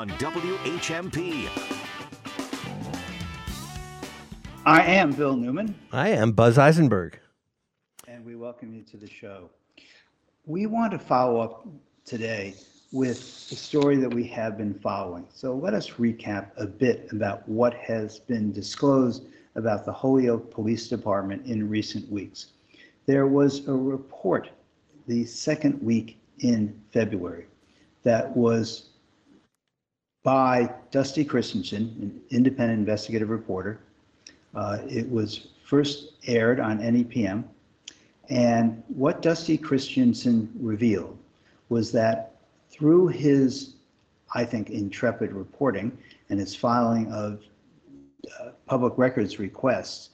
on 0.00 0.08
WHMP. 0.12 1.46
I 4.64 4.82
am 4.82 5.12
Bill 5.12 5.36
Newman, 5.36 5.74
I 5.92 6.08
am 6.08 6.32
Buzz 6.32 6.56
Eisenberg. 6.56 7.18
and 8.08 8.24
we 8.24 8.34
welcome 8.34 8.72
you 8.72 8.82
to 8.84 8.96
the 8.96 9.06
show. 9.06 9.50
We 10.46 10.64
want 10.64 10.92
to 10.92 10.98
follow 10.98 11.38
up 11.38 11.66
today 12.06 12.54
with 12.92 13.50
the 13.50 13.56
story 13.56 13.96
that 13.96 14.08
we 14.08 14.26
have 14.28 14.56
been 14.56 14.72
following. 14.72 15.26
So 15.34 15.54
let 15.54 15.74
us 15.74 15.90
recap 15.90 16.52
a 16.56 16.66
bit 16.66 17.08
about 17.12 17.46
what 17.46 17.74
has 17.74 18.20
been 18.20 18.52
disclosed 18.52 19.26
about 19.54 19.84
the 19.84 19.92
Holyoke 19.92 20.50
Police 20.50 20.88
Department 20.88 21.44
in 21.44 21.68
recent 21.68 22.10
weeks. 22.10 22.52
There 23.04 23.26
was 23.26 23.68
a 23.68 23.74
report 23.74 24.48
the 25.06 25.26
second 25.26 25.82
week 25.82 26.16
in 26.38 26.80
February 26.90 27.48
that 28.02 28.34
was 28.34 28.89
by 30.22 30.72
Dusty 30.90 31.24
Christensen, 31.24 31.82
an 32.00 32.20
independent 32.30 32.78
investigative 32.78 33.30
reporter. 33.30 33.80
Uh, 34.54 34.78
It 34.88 35.10
was 35.10 35.48
first 35.64 36.12
aired 36.26 36.60
on 36.60 36.78
NEPM. 36.78 37.44
And 38.28 38.82
what 38.88 39.22
Dusty 39.22 39.56
Christensen 39.56 40.50
revealed 40.60 41.16
was 41.68 41.90
that 41.92 42.36
through 42.70 43.08
his, 43.08 43.74
I 44.34 44.44
think, 44.44 44.70
intrepid 44.70 45.32
reporting 45.32 45.96
and 46.28 46.38
his 46.38 46.54
filing 46.54 47.10
of 47.12 47.42
uh, 48.38 48.50
public 48.66 48.92
records 48.96 49.38
requests, 49.38 50.10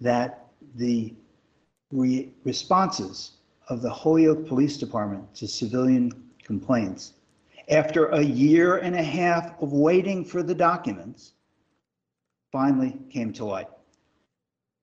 that 0.00 0.46
the 0.76 1.14
re- 1.90 2.30
responses 2.44 3.32
of 3.68 3.82
the 3.82 3.90
Holyoke 3.90 4.46
Police 4.46 4.76
Department 4.76 5.34
to 5.34 5.48
civilian 5.48 6.12
complaints, 6.42 7.14
after 7.68 8.06
a 8.06 8.22
year 8.22 8.78
and 8.78 8.94
a 8.94 9.02
half 9.02 9.60
of 9.60 9.72
waiting 9.72 10.24
for 10.24 10.42
the 10.42 10.54
documents, 10.54 11.32
finally 12.50 12.98
came 13.10 13.32
to 13.34 13.44
light. 13.44 13.68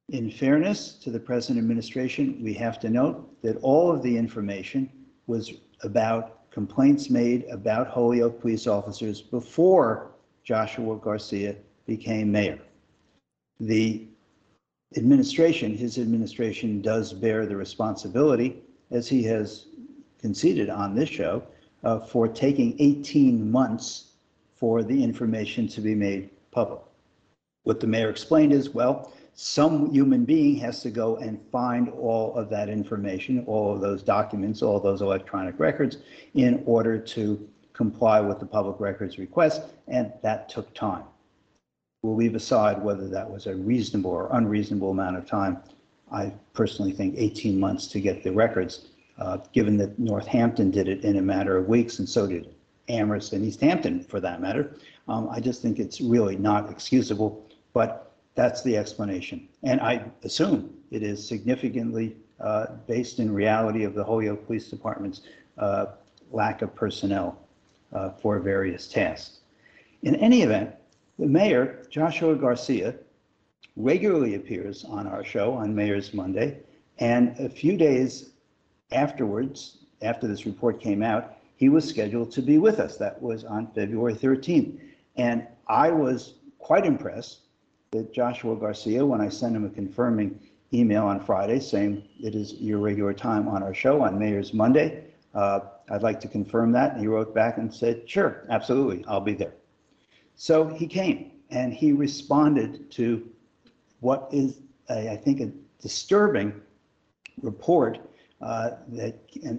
In 0.10 0.30
fairness 0.30 0.94
to 1.04 1.10
the 1.10 1.20
present 1.20 1.58
administration, 1.58 2.40
we 2.44 2.54
have 2.54 2.80
to 2.82 2.90
note 2.90 3.42
that 3.42 3.58
all 3.58 3.92
of 3.92 4.04
the 4.04 4.16
information 4.16 4.90
was 5.26 5.54
about 5.82 6.52
complaints 6.52 7.10
made 7.10 7.46
about 7.46 7.88
Holyoke 7.88 8.40
police 8.40 8.68
officers 8.68 9.22
before 9.22 10.12
Joshua 10.44 10.96
Garcia 10.98 11.56
became 11.88 12.32
mayor. 12.32 12.60
The 13.60 14.08
administration, 14.96 15.76
his 15.76 15.98
administration 15.98 16.82
does 16.82 17.12
bear 17.12 17.48
the 17.48 17.58
responsibility, 17.58 18.62
as 18.92 19.10
he 19.10 19.24
has 19.24 19.66
conceded 20.20 20.70
on 20.70 20.96
this 20.96 21.10
show, 21.10 21.44
uh, 21.86 22.00
for 22.00 22.28
taking 22.28 22.76
18 22.80 23.50
months 23.50 24.12
for 24.56 24.84
the 24.84 25.04
information 25.04 25.68
to 25.68 25.82
be 25.82 25.96
made 25.96 26.30
public. 26.52 26.82
What 27.64 27.80
the 27.80 27.88
mayor 27.88 28.10
explained 28.10 28.54
is, 28.54 28.70
well, 28.70 29.14
some 29.34 29.92
human 29.92 30.24
being 30.24 30.56
has 30.58 30.82
to 30.82 30.90
go 30.90 31.18
and 31.18 31.40
find 31.52 31.90
all 31.90 32.34
of 32.36 32.50
that 32.50 32.70
information, 32.70 33.44
all 33.48 33.74
of 33.74 33.82
those 33.82 34.02
documents, 34.02 34.62
all 34.62 34.80
those 34.80 35.02
electronic 35.02 35.60
records 35.60 35.98
in 36.36 36.64
order 36.66 36.98
to 36.98 37.48
comply 37.74 38.22
with 38.22 38.40
the 38.40 38.46
public 38.46 38.80
records 38.80 39.18
request, 39.18 39.64
and 39.88 40.12
that 40.22 40.48
took 40.48 40.74
time. 40.74 41.04
We'll 42.02 42.16
leave 42.16 42.36
aside 42.36 42.82
whether 42.82 43.10
that 43.10 43.30
was 43.30 43.48
a 43.48 43.56
reasonable 43.56 44.12
or 44.12 44.30
unreasonable 44.32 44.92
amount 44.92 45.18
of 45.18 45.26
time. 45.26 45.58
I 46.12 46.32
personally 46.54 46.94
think 46.94 47.16
18 47.18 47.60
months 47.60 47.88
to 47.88 48.00
get 48.00 48.24
the 48.24 48.32
records, 48.32 48.88
uh, 49.18 49.38
given 49.54 49.78
that 49.78 49.98
Northampton 49.98 50.72
did 50.72 50.88
it 50.88 51.04
in 51.04 51.18
a 51.18 51.22
matter 51.22 51.58
of 51.58 51.68
weeks, 51.68 52.00
and 52.00 52.08
so 52.08 52.28
did 52.28 52.54
Amherst 52.90 53.34
and 53.34 53.46
Easthampton, 53.46 54.06
for 54.06 54.20
that 54.20 54.42
matter. 54.42 54.76
Um, 55.08 55.30
I 55.30 55.40
just 55.40 55.62
think 55.62 55.80
it's 55.80 56.02
really 56.02 56.36
not 56.36 56.70
excusable, 56.70 57.46
but 57.74 58.12
that's 58.36 58.62
the 58.64 58.78
explanation. 58.78 59.48
And 59.64 59.80
I 59.82 60.04
assume 60.24 60.74
it 60.92 61.02
is 61.02 61.26
significantly 61.26 62.16
uh, 62.40 62.68
based 62.88 63.20
in 63.20 63.34
reality 63.34 63.84
of 63.86 63.94
the 63.94 64.04
Holyoke 64.04 64.46
Police 64.46 64.68
Department's 64.68 65.22
uh, 65.58 65.88
lack 66.32 66.62
of 66.62 66.76
personnel 66.76 67.40
uh, 67.94 68.12
for 68.12 68.40
various 68.40 68.88
tasks. 68.88 69.40
In 70.04 70.16
any 70.16 70.42
event, 70.42 70.76
the 71.18 71.26
mayor, 71.26 71.86
Joshua 71.90 72.36
Garcia, 72.36 72.96
regularly 73.78 74.36
appears 74.36 74.84
on 74.86 75.08
our 75.08 75.24
show 75.24 75.54
on 75.54 75.74
Mayor's 75.74 76.14
Monday. 76.14 76.60
And 77.00 77.38
a 77.40 77.50
few 77.50 77.78
days 77.78 78.32
afterwards, 78.92 79.78
after 80.02 80.28
this 80.28 80.46
report 80.46 80.80
came 80.82 81.02
out, 81.02 81.38
he 81.56 81.70
was 81.70 81.88
scheduled 81.88 82.32
to 82.32 82.42
be 82.42 82.58
with 82.58 82.80
us. 82.80 82.98
That 82.98 83.22
was 83.22 83.44
on 83.44 83.68
February 83.74 84.14
13th. 84.14 84.80
And 85.16 85.48
I 85.68 85.90
was 85.90 86.36
quite 86.60 86.86
impressed 86.86 87.40
that 87.92 88.14
Joshua 88.14 88.56
Garcia, 88.56 89.06
when 89.06 89.22
I 89.22 89.30
sent 89.30 89.56
him 89.56 89.66
a 89.66 89.70
confirming 89.70 90.40
email 90.74 91.06
on 91.06 91.24
Friday 91.24 91.60
saying 91.60 92.08
it 92.20 92.36
is 92.36 92.54
your 92.56 92.80
regular 92.80 93.14
time 93.14 93.48
on 93.48 93.64
our 93.64 93.74
show 93.74 94.02
on 94.02 94.20
Mayor's 94.20 94.54
Monday, 94.54 95.06
uh, 95.34 95.62
I'd 95.90 96.02
like 96.04 96.20
to 96.22 96.28
confirm 96.28 96.72
that. 96.74 96.94
And 96.94 97.02
he 97.02 97.08
wrote 97.08 97.34
back 97.34 97.58
and 97.58 97.74
said, 97.74 98.10
sure, 98.10 98.46
absolutely, 98.50 99.06
I'll 99.08 99.22
be 99.22 99.34
there. 99.34 99.54
So 100.36 100.68
he 100.68 100.88
came 100.88 101.32
and 101.50 101.74
he 101.74 101.94
responded 101.94 102.92
to 102.92 103.30
what 104.02 104.28
is, 104.32 104.60
a, 104.90 105.12
I 105.12 105.16
think, 105.16 105.40
a 105.40 105.52
disturbing 105.82 106.62
report 107.42 108.00
uh, 108.46 108.78
that 108.90 109.16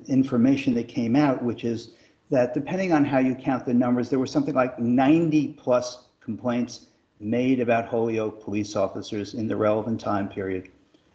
information 0.07 0.73
that 0.75 0.87
came 0.87 1.17
out, 1.17 1.43
which 1.43 1.65
is 1.65 1.91
that 2.31 2.55
depending 2.55 2.93
on 2.93 3.05
how 3.05 3.19
you 3.19 3.35
count 3.35 3.67
the 3.67 3.75
numbers, 3.75 4.09
there 4.09 4.21
were 4.21 4.29
something 4.29 4.55
like 4.55 4.79
90 4.79 5.49
plus 5.55 6.05
complaints 6.21 6.87
made 7.19 7.59
about 7.59 7.89
Holyoke 7.89 8.43
police 8.43 8.77
officers 8.77 9.35
in 9.35 9.49
the 9.49 9.57
relevant 9.57 10.01
time 10.01 10.29
period. 10.29 10.71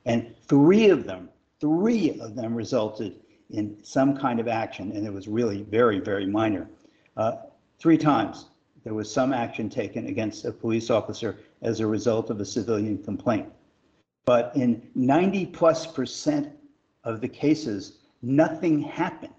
And 0.05 0.35
three 0.47 0.89
of 0.89 1.05
them, 1.05 1.29
three 1.61 2.19
of 2.19 2.35
them 2.35 2.55
resulted 2.55 3.21
in 3.51 3.77
some 3.83 4.17
kind 4.17 4.41
of 4.41 4.49
action, 4.49 4.91
and 4.91 5.07
it 5.07 5.13
was 5.13 5.29
really 5.29 5.63
very, 5.63 5.99
very 5.99 6.25
minor. 6.25 6.67
Uh, 7.15 7.37
three 7.79 7.97
times 7.97 8.47
there 8.83 8.93
was 8.93 9.09
some 9.09 9.31
action 9.31 9.69
taken 9.69 10.07
against 10.07 10.43
a 10.43 10.51
police 10.51 10.89
officer 10.89 11.37
as 11.61 11.79
a 11.79 11.87
result 11.87 12.29
of 12.31 12.41
a 12.41 12.45
civilian 12.45 13.01
complaint. 13.01 13.47
But 14.25 14.51
in 14.55 14.89
90 14.93 15.45
plus 15.47 15.87
percent 15.87 16.51
of 17.03 17.21
the 17.21 17.27
cases, 17.27 17.99
nothing 18.21 18.81
happened. 18.81 19.33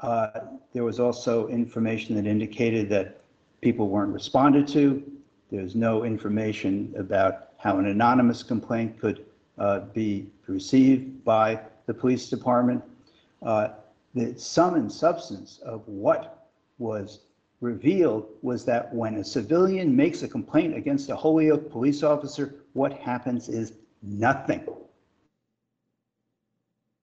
Uh, 0.00 0.28
there 0.72 0.84
was 0.84 1.00
also 1.00 1.48
information 1.48 2.14
that 2.14 2.26
indicated 2.26 2.88
that 2.88 3.20
people 3.60 3.88
weren't 3.88 4.12
responded 4.12 4.66
to. 4.68 5.02
There's 5.50 5.74
no 5.74 6.04
information 6.04 6.94
about 6.96 7.48
how 7.58 7.78
an 7.78 7.86
anonymous 7.86 8.42
complaint 8.42 9.00
could 9.00 9.26
uh, 9.58 9.80
be 9.80 10.26
received 10.46 11.24
by 11.24 11.60
the 11.86 11.94
police 11.94 12.28
department. 12.30 12.82
Uh, 13.42 13.68
the 14.14 14.38
sum 14.38 14.74
and 14.74 14.90
substance 14.90 15.58
of 15.64 15.82
what 15.86 16.46
was 16.78 17.20
revealed 17.60 18.28
was 18.42 18.64
that 18.64 18.94
when 18.94 19.16
a 19.16 19.24
civilian 19.24 19.94
makes 19.94 20.22
a 20.22 20.28
complaint 20.28 20.76
against 20.76 21.10
a 21.10 21.16
Holyoke 21.16 21.70
police 21.70 22.02
officer, 22.02 22.54
what 22.74 22.92
happens 22.92 23.48
is 23.48 23.72
nothing. 24.02 24.64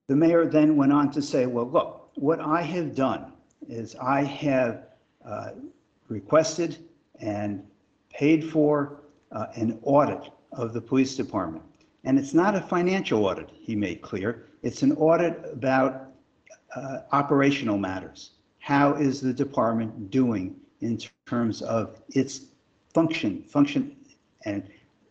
The 0.08 0.16
mayor 0.16 0.46
then 0.46 0.76
went 0.76 0.94
on 0.94 1.12
to 1.12 1.22
say, 1.22 1.46
well, 1.48 1.70
look, 1.70 2.12
what 2.16 2.40
I 2.40 2.62
have 2.62 2.96
done 2.96 3.34
is 3.68 3.96
I 3.96 4.22
have 4.24 4.84
uh, 5.26 5.52
requested 6.08 6.78
and 7.20 7.66
paid 8.14 8.50
for 8.52 9.02
uh, 9.32 9.48
an 9.56 9.80
audit 9.82 10.30
of 10.52 10.74
the 10.74 10.82
police 10.82 11.16
department. 11.16 11.64
And 12.04 12.20
it's 12.20 12.36
not 12.36 12.56
a 12.56 12.62
financial 12.62 13.26
audit, 13.26 13.50
he 13.52 13.76
made 13.76 14.02
clear. 14.02 14.46
It's 14.62 14.84
an 14.84 14.92
audit 14.94 15.44
about 15.52 16.12
uh, 16.76 17.00
operational 17.12 17.80
matters. 17.80 18.32
How 18.60 18.94
is 18.94 19.22
the 19.22 19.34
department 19.34 20.12
doing 20.12 20.56
in 20.82 21.00
terms 21.26 21.64
of 21.64 22.00
its 22.10 22.42
function, 22.94 23.42
function, 23.44 23.96
and 24.46 24.70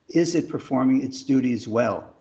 is 0.08 0.36
it 0.36 0.48
performing 0.48 1.02
its 1.02 1.24
duties 1.24 1.66
well? 1.66 2.14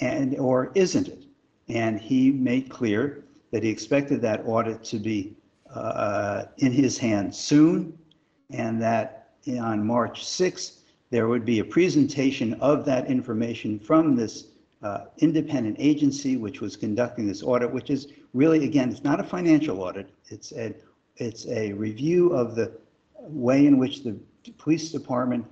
And, 0.00 0.38
or 0.38 0.72
isn't 0.74 1.08
it? 1.08 1.25
And 1.68 2.00
he 2.00 2.30
made 2.30 2.70
clear 2.70 3.24
that 3.50 3.62
he 3.62 3.70
expected 3.70 4.20
that 4.22 4.42
audit 4.46 4.84
to 4.84 4.98
be 4.98 5.36
uh, 5.72 6.44
in 6.58 6.72
his 6.72 6.96
hands 6.96 7.38
soon, 7.38 7.96
and 8.50 8.80
that 8.80 9.30
on 9.60 9.84
March 9.84 10.24
6th, 10.24 10.78
there 11.10 11.28
would 11.28 11.44
be 11.44 11.60
a 11.60 11.64
presentation 11.64 12.54
of 12.54 12.84
that 12.84 13.06
information 13.06 13.78
from 13.78 14.16
this 14.16 14.46
uh, 14.82 15.04
independent 15.18 15.76
agency 15.78 16.36
which 16.36 16.60
was 16.60 16.76
conducting 16.76 17.26
this 17.26 17.42
audit, 17.42 17.70
which 17.70 17.90
is 17.90 18.08
really, 18.34 18.64
again, 18.64 18.90
it's 18.90 19.04
not 19.04 19.18
a 19.20 19.24
financial 19.24 19.80
audit. 19.82 20.10
It's 20.28 20.52
a, 20.52 20.74
it's 21.16 21.46
a 21.48 21.72
review 21.72 22.32
of 22.32 22.54
the 22.54 22.72
way 23.20 23.66
in 23.66 23.78
which 23.78 24.04
the 24.04 24.16
police 24.58 24.90
department 24.90 25.44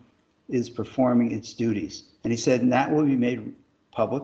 is 0.49 0.69
performing 0.69 1.33
its 1.33 1.55
duties. 1.55 2.05
And 2.23 2.33
he 2.33 2.37
said, 2.37 2.61
and 2.61 2.73
that 2.73 2.91
will 2.91 3.05
be 3.05 3.17
made 3.17 3.55
public 3.91 4.23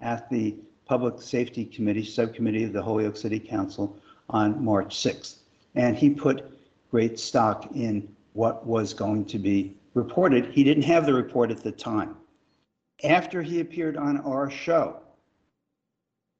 at 0.00 0.28
the 0.30 0.56
Public 0.86 1.20
Safety 1.20 1.64
Committee, 1.64 2.04
Subcommittee 2.04 2.64
of 2.64 2.72
the 2.72 2.82
Holyoke 2.82 3.16
City 3.16 3.38
Council 3.38 3.98
on 4.28 4.62
March 4.62 4.96
6th. 4.96 5.36
And 5.74 5.96
he 5.96 6.10
put 6.10 6.58
great 6.90 7.18
stock 7.18 7.68
in 7.74 8.08
what 8.34 8.66
was 8.66 8.92
going 8.92 9.24
to 9.26 9.38
be 9.38 9.76
reported. 9.94 10.46
He 10.46 10.64
didn't 10.64 10.84
have 10.84 11.06
the 11.06 11.14
report 11.14 11.50
at 11.50 11.62
the 11.62 11.72
time. 11.72 12.16
After 13.02 13.42
he 13.42 13.60
appeared 13.60 13.96
on 13.96 14.18
our 14.18 14.50
show, 14.50 15.00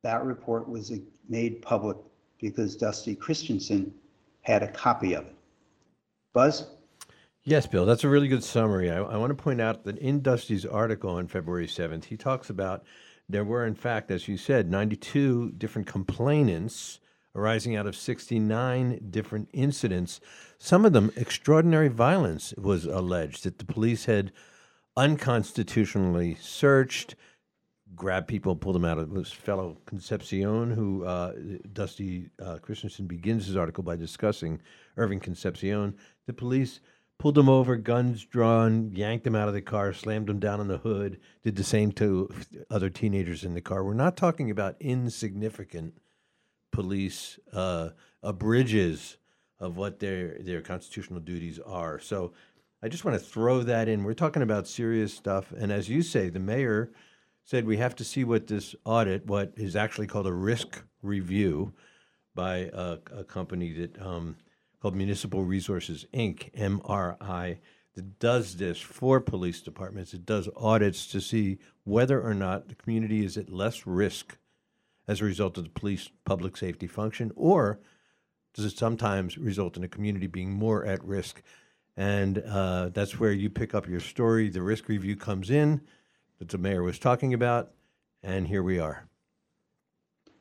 that 0.03 0.25
report 0.25 0.69
was 0.69 0.93
made 1.29 1.63
public 1.63 1.97
because 2.41 2.77
Dusty 2.77 3.15
Christensen 3.15 3.93
had 4.43 4.63
a 4.63 4.69
copy 4.69 5.15
of 5.15 5.25
it. 5.25 5.35
Buzz? 6.33 6.67
Yes, 7.45 7.67
Bill, 7.67 7.87
that's 7.87 8.05
a 8.05 8.09
really 8.09 8.29
good 8.29 8.45
summary. 8.45 8.91
I, 8.91 8.97
I 8.99 9.17
want 9.17 9.31
to 9.31 9.43
point 9.43 9.61
out 9.61 9.85
that 9.85 9.99
in 9.99 10.21
Dusty's 10.21 10.65
article 10.65 11.11
on 11.11 11.29
February 11.29 11.67
7th, 11.67 12.05
he 12.05 12.17
talks 12.17 12.51
about 12.51 12.85
there 13.29 13.45
were, 13.45 13.67
in 13.67 13.75
fact, 13.75 14.11
as 14.11 14.29
you 14.29 14.37
said, 14.37 14.71
92 14.71 15.53
different 15.53 15.89
complainants 15.89 17.01
arising 17.35 17.75
out 17.75 17.87
of 17.87 17.97
69 17.97 19.09
different 19.11 19.49
incidents. 19.53 20.21
Some 20.59 20.85
of 20.85 20.93
them, 20.93 21.11
extraordinary 21.17 21.89
violence 21.89 22.55
was 22.57 22.85
alleged 22.87 23.45
that 23.45 23.59
the 23.59 23.65
police 23.65 24.05
had 24.05 24.33
unconstitutionally 24.97 26.37
searched, 26.41 27.17
grabbed 27.97 28.29
people, 28.29 28.55
pulled 28.55 28.77
them 28.77 28.85
out 28.85 28.99
of 28.99 29.13
this 29.13 29.33
fellow 29.33 29.79
Concepcion, 29.87 30.71
who 30.71 31.05
uh, 31.05 31.33
Dusty 31.73 32.31
uh, 32.41 32.59
Christensen 32.59 33.07
begins 33.07 33.47
his 33.47 33.57
article 33.57 33.83
by 33.83 33.97
discussing 33.97 34.61
Irving 34.97 35.21
Concepcion. 35.21 35.97
The 36.27 36.33
police 36.33 36.81
pulled 37.19 37.39
him 37.39 37.49
over, 37.49 37.77
guns 37.77 38.25
drawn, 38.25 38.91
yanked 38.93 39.27
him 39.27 39.35
out 39.35 39.49
of 39.49 39.55
the 39.55 39.63
car, 39.63 39.93
slammed 39.93 40.29
him 40.29 40.39
down 40.39 40.61
on 40.61 40.69
the 40.69 40.79
hood, 40.79 41.19
did 41.43 41.57
the 41.57 41.65
same 41.65 41.93
to 41.93 42.29
other 42.71 42.91
teenagers 42.91 43.45
in 43.45 43.55
the 43.55 43.61
car. 43.61 43.85
We're 43.85 43.95
not 43.95 44.17
talking 44.17 44.51
about 44.51 44.77
insignificant 44.81 45.95
police 46.71 47.39
uh, 47.53 47.91
abridges 48.23 49.17
of 49.61 49.77
what 49.77 50.01
their 50.01 50.39
their 50.41 50.61
constitutional 50.61 51.21
duties 51.21 51.59
are. 51.61 51.99
So 52.01 52.33
I 52.83 52.89
just 52.89 53.05
want 53.05 53.19
to 53.19 53.25
throw 53.25 53.63
that 53.63 53.89
in. 53.89 54.05
We're 54.05 54.15
talking 54.15 54.43
about 54.43 54.67
serious 54.67 55.15
stuff, 55.15 55.53
and 55.53 55.73
as 55.73 55.89
you 55.89 56.03
say, 56.03 56.29
the 56.29 56.41
mayor 56.41 56.91
said 57.45 57.65
we 57.65 57.77
have 57.77 57.95
to 57.97 58.05
see 58.05 58.25
what 58.25 58.47
this 58.47 58.75
audit, 58.85 59.27
what 59.27 59.53
is 59.57 59.77
actually 59.77 60.07
called 60.07 60.27
a 60.27 60.33
risk 60.33 60.83
review 61.03 61.73
by 62.35 62.71
a, 62.73 62.99
a 63.17 63.25
company 63.25 63.73
that 63.73 64.01
um, 64.03 64.37
called 64.85 64.95
Municipal 64.95 65.45
Resources 65.45 66.05
Inc. 66.13 66.53
(MRI) 66.53 67.57
that 67.95 68.19
does 68.19 68.57
this 68.57 68.79
for 68.79 69.19
police 69.19 69.63
departments. 69.63 70.13
It 70.13 70.27
does 70.27 70.47
audits 70.55 71.07
to 71.07 71.23
see 71.23 71.57
whether 71.85 72.21
or 72.21 72.35
not 72.35 72.69
the 72.69 72.75
community 72.75 73.25
is 73.25 73.39
at 73.39 73.49
less 73.49 73.87
risk 73.87 74.37
as 75.09 75.23
a 75.23 75.25
result 75.25 75.57
of 75.57 75.65
the 75.65 75.71
police 75.71 76.11
public 76.27 76.55
safety 76.59 76.87
function, 76.87 77.33
or 77.35 77.81
does 78.53 78.67
it 78.67 78.77
sometimes 78.77 79.39
result 79.39 79.79
in 79.79 79.85
a 79.85 79.89
community 79.89 80.27
being 80.27 80.53
more 80.53 80.85
at 80.85 81.03
risk? 81.03 81.41
And 81.97 82.41
uh, 82.41 82.91
that's 82.91 83.19
where 83.19 83.33
you 83.33 83.49
pick 83.49 83.75
up 83.75 83.89
your 83.89 84.01
story. 84.01 84.51
The 84.51 84.61
risk 84.61 84.89
review 84.89 85.17
comes 85.17 85.49
in 85.49 85.81
that 86.41 86.51
the 86.51 86.59
mayor 86.59 86.83
was 86.83 86.99
talking 86.99 87.33
about, 87.33 87.71
and 88.23 88.49
here 88.49 88.63
we 88.63 88.79
are. 88.79 89.09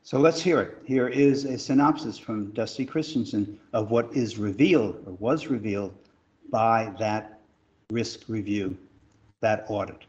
So 0.06 0.20
let's 0.20 0.42
hear 0.42 0.60
it. 0.60 0.78
Here 0.86 1.08
is 1.08 1.46
a 1.46 1.58
synopsis 1.58 2.18
from 2.18 2.52
Dusty 2.52 2.86
Christensen 2.86 3.58
of 3.72 3.90
what 3.90 4.14
is 4.14 4.38
revealed 4.38 5.02
or 5.08 5.14
was 5.14 5.48
revealed 5.48 5.94
by 6.50 6.94
that 7.00 7.40
risk 7.90 8.28
review, 8.28 8.78
that 9.40 9.64
audit 9.70 10.04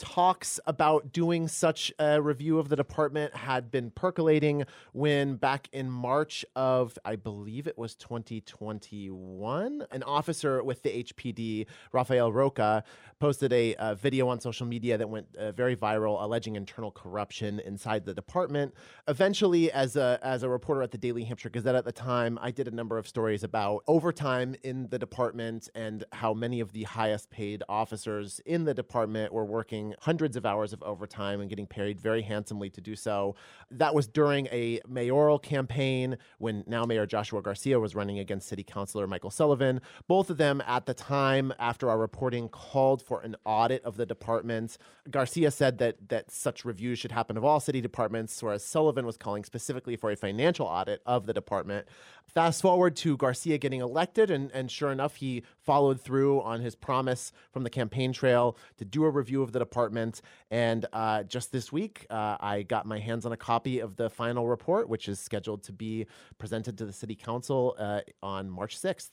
talks 0.00 0.58
about 0.66 1.12
doing 1.12 1.46
such 1.46 1.92
a 1.98 2.20
review 2.20 2.58
of 2.58 2.70
the 2.70 2.74
department 2.74 3.36
had 3.36 3.70
been 3.70 3.90
percolating 3.90 4.64
when 4.92 5.36
back 5.36 5.68
in 5.72 5.90
March 5.90 6.44
of, 6.56 6.98
I 7.04 7.16
believe 7.16 7.66
it 7.66 7.76
was 7.76 7.94
2021, 7.96 9.84
an 9.90 10.02
officer 10.02 10.64
with 10.64 10.82
the 10.82 11.04
HPD, 11.04 11.66
Rafael 11.92 12.32
Roca, 12.32 12.82
posted 13.20 13.52
a, 13.52 13.76
video 14.00 14.28
on 14.28 14.40
social 14.40 14.66
media 14.66 14.96
that 14.96 15.08
went 15.08 15.26
uh, 15.36 15.52
very 15.52 15.76
viral, 15.76 16.22
alleging 16.22 16.56
internal 16.56 16.90
corruption 16.90 17.60
inside 17.60 18.06
the 18.06 18.14
department. 18.14 18.72
Eventually, 19.08 19.70
as 19.72 19.96
a 19.96 20.18
as 20.22 20.42
a 20.42 20.48
reporter 20.48 20.80
at 20.82 20.92
the 20.92 20.96
Daily 20.96 21.24
Hampshire 21.24 21.50
Gazette 21.50 21.74
at 21.74 21.84
the 21.84 21.92
time, 21.92 22.38
I 22.40 22.50
did 22.50 22.68
a 22.68 22.70
number 22.70 22.96
of 22.96 23.06
stories 23.06 23.44
about 23.44 23.82
overtime 23.88 24.54
in 24.62 24.88
the 24.88 24.98
department 24.98 25.68
and 25.74 26.04
how 26.12 26.32
many 26.32 26.60
of 26.60 26.72
the 26.72 26.84
highest 26.84 27.30
paid 27.30 27.62
officers 27.68 28.40
in 28.46 28.64
the 28.64 28.72
department 28.72 29.32
were 29.32 29.44
working 29.44 29.89
hundreds 30.00 30.36
of 30.36 30.46
hours 30.46 30.72
of 30.72 30.82
overtime 30.82 31.40
and 31.40 31.48
getting 31.48 31.66
paid 31.66 32.00
very 32.00 32.22
handsomely 32.22 32.70
to 32.70 32.80
do 32.80 32.96
so. 32.96 33.34
That 33.70 33.94
was 33.94 34.06
during 34.06 34.46
a 34.46 34.80
mayoral 34.88 35.38
campaign 35.38 36.18
when 36.38 36.64
now 36.66 36.84
Mayor 36.84 37.06
Joshua 37.06 37.42
Garcia 37.42 37.78
was 37.78 37.94
running 37.94 38.18
against 38.18 38.48
City 38.48 38.62
Councilor 38.62 39.06
Michael 39.06 39.30
Sullivan. 39.30 39.80
Both 40.08 40.30
of 40.30 40.36
them 40.36 40.62
at 40.66 40.86
the 40.86 40.94
time, 40.94 41.52
after 41.58 41.90
our 41.90 41.98
reporting, 41.98 42.48
called 42.48 43.02
for 43.02 43.20
an 43.20 43.36
audit 43.44 43.84
of 43.84 43.96
the 43.96 44.06
department. 44.06 44.78
Garcia 45.10 45.50
said 45.50 45.78
that 45.78 46.08
that 46.08 46.30
such 46.30 46.64
reviews 46.64 46.98
should 46.98 47.12
happen 47.12 47.36
of 47.36 47.44
all 47.44 47.60
city 47.60 47.80
departments, 47.80 48.42
whereas 48.42 48.64
Sullivan 48.64 49.06
was 49.06 49.16
calling 49.16 49.44
specifically 49.44 49.96
for 49.96 50.10
a 50.10 50.16
financial 50.16 50.66
audit 50.66 51.02
of 51.06 51.26
the 51.26 51.32
department. 51.32 51.86
Fast 52.26 52.62
forward 52.62 52.94
to 52.96 53.16
Garcia 53.16 53.58
getting 53.58 53.80
elected, 53.80 54.30
and, 54.30 54.52
and 54.52 54.70
sure 54.70 54.92
enough, 54.92 55.16
he 55.16 55.42
followed 55.70 56.00
through 56.00 56.42
on 56.42 56.60
his 56.60 56.74
promise 56.74 57.30
from 57.52 57.62
the 57.62 57.70
campaign 57.70 58.12
trail 58.12 58.56
to 58.76 58.84
do 58.84 59.04
a 59.04 59.08
review 59.08 59.40
of 59.40 59.52
the 59.52 59.58
department. 59.60 60.20
And 60.50 60.84
uh, 60.92 61.22
just 61.22 61.52
this 61.52 61.70
week, 61.70 62.08
uh, 62.10 62.36
I 62.40 62.62
got 62.62 62.86
my 62.86 62.98
hands 62.98 63.24
on 63.24 63.30
a 63.30 63.36
copy 63.36 63.78
of 63.78 63.94
the 63.94 64.10
final 64.10 64.48
report, 64.48 64.88
which 64.88 65.08
is 65.08 65.20
scheduled 65.20 65.62
to 65.62 65.72
be 65.72 66.08
presented 66.38 66.76
to 66.78 66.86
the 66.86 66.92
city 66.92 67.14
council 67.14 67.76
uh, 67.78 68.00
on 68.20 68.50
March 68.50 68.80
6th. 68.80 69.10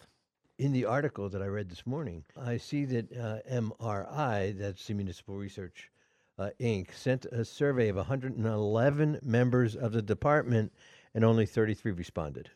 In 0.57 0.71
the 0.71 0.85
article 0.85 1.29
that 1.29 1.43
I 1.43 1.45
read 1.45 1.69
this 1.69 1.85
morning, 1.85 2.23
I 2.35 2.57
see 2.57 2.85
that 2.85 3.15
uh, 3.15 3.37
MRI, 3.53 4.57
that's 4.57 4.87
the 4.87 4.95
Municipal 4.95 5.35
Research 5.35 5.91
uh, 6.39 6.49
Inc., 6.59 6.91
sent 6.91 7.25
a 7.25 7.45
survey 7.45 7.89
of 7.89 7.97
111 7.97 9.19
members 9.21 9.75
of 9.75 9.91
the 9.91 10.01
department, 10.01 10.73
and 11.13 11.23
only 11.23 11.45
33 11.45 11.91
responded. 11.91 12.49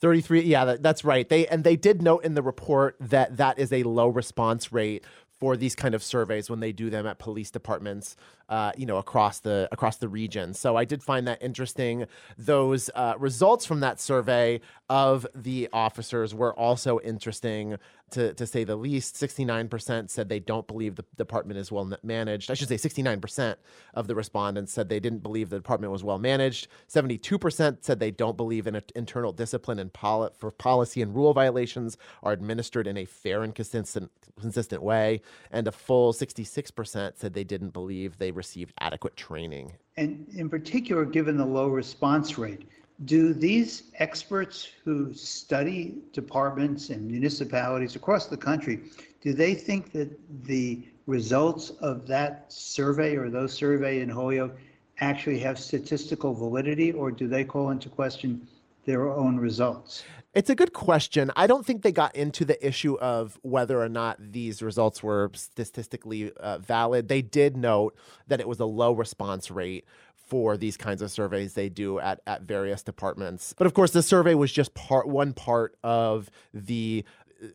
33 0.00 0.42
yeah 0.42 0.64
that, 0.64 0.82
that's 0.82 1.04
right. 1.04 1.28
They 1.28 1.46
and 1.46 1.64
they 1.64 1.76
did 1.76 2.02
note 2.02 2.24
in 2.24 2.34
the 2.34 2.42
report 2.42 2.96
that 3.00 3.36
that 3.36 3.58
is 3.58 3.72
a 3.72 3.82
low 3.82 4.08
response 4.08 4.72
rate 4.72 5.04
for 5.40 5.56
these 5.56 5.74
kind 5.74 5.94
of 5.94 6.02
surveys 6.02 6.48
when 6.48 6.60
they 6.60 6.72
do 6.72 6.90
them 6.90 7.06
at 7.06 7.18
police 7.18 7.50
departments, 7.50 8.16
uh, 8.48 8.72
you 8.76 8.86
know, 8.86 8.98
across 8.98 9.40
the 9.40 9.68
across 9.72 9.96
the 9.96 10.08
region. 10.08 10.54
So 10.54 10.76
I 10.76 10.84
did 10.84 11.02
find 11.02 11.26
that 11.28 11.42
interesting. 11.42 12.06
Those 12.36 12.90
uh, 12.94 13.14
results 13.18 13.64
from 13.64 13.80
that 13.80 14.00
survey 14.00 14.60
of 14.88 15.26
the 15.34 15.68
officers 15.72 16.34
were 16.34 16.54
also 16.54 17.00
interesting 17.00 17.78
to, 18.10 18.32
to 18.34 18.46
say 18.46 18.64
the 18.64 18.76
least. 18.76 19.16
69% 19.16 20.10
said 20.10 20.28
they 20.28 20.38
don't 20.40 20.66
believe 20.66 20.96
the 20.96 21.04
department 21.16 21.58
is 21.58 21.72
well 21.72 21.90
managed. 22.02 22.50
I 22.50 22.54
should 22.54 22.68
say 22.68 22.76
69% 22.76 23.56
of 23.94 24.06
the 24.06 24.14
respondents 24.14 24.72
said 24.72 24.88
they 24.88 25.00
didn't 25.00 25.22
believe 25.22 25.50
the 25.50 25.56
department 25.56 25.92
was 25.92 26.04
well 26.04 26.18
managed. 26.18 26.68
72% 26.88 27.78
said 27.80 27.98
they 27.98 28.10
don't 28.10 28.36
believe 28.36 28.66
in 28.66 28.80
internal 28.94 29.32
discipline 29.32 29.78
and 29.78 29.92
poli- 29.92 30.30
for 30.36 30.50
policy 30.50 31.02
and 31.02 31.14
rule 31.14 31.32
violations 31.32 31.96
are 32.22 32.32
administered 32.32 32.86
in 32.86 32.96
a 32.96 33.04
fair 33.04 33.42
and 33.42 33.54
consistent 33.54 34.10
consistent 34.40 34.82
way. 34.82 35.20
And 35.50 35.66
a 35.68 35.72
full 35.72 36.12
66% 36.12 37.12
said 37.16 37.34
they 37.34 37.44
didn't 37.44 37.70
believe 37.70 38.18
they 38.18 38.30
received 38.34 38.72
adequate 38.80 39.16
training. 39.16 39.72
And 39.96 40.26
in 40.34 40.48
particular, 40.48 41.04
given 41.04 41.36
the 41.36 41.44
low 41.44 41.68
response 41.68 42.36
rate, 42.38 42.68
do 43.04 43.34
these 43.34 43.84
experts 43.98 44.68
who 44.84 45.12
study 45.12 45.96
departments 46.12 46.90
and 46.90 47.06
municipalities 47.06 47.96
across 47.96 48.26
the 48.26 48.36
country, 48.36 48.80
do 49.20 49.32
they 49.32 49.54
think 49.54 49.92
that 49.92 50.10
the 50.44 50.86
results 51.06 51.70
of 51.80 52.06
that 52.06 52.52
survey 52.52 53.16
or 53.16 53.28
those 53.28 53.52
survey 53.52 54.00
in 54.00 54.08
Holyoke 54.08 54.56
actually 55.00 55.38
have 55.40 55.58
statistical 55.58 56.32
validity, 56.34 56.92
or 56.92 57.10
do 57.10 57.26
they 57.26 57.44
call 57.44 57.70
into 57.70 57.88
question 57.88 58.46
their 58.84 59.08
own 59.08 59.36
results? 59.36 60.04
It's 60.34 60.50
a 60.50 60.54
good 60.54 60.72
question. 60.72 61.30
I 61.36 61.46
don't 61.46 61.64
think 61.64 61.82
they 61.82 61.92
got 61.92 62.16
into 62.16 62.44
the 62.44 62.66
issue 62.66 62.98
of 62.98 63.38
whether 63.42 63.80
or 63.80 63.88
not 63.88 64.16
these 64.18 64.62
results 64.62 65.02
were 65.02 65.30
statistically 65.34 66.32
uh, 66.32 66.58
valid. 66.58 67.08
They 67.08 67.22
did 67.22 67.56
note 67.56 67.96
that 68.26 68.40
it 68.40 68.48
was 68.48 68.58
a 68.58 68.64
low 68.64 68.92
response 68.92 69.50
rate 69.50 69.84
for 70.26 70.56
these 70.56 70.76
kinds 70.76 71.02
of 71.02 71.10
surveys 71.10 71.54
they 71.54 71.68
do 71.68 72.00
at, 72.00 72.20
at 72.26 72.42
various 72.42 72.82
departments. 72.82 73.54
But 73.56 73.66
of 73.66 73.74
course, 73.74 73.92
the 73.92 74.02
survey 74.02 74.34
was 74.34 74.50
just 74.50 74.74
part 74.74 75.06
one 75.06 75.34
part 75.34 75.76
of 75.84 76.30
the 76.52 77.04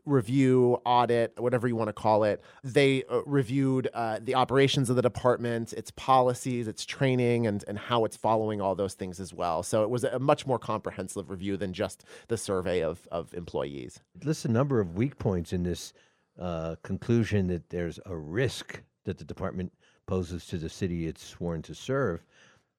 review, 0.05 0.79
audit, 0.85 1.33
whatever 1.39 1.67
you 1.67 1.75
want 1.75 1.89
to 1.89 1.93
call 1.93 2.23
it. 2.23 2.43
They 2.63 3.03
uh, 3.09 3.21
reviewed 3.25 3.89
uh, 3.93 4.19
the 4.21 4.35
operations 4.35 4.89
of 4.89 4.95
the 4.95 5.01
department, 5.01 5.73
its 5.73 5.91
policies, 5.91 6.67
its 6.67 6.85
training, 6.85 7.47
and, 7.47 7.63
and 7.67 7.77
how 7.77 8.05
it's 8.05 8.17
following 8.17 8.61
all 8.61 8.75
those 8.75 8.93
things 8.93 9.19
as 9.19 9.33
well. 9.33 9.63
So 9.63 9.83
it 9.83 9.89
was 9.89 10.03
a 10.03 10.19
much 10.19 10.45
more 10.45 10.59
comprehensive 10.59 11.29
review 11.29 11.57
than 11.57 11.73
just 11.73 12.05
the 12.27 12.37
survey 12.37 12.81
of, 12.81 13.07
of 13.11 13.33
employees. 13.33 13.99
It 14.15 14.25
lists 14.25 14.45
a 14.45 14.49
number 14.49 14.79
of 14.79 14.95
weak 14.95 15.17
points 15.17 15.53
in 15.53 15.63
this 15.63 15.93
uh, 16.39 16.75
conclusion 16.83 17.47
that 17.47 17.69
there's 17.69 17.99
a 18.05 18.15
risk 18.15 18.81
that 19.05 19.17
the 19.17 19.25
department 19.25 19.73
poses 20.07 20.45
to 20.47 20.57
the 20.57 20.69
city 20.69 21.07
it's 21.07 21.23
sworn 21.23 21.61
to 21.63 21.75
serve. 21.75 22.25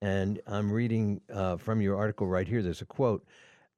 And 0.03 0.41
I'm 0.47 0.73
reading 0.73 1.21
uh, 1.33 1.57
from 1.57 1.81
your 1.81 1.97
article 1.97 2.27
right 2.27 2.49
here. 2.49 2.63
There's 2.63 2.81
a 2.81 2.87
quote 2.87 3.25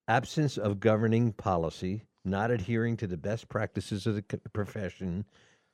absence 0.08 0.56
of 0.56 0.80
governing 0.80 1.32
policy, 1.32 2.04
not 2.24 2.50
adhering 2.50 2.96
to 2.96 3.06
the 3.06 3.16
best 3.16 3.48
practices 3.48 4.06
of 4.06 4.14
the 4.14 4.22
profession 4.52 5.24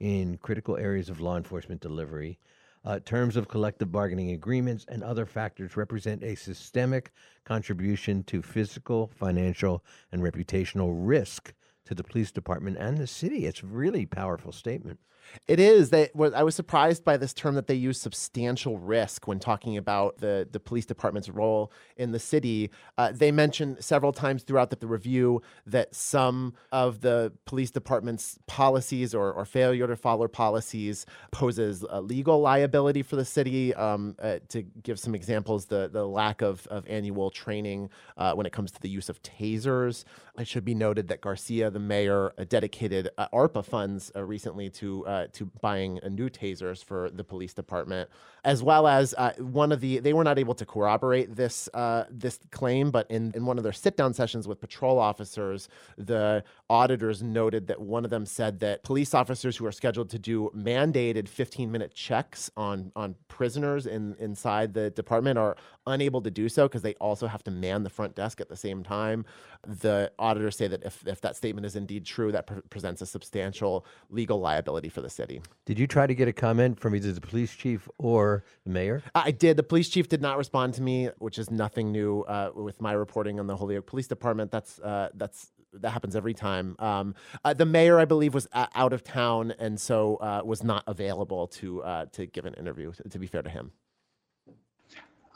in 0.00 0.38
critical 0.38 0.76
areas 0.76 1.08
of 1.08 1.20
law 1.20 1.36
enforcement 1.36 1.80
delivery. 1.80 2.38
Uh, 2.84 2.98
terms 3.00 3.36
of 3.36 3.48
collective 3.48 3.90
bargaining 3.90 4.30
agreements 4.30 4.86
and 4.88 5.02
other 5.02 5.26
factors 5.26 5.76
represent 5.76 6.22
a 6.22 6.34
systemic 6.34 7.10
contribution 7.44 8.22
to 8.22 8.40
physical, 8.40 9.08
financial, 9.08 9.84
and 10.12 10.22
reputational 10.22 10.92
risk 10.94 11.52
to 11.84 11.94
the 11.94 12.04
police 12.04 12.30
department 12.30 12.76
and 12.78 12.96
the 12.96 13.06
city. 13.06 13.46
It's 13.46 13.62
a 13.62 13.66
really 13.66 14.06
powerful 14.06 14.52
statement. 14.52 15.00
It 15.46 15.60
is. 15.60 15.90
that 15.90 16.10
I 16.34 16.42
was 16.42 16.54
surprised 16.54 17.04
by 17.04 17.16
this 17.16 17.32
term 17.32 17.54
that 17.54 17.66
they 17.66 17.74
use 17.74 18.00
substantial 18.00 18.78
risk 18.78 19.26
when 19.26 19.38
talking 19.38 19.76
about 19.76 20.18
the, 20.18 20.48
the 20.50 20.60
police 20.60 20.86
department's 20.86 21.28
role 21.28 21.72
in 21.96 22.12
the 22.12 22.18
city. 22.18 22.70
Uh, 22.96 23.12
they 23.12 23.32
mentioned 23.32 23.82
several 23.82 24.12
times 24.12 24.42
throughout 24.42 24.70
the, 24.70 24.76
the, 24.76 24.86
review 24.86 25.42
that 25.66 25.94
some 25.94 26.54
of 26.72 27.00
the 27.02 27.32
police 27.44 27.70
department's 27.70 28.38
policies 28.46 29.14
or, 29.14 29.32
or 29.32 29.44
failure 29.44 29.86
to 29.86 29.96
follow 29.96 30.26
policies 30.26 31.04
poses 31.30 31.84
a 31.90 32.00
legal 32.00 32.40
liability 32.40 33.02
for 33.02 33.16
the 33.16 33.24
city. 33.24 33.74
Um, 33.74 34.16
uh, 34.22 34.38
to 34.48 34.62
give 34.62 34.98
some 34.98 35.14
examples, 35.14 35.66
the, 35.66 35.88
the 35.92 36.06
lack 36.06 36.42
of, 36.42 36.66
of 36.68 36.86
annual 36.88 37.30
training 37.30 37.90
uh, 38.16 38.34
when 38.34 38.46
it 38.46 38.52
comes 38.52 38.70
to 38.72 38.80
the 38.80 38.88
use 38.88 39.08
of 39.08 39.22
tasers. 39.22 40.04
It 40.38 40.46
should 40.46 40.64
be 40.64 40.74
noted 40.74 41.08
that 41.08 41.20
Garcia, 41.20 41.70
the 41.70 41.80
mayor, 41.80 42.32
uh, 42.38 42.44
dedicated 42.48 43.10
uh, 43.18 43.28
ARPA 43.32 43.64
funds 43.64 44.12
uh, 44.14 44.22
recently 44.24 44.70
to 44.70 45.04
uh, 45.18 45.26
to 45.32 45.46
buying 45.60 46.00
new 46.10 46.28
tasers 46.28 46.84
for 46.84 47.10
the 47.10 47.24
police 47.24 47.54
department, 47.54 48.08
as 48.44 48.62
well 48.62 48.86
as 48.86 49.14
uh, 49.18 49.32
one 49.38 49.72
of 49.72 49.80
the 49.80 49.98
they 49.98 50.12
were 50.12 50.24
not 50.24 50.38
able 50.38 50.54
to 50.54 50.66
corroborate 50.66 51.34
this 51.34 51.68
uh, 51.74 52.04
this 52.10 52.38
claim, 52.50 52.90
but 52.90 53.10
in, 53.10 53.32
in 53.34 53.44
one 53.44 53.58
of 53.58 53.64
their 53.64 53.72
sit 53.72 53.96
down 53.96 54.14
sessions 54.14 54.46
with 54.46 54.60
patrol 54.60 54.98
officers, 54.98 55.68
the 55.96 56.42
auditors 56.70 57.22
noted 57.22 57.66
that 57.66 57.80
one 57.80 58.04
of 58.04 58.10
them 58.10 58.26
said 58.26 58.60
that 58.60 58.82
police 58.82 59.14
officers 59.14 59.56
who 59.56 59.66
are 59.66 59.72
scheduled 59.72 60.10
to 60.10 60.18
do 60.18 60.50
mandated 60.56 61.28
15 61.28 61.70
minute 61.70 61.94
checks 61.94 62.50
on 62.56 62.92
on 62.94 63.14
prisoners 63.28 63.86
in 63.86 64.16
inside 64.18 64.74
the 64.74 64.90
department 64.90 65.38
are 65.38 65.56
unable 65.86 66.20
to 66.20 66.30
do 66.30 66.48
so 66.48 66.68
because 66.68 66.82
they 66.82 66.94
also 66.94 67.26
have 67.26 67.42
to 67.42 67.50
man 67.50 67.82
the 67.82 67.90
front 67.90 68.14
desk 68.14 68.40
at 68.40 68.48
the 68.48 68.56
same 68.56 68.82
time. 68.82 69.24
The 69.66 70.12
auditors 70.18 70.56
say 70.56 70.68
that 70.68 70.84
if, 70.84 71.06
if 71.06 71.20
that 71.22 71.36
statement 71.36 71.66
is 71.66 71.76
indeed 71.76 72.04
true, 72.04 72.30
that 72.32 72.46
pre- 72.46 72.60
presents 72.70 73.02
a 73.02 73.06
substantial 73.06 73.84
legal 74.10 74.40
liability 74.40 74.88
for 74.88 75.00
the 75.00 75.07
city. 75.10 75.40
Did 75.66 75.78
you 75.78 75.86
try 75.86 76.06
to 76.06 76.14
get 76.14 76.28
a 76.28 76.32
comment 76.32 76.78
from 76.78 76.94
either 76.94 77.12
the 77.12 77.20
police 77.20 77.54
chief 77.54 77.88
or 77.98 78.44
the 78.64 78.70
mayor? 78.70 79.02
I 79.14 79.30
did. 79.30 79.56
The 79.56 79.62
police 79.62 79.88
chief 79.88 80.08
did 80.08 80.22
not 80.22 80.38
respond 80.38 80.74
to 80.74 80.82
me, 80.82 81.10
which 81.18 81.38
is 81.38 81.50
nothing 81.50 81.92
new 81.92 82.22
uh, 82.22 82.50
with 82.54 82.80
my 82.80 82.92
reporting 82.92 83.40
on 83.40 83.46
the 83.46 83.56
Holyoke 83.56 83.86
Police 83.86 84.08
Department. 84.08 84.50
That's 84.50 84.78
uh, 84.80 85.10
that's 85.14 85.52
that 85.72 85.90
happens 85.90 86.16
every 86.16 86.34
time. 86.34 86.76
Um, 86.78 87.14
uh, 87.44 87.54
the 87.54 87.66
mayor, 87.66 87.98
I 87.98 88.04
believe, 88.04 88.34
was 88.34 88.48
out 88.54 88.92
of 88.92 89.04
town 89.04 89.52
and 89.58 89.78
so 89.78 90.16
uh, 90.16 90.42
was 90.44 90.62
not 90.62 90.82
available 90.86 91.46
to 91.48 91.82
uh, 91.82 92.06
to 92.12 92.26
give 92.26 92.46
an 92.46 92.54
interview. 92.54 92.92
To 93.10 93.18
be 93.18 93.26
fair 93.26 93.42
to 93.42 93.50
him. 93.50 93.72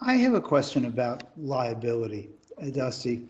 I 0.01 0.15
have 0.15 0.35
a 0.35 0.41
question 0.41 0.87
about 0.87 1.31
liability, 1.37 2.31
uh, 2.61 2.71
Dusty. 2.71 3.29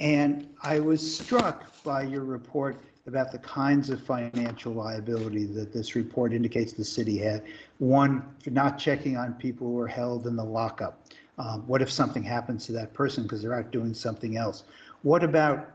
And 0.00 0.48
I 0.62 0.80
was 0.80 1.18
struck 1.18 1.82
by 1.82 2.02
your 2.02 2.24
report 2.24 2.82
about 3.06 3.30
the 3.30 3.38
kinds 3.38 3.90
of 3.90 4.02
financial 4.02 4.72
liability 4.72 5.44
that 5.44 5.74
this 5.74 5.94
report 5.94 6.32
indicates 6.32 6.72
the 6.72 6.84
city 6.84 7.18
had. 7.18 7.42
One, 7.76 8.22
for 8.42 8.48
not 8.48 8.78
checking 8.78 9.18
on 9.18 9.34
people 9.34 9.66
who 9.66 9.78
are 9.78 9.86
held 9.86 10.26
in 10.26 10.36
the 10.36 10.44
lockup. 10.44 11.06
Um, 11.36 11.66
what 11.66 11.82
if 11.82 11.90
something 11.90 12.22
happens 12.22 12.64
to 12.66 12.72
that 12.72 12.94
person 12.94 13.24
because 13.24 13.42
they're 13.42 13.52
out 13.52 13.70
doing 13.70 13.92
something 13.92 14.38
else? 14.38 14.64
What 15.02 15.22
about 15.22 15.70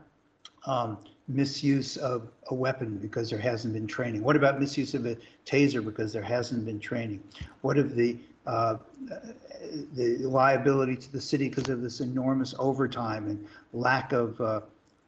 um, 0.66 0.98
misuse 1.28 1.96
of 1.98 2.28
a 2.48 2.54
weapon 2.54 2.98
because 2.98 3.30
there 3.30 3.38
hasn't 3.38 3.74
been 3.74 3.86
training? 3.86 4.24
What 4.24 4.34
about 4.34 4.58
misuse 4.58 4.94
of 4.94 5.06
a 5.06 5.16
taser 5.46 5.84
because 5.84 6.12
there 6.12 6.22
hasn't 6.22 6.66
been 6.66 6.80
training? 6.80 7.22
What 7.60 7.78
if 7.78 7.94
the 7.94 8.16
uh, 8.46 8.78
the 9.94 10.16
liability 10.22 10.96
to 10.96 11.12
the 11.12 11.20
city 11.20 11.48
because 11.48 11.68
of 11.68 11.82
this 11.82 12.00
enormous 12.00 12.56
overtime 12.58 13.28
and 13.28 13.46
lack 13.72 14.12
of 14.12 14.40
uh, 14.40 14.60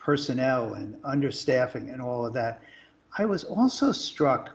personnel 0.02 0.74
and 0.74 1.00
understaffing 1.02 1.92
and 1.92 2.02
all 2.02 2.26
of 2.26 2.34
that. 2.34 2.60
I 3.18 3.24
was 3.24 3.44
also 3.44 3.92
struck 3.92 4.50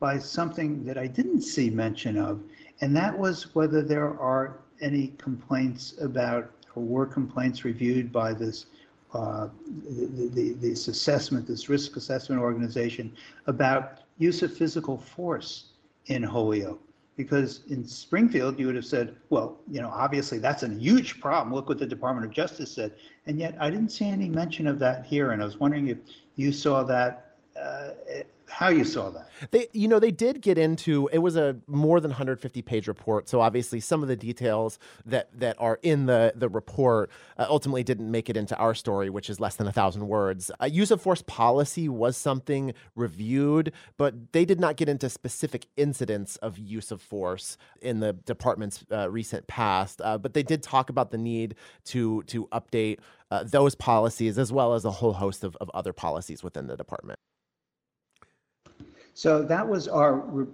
by 0.00 0.18
something 0.18 0.84
that 0.84 0.98
I 0.98 1.06
didn't 1.06 1.42
see 1.42 1.70
mention 1.70 2.16
of, 2.18 2.40
and 2.80 2.96
that 2.96 3.16
was 3.16 3.54
whether 3.54 3.82
there 3.82 4.18
are 4.18 4.58
any 4.80 5.08
complaints 5.18 5.94
about 6.00 6.50
or 6.74 6.82
were 6.82 7.06
complaints 7.06 7.64
reviewed 7.64 8.12
by 8.12 8.32
this 8.32 8.66
uh, 9.14 9.48
the, 9.88 10.28
the, 10.34 10.52
this 10.52 10.86
assessment, 10.88 11.46
this 11.46 11.70
risk 11.70 11.96
assessment 11.96 12.42
organization 12.42 13.10
about 13.46 14.00
use 14.18 14.42
of 14.42 14.54
physical 14.54 14.98
force 14.98 15.70
in 16.06 16.22
Holyoke 16.22 16.82
because 17.18 17.62
in 17.68 17.84
Springfield, 17.84 18.60
you 18.60 18.66
would 18.66 18.76
have 18.76 18.86
said, 18.86 19.16
well, 19.28 19.58
you 19.68 19.82
know, 19.82 19.90
obviously 19.92 20.38
that's 20.38 20.62
a 20.62 20.68
huge 20.68 21.20
problem. 21.20 21.52
Look 21.52 21.68
what 21.68 21.78
the 21.78 21.84
Department 21.86 22.24
of 22.24 22.32
Justice 22.32 22.70
said. 22.70 22.92
And 23.26 23.40
yet 23.40 23.56
I 23.60 23.70
didn't 23.70 23.90
see 23.90 24.06
any 24.06 24.28
mention 24.28 24.68
of 24.68 24.78
that 24.78 25.04
here. 25.04 25.32
And 25.32 25.42
I 25.42 25.44
was 25.44 25.58
wondering 25.58 25.88
if 25.88 25.98
you 26.36 26.52
saw 26.52 26.84
that 26.84 27.34
uh, 27.60 27.90
how 28.50 28.68
you 28.68 28.84
saw 28.84 29.10
that. 29.10 29.30
They, 29.50 29.68
you 29.72 29.88
know, 29.88 29.98
they 29.98 30.10
did 30.10 30.40
get 30.40 30.58
into 30.58 31.08
it 31.12 31.18
was 31.18 31.36
a 31.36 31.56
more 31.66 32.00
than 32.00 32.10
150 32.10 32.62
page 32.62 32.88
report. 32.88 33.28
So 33.28 33.40
obviously, 33.40 33.80
some 33.80 34.02
of 34.02 34.08
the 34.08 34.16
details 34.16 34.78
that 35.06 35.28
that 35.38 35.56
are 35.58 35.78
in 35.82 36.06
the 36.06 36.32
the 36.34 36.48
report 36.48 37.10
uh, 37.38 37.46
ultimately 37.48 37.82
didn't 37.82 38.10
make 38.10 38.28
it 38.28 38.36
into 38.36 38.56
our 38.56 38.74
story, 38.74 39.10
which 39.10 39.30
is 39.30 39.40
less 39.40 39.56
than 39.56 39.66
a 39.66 39.72
thousand 39.72 40.08
words. 40.08 40.50
Uh, 40.60 40.66
use 40.66 40.90
of 40.90 41.00
force 41.00 41.22
policy 41.22 41.88
was 41.88 42.16
something 42.16 42.74
reviewed, 42.94 43.72
but 43.96 44.32
they 44.32 44.44
did 44.44 44.60
not 44.60 44.76
get 44.76 44.88
into 44.88 45.08
specific 45.08 45.66
incidents 45.76 46.36
of 46.36 46.58
use 46.58 46.90
of 46.90 47.00
force 47.00 47.56
in 47.80 48.00
the 48.00 48.12
department's 48.12 48.84
uh, 48.90 49.10
recent 49.10 49.46
past. 49.46 50.00
Uh, 50.02 50.18
but 50.18 50.34
they 50.34 50.42
did 50.42 50.62
talk 50.62 50.90
about 50.90 51.10
the 51.10 51.18
need 51.18 51.54
to 51.84 52.22
to 52.24 52.46
update. 52.46 52.98
Uh, 53.30 53.44
those 53.44 53.74
policies, 53.74 54.38
as 54.38 54.50
well 54.50 54.72
as 54.72 54.86
a 54.86 54.90
whole 54.90 55.12
host 55.12 55.44
of, 55.44 55.54
of 55.56 55.70
other 55.74 55.92
policies 55.92 56.42
within 56.42 56.66
the 56.66 56.78
department. 56.78 57.18
So 59.18 59.42
that 59.42 59.68
was 59.68 59.88
our, 59.88 60.46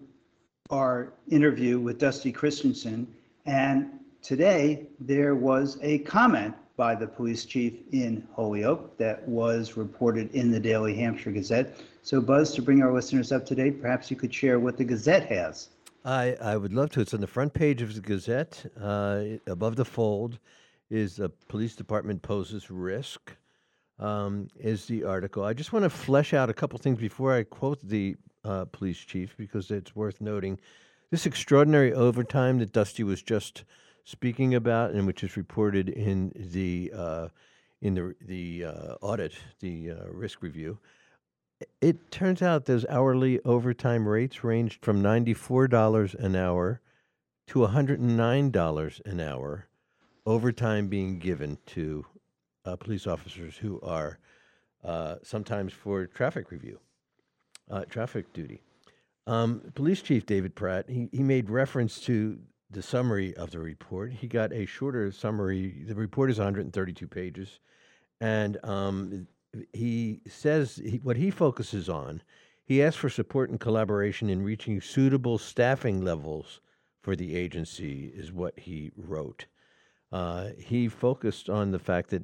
our 0.70 1.12
interview 1.28 1.78
with 1.78 1.98
Dusty 1.98 2.32
Christensen. 2.32 3.06
And 3.44 3.90
today 4.22 4.86
there 4.98 5.34
was 5.34 5.76
a 5.82 5.98
comment 5.98 6.54
by 6.78 6.94
the 6.94 7.06
police 7.06 7.44
chief 7.44 7.74
in 7.92 8.26
Holyoke 8.34 8.96
that 8.96 9.28
was 9.28 9.76
reported 9.76 10.34
in 10.34 10.50
the 10.50 10.58
Daily 10.58 10.94
Hampshire 10.94 11.30
Gazette. 11.30 11.76
So, 12.02 12.22
Buzz, 12.22 12.54
to 12.54 12.62
bring 12.62 12.82
our 12.82 12.90
listeners 12.90 13.32
up 13.32 13.44
to 13.48 13.54
date, 13.54 13.82
perhaps 13.82 14.10
you 14.10 14.16
could 14.16 14.32
share 14.32 14.58
what 14.58 14.78
the 14.78 14.84
Gazette 14.84 15.26
has. 15.26 15.68
I, 16.06 16.34
I 16.40 16.56
would 16.56 16.72
love 16.72 16.88
to. 16.92 17.02
It's 17.02 17.12
on 17.12 17.20
the 17.20 17.26
front 17.26 17.52
page 17.52 17.82
of 17.82 17.94
the 17.94 18.00
Gazette. 18.00 18.64
Uh, 18.80 19.24
above 19.46 19.76
the 19.76 19.84
fold 19.84 20.38
is 20.88 21.16
the 21.16 21.28
police 21.48 21.76
department 21.76 22.22
poses 22.22 22.70
risk. 22.70 23.36
Um, 23.98 24.48
is 24.58 24.86
the 24.86 25.04
article. 25.04 25.44
I 25.44 25.52
just 25.52 25.74
want 25.74 25.82
to 25.82 25.90
flesh 25.90 26.32
out 26.32 26.48
a 26.48 26.54
couple 26.54 26.78
things 26.78 26.98
before 26.98 27.34
I 27.34 27.44
quote 27.44 27.78
the 27.80 28.16
uh, 28.44 28.64
police 28.66 28.98
chief 28.98 29.34
because 29.36 29.70
it's 29.70 29.96
worth 29.96 30.20
noting 30.20 30.58
this 31.10 31.26
extraordinary 31.26 31.92
overtime 31.92 32.58
that 32.58 32.72
Dusty 32.72 33.04
was 33.04 33.22
just 33.22 33.64
speaking 34.04 34.54
about, 34.54 34.90
and 34.90 35.06
which 35.06 35.22
is 35.22 35.36
reported 35.36 35.88
in 35.88 36.32
the 36.34 36.92
uh, 36.94 37.28
in 37.80 37.94
the 37.94 38.14
the 38.20 38.64
uh, 38.64 38.94
audit, 39.00 39.32
the 39.60 39.92
uh, 39.92 40.06
risk 40.08 40.42
review. 40.42 40.78
It 41.80 42.10
turns 42.10 42.42
out 42.42 42.64
those 42.64 42.84
hourly 42.86 43.40
overtime 43.44 44.08
rates 44.08 44.42
ranged 44.42 44.84
from 44.84 45.00
ninety 45.00 45.34
four 45.34 45.68
dollars 45.68 46.14
an 46.14 46.34
hour 46.34 46.80
to 47.48 47.60
one 47.60 47.70
hundred 47.70 48.00
and 48.00 48.16
nine 48.16 48.50
dollars 48.50 49.00
an 49.04 49.20
hour. 49.20 49.68
Overtime 50.26 50.88
being 50.88 51.18
given 51.18 51.58
to 51.66 52.06
uh, 52.64 52.76
police 52.76 53.06
officers 53.06 53.58
who 53.58 53.80
are 53.82 54.18
uh, 54.82 55.16
sometimes 55.22 55.72
for 55.72 56.06
traffic 56.06 56.50
review 56.50 56.80
uh, 57.70 57.84
traffic 57.84 58.32
duty. 58.32 58.60
Um, 59.26 59.62
Police 59.74 60.02
Chief 60.02 60.26
David 60.26 60.54
Pratt, 60.54 60.88
he, 60.88 61.08
he 61.12 61.22
made 61.22 61.48
reference 61.48 62.00
to 62.02 62.38
the 62.70 62.82
summary 62.82 63.34
of 63.36 63.50
the 63.50 63.58
report. 63.58 64.12
He 64.12 64.26
got 64.26 64.52
a 64.52 64.66
shorter 64.66 65.10
summary. 65.12 65.84
The 65.86 65.94
report 65.94 66.30
is 66.30 66.38
132 66.38 67.06
pages. 67.06 67.60
And 68.20 68.58
um, 68.64 69.26
he 69.72 70.20
says 70.28 70.80
he, 70.84 70.98
what 70.98 71.16
he 71.16 71.30
focuses 71.30 71.88
on, 71.88 72.22
he 72.64 72.82
asked 72.82 72.98
for 72.98 73.10
support 73.10 73.50
and 73.50 73.60
collaboration 73.60 74.30
in 74.30 74.42
reaching 74.42 74.80
suitable 74.80 75.38
staffing 75.38 76.04
levels 76.04 76.60
for 77.02 77.14
the 77.14 77.36
agency, 77.36 78.10
is 78.14 78.32
what 78.32 78.58
he 78.58 78.90
wrote. 78.96 79.44
Uh, 80.10 80.50
he 80.58 80.88
focused 80.88 81.50
on 81.50 81.70
the 81.70 81.78
fact 81.78 82.10
that 82.10 82.22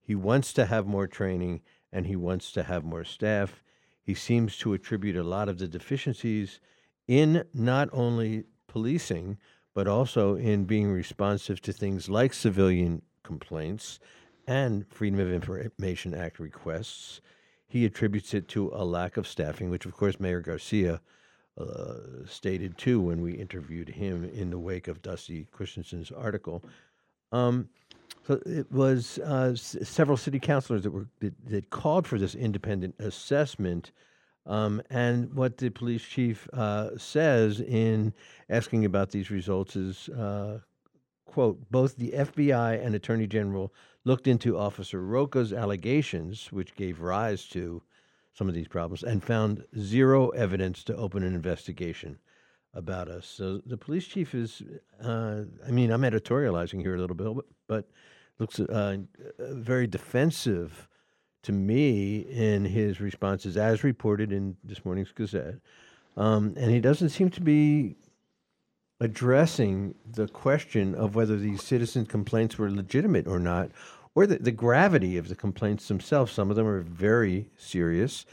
he 0.00 0.14
wants 0.14 0.52
to 0.54 0.66
have 0.66 0.86
more 0.86 1.06
training 1.06 1.60
and 1.92 2.06
he 2.06 2.16
wants 2.16 2.50
to 2.52 2.62
have 2.62 2.84
more 2.84 3.04
staff. 3.04 3.62
He 4.02 4.14
seems 4.14 4.58
to 4.58 4.74
attribute 4.74 5.16
a 5.16 5.22
lot 5.22 5.48
of 5.48 5.58
the 5.58 5.68
deficiencies 5.68 6.60
in 7.06 7.44
not 7.54 7.88
only 7.92 8.44
policing, 8.66 9.38
but 9.74 9.88
also 9.88 10.34
in 10.34 10.64
being 10.64 10.90
responsive 10.90 11.60
to 11.62 11.72
things 11.72 12.08
like 12.08 12.32
civilian 12.34 13.02
complaints 13.22 13.98
and 14.46 14.86
Freedom 14.88 15.20
of 15.20 15.32
Information 15.32 16.14
Act 16.14 16.38
requests. 16.38 17.20
he 17.68 17.86
attributes 17.86 18.34
it 18.34 18.48
to 18.48 18.70
a 18.74 18.84
lack 18.84 19.16
of 19.16 19.26
staffing, 19.26 19.70
which 19.70 19.86
of 19.86 19.96
course 19.96 20.20
Mayor 20.20 20.40
Garcia 20.40 21.00
uh, 21.56 21.94
stated 22.26 22.76
too 22.76 23.00
when 23.00 23.22
we 23.22 23.32
interviewed 23.32 23.88
him 23.88 24.24
in 24.24 24.50
the 24.50 24.58
wake 24.58 24.88
of 24.88 25.00
Dusty 25.00 25.46
Christensen's 25.50 26.10
article. 26.10 26.62
Um, 27.30 27.70
so 28.26 28.40
it 28.46 28.70
was 28.70 29.18
uh, 29.24 29.50
s- 29.52 29.76
several 29.82 30.16
city 30.16 30.38
councilors 30.38 30.82
that 30.82 30.90
were 30.90 31.08
that, 31.20 31.34
that 31.46 31.70
called 31.70 32.06
for 32.06 32.18
this 32.18 32.34
independent 32.34 32.94
assessment. 32.98 33.92
Um, 34.44 34.82
and 34.90 35.32
what 35.34 35.58
the 35.58 35.70
police 35.70 36.02
chief 36.02 36.48
uh, 36.52 36.90
says 36.98 37.60
in 37.60 38.12
asking 38.50 38.84
about 38.84 39.10
these 39.10 39.30
results 39.30 39.76
is, 39.76 40.08
uh, 40.08 40.58
quote, 41.26 41.70
both 41.70 41.96
the 41.96 42.10
FBI 42.10 42.84
and 42.84 42.96
Attorney 42.96 43.28
General 43.28 43.72
looked 44.04 44.26
into 44.26 44.58
Officer 44.58 45.00
Roca's 45.00 45.52
allegations, 45.52 46.50
which 46.50 46.74
gave 46.74 47.00
rise 47.00 47.46
to 47.50 47.82
some 48.34 48.48
of 48.48 48.54
these 48.54 48.66
problems, 48.66 49.04
and 49.04 49.22
found 49.22 49.64
zero 49.78 50.30
evidence 50.30 50.82
to 50.84 50.96
open 50.96 51.22
an 51.22 51.34
investigation 51.34 52.18
about 52.74 53.08
us. 53.08 53.26
So 53.26 53.58
the 53.66 53.76
police 53.76 54.06
chief 54.06 54.34
is, 54.34 54.62
uh, 55.02 55.42
I 55.66 55.70
mean, 55.70 55.90
I'm 55.90 56.02
editorializing 56.02 56.80
here 56.80 56.94
a 56.94 56.98
little 56.98 57.16
bit, 57.16 57.44
but, 57.68 57.88
looks 58.38 58.58
uh, 58.58 58.96
very 59.38 59.86
defensive 59.86 60.88
to 61.42 61.52
me 61.52 62.20
in 62.20 62.64
his 62.64 63.00
responses, 63.00 63.56
as 63.56 63.84
reported 63.84 64.32
in 64.32 64.56
this 64.64 64.84
morning's 64.84 65.12
Gazette. 65.12 65.56
Um, 66.16 66.54
and 66.56 66.70
he 66.70 66.80
doesn't 66.80 67.10
seem 67.10 67.30
to 67.30 67.40
be 67.40 67.96
addressing 69.00 69.94
the 70.10 70.28
question 70.28 70.94
of 70.94 71.14
whether 71.14 71.36
these 71.36 71.62
citizen 71.62 72.06
complaints 72.06 72.58
were 72.58 72.70
legitimate 72.70 73.26
or 73.26 73.38
not, 73.38 73.70
or 74.14 74.26
the, 74.26 74.38
the 74.38 74.52
gravity 74.52 75.16
of 75.16 75.28
the 75.28 75.36
complaints 75.36 75.88
themselves. 75.88 76.32
Some 76.32 76.50
of 76.50 76.56
them 76.56 76.66
are 76.66 76.80
very 76.80 77.50
serious. 77.56 78.26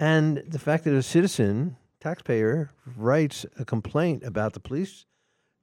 And 0.00 0.42
the 0.46 0.58
fact 0.58 0.84
that 0.84 0.94
a 0.94 1.02
citizen, 1.02 1.76
taxpayer, 2.00 2.70
writes 2.96 3.44
a 3.58 3.64
complaint 3.64 4.22
about 4.22 4.52
the 4.52 4.60
police 4.60 5.04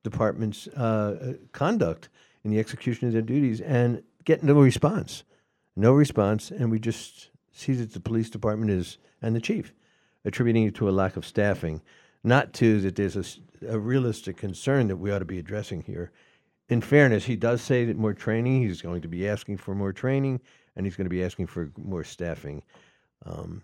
department's 0.04 0.68
uh, 0.68 1.34
conduct 1.52 2.10
in 2.44 2.52
the 2.52 2.60
execution 2.60 3.08
of 3.08 3.14
their 3.14 3.22
duties 3.22 3.62
and 3.62 4.04
get 4.24 4.44
no 4.44 4.54
response. 4.56 5.24
No 5.76 5.94
response. 5.94 6.52
And 6.52 6.72
we 6.72 6.80
just 6.80 7.30
see 7.52 7.74
that 7.74 7.94
the 7.94 8.00
police 8.00 8.30
department 8.30 8.72
is, 8.72 8.98
and 9.22 9.36
the 9.36 9.42
chief, 9.42 9.74
attributing 10.24 10.64
it 10.64 10.76
to 10.76 10.90
a 10.90 10.92
lack 10.92 11.18
of 11.18 11.26
staffing, 11.26 11.82
not 12.24 12.54
to 12.54 12.82
that 12.82 12.96
there's 12.96 13.40
a 13.68 13.80
realistic 13.80 14.38
concern 14.38 14.88
that 14.88 14.98
we 14.98 15.12
ought 15.12 15.20
to 15.20 15.26
be 15.26 15.40
addressing 15.40 15.82
here. 15.82 16.12
In 16.70 16.82
fairness, 16.82 17.26
he 17.26 17.36
does 17.36 17.62
say 17.62 17.86
that 17.86 17.98
more 17.98 18.14
training, 18.14 18.62
he's 18.62 18.82
going 18.82 19.02
to 19.02 19.08
be 19.08 19.28
asking 19.28 19.58
for 19.58 19.76
more 19.76 19.94
training, 19.94 20.42
and 20.76 20.86
he's 20.86 20.96
going 20.96 21.06
to 21.06 21.10
be 21.10 21.24
asking 21.24 21.48
for 21.48 21.72
more 21.78 22.04
staffing. 22.04 22.64
Um, 23.26 23.62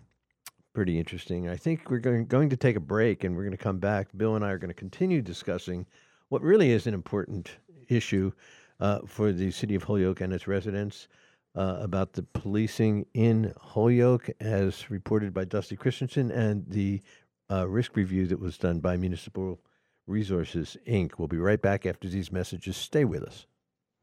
pretty 0.72 0.98
interesting. 0.98 1.48
I 1.48 1.56
think 1.56 1.90
we're 1.90 1.98
going, 1.98 2.26
going 2.26 2.48
to 2.50 2.56
take 2.56 2.76
a 2.76 2.80
break 2.80 3.24
and 3.24 3.36
we're 3.36 3.42
going 3.42 3.56
to 3.56 3.62
come 3.62 3.78
back. 3.78 4.08
Bill 4.16 4.36
and 4.36 4.44
I 4.44 4.50
are 4.50 4.58
going 4.58 4.68
to 4.68 4.74
continue 4.74 5.22
discussing 5.22 5.86
what 6.28 6.42
really 6.42 6.70
is 6.70 6.86
an 6.86 6.94
important 6.94 7.50
issue 7.88 8.32
uh, 8.80 9.00
for 9.06 9.32
the 9.32 9.50
city 9.50 9.74
of 9.74 9.84
Holyoke 9.84 10.20
and 10.20 10.32
its 10.32 10.46
residents 10.46 11.08
uh, 11.54 11.76
about 11.80 12.14
the 12.14 12.22
policing 12.22 13.06
in 13.14 13.52
Holyoke, 13.60 14.30
as 14.40 14.90
reported 14.90 15.34
by 15.34 15.44
Dusty 15.44 15.76
Christensen, 15.76 16.30
and 16.30 16.64
the 16.66 17.02
uh, 17.50 17.68
risk 17.68 17.96
review 17.96 18.26
that 18.26 18.40
was 18.40 18.56
done 18.56 18.80
by 18.80 18.96
Municipal 18.96 19.60
Resources 20.06 20.76
Inc. 20.86 21.12
We'll 21.18 21.28
be 21.28 21.38
right 21.38 21.60
back 21.60 21.84
after 21.84 22.08
these 22.08 22.32
messages. 22.32 22.76
Stay 22.76 23.04
with 23.04 23.22
us. 23.22 23.46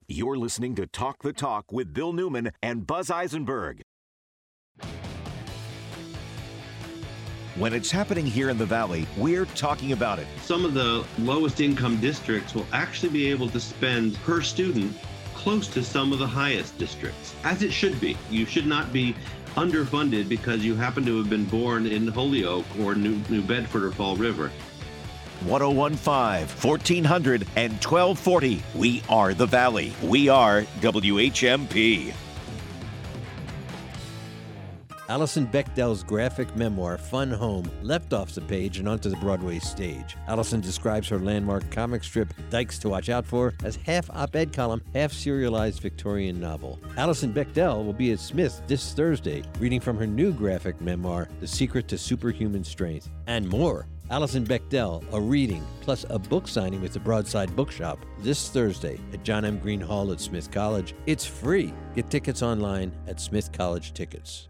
You're 0.08 0.38
listening 0.38 0.76
to 0.76 0.88
Talk 0.88 1.24
the 1.24 1.34
Talk 1.34 1.72
with 1.72 1.94
Bill 1.94 2.14
Newman 2.14 2.52
and 2.64 2.88
Buzz 2.88 3.12
Eisenberg. 3.12 3.82
When 7.60 7.74
it's 7.74 7.92
happening 7.92 8.26
here 8.26 8.50
in 8.50 8.58
the 8.58 8.66
Valley, 8.66 9.06
we're 9.18 9.44
talking 9.44 9.92
about 9.92 10.18
it. 10.18 10.28
some 10.42 10.64
of 10.64 10.74
the 10.74 11.06
lowest 11.18 11.60
income 11.60 12.00
districts 12.00 12.56
will 12.56 12.66
actually 12.72 13.10
be 13.10 13.30
able 13.30 13.50
to 13.50 13.60
spend 13.60 14.16
per 14.20 14.40
student 14.40 14.98
close 15.36 15.68
to 15.68 15.84
some 15.84 16.14
of 16.14 16.20
the 16.20 16.26
highest 16.26 16.78
districts, 16.78 17.36
as 17.44 17.62
it 17.62 17.74
should 17.74 18.00
be. 18.00 18.18
You 18.30 18.46
should 18.46 18.66
not 18.66 18.94
be 18.94 19.14
underfunded 19.56 20.30
because 20.30 20.64
you 20.64 20.74
happen 20.74 21.04
to 21.04 21.18
have 21.18 21.30
been 21.30 21.44
born 21.44 21.86
in 21.86 22.08
Holyoke 22.08 22.66
or 22.80 22.96
New, 22.96 23.22
New 23.28 23.42
Bedford 23.42 23.84
or 23.84 23.92
Fall 23.92 24.16
River. 24.16 24.52
1015, 25.44 26.48
1400, 26.48 27.42
and 27.58 27.74
1240. 27.74 28.64
We 28.74 29.04
are 29.10 29.34
the 29.34 29.46
Valley. 29.46 29.94
We 30.02 30.30
are 30.30 30.62
WHMP. 30.80 32.14
Alison 35.10 35.48
Bechdel's 35.48 36.04
graphic 36.04 36.56
memoir, 36.56 36.96
Fun 37.00 37.32
Home, 37.32 37.68
leapt 37.82 38.14
off 38.14 38.36
the 38.36 38.42
page 38.42 38.78
and 38.78 38.88
onto 38.88 39.10
the 39.10 39.16
Broadway 39.16 39.58
stage. 39.58 40.16
Alison 40.28 40.62
describes 40.62 41.10
her 41.10 41.18
landmark 41.18 41.68
comic 41.72 42.04
strip, 42.04 42.32
Dykes 42.52 42.78
to 42.78 42.90
Watch 42.90 43.10
Out 43.10 43.26
For, 43.26 43.56
as 43.64 43.76
half 43.78 44.08
op 44.12 44.36
ed 44.36 44.54
column, 44.54 44.84
half 44.94 45.12
serialized 45.12 45.82
Victorian 45.82 46.40
novel. 46.40 46.80
Alison 46.96 47.34
Bechdel 47.34 47.84
will 47.84 47.94
be 47.94 48.12
at 48.12 48.20
Smith 48.20 48.62
this 48.68 48.94
Thursday, 48.94 49.42
reading 49.60 49.80
from 49.80 49.98
her 49.98 50.06
new 50.06 50.32
graphic 50.32 50.80
memoir, 50.80 51.28
The 51.40 51.48
Secret 51.48 51.88
to 51.88 51.98
Superhuman 51.98 52.64
Strength, 52.64 53.10
and 53.26 53.50
more. 53.50 53.88
Alison 54.12 54.46
Bechdel, 54.46 55.04
a 55.12 55.20
reading, 55.20 55.66
plus 55.82 56.06
a 56.12 56.20
book 56.20 56.48
signing 56.48 56.82
with 56.82 56.94
the 56.94 57.00
Broadside 57.00 57.56
Bookshop 57.56 57.98
this 58.20 58.50
Thursday 58.50 59.00
at 59.12 59.24
John 59.24 59.44
M. 59.44 59.58
Greene 59.58 59.82
Hall 59.82 60.12
at 60.12 60.20
Smith 60.20 60.52
College. 60.52 60.94
It's 61.08 61.26
free. 61.26 61.74
Get 61.96 62.12
tickets 62.12 62.44
online 62.44 62.92
at 63.08 63.20
Smith 63.20 63.52
College 63.52 63.94
Tickets. 63.94 64.50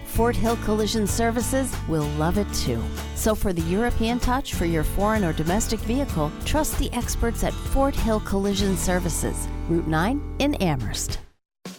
Fort 0.11 0.35
Hill 0.35 0.57
Collision 0.57 1.07
Services 1.07 1.73
will 1.87 2.07
love 2.17 2.37
it 2.37 2.53
too. 2.53 2.83
So 3.15 3.33
for 3.33 3.53
the 3.53 3.61
European 3.61 4.19
touch 4.19 4.55
for 4.55 4.65
your 4.65 4.83
foreign 4.83 5.23
or 5.23 5.31
domestic 5.31 5.79
vehicle, 5.79 6.29
trust 6.43 6.77
the 6.77 6.91
experts 6.91 7.45
at 7.45 7.53
Fort 7.53 7.95
Hill 7.95 8.19
Collision 8.19 8.75
Services, 8.75 9.47
Route 9.69 9.87
9 9.87 10.35
in 10.39 10.55
Amherst. 10.55 11.19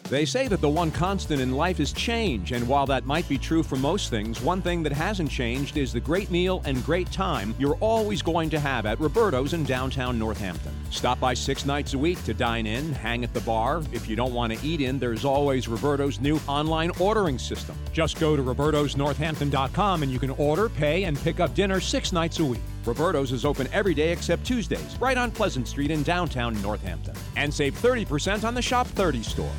They 0.05 0.25
say 0.25 0.47
that 0.49 0.61
the 0.61 0.69
one 0.69 0.91
constant 0.91 1.41
in 1.41 1.53
life 1.53 1.81
is 1.81 1.93
change, 1.93 2.53
and 2.53 2.69
while 2.69 2.87
that 2.87 3.07
might 3.07 3.29
be 3.29 3.39
true 3.39 3.63
for 3.63 3.77
most 3.77 4.11
things, 4.11 4.41
one 4.41 4.61
thing 4.61 4.83
that 4.83 4.93
hasn't 4.93 5.31
changed 5.31 5.77
is 5.77 5.93
the 5.93 6.01
great 6.01 6.31
meal 6.31 6.61
and 6.65 6.85
great 6.85 7.11
time 7.11 7.55
you're 7.59 7.77
always 7.77 8.21
going 8.21 8.51
to 8.51 8.61
have 8.61 8.85
at 8.85 9.01
Roberto's 9.01 9.55
in 9.55 9.65
downtown 9.65 10.19
Northampton. 10.19 10.73
Stop 10.91 11.19
by 11.19 11.33
six 11.33 11.65
nights 11.65 11.95
a 11.95 11.99
week 11.99 12.23
to 12.25 12.35
dine 12.35 12.67
in, 12.67 12.93
hang 12.93 13.25
at 13.25 13.33
the 13.33 13.41
bar. 13.41 13.83
If 13.93 14.09
you 14.09 14.17
don't 14.17 14.35
want 14.35 14.53
to 14.53 14.67
eat 14.67 14.81
in, 14.81 14.99
there's 14.99 15.25
always 15.25 15.67
Roberto's 15.69 16.21
new 16.21 16.39
online 16.47 16.91
ordering 17.01 17.39
system. 17.39 17.75
Just 17.93 18.21
go 18.21 18.37
to 18.37 18.43
robertosnorthampton.com 18.43 20.03
and 20.03 20.13
you 20.13 20.19
can 20.19 20.31
order, 20.31 20.69
pay, 20.69 21.05
and 21.05 21.19
pick 21.19 21.41
up 21.41 21.55
dinner 21.55 21.81
six 21.81 22.13
nights 22.13 22.39
a 22.39 22.45
week. 22.45 22.61
Roberto's 22.85 23.33
is 23.33 23.45
open 23.45 23.69
every 23.73 23.95
day 23.95 24.13
except 24.13 24.45
Tuesdays, 24.45 24.97
right 25.01 25.17
on 25.17 25.31
Pleasant 25.31 25.69
Street 25.69 25.91
in 25.91 26.03
downtown 26.03 26.61
Northampton. 26.63 27.15
And 27.37 27.53
save 27.53 27.75
30% 27.81 28.45
on 28.45 28.55
the 28.55 28.63
Shop 28.63 28.87
30 28.87 29.23
store. 29.23 29.53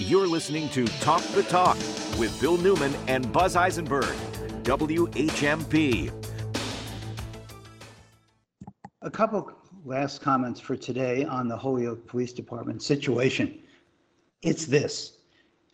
You're 0.00 0.28
listening 0.28 0.68
to 0.68 0.86
Talk 1.00 1.22
the 1.34 1.42
Talk 1.42 1.76
with 2.20 2.40
Bill 2.40 2.56
Newman 2.56 2.94
and 3.08 3.32
Buzz 3.32 3.56
Eisenberg. 3.56 4.14
WHMP. 4.62 6.12
A 9.02 9.10
couple 9.10 9.50
last 9.84 10.22
comments 10.22 10.60
for 10.60 10.76
today 10.76 11.24
on 11.24 11.48
the 11.48 11.56
Holyoke 11.56 12.06
Police 12.06 12.32
Department 12.32 12.80
situation. 12.80 13.58
It's 14.42 14.66
this, 14.66 15.18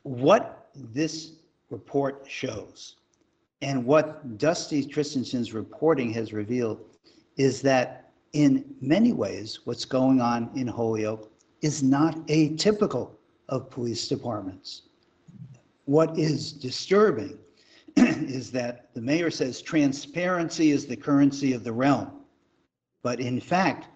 what 0.04 0.70
this 0.74 1.32
report 1.68 2.24
shows 2.26 2.96
and 3.60 3.84
what 3.84 4.38
Dusty 4.38 4.86
Christensen's 4.86 5.52
reporting 5.52 6.10
has 6.14 6.32
revealed 6.32 6.80
is 7.36 7.60
that 7.60 8.10
in 8.32 8.64
many 8.80 9.12
ways, 9.12 9.60
what's 9.64 9.84
going 9.84 10.22
on 10.22 10.50
in 10.56 10.66
Holyoke 10.66 11.30
is 11.60 11.82
not 11.82 12.14
atypical 12.28 13.16
of 13.48 13.70
police 13.70 14.08
departments. 14.08 14.82
What 15.84 16.18
is 16.18 16.52
disturbing 16.52 17.38
is 17.96 18.50
that 18.52 18.92
the 18.94 19.00
mayor 19.00 19.30
says 19.30 19.60
transparency 19.60 20.70
is 20.70 20.86
the 20.86 20.96
currency 20.96 21.52
of 21.52 21.64
the 21.64 21.72
realm. 21.72 22.10
But 23.02 23.20
in 23.20 23.40
fact, 23.40 23.88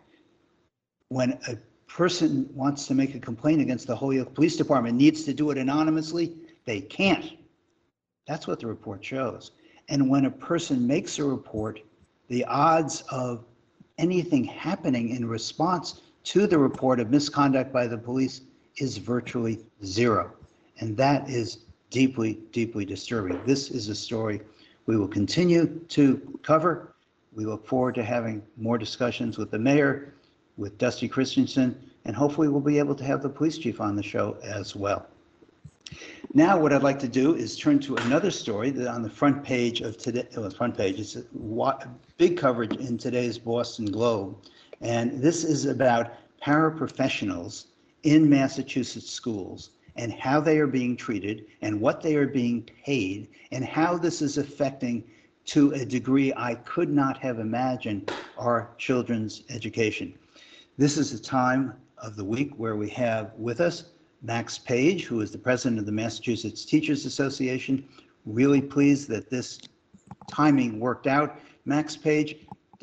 when 1.09 1.39
a 1.49 1.57
person 1.89 2.49
wants 2.55 2.87
to 2.87 2.95
make 2.95 3.15
a 3.15 3.19
complaint 3.19 3.63
against 3.63 3.87
the 3.87 3.97
Holyoke 3.97 4.35
Police 4.35 4.57
Department, 4.57 4.97
needs 4.97 5.25
to 5.25 5.33
do 5.33 5.51
it 5.51 5.59
anonymously, 5.59 6.37
they 6.67 6.83
can't. 6.83 7.33
That's 8.27 8.47
what 8.47 8.61
the 8.61 8.67
report 8.67 9.03
shows. 9.03 9.53
And 9.89 10.11
when 10.11 10.27
a 10.27 10.31
person 10.31 10.87
makes 10.87 11.19
a 11.19 11.25
report, 11.25 11.81
the 12.29 12.45
odds 12.45 13.03
of 13.11 13.47
anything 13.97 14.45
happening 14.45 15.11
in 15.17 15.27
response 15.27 16.03
to 16.25 16.47
the 16.47 16.59
report 16.59 17.01
of 17.01 17.11
misconduct 17.11 17.73
by 17.73 17.87
the 17.87 17.97
police 17.97 18.43
is 18.81 18.97
virtually 18.99 19.61
zero. 19.85 20.33
And 20.81 20.97
that 20.97 21.29
is 21.29 21.59
deeply, 21.91 22.39
deeply 22.53 22.85
disturbing. 22.85 23.41
This 23.45 23.71
is 23.71 23.89
a 23.89 23.95
story 23.95 24.41
we 24.87 24.97
will 24.97 25.09
continue 25.09 25.67
to 25.89 26.39
cover. 26.43 26.95
We 27.33 27.45
look 27.45 27.67
forward 27.67 27.95
to 27.97 28.05
having 28.05 28.43
more 28.57 28.79
discussions 28.79 29.39
with 29.39 29.51
the 29.51 29.59
mayor, 29.59 30.15
with 30.57 30.79
Dusty 30.79 31.09
Christensen, 31.09 31.79
and 32.05 32.17
hopefully 32.17 32.49
we'll 32.49 32.61
be 32.61 32.79
able 32.79 32.95
to 32.95 33.05
have 33.05 33.23
the 33.23 33.29
police 33.29 33.59
chief 33.59 33.81
on 33.81 33.97
the 33.97 34.03
show 34.03 34.37
as 34.43 34.75
well. 34.75 35.07
Now, 36.35 36.61
what 36.61 36.73
I'd 36.73 36.83
like 36.83 36.99
to 37.01 37.09
do 37.09 37.35
is 37.35 37.57
turn 37.57 37.79
to 37.81 37.97
another 37.97 38.31
story 38.31 38.71
that 38.71 38.89
on 38.89 39.03
the 39.03 39.09
front 39.09 39.43
page 39.43 39.81
of 39.81 39.97
today, 39.97 40.27
well, 40.35 40.49
the 40.49 40.55
front 40.55 40.77
page, 40.77 41.01
it's 41.01 41.17
big 42.19 42.37
coverage 42.37 42.77
in 42.77 42.99
today's 42.99 43.39
Boston 43.39 43.87
Globe. 43.87 44.37
And 44.81 45.23
this 45.23 45.45
is 45.45 45.65
about 45.65 46.13
paraprofessionals 46.43 47.67
in 48.03 48.29
Massachusetts 48.29 49.11
schools 49.11 49.71
and 49.97 50.13
how 50.13 50.41
they 50.41 50.59
are 50.59 50.67
being 50.67 50.97
treated 50.97 51.47
and 51.63 51.81
what 51.81 52.01
they 52.01 52.15
are 52.15 52.29
being 52.29 52.63
paid 52.85 53.29
and 53.51 53.65
how 53.65 53.99
this 53.99 54.23
is 54.23 54.39
affecting 54.39 55.05
to 55.47 55.73
a 55.73 55.85
degree 55.85 56.33
I 56.37 56.55
could 56.57 56.91
not 56.91 57.19
have 57.19 57.39
imagined 57.39 58.13
our 58.37 58.71
children's 58.79 59.43
education. 59.51 60.15
This 60.77 60.97
is 60.97 61.13
a 61.13 61.21
time 61.21 61.75
of 61.97 62.17
the 62.17 62.25
week 62.25 62.53
where 62.57 62.77
we 62.77 62.89
have 62.91 63.33
with 63.37 63.61
us 63.61 63.85
Max 64.23 64.59
Page, 64.59 65.05
who 65.05 65.21
is 65.21 65.31
the 65.31 65.39
president 65.39 65.79
of 65.79 65.87
the 65.87 65.93
Massachusetts 65.93 66.65
Teachers 66.65 67.07
Association. 67.07 67.85
Really 68.27 68.61
pleased 68.61 69.09
that 69.09 69.31
this 69.31 69.59
timing 70.31 70.79
worked 70.79 71.07
out. 71.07 71.41
Max 71.65 71.97
Page, 71.97 72.37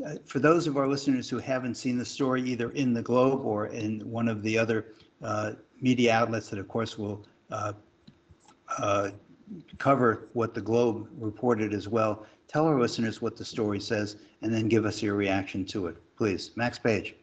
uh, 0.05 0.15
for 0.25 0.39
those 0.39 0.67
of 0.67 0.77
our 0.77 0.87
listeners 0.87 1.29
who 1.29 1.37
haven't 1.37 1.75
seen 1.75 1.97
the 1.97 2.05
story 2.05 2.41
either 2.41 2.71
in 2.71 2.93
the 2.93 3.01
Globe 3.01 3.45
or 3.45 3.67
in 3.67 3.99
one 4.09 4.27
of 4.27 4.41
the 4.43 4.57
other 4.57 4.87
media 5.79 6.13
outlets 6.13 6.49
that, 6.49 6.59
of 6.59 6.67
course, 6.67 6.97
will 6.97 7.25
uh, 7.51 7.73
uh, 8.77 9.11
cover 9.77 10.27
what 10.33 10.53
the 10.53 10.61
Globe 10.61 11.07
reported 11.17 11.73
as 11.73 11.87
well, 11.87 12.25
tell 12.47 12.65
our 12.65 12.79
listeners 12.79 13.21
what 13.21 13.37
the 13.37 13.45
story 13.45 13.79
says 13.79 14.17
and 14.41 14.53
then 14.53 14.67
give 14.67 14.85
us 14.85 15.01
your 15.01 15.15
reaction 15.15 15.65
to 15.65 15.87
it. 15.87 15.97
Please, 16.15 16.51
Max 16.55 16.79
Page. 16.79 17.15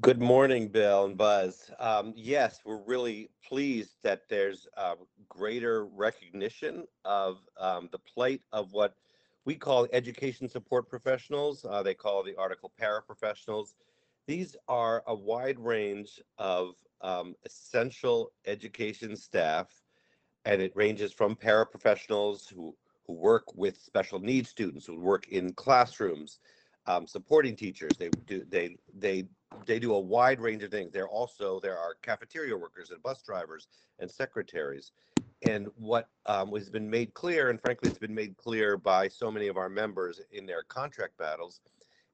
Good 0.00 0.20
morning, 0.20 0.68
Bill 0.68 1.06
and 1.06 1.16
Buzz. 1.16 1.70
Um, 1.80 2.12
yes, 2.14 2.60
we're 2.64 2.82
really 2.84 3.30
pleased 3.44 3.96
that 4.04 4.22
there's 4.28 4.68
uh, 4.76 4.94
greater 5.28 5.86
recognition 5.86 6.84
of 7.04 7.38
um, 7.58 7.88
the 7.90 7.98
plight 7.98 8.42
of 8.52 8.72
what 8.72 8.94
we 9.44 9.56
call 9.56 9.88
education 9.92 10.48
support 10.48 10.88
professionals. 10.88 11.66
Uh, 11.68 11.82
they 11.82 11.94
call 11.94 12.22
the 12.22 12.36
article 12.36 12.72
paraprofessionals. 12.80 13.74
These 14.26 14.56
are 14.68 15.02
a 15.06 15.14
wide 15.14 15.58
range 15.58 16.20
of 16.38 16.74
um, 17.02 17.34
essential 17.44 18.32
education 18.46 19.16
staff, 19.16 19.68
and 20.46 20.62
it 20.62 20.72
ranges 20.74 21.12
from 21.12 21.36
paraprofessionals 21.36 22.48
who, 22.48 22.74
who 23.06 23.12
work 23.12 23.54
with 23.54 23.78
special 23.78 24.18
needs 24.18 24.48
students, 24.48 24.86
who 24.86 24.98
work 24.98 25.28
in 25.28 25.52
classrooms, 25.52 26.38
um, 26.86 27.06
supporting 27.06 27.56
teachers. 27.56 27.92
They 27.98 28.10
do 28.26 28.44
they 28.48 28.76
they 28.98 29.24
they 29.66 29.78
do 29.78 29.94
a 29.94 30.00
wide 30.00 30.40
range 30.40 30.62
of 30.62 30.70
things. 30.70 30.92
There 30.92 31.08
also 31.08 31.60
there 31.60 31.78
are 31.78 31.94
cafeteria 32.02 32.56
workers 32.56 32.90
and 32.90 33.02
bus 33.02 33.22
drivers 33.22 33.68
and 33.98 34.10
secretaries. 34.10 34.92
And 35.46 35.68
what 35.76 36.08
um, 36.24 36.52
has 36.52 36.70
been 36.70 36.88
made 36.88 37.12
clear, 37.12 37.50
and 37.50 37.60
frankly, 37.60 37.90
it's 37.90 37.98
been 37.98 38.14
made 38.14 38.36
clear 38.38 38.78
by 38.78 39.08
so 39.08 39.30
many 39.30 39.48
of 39.48 39.58
our 39.58 39.68
members 39.68 40.20
in 40.32 40.46
their 40.46 40.62
contract 40.62 41.18
battles, 41.18 41.60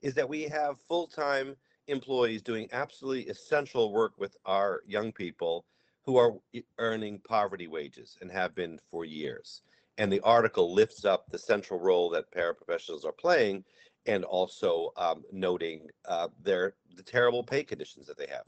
is 0.03 0.15
that 0.15 0.29
we 0.29 0.43
have 0.45 0.81
full-time 0.89 1.55
employees 1.91 2.43
doing 2.43 2.69
absolutely 2.73 3.29
essential 3.29 3.93
work 3.93 4.13
with 4.19 4.37
our 4.47 4.83
young 4.87 5.13
people 5.13 5.65
who 6.05 6.17
are 6.17 6.35
earning 6.79 7.21
poverty 7.21 7.67
wages 7.67 8.17
and 8.21 8.31
have 8.31 8.55
been 8.55 8.79
for 8.91 9.05
years. 9.05 9.63
And 9.99 10.11
the 10.11 10.21
article 10.21 10.73
lifts 10.73 11.05
up 11.05 11.31
the 11.31 11.39
central 11.39 11.79
role 11.79 12.09
that 12.11 12.33
paraprofessionals 12.33 13.05
are 13.05 13.13
playing 13.13 13.65
and 14.07 14.25
also 14.25 14.93
um, 14.97 15.25
noting 15.31 15.89
uh, 16.07 16.29
their 16.43 16.75
the 16.97 17.03
terrible 17.03 17.43
pay 17.43 17.63
conditions 17.63 18.07
that 18.07 18.17
they 18.17 18.27
have. 18.27 18.43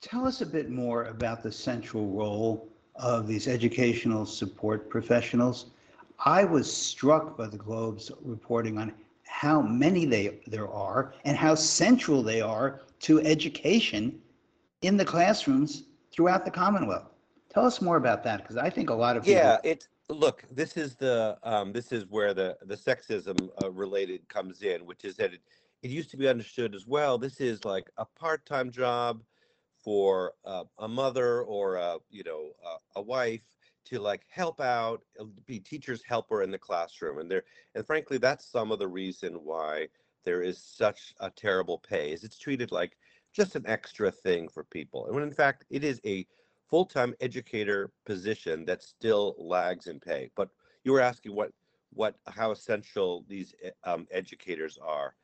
Tell 0.00 0.26
us 0.26 0.40
a 0.40 0.46
bit 0.46 0.70
more 0.70 1.04
about 1.04 1.42
the 1.42 1.52
central 1.52 2.08
role 2.08 2.68
of 2.96 3.26
these 3.26 3.48
educational 3.48 4.26
support 4.26 4.90
professionals. 4.90 5.66
I 6.24 6.44
was 6.44 6.70
struck 6.70 7.36
by 7.36 7.46
the 7.46 7.56
Globe's 7.56 8.10
reporting 8.22 8.78
on 8.78 8.92
how 9.40 9.62
many 9.62 10.04
they 10.04 10.38
there 10.46 10.68
are 10.68 11.14
and 11.24 11.34
how 11.34 11.54
central 11.54 12.22
they 12.22 12.42
are 12.42 12.82
to 12.98 13.20
education 13.20 14.20
in 14.82 14.98
the 14.98 15.04
classrooms 15.04 15.84
throughout 16.12 16.44
the 16.44 16.50
Commonwealth. 16.50 17.08
Tell 17.48 17.64
us 17.64 17.80
more 17.80 17.96
about 17.96 18.22
that 18.24 18.42
because 18.42 18.58
I 18.58 18.68
think 18.68 18.90
a 18.90 18.94
lot 18.94 19.16
of 19.16 19.24
people 19.24 19.40
Yeah, 19.40 19.56
it 19.64 19.88
look. 20.10 20.44
This 20.50 20.76
is 20.76 20.94
the 20.94 21.38
um, 21.42 21.72
this 21.72 21.90
is 21.90 22.04
where 22.10 22.34
the 22.34 22.58
the 22.66 22.76
sexism 22.76 23.48
uh, 23.64 23.70
related 23.70 24.28
comes 24.28 24.60
in, 24.60 24.84
which 24.84 25.06
is 25.06 25.16
that 25.16 25.32
it, 25.32 25.40
it 25.82 25.90
used 25.90 26.10
to 26.10 26.18
be 26.18 26.28
understood 26.28 26.74
as 26.74 26.86
well. 26.86 27.16
This 27.16 27.40
is 27.40 27.64
like 27.64 27.90
a 27.96 28.04
part 28.04 28.44
time 28.44 28.70
job 28.70 29.22
for 29.82 30.34
uh, 30.44 30.64
a 30.80 30.86
mother 30.86 31.40
or 31.44 31.76
a 31.76 31.96
you 32.10 32.24
know 32.24 32.50
a, 32.94 33.00
a 33.00 33.02
wife 33.02 33.40
to 33.90 34.00
like 34.00 34.22
help 34.28 34.60
out, 34.60 35.02
uh, 35.20 35.24
be 35.46 35.60
teacher's 35.60 36.02
helper 36.04 36.42
in 36.42 36.50
the 36.50 36.58
classroom, 36.58 37.18
and 37.18 37.30
there 37.30 37.44
and 37.74 37.86
frankly, 37.86 38.18
that's 38.18 38.50
some 38.50 38.72
of 38.72 38.78
the 38.78 38.88
reason 38.88 39.34
why 39.44 39.88
there 40.24 40.42
is 40.42 40.62
such 40.62 41.14
a 41.20 41.30
terrible 41.30 41.78
pay. 41.78 42.12
Is 42.12 42.24
it's 42.24 42.38
treated 42.38 42.72
like 42.72 42.96
just 43.32 43.56
an 43.56 43.66
extra 43.66 44.10
thing 44.10 44.48
for 44.48 44.64
people, 44.64 45.06
and 45.06 45.14
when 45.14 45.24
in 45.24 45.32
fact 45.32 45.64
it 45.70 45.84
is 45.84 46.00
a 46.04 46.26
full-time 46.68 47.14
educator 47.20 47.92
position 48.06 48.64
that 48.64 48.82
still 48.82 49.34
lags 49.38 49.88
in 49.88 49.98
pay. 49.98 50.30
But 50.36 50.50
you 50.84 50.92
were 50.92 51.00
asking 51.00 51.34
what 51.34 51.52
what 51.92 52.16
how 52.28 52.52
essential 52.52 53.24
these 53.28 53.54
eh, 53.62 53.70
um, 53.84 54.06
educators 54.12 54.78
are. 54.78 55.14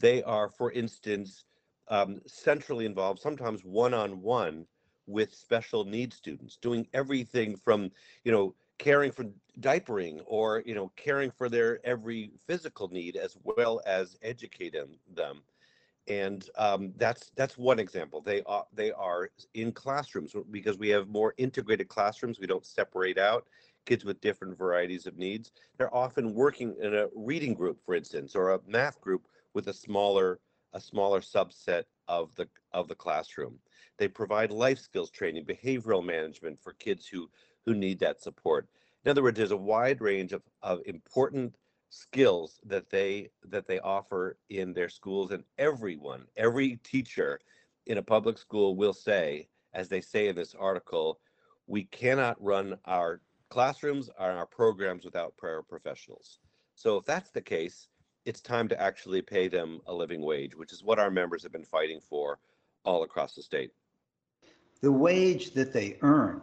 They 0.00 0.22
are, 0.22 0.48
for 0.50 0.72
instance, 0.72 1.44
um, 1.88 2.20
centrally 2.26 2.86
involved, 2.86 3.20
sometimes 3.20 3.64
one-on-one 3.64 4.66
with 5.10 5.34
special 5.34 5.84
needs 5.84 6.16
students, 6.16 6.56
doing 6.56 6.86
everything 6.94 7.56
from 7.56 7.90
you 8.24 8.32
know 8.32 8.54
caring 8.78 9.12
for 9.12 9.26
diapering 9.60 10.20
or 10.26 10.62
you 10.64 10.74
know 10.74 10.90
caring 10.96 11.30
for 11.30 11.48
their 11.48 11.84
every 11.84 12.30
physical 12.46 12.88
need 12.88 13.16
as 13.16 13.36
well 13.44 13.80
as 13.86 14.16
educating 14.22 14.96
them 15.14 15.42
and 16.08 16.50
um, 16.56 16.92
that's 16.96 17.30
that's 17.36 17.56
one 17.56 17.78
example. 17.78 18.20
They 18.20 18.42
are 18.44 18.66
they 18.72 18.90
are 18.92 19.30
in 19.54 19.70
classrooms 19.70 20.34
because 20.50 20.76
we 20.76 20.88
have 20.88 21.08
more 21.08 21.34
integrated 21.38 21.88
classrooms. 21.88 22.40
We 22.40 22.46
don't 22.46 22.66
separate 22.66 23.18
out 23.18 23.46
kids 23.86 24.04
with 24.04 24.20
different 24.20 24.58
varieties 24.58 25.06
of 25.06 25.16
needs. 25.16 25.52
They're 25.78 25.94
often 25.94 26.34
working 26.34 26.74
in 26.82 26.94
a 26.94 27.08
reading 27.14 27.54
group, 27.54 27.78
for 27.84 27.94
instance, 27.94 28.34
or 28.34 28.50
a 28.50 28.60
math 28.66 29.00
group 29.00 29.28
with 29.54 29.68
a 29.68 29.72
smaller 29.72 30.40
a 30.72 30.80
smaller 30.80 31.20
subset 31.20 31.84
of 32.08 32.34
the 32.34 32.48
of 32.72 32.88
the 32.88 32.94
classroom. 32.94 33.58
They 34.00 34.08
provide 34.08 34.50
life 34.50 34.78
skills 34.78 35.10
training, 35.10 35.44
behavioral 35.44 36.02
management 36.02 36.58
for 36.58 36.72
kids 36.72 37.06
who 37.06 37.28
who 37.66 37.74
need 37.74 37.98
that 38.00 38.22
support. 38.22 38.66
In 39.04 39.10
other 39.10 39.22
words, 39.22 39.36
there's 39.36 39.50
a 39.50 39.56
wide 39.58 40.00
range 40.00 40.32
of, 40.32 40.42
of 40.62 40.80
important 40.86 41.54
skills 41.90 42.58
that 42.64 42.88
they 42.88 43.28
that 43.44 43.66
they 43.66 43.78
offer 43.80 44.38
in 44.48 44.72
their 44.72 44.88
schools 44.88 45.32
and 45.32 45.44
everyone 45.58 46.24
every 46.36 46.76
teacher 46.76 47.40
in 47.86 47.98
a 47.98 48.02
public 48.02 48.38
school 48.38 48.74
will 48.76 48.92
say 48.94 49.48
as 49.74 49.88
they 49.88 50.00
say 50.00 50.28
in 50.28 50.36
this 50.36 50.54
article 50.54 51.18
we 51.66 51.82
cannot 51.82 52.40
run 52.40 52.78
our 52.84 53.20
classrooms 53.48 54.08
or 54.20 54.30
our 54.30 54.46
programs 54.46 55.04
without 55.04 55.34
paraprofessionals 55.36 56.38
so 56.76 56.96
if 56.96 57.04
that's 57.04 57.32
the 57.32 57.42
case 57.42 57.88
it's 58.24 58.40
time 58.40 58.68
to 58.68 58.80
actually 58.80 59.20
pay 59.20 59.48
them 59.48 59.80
a 59.88 59.92
living 59.92 60.22
wage 60.22 60.54
which 60.54 60.72
is 60.72 60.84
what 60.84 61.00
our 61.00 61.10
members 61.10 61.42
have 61.42 61.50
been 61.50 61.64
fighting 61.64 62.00
for 62.08 62.38
all 62.84 63.02
across 63.02 63.34
the 63.34 63.42
state 63.42 63.72
the 64.82 64.92
wage 64.92 65.52
that 65.52 65.72
they 65.72 65.98
earn 66.02 66.40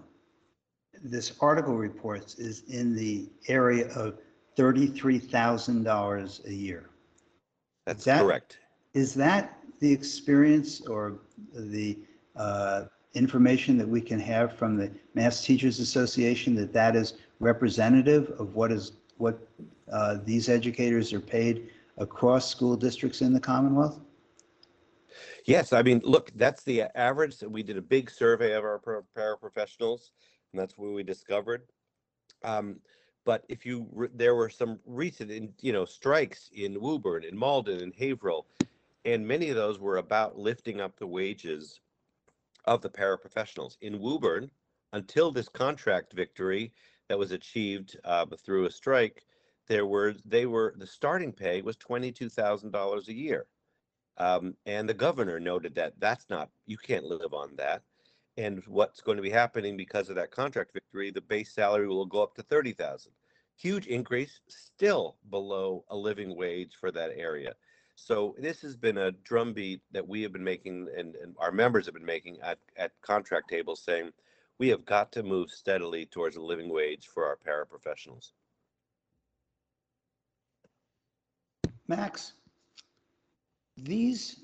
this 1.04 1.34
article 1.42 1.76
reports 1.76 2.36
is 2.36 2.64
in 2.70 2.96
the 2.96 3.30
area 3.48 3.88
of 3.96 4.18
$33,000 4.58 6.46
a 6.46 6.54
year. 6.54 6.90
that's 7.86 8.04
That- 8.06 8.22
correct 8.24 8.58
Is 8.94 9.14
that 9.16 9.60
the 9.80 9.92
experience 9.92 10.82
or 10.82 11.20
the 11.54 12.00
uh, 12.36 12.86
information 13.14 13.78
that 13.78 13.88
we 13.88 14.02
can 14.02 14.20
have 14.20 14.54
from 14.58 14.76
the 14.76 14.92
Mass 15.14 15.44
Teachers 15.44 15.80
Association 15.80 16.56
that 16.56 16.74
that 16.74 16.96
is 16.96 17.14
representative 17.40 18.30
of 18.40 18.56
what 18.56 18.72
is, 18.72 18.94
what 19.18 19.48
uh, 19.92 20.18
these 20.26 20.50
educators 20.50 21.14
are 21.14 21.20
paid 21.20 21.70
across 21.98 22.50
school 22.50 22.76
districts 22.76 23.22
in 23.22 23.34
the 23.34 23.40
Commonwealth? 23.40 24.00
Yes, 25.48 25.74
I 25.74 25.84
mean, 25.84 26.02
look, 26.06 26.32
that's 26.36 26.64
the 26.64 26.84
average. 26.98 27.42
We 27.42 27.64
did 27.64 27.78
a 27.78 27.84
big 27.84 28.12
survey 28.12 28.54
of 28.54 28.66
our 28.66 28.80
par- 28.80 29.06
paraprofessionals, 29.18 30.12
and 30.54 30.62
that's 30.62 30.78
what 30.78 30.94
we 30.94 31.04
discovered. 31.04 31.64
Um, 32.44 32.82
But 33.26 33.46
if 33.50 33.66
you 33.66 33.88
re- 33.94 34.10
there 34.16 34.36
were 34.36 34.50
some 34.50 34.80
recent 34.86 35.32
in, 35.32 35.54
you 35.62 35.74
know 35.74 35.86
strikes 35.86 36.50
in 36.54 36.82
Woburn, 36.82 37.26
in 37.26 37.38
Malden, 37.38 37.82
in 37.82 37.94
Haverhill, 37.94 38.48
and 39.06 39.28
many 39.28 39.50
of 39.50 39.58
those 39.58 39.80
were 39.80 39.98
about 39.98 40.38
lifting 40.40 40.82
up 40.82 40.98
the 40.98 41.08
wages 41.08 41.82
of 42.66 42.82
the 42.82 42.90
paraprofessionals 42.90 43.78
in 43.82 44.00
Woburn 44.00 44.52
until 44.94 45.32
this 45.32 45.50
contract 45.50 46.14
victory 46.14 46.74
that 47.10 47.20
was 47.20 47.32
achieved 47.34 47.98
uh, 48.06 48.26
through 48.38 48.66
a 48.66 48.72
strike. 48.72 49.26
There 49.68 49.86
were 49.88 50.16
they 50.26 50.46
were 50.48 50.74
the 50.78 50.88
starting 50.88 51.34
pay 51.34 51.62
was 51.64 51.78
twenty 51.78 52.12
two 52.14 52.30
thousand 52.30 52.72
dollars 52.72 53.10
a 53.10 53.14
year, 53.14 53.48
um, 54.18 54.56
and 54.66 54.88
the 54.88 54.94
governor 54.94 55.40
noted 55.40 55.76
that 55.76 55.94
that's 56.00 56.26
not 56.30 56.50
you 56.66 56.78
can't 56.78 57.06
live 57.06 57.34
on 57.34 57.56
that. 57.58 57.82
And 58.38 58.64
what's 58.68 59.02
going 59.02 59.18
to 59.18 59.24
be 59.24 59.32
happening 59.32 59.76
because 59.76 60.10
of 60.10 60.16
that 60.16 60.32
contract 60.32 60.72
victory, 60.74 61.10
the 61.10 61.22
base 61.22 61.54
salary 61.54 61.88
will 61.88 62.06
go 62.06 62.22
up 62.24 62.36
to 62.36 62.44
thirty 62.44 62.74
thousand. 62.74 63.14
Huge 63.56 63.88
increase, 63.88 64.40
still 64.48 65.16
below 65.32 65.84
a 65.90 65.98
living 65.98 66.36
wage 66.36 66.74
for 66.80 66.92
that 66.92 67.12
area. 67.16 67.54
So 67.96 68.36
this 68.38 68.62
has 68.62 68.76
been 68.76 69.00
a 69.00 69.12
drumbeat 69.12 69.82
that 69.92 70.08
we 70.08 70.22
have 70.22 70.32
been 70.32 70.44
making 70.44 70.88
and, 70.96 71.16
and 71.16 71.36
our 71.40 71.52
members 71.52 71.86
have 71.88 71.96
been 71.96 72.06
making 72.06 72.38
at, 72.44 72.60
at 72.78 72.92
contract 73.02 73.50
tables 73.50 73.82
saying 73.82 74.12
we 74.60 74.68
have 74.70 74.86
got 74.86 75.12
to 75.14 75.24
move 75.24 75.50
steadily 75.50 76.06
towards 76.06 76.36
a 76.36 76.42
living 76.42 76.70
wage 76.70 77.08
for 77.08 77.26
our 77.26 77.38
paraprofessionals. 77.38 78.34
Max, 81.88 82.34
these 83.78 84.42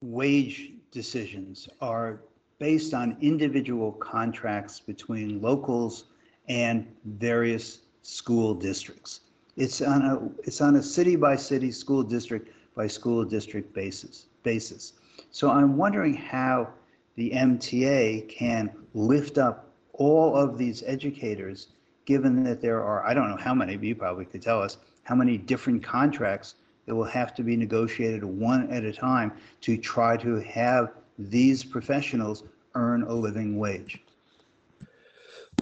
wage 0.00 0.72
decisions 0.90 1.68
are 1.80 2.20
based 2.58 2.94
on 2.94 3.16
individual 3.20 3.92
contracts 3.92 4.80
between 4.80 5.42
locals 5.42 6.04
and 6.48 6.86
various 7.04 7.80
school 8.02 8.54
districts. 8.54 9.20
It's 9.56 9.80
on 9.82 10.02
a, 10.02 10.28
it's 10.46 10.60
on 10.60 10.76
a 10.76 10.82
city 10.82 11.16
by 11.16 11.36
city, 11.36 11.70
school 11.70 12.02
district 12.02 12.50
by 12.74 12.86
school 12.86 13.24
district 13.24 13.74
basis, 13.74 14.26
basis. 14.42 14.94
So 15.30 15.50
I'm 15.50 15.76
wondering 15.76 16.14
how 16.14 16.68
the 17.16 17.30
MTA 17.30 18.28
can 18.28 18.70
lift 18.94 19.38
up 19.38 19.70
all 19.94 20.36
of 20.36 20.58
these 20.58 20.82
educators, 20.86 21.68
given 22.04 22.44
that 22.44 22.60
there 22.60 22.82
are, 22.82 23.04
I 23.04 23.14
don't 23.14 23.30
know 23.30 23.36
how 23.36 23.54
many, 23.54 23.76
but 23.76 23.86
you 23.86 23.94
probably 23.94 24.26
could 24.26 24.42
tell 24.42 24.60
us, 24.62 24.76
how 25.04 25.14
many 25.14 25.38
different 25.38 25.82
contracts 25.82 26.56
that 26.86 26.94
will 26.94 27.04
have 27.04 27.34
to 27.34 27.42
be 27.42 27.56
negotiated 27.56 28.24
one 28.24 28.70
at 28.70 28.84
a 28.84 28.92
time 28.92 29.32
to 29.62 29.76
try 29.76 30.16
to 30.16 30.40
have 30.40 30.92
these 31.18 31.64
professionals 31.64 32.44
earn 32.74 33.02
a 33.02 33.12
living 33.12 33.58
wage? 33.58 34.00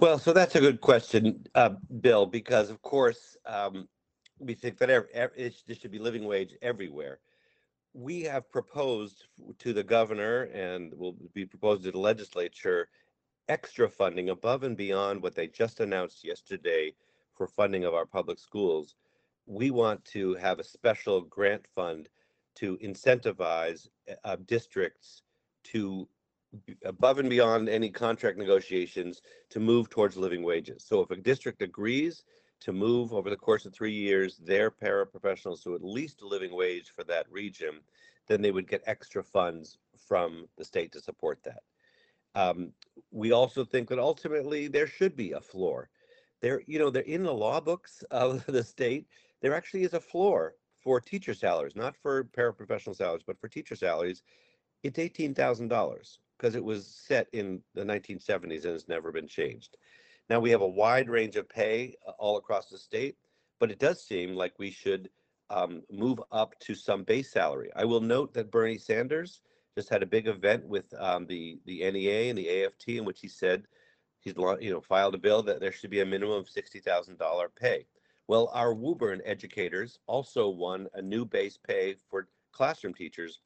Well, 0.01 0.19
so 0.19 0.33
that's 0.33 0.55
a 0.55 0.59
good 0.59 0.81
question, 0.81 1.47
uh, 1.55 1.69
Bill, 2.01 2.25
because 2.25 2.69
of 2.69 2.81
course 2.81 3.37
um, 3.45 3.87
we 4.39 4.53
think 4.53 4.77
that 4.79 4.89
every, 4.89 5.09
every, 5.13 5.37
it, 5.37 5.55
there 5.65 5.75
should 5.75 5.91
be 5.91 5.99
living 5.99 6.25
wage 6.25 6.53
everywhere. 6.61 7.19
We 7.93 8.23
have 8.23 8.51
proposed 8.51 9.23
to 9.59 9.71
the 9.71 9.83
governor 9.83 10.43
and 10.53 10.93
will 10.93 11.15
be 11.33 11.45
proposed 11.45 11.83
to 11.83 11.91
the 11.91 11.99
legislature 11.99 12.89
extra 13.47 13.89
funding 13.89 14.29
above 14.29 14.63
and 14.63 14.75
beyond 14.75 15.21
what 15.21 15.35
they 15.35 15.47
just 15.47 15.79
announced 15.79 16.25
yesterday 16.25 16.93
for 17.33 17.47
funding 17.47 17.85
of 17.85 17.93
our 17.93 18.05
public 18.05 18.39
schools. 18.39 18.95
We 19.45 19.71
want 19.71 20.03
to 20.05 20.35
have 20.35 20.59
a 20.59 20.63
special 20.63 21.21
grant 21.21 21.65
fund 21.75 22.09
to 22.55 22.77
incentivize 22.77 23.87
uh, 24.23 24.37
districts 24.45 25.23
to 25.65 26.07
above 26.85 27.19
and 27.19 27.29
beyond 27.29 27.67
any 27.67 27.89
contract 27.89 28.37
negotiations 28.37 29.21
to 29.49 29.59
move 29.59 29.89
towards 29.89 30.15
living 30.15 30.43
wages. 30.43 30.85
So 30.85 31.01
if 31.01 31.11
a 31.11 31.15
district 31.17 31.61
agrees 31.61 32.23
to 32.61 32.71
move 32.71 33.13
over 33.13 33.29
the 33.29 33.35
course 33.35 33.65
of 33.65 33.73
three 33.73 33.93
years 33.93 34.37
their 34.37 34.71
paraprofessionals 34.71 35.61
to 35.63 35.75
at 35.75 35.83
least 35.83 36.21
a 36.21 36.27
living 36.27 36.55
wage 36.55 36.91
for 36.95 37.03
that 37.03 37.29
region, 37.29 37.81
then 38.27 38.41
they 38.41 38.51
would 38.51 38.67
get 38.67 38.81
extra 38.85 39.23
funds 39.23 39.77
from 40.07 40.47
the 40.57 40.63
state 40.63 40.91
to 40.93 41.01
support 41.01 41.39
that. 41.43 41.61
Um, 42.35 42.71
we 43.11 43.31
also 43.31 43.63
think 43.63 43.89
that 43.89 43.99
ultimately 43.99 44.67
there 44.67 44.87
should 44.87 45.15
be 45.15 45.33
a 45.33 45.41
floor. 45.41 45.89
There, 46.41 46.61
you 46.67 46.79
know, 46.79 46.89
they're 46.89 47.03
in 47.03 47.23
the 47.23 47.33
law 47.33 47.59
books 47.59 48.03
of 48.11 48.45
the 48.47 48.63
state. 48.63 49.07
There 49.41 49.53
actually 49.53 49.83
is 49.83 49.93
a 49.93 49.99
floor 49.99 50.55
for 50.83 50.99
teacher 51.01 51.33
salaries, 51.33 51.75
not 51.75 51.95
for 51.97 52.23
paraprofessional 52.23 52.95
salaries, 52.95 53.23
but 53.25 53.39
for 53.39 53.47
teacher 53.47 53.75
salaries. 53.75 54.23
It's 54.83 54.99
eighteen 54.99 55.33
thousand 55.33 55.69
dollars 55.69 56.19
because 56.37 56.55
it 56.55 56.63
was 56.63 56.85
set 56.85 57.27
in 57.33 57.61
the 57.73 57.83
1970s 57.83 58.65
and 58.65 58.73
has 58.73 58.87
never 58.87 59.11
been 59.11 59.27
changed. 59.27 59.77
Now 60.29 60.39
we 60.39 60.51
have 60.51 60.61
a 60.61 60.67
wide 60.67 61.09
range 61.09 61.35
of 61.37 61.47
pay 61.47 61.95
uh, 62.07 62.11
all 62.19 62.37
across 62.37 62.69
the 62.69 62.77
state, 62.77 63.15
but 63.59 63.71
it 63.71 63.79
does 63.79 64.05
seem 64.05 64.35
like 64.35 64.53
we 64.59 64.69
should 64.71 65.09
um, 65.49 65.81
move 65.91 66.19
up 66.31 66.57
to 66.61 66.75
some 66.75 67.03
base 67.03 67.31
salary. 67.31 67.69
I 67.75 67.85
will 67.85 68.01
note 68.01 68.33
that 68.33 68.51
Bernie 68.51 68.77
Sanders 68.77 69.41
just 69.77 69.89
had 69.89 70.03
a 70.03 70.07
big 70.07 70.27
event 70.27 70.65
with 70.67 70.93
um, 70.99 71.25
the 71.27 71.59
the 71.65 71.89
NEA 71.89 72.29
and 72.29 72.37
the 72.37 72.63
AFT 72.63 72.89
in 72.89 73.05
which 73.05 73.21
he 73.21 73.27
said 73.27 73.65
he's 74.19 74.33
you 74.59 74.71
know 74.71 74.81
filed 74.81 75.15
a 75.15 75.19
bill 75.19 75.43
that 75.43 75.59
there 75.59 75.71
should 75.71 75.89
be 75.89 76.01
a 76.01 76.05
minimum 76.05 76.37
of 76.37 76.49
sixty 76.49 76.79
thousand 76.79 77.17
dollar 77.17 77.49
pay. 77.49 77.85
Well, 78.27 78.49
our 78.53 78.73
Woburn 78.73 79.21
educators 79.23 79.99
also 80.07 80.49
won 80.49 80.87
a 80.93 81.01
new 81.01 81.25
base 81.25 81.57
pay 81.57 81.95
for 82.09 82.27
classroom 82.51 82.93
teachers 82.93 83.39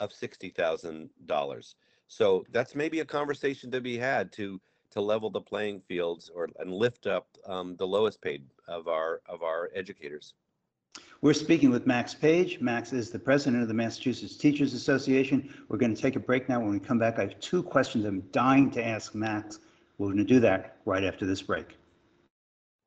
of 0.00 0.12
sixty 0.12 0.48
thousand 0.48 1.10
dollars. 1.26 1.76
So 2.08 2.44
that's 2.50 2.74
maybe 2.74 3.00
a 3.00 3.04
conversation 3.04 3.70
to 3.70 3.80
be 3.80 3.98
had 3.98 4.32
to 4.32 4.60
to 4.90 5.00
level 5.00 5.30
the 5.30 5.40
playing 5.40 5.80
fields 5.80 6.30
or 6.34 6.48
and 6.58 6.72
lift 6.72 7.06
up 7.06 7.26
um, 7.46 7.76
the 7.76 7.86
lowest 7.86 8.20
paid 8.20 8.44
of 8.68 8.88
our 8.88 9.20
of 9.26 9.42
our 9.42 9.70
educators. 9.74 10.34
We're 11.22 11.34
speaking 11.34 11.70
with 11.70 11.86
Max 11.86 12.14
Page. 12.14 12.60
Max 12.60 12.92
is 12.92 13.10
the 13.10 13.18
president 13.18 13.62
of 13.62 13.68
the 13.68 13.74
Massachusetts 13.74 14.36
Teachers 14.36 14.74
Association. 14.74 15.54
We're 15.68 15.78
going 15.78 15.94
to 15.94 16.02
take 16.02 16.16
a 16.16 16.20
break 16.20 16.48
now. 16.48 16.60
When 16.60 16.70
we 16.70 16.80
come 16.80 16.98
back, 16.98 17.18
I 17.18 17.22
have 17.22 17.38
two 17.40 17.62
questions 17.62 18.04
I'm 18.04 18.22
dying 18.32 18.70
to 18.72 18.84
ask 18.84 19.14
Max. 19.14 19.60
We're 19.98 20.08
going 20.08 20.18
to 20.18 20.24
do 20.24 20.40
that 20.40 20.78
right 20.84 21.04
after 21.04 21.24
this 21.24 21.40
break. 21.40 21.76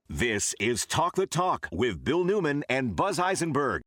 This 0.09 0.53
is 0.59 0.85
Talk 0.85 1.15
the 1.15 1.25
Talk 1.25 1.67
with 1.71 2.03
Bill 2.03 2.23
Newman 2.23 2.63
and 2.69 2.95
Buzz 2.95 3.17
Eisenberg. 3.17 3.81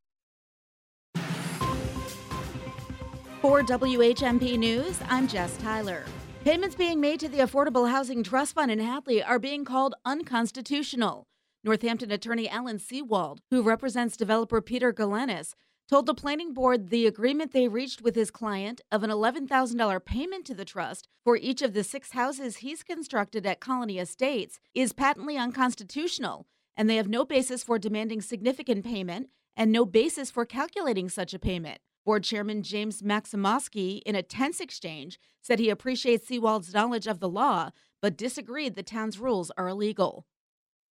For 3.41 3.63
WHMP 3.63 4.59
News, 4.59 4.99
I'm 5.09 5.29
Jess 5.29 5.55
Tyler. 5.59 6.03
Payments 6.43 6.75
being 6.75 6.99
made 6.99 7.21
to 7.21 7.29
the 7.29 7.37
Affordable 7.37 7.89
Housing 7.89 8.21
Trust 8.21 8.55
Fund 8.55 8.69
in 8.69 8.79
Hadley 8.79 9.23
are 9.23 9.39
being 9.39 9.63
called 9.63 9.95
unconstitutional. 10.03 11.23
Northampton 11.63 12.11
attorney 12.11 12.49
Alan 12.49 12.79
Seewald, 12.79 13.37
who 13.49 13.61
represents 13.61 14.17
developer 14.17 14.59
Peter 14.59 14.91
Galenis, 14.91 15.53
told 15.89 16.05
the 16.05 16.13
planning 16.13 16.53
board 16.53 16.89
the 16.89 17.07
agreement 17.07 17.51
they 17.51 17.67
reached 17.67 17.99
with 17.99 18.13
his 18.13 18.29
client 18.29 18.79
of 18.91 19.01
an 19.01 19.09
$11,000 19.09 20.05
payment 20.05 20.45
to 20.45 20.53
the 20.53 20.63
trust 20.63 21.07
for 21.23 21.35
each 21.35 21.63
of 21.63 21.73
the 21.73 21.83
six 21.83 22.11
houses 22.11 22.57
he's 22.57 22.83
constructed 22.83 23.43
at 23.43 23.59
Colony 23.59 23.97
Estates 23.97 24.59
is 24.75 24.93
patently 24.93 25.35
unconstitutional, 25.35 26.45
and 26.77 26.87
they 26.87 26.97
have 26.97 27.07
no 27.07 27.25
basis 27.25 27.63
for 27.63 27.79
demanding 27.79 28.21
significant 28.21 28.85
payment 28.85 29.29
and 29.57 29.71
no 29.71 29.83
basis 29.83 30.29
for 30.29 30.45
calculating 30.45 31.09
such 31.09 31.33
a 31.33 31.39
payment. 31.39 31.79
Board 32.05 32.23
Chairman 32.23 32.61
James 32.61 33.01
Maximowski, 33.01 34.03
in 34.05 34.13
a 34.13 34.21
tense 34.21 34.59
exchange, 34.59 35.19
said 35.41 35.57
he 35.57 35.71
appreciates 35.71 36.27
Seewald's 36.29 36.71
knowledge 36.71 37.07
of 37.07 37.19
the 37.19 37.27
law, 37.27 37.71
but 37.99 38.15
disagreed 38.15 38.75
the 38.75 38.83
town's 38.83 39.17
rules 39.19 39.51
are 39.57 39.67
illegal. 39.67 40.27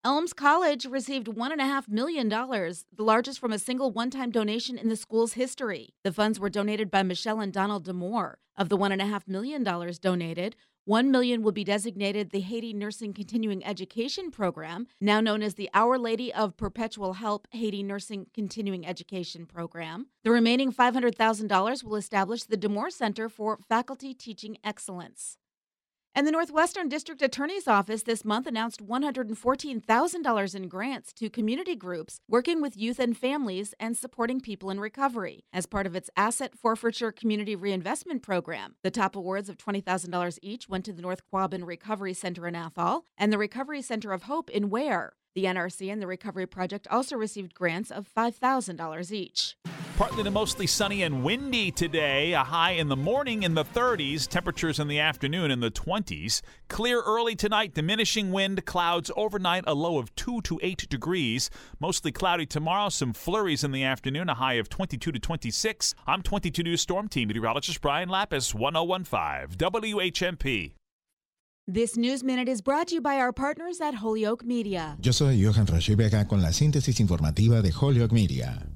Elms 0.05 0.33
College 0.33 0.87
received 0.87 1.27
$1.5 1.27 1.89
million, 1.89 2.29
the 2.29 2.85
largest 2.99 3.41
from 3.41 3.53
a 3.53 3.59
single 3.59 3.91
one 3.91 4.11
time 4.11 4.31
donation 4.31 4.79
in 4.79 4.89
the 4.89 4.95
school's 4.95 5.33
history. 5.33 5.93
The 6.05 6.13
funds 6.13 6.39
were 6.39 6.49
donated 6.49 6.89
by 6.89 7.03
Michelle 7.03 7.41
and 7.41 7.53
Donald 7.53 7.85
DeMoore. 7.85 8.35
Of 8.57 8.69
the 8.69 8.79
$1.5 8.79 9.27
million 9.27 9.65
donated, 9.65 10.55
one 10.85 11.11
million 11.11 11.43
will 11.43 11.53
be 11.53 11.65
designated 11.65 12.31
the 12.31 12.41
Haiti 12.41 12.73
Nursing 12.73 13.13
Continuing 13.13 13.65
Education 13.65 14.31
Program, 14.31 14.87
now 15.01 15.21
known 15.21 15.43
as 15.43 15.55
the 15.55 15.69
Our 15.75 15.99
Lady 15.99 16.33
of 16.33 16.57
Perpetual 16.57 17.15
Help 17.15 17.49
Haiti 17.51 17.83
Nursing 17.83 18.29
Continuing 18.33 18.87
Education 18.87 19.47
Program. 19.47 20.07
The 20.23 20.31
remaining 20.31 20.73
$500,000 20.73 21.83
will 21.83 21.97
establish 21.97 22.45
the 22.45 22.57
DeMoore 22.57 22.93
Center 22.93 23.29
for 23.29 23.59
Faculty 23.69 24.15
Teaching 24.15 24.59
Excellence. 24.63 25.39
And 26.15 26.27
the 26.27 26.33
Northwestern 26.33 26.89
District 26.89 27.23
Attorney's 27.23 27.69
Office 27.69 28.03
this 28.03 28.25
month 28.25 28.47
announced 28.47 28.85
$114,000 28.85 30.55
in 30.55 30.69
grants 30.69 31.13
to 31.13 31.31
community 31.31 31.77
groups 31.77 32.21
working 32.29 32.61
with 32.61 32.77
youth 32.77 32.99
and 32.99 33.17
families 33.17 33.75
and 33.79 33.97
supporting 33.97 34.41
people 34.41 34.71
in 34.71 34.81
recovery 34.81 35.45
as 35.53 35.67
part 35.67 35.87
of 35.87 35.95
its 35.95 36.11
Asset 36.17 36.55
Forfeiture 36.57 37.13
Community 37.13 37.55
Reinvestment 37.55 38.23
Program. 38.23 38.75
The 38.83 38.91
top 38.91 39.15
awards 39.15 39.49
of 39.49 39.59
$20,000 39.59 40.39
each 40.43 40.69
went 40.69 40.85
to 40.87 40.93
the 40.93 41.03
North 41.03 41.23
Quabbin 41.33 41.67
Recovery 41.67 42.15
Center 42.15 42.47
in 42.47 42.57
Athol 42.57 43.05
and 43.17 43.33
the 43.33 43.39
Recovery 43.39 43.83
Center 43.83 44.13
of 44.13 44.25
Hope 44.25 44.51
in 44.51 44.71
Ware. 44.71 45.18
The 45.39 45.45
NRC 45.45 45.93
and 45.93 46.03
the 46.03 46.09
Recovery 46.09 46.49
Project 46.49 46.89
also 46.91 47.17
received 47.17 47.55
grants 47.55 47.93
of 47.93 48.09
$5,000 48.13 49.13
each. 49.13 49.57
Partly 49.97 50.25
to 50.25 50.33
mostly 50.33 50.67
sunny 50.67 51.05
and 51.05 51.23
windy 51.23 51.71
today. 51.71 52.33
A 52.33 52.43
high 52.43 52.73
in 52.73 52.89
the 52.89 52.97
morning 52.97 53.45
in 53.45 53.55
the 53.55 53.65
30s, 53.65 54.27
temperatures 54.27 54.81
in 54.81 54.89
the 54.89 54.99
afternoon 54.99 55.53
in 55.53 55.61
the 55.61 55.71
20s. 55.71 56.43
Clear 56.67 57.03
early 57.03 57.37
tonight, 57.37 57.73
diminishing 57.73 58.33
wind, 58.33 58.65
clouds 58.65 59.13
overnight, 59.15 59.63
a 59.69 59.75
low 59.75 59.99
of 59.99 60.13
2 60.17 60.41
to 60.41 60.59
8 60.61 60.89
degrees. 60.89 61.51
Mostly 61.79 62.11
cloudy 62.11 62.45
tomorrow, 62.45 62.89
some 62.89 63.13
flurries 63.13 63.63
in 63.63 63.71
the 63.71 63.85
afternoon, 63.85 64.29
a 64.29 64.35
high 64.35 64.55
of 64.55 64.69
22 64.69 65.13
to 65.13 65.21
26. 65.21 65.95
I'm 66.05 66.23
22 66.23 66.65
News 66.65 66.81
Storm 66.81 67.07
Team 67.07 67.29
meteorologist 67.29 67.81
Brian 67.81 68.09
Lapis, 68.09 68.57
1015 68.57 69.57
WHMP. 69.57 70.78
This 71.71 71.99
News 71.99 72.25
Minute 72.25 72.49
is 72.49 72.63
brought 72.63 72.89
to 72.89 72.95
you 72.95 73.03
by 73.03 73.21
our 73.21 73.31
partners 73.31 73.79
at 73.83 73.97
Holyoke 73.97 74.43
Media. 74.43 74.97
Yo 75.03 75.13
soy 75.13 75.39
Johan 75.39 75.67
acá 75.67 76.27
con 76.27 76.41
la 76.41 76.55
síntesis 76.55 76.99
informativa 76.99 77.61
de 77.61 77.75
Holyoke 77.79 78.11
Media. 78.11 78.67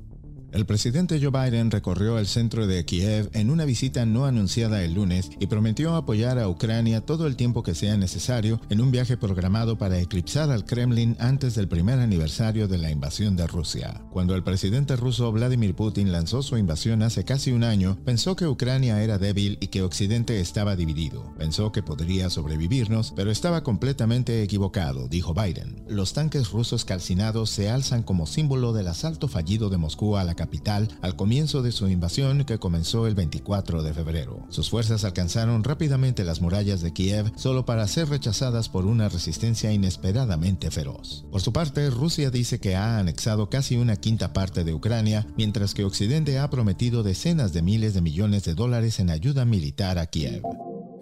El 0.53 0.67
presidente 0.67 1.19
Joe 1.19 1.31
Biden 1.31 1.71
recorrió 1.71 2.19
el 2.19 2.27
centro 2.27 2.67
de 2.67 2.85
Kiev 2.85 3.31
en 3.33 3.49
una 3.49 3.65
visita 3.65 4.05
no 4.05 4.27
anunciada 4.27 4.85
el 4.85 4.93
lunes 4.93 5.31
y 5.41 5.47
prometió 5.47 5.97
apoyar 5.97 6.39
a 6.39 6.47
Ucrania 6.47 7.01
todo 7.01 7.27
el 7.27 7.37
tiempo 7.37 7.63
que 7.63 7.75
sea 7.75 7.97
necesario 7.97 8.61
en 8.69 8.83
un 8.83 8.91
viaje 8.91 9.17
programado 9.17 9.79
para 9.79 9.99
eclipsar 9.99 10.51
al 10.51 10.67
Kremlin 10.67 11.17
antes 11.19 11.55
del 11.55 11.69
primer 11.69 12.01
aniversario 12.01 12.69
de 12.69 12.77
la 12.77 12.91
invasión 12.91 13.35
de 13.35 13.47
Rusia. 13.47 14.03
Cuando 14.11 14.35
el 14.35 14.43
presidente 14.43 14.95
ruso 14.95 15.33
Vladimir 15.33 15.75
Putin 15.75 16.13
lanzó 16.13 16.43
su 16.43 16.59
invasión 16.59 17.03
hace 17.03 17.25
casi 17.25 17.53
un 17.53 17.65
año, 17.65 17.97
pensó 18.05 18.37
que 18.37 18.47
Ucrania 18.47 19.03
era 19.03 19.17
débil 19.17 19.57
y 19.59 19.69
que 19.69 19.81
Occidente 19.81 20.39
estaba 20.39 20.77
dividido. 20.77 21.33
Pensó 21.39 21.73
que 21.73 21.83
podría 21.83 22.29
sobrevivirnos, 22.29 23.15
pero 23.17 23.31
estaba 23.31 23.63
completamente 23.63 24.43
equivocado, 24.43 25.09
dijo 25.09 25.33
Biden. 25.33 25.83
Los 25.89 26.13
tanques 26.13 26.51
rusos 26.51 26.85
calcinados 26.85 27.49
se 27.49 27.71
alzan 27.71 28.03
como 28.03 28.27
símbolo 28.27 28.75
del 28.75 28.89
asalto 28.89 29.29
fallido 29.29 29.71
de 29.71 29.79
Moscú 29.79 30.19
a 30.19 30.25
la 30.25 30.42
capital 30.43 30.89
al 31.03 31.15
comienzo 31.15 31.63
de 31.63 31.71
su 31.71 31.89
invasión 31.89 32.45
que 32.45 32.59
comenzó 32.59 33.07
el 33.07 33.15
24 33.15 33.85
de 33.85 33.95
febrero. 33.95 34.45
Sus 34.49 34.71
fuerzas 34.71 35.05
alcanzaron 35.05 35.63
rápidamente 35.63 36.25
las 36.25 36.41
murallas 36.41 36.81
de 36.81 36.93
Kiev 36.93 37.31
solo 37.37 37.65
para 37.65 37.87
ser 37.87 38.09
rechazadas 38.09 38.69
por 38.69 38.87
una 38.87 39.09
resistencia 39.09 39.73
inesperadamente 39.73 40.73
feroz. 40.73 41.25
Por 41.31 41.43
su 41.43 41.53
parte, 41.53 41.91
Rusia 41.91 42.31
dice 42.31 42.59
que 42.59 42.75
ha 42.75 42.99
anexado 42.99 43.51
casi 43.51 43.77
una 43.77 43.95
quinta 43.95 44.33
parte 44.33 44.65
de 44.65 44.75
Ucrania, 44.75 45.29
mientras 45.37 45.75
que 45.75 45.85
Occidente 45.85 46.41
ha 46.41 46.51
prometido 46.51 47.05
decenas 47.05 47.53
de 47.53 47.63
miles 47.63 47.95
de 47.95 48.01
millones 48.01 48.43
de 48.45 48.55
dólares 48.55 48.99
en 48.99 49.11
ayuda 49.11 49.45
militar 49.45 49.99
a 49.99 50.07
Kiev. 50.07 50.43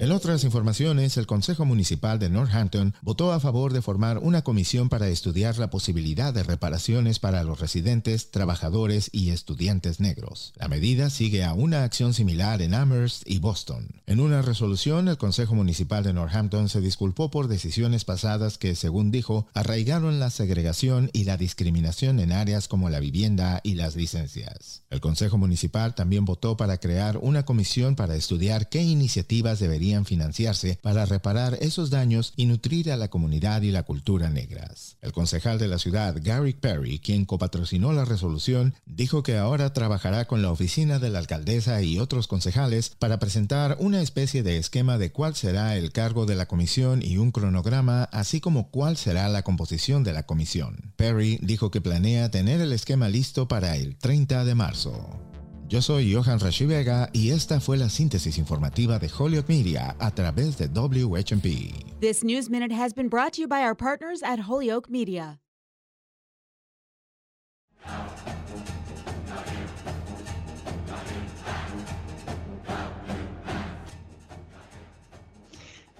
En 0.01 0.13
otras 0.13 0.45
informaciones, 0.45 1.19
el 1.19 1.27
Consejo 1.27 1.67
Municipal 1.67 2.19
de 2.19 2.31
Northampton 2.31 2.95
votó 3.03 3.33
a 3.33 3.39
favor 3.39 3.75
de 3.75 3.83
formar 3.83 4.17
una 4.17 4.41
comisión 4.41 4.89
para 4.89 5.09
estudiar 5.09 5.59
la 5.59 5.69
posibilidad 5.69 6.33
de 6.33 6.43
reparaciones 6.43 7.19
para 7.19 7.45
los 7.45 7.61
residentes, 7.61 8.31
trabajadores 8.31 9.11
y 9.13 9.29
estudiantes 9.29 10.01
negros. 10.01 10.55
La 10.57 10.69
medida 10.69 11.11
sigue 11.11 11.45
a 11.45 11.53
una 11.53 11.85
acción 11.85 12.15
similar 12.15 12.63
en 12.63 12.73
Amherst 12.73 13.29
y 13.29 13.41
Boston. 13.41 13.89
En 14.07 14.21
una 14.21 14.41
resolución, 14.41 15.07
el 15.07 15.19
Consejo 15.19 15.55
Municipal 15.55 16.03
de 16.03 16.15
Northampton 16.15 16.71
se 16.71 16.81
disculpó 16.81 17.31
por 17.31 17.49
decisiones 17.49 18.07
pasadas 18.07 18.57
que, 18.57 18.77
según 18.77 19.11
dijo, 19.11 19.49
arraigaron 19.53 20.19
la 20.19 20.31
segregación 20.31 21.11
y 21.13 21.25
la 21.25 21.37
discriminación 21.37 22.21
en 22.21 22.33
áreas 22.33 22.69
como 22.69 22.89
la 22.89 23.01
vivienda 23.01 23.61
y 23.65 23.75
las 23.75 23.97
licencias. 23.97 24.81
El 24.89 25.03
Consejo 25.03 25.37
Municipal 25.37 25.95
también 25.95 26.25
votó 26.25 26.57
para 26.57 26.79
crear 26.79 27.19
una 27.19 27.45
comisión 27.45 27.97
para 27.97 28.17
estudiar 28.17 28.71
qué 28.71 28.83
iniciativas 28.83 29.59
deberían 29.59 29.90
financiarse 30.05 30.79
para 30.81 31.07
reparar 31.07 31.59
esos 31.61 31.91
daños 31.91 32.33
y 32.37 32.47
nutrir 32.47 32.91
a 32.91 32.97
la 32.97 33.09
comunidad 33.09 33.63
y 33.63 33.71
la 33.71 33.83
cultura 33.83 34.31
negras. 34.31 34.97
El 35.03 35.13
concejal 35.13 35.59
de 35.59 35.69
la 35.69 35.79
ciudad, 35.79 36.17
Gary 36.23 36.53
Perry, 36.53 36.99
quien 36.99 37.25
copatrocinó 37.25 37.93
la 37.93 38.05
resolución, 38.05 38.75
dijo 38.87 39.23
que 39.23 39.37
ahora 39.37 39.73
trabajará 39.73 40.27
con 40.27 40.43
la 40.43 40.51
oficina 40.51 40.99
de 40.99 41.11
la 41.11 41.19
alcaldesa 41.19 41.83
y 41.83 41.99
otros 41.99 42.27
concejales 42.27 42.91
para 42.99 43.19
presentar 43.19 43.77
una 43.81 44.01
especie 44.01 44.43
de 44.43 44.59
esquema 44.59 44.99
de 44.99 45.13
cuál 45.13 45.35
será 45.35 45.77
el 45.77 45.93
cargo 45.93 46.27
de 46.27 46.37
la 46.37 46.47
comisión 46.47 47.03
y 47.03 47.19
un 47.19 47.33
cronograma, 47.33 48.05
así 48.05 48.41
como 48.41 48.71
cuál 48.71 48.97
será 48.97 49.29
la 49.29 49.43
composición 49.43 50.05
de 50.05 50.13
la 50.13 50.25
comisión. 50.25 50.93
Perry 50.97 51.39
dijo 51.43 51.71
que 51.71 51.81
planea 51.81 52.31
tener 52.31 52.61
el 52.61 52.73
esquema 52.73 53.09
listo 53.09 53.49
para 53.49 53.77
el 53.77 53.97
30 53.97 54.45
de 54.45 54.55
marzo. 54.55 55.30
Yo 55.71 55.81
soy 55.81 56.13
Johan 56.13 56.41
Rashi 56.41 56.67
Vega 56.67 57.11
y 57.13 57.31
esta 57.31 57.61
fue 57.61 57.77
la 57.77 57.89
síntesis 57.89 58.39
informativa 58.39 58.99
de 58.99 59.09
Holyoke 59.09 59.49
Media 59.49 59.95
a 60.01 60.11
través 60.11 60.59
de 60.59 60.67
WHMP. 60.67 62.01
This 62.01 62.25
News 62.25 62.51
Minute 62.51 62.73
has 62.73 62.93
been 62.93 63.09
brought 63.09 63.35
to 63.35 63.43
you 63.43 63.47
by 63.47 63.63
our 63.63 63.77
partners 63.77 64.21
at 64.25 64.41
Holyoke 64.41 64.91
Media. 64.91 65.39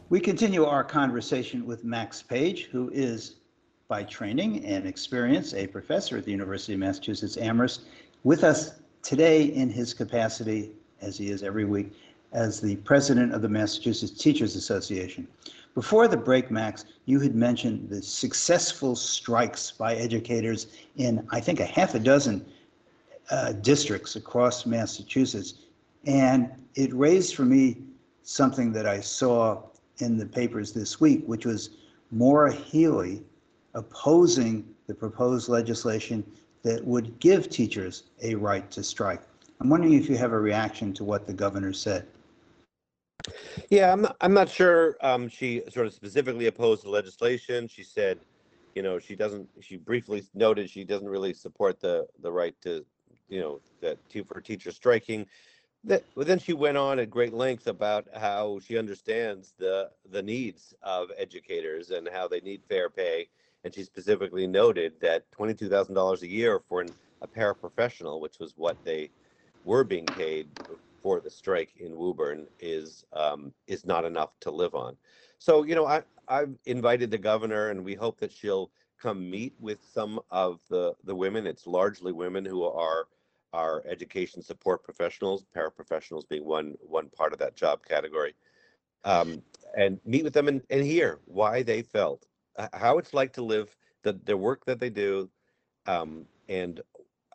We 0.09 0.19
continue 0.19 0.65
our 0.65 0.83
conversation 0.83 1.65
with 1.65 1.85
Max 1.85 2.21
Page, 2.21 2.65
who 2.73 2.91
is 2.93 3.37
by 3.87 4.03
training 4.03 4.65
and 4.65 4.85
experience 4.85 5.55
a 5.55 5.69
professor 5.69 6.17
at 6.17 6.25
the 6.25 6.33
University 6.33 6.73
of 6.73 6.81
Massachusetts 6.81 7.37
Amherst, 7.37 7.83
with 8.25 8.43
us 8.43 8.80
today 9.03 9.45
in 9.45 9.71
his 9.71 9.95
capacity, 9.95 10.73
as 11.01 11.17
he 11.17 11.31
is 11.31 11.43
every 11.43 11.65
week, 11.65 11.93
as 12.33 12.61
the 12.61 12.77
president 12.77 13.35
of 13.35 13.43
the 13.43 13.49
Massachusetts 13.49 14.13
Teachers 14.13 14.57
Association. 14.57 15.27
Before 15.75 16.09
the 16.09 16.17
break, 16.17 16.51
Max, 16.51 16.85
you 17.07 17.21
had 17.21 17.35
mentioned 17.35 17.89
the 17.89 18.03
successful 18.03 18.97
strikes 18.97 19.71
by 19.71 19.95
educators 19.95 20.67
in, 20.97 21.27
I 21.31 21.41
think, 21.41 21.61
a 21.61 21.65
half 21.65 21.95
a 21.95 21.99
dozen 21.99 22.45
uh, 23.31 23.53
districts 23.53 24.17
across 24.17 24.67
Massachusetts. 24.67 25.55
And 26.07 26.51
it 26.75 26.93
raised 26.93 27.37
for 27.37 27.45
me 27.45 27.79
something 28.23 28.73
that 28.73 28.87
I 28.87 29.01
saw 29.01 29.63
in 29.99 30.19
the 30.19 30.27
papers 30.27 30.73
this 30.73 31.01
week, 31.01 31.23
which 31.27 31.47
was 31.47 31.71
Maura 32.11 32.53
Healey 32.53 33.23
opposing 33.75 34.75
the 34.89 34.95
proposed 34.95 35.49
legislation 35.49 36.25
that 36.63 36.85
would 36.85 37.19
give 37.21 37.49
teachers 37.49 38.05
a 38.23 38.35
right 38.35 38.71
to 38.71 38.83
strike. 38.83 39.23
I'm 39.61 39.69
wondering 39.69 39.95
if 39.95 40.09
you 40.09 40.17
have 40.17 40.33
a 40.33 40.39
reaction 40.39 40.93
to 40.95 41.05
what 41.05 41.27
the 41.27 41.33
governor 41.33 41.73
said. 41.73 42.07
Yeah, 43.69 43.93
I'm 43.93 44.03
not, 44.03 44.17
I'm 44.21 44.33
not 44.33 44.49
sure. 44.49 44.97
Um, 45.03 45.29
she 45.29 45.63
sort 45.69 45.87
of 45.87 45.93
specifically 45.93 46.47
opposed 46.47 46.85
the 46.85 46.91
legislation. 46.91 47.69
She 47.69 47.83
said, 47.83 48.21
you 48.75 48.83
know, 48.83 48.99
she 48.99 49.15
doesn't. 49.15 49.49
She 49.61 49.77
briefly 49.77 50.23
noted 50.35 50.71
she 50.71 50.85
doesn't 50.85 51.09
really 51.09 51.35
support 51.35 51.81
the 51.81 52.07
the 52.23 52.33
right 52.33 52.55
to, 52.63 52.85
you 53.29 53.41
know, 53.41 53.61
that 53.83 53.99
to, 54.11 54.25
for 54.25 54.41
teachers 54.41 54.77
striking. 54.77 55.27
That, 55.85 56.05
but 56.15 56.27
then 56.27 56.39
she 56.39 56.53
went 56.53 56.77
on 56.77 56.99
at 56.99 57.11
great 57.11 57.33
length 57.33 57.67
about 57.67 58.07
how 58.15 58.61
she 58.67 58.79
understands 58.79 59.55
the 59.59 59.91
the 60.11 60.23
needs 60.23 60.73
of 60.83 61.09
educators 61.19 61.91
and 61.91 62.09
how 62.11 62.29
they 62.29 62.41
need 62.41 62.63
fair 62.69 62.89
pay 62.89 63.29
and 63.65 63.75
she 63.75 63.83
specifically 63.83 64.47
noted 64.47 64.95
that 65.01 65.31
$22,000 65.33 66.23
a 66.23 66.29
year 66.29 66.61
for 66.69 66.81
an, 66.81 66.95
a 67.23 67.29
paraprofessional, 67.29 68.21
which 68.21 68.39
was 68.39 68.55
what 68.57 68.79
they 68.85 69.11
were 69.65 69.85
being 69.85 70.11
paid 70.11 70.49
for 71.03 71.21
the 71.21 71.31
strike 71.31 71.73
in 71.77 71.97
Woburn, 71.97 72.47
is 72.59 73.05
um, 73.13 73.53
is 73.67 73.85
not 73.85 74.05
enough 74.05 74.31
to 74.41 74.51
live 74.51 74.75
on. 74.75 74.97
So 75.39 75.65
you 75.65 75.75
know, 75.75 75.87
I 75.87 76.03
I've 76.29 76.55
invited 76.67 77.11
the 77.11 77.19
governor, 77.19 77.69
and 77.71 77.85
we 77.85 77.95
hope 77.95 78.19
that 78.21 78.33
she'll 78.33 78.71
come 79.01 79.31
meet 79.31 79.55
with 79.59 79.81
some 79.83 80.21
of 80.31 80.61
the 80.69 80.95
the 81.05 81.15
women. 81.15 81.47
It's 81.47 81.67
largely 81.67 82.13
women 82.13 82.45
who 82.45 82.65
are 82.65 83.07
our 83.53 83.83
education 83.87 84.43
support 84.43 84.85
professionals, 84.85 85.45
paraprofessionals 85.57 86.29
being 86.29 86.45
one 86.45 86.77
one 86.81 87.09
part 87.11 87.33
of 87.33 87.39
that 87.39 87.57
job 87.57 87.85
category, 87.87 88.35
um, 89.05 89.43
and 89.77 90.01
meet 90.05 90.25
with 90.25 90.35
them 90.35 90.49
and, 90.49 90.63
and 90.71 90.85
hear 90.85 91.21
why 91.25 91.63
they 91.63 91.83
felt 91.83 92.27
how 92.73 92.99
it's 92.99 93.15
like 93.15 93.33
to 93.35 93.43
live 93.43 93.77
the 94.03 94.13
the 94.25 94.37
work 94.37 94.65
that 94.67 94.81
they 94.81 94.91
do, 94.91 95.31
um, 95.87 96.27
and 96.49 96.81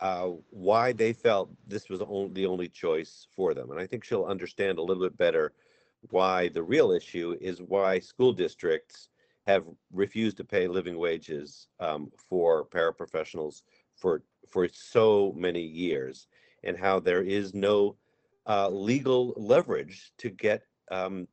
uh, 0.01 0.29
why 0.49 0.91
they 0.91 1.13
felt 1.13 1.49
this 1.67 1.89
was 1.89 1.99
the 1.99 2.45
only 2.45 2.67
choice 2.67 3.27
for 3.35 3.53
them. 3.53 3.71
And 3.71 3.79
I 3.79 3.87
think 3.87 4.03
she'll 4.03 4.25
understand 4.25 4.77
a 4.77 4.81
little 4.81 5.03
bit 5.03 5.17
better 5.17 5.53
why 6.09 6.49
the 6.49 6.61
real 6.61 6.91
issue 6.91 7.35
is 7.41 7.61
why 7.61 7.99
school 7.99 8.33
districts 8.33 9.09
have 9.47 9.63
refused 9.91 10.37
to 10.37 10.43
pay 10.43 10.67
living 10.67 10.97
wages 10.97 11.67
um, 11.79 12.11
for 12.29 12.65
paraprofessionals 12.65 13.61
for 13.95 14.23
for 14.49 14.67
so 14.67 15.33
many 15.35 15.61
years, 15.61 16.27
and 16.63 16.77
how 16.77 16.99
there 16.99 17.23
is 17.23 17.53
no 17.53 17.95
uh, 18.47 18.69
legal 18.69 19.33
leverage 19.37 20.11
to 20.17 20.29
get 20.29 20.63
um, 20.91 21.27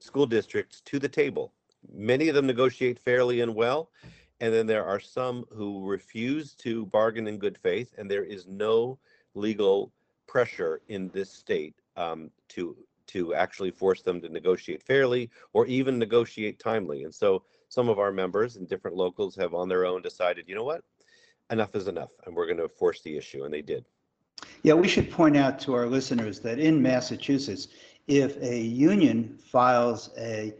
school 0.00 0.26
districts 0.26 0.80
to 0.82 0.98
the 0.98 1.08
table 1.08 1.52
Many 1.92 2.28
of 2.28 2.34
them 2.34 2.46
negotiate 2.46 2.98
fairly 2.98 3.40
and 3.40 3.54
well. 3.54 3.90
And 4.40 4.54
then 4.54 4.66
there 4.66 4.84
are 4.84 5.00
some 5.00 5.44
who 5.50 5.84
refuse 5.84 6.54
to 6.54 6.86
bargain 6.86 7.26
in 7.26 7.38
good 7.38 7.58
faith, 7.58 7.92
and 7.98 8.08
there 8.08 8.24
is 8.24 8.46
no 8.46 8.98
legal 9.34 9.92
pressure 10.26 10.80
in 10.88 11.08
this 11.08 11.32
state 11.32 11.74
um, 11.96 12.30
to 12.50 12.76
to 13.08 13.34
actually 13.34 13.70
force 13.70 14.02
them 14.02 14.20
to 14.20 14.28
negotiate 14.28 14.82
fairly 14.82 15.30
or 15.54 15.66
even 15.66 15.98
negotiate 15.98 16.58
timely. 16.58 17.04
And 17.04 17.14
so 17.14 17.42
some 17.70 17.88
of 17.88 17.98
our 17.98 18.12
members 18.12 18.56
in 18.56 18.66
different 18.66 18.98
locals 18.98 19.34
have 19.36 19.54
on 19.54 19.66
their 19.66 19.86
own 19.86 20.02
decided, 20.02 20.44
you 20.46 20.54
know 20.54 20.62
what, 20.62 20.84
enough 21.50 21.74
is 21.74 21.88
enough, 21.88 22.10
and 22.26 22.36
we're 22.36 22.44
going 22.44 22.58
to 22.58 22.68
force 22.68 23.00
the 23.00 23.16
issue, 23.16 23.44
and 23.44 23.52
they 23.52 23.62
did. 23.62 23.86
Yeah, 24.62 24.74
we 24.74 24.88
should 24.88 25.10
point 25.10 25.38
out 25.38 25.58
to 25.60 25.74
our 25.74 25.86
listeners 25.86 26.38
that 26.40 26.58
in 26.58 26.82
Massachusetts, 26.82 27.68
if 28.06 28.36
a 28.42 28.60
union 28.60 29.38
files 29.42 30.10
a 30.18 30.52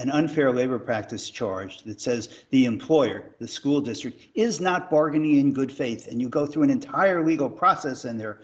an 0.00 0.10
unfair 0.10 0.50
labor 0.50 0.78
practice 0.78 1.28
charge 1.28 1.82
that 1.82 2.00
says 2.00 2.30
the 2.50 2.64
employer, 2.64 3.34
the 3.38 3.46
school 3.46 3.80
district, 3.82 4.22
is 4.34 4.58
not 4.60 4.90
bargaining 4.90 5.38
in 5.38 5.52
good 5.52 5.70
faith, 5.70 6.08
and 6.08 6.20
you 6.20 6.28
go 6.28 6.46
through 6.46 6.62
an 6.62 6.70
entire 6.70 7.24
legal 7.24 7.50
process 7.50 8.06
and 8.06 8.18
there 8.18 8.40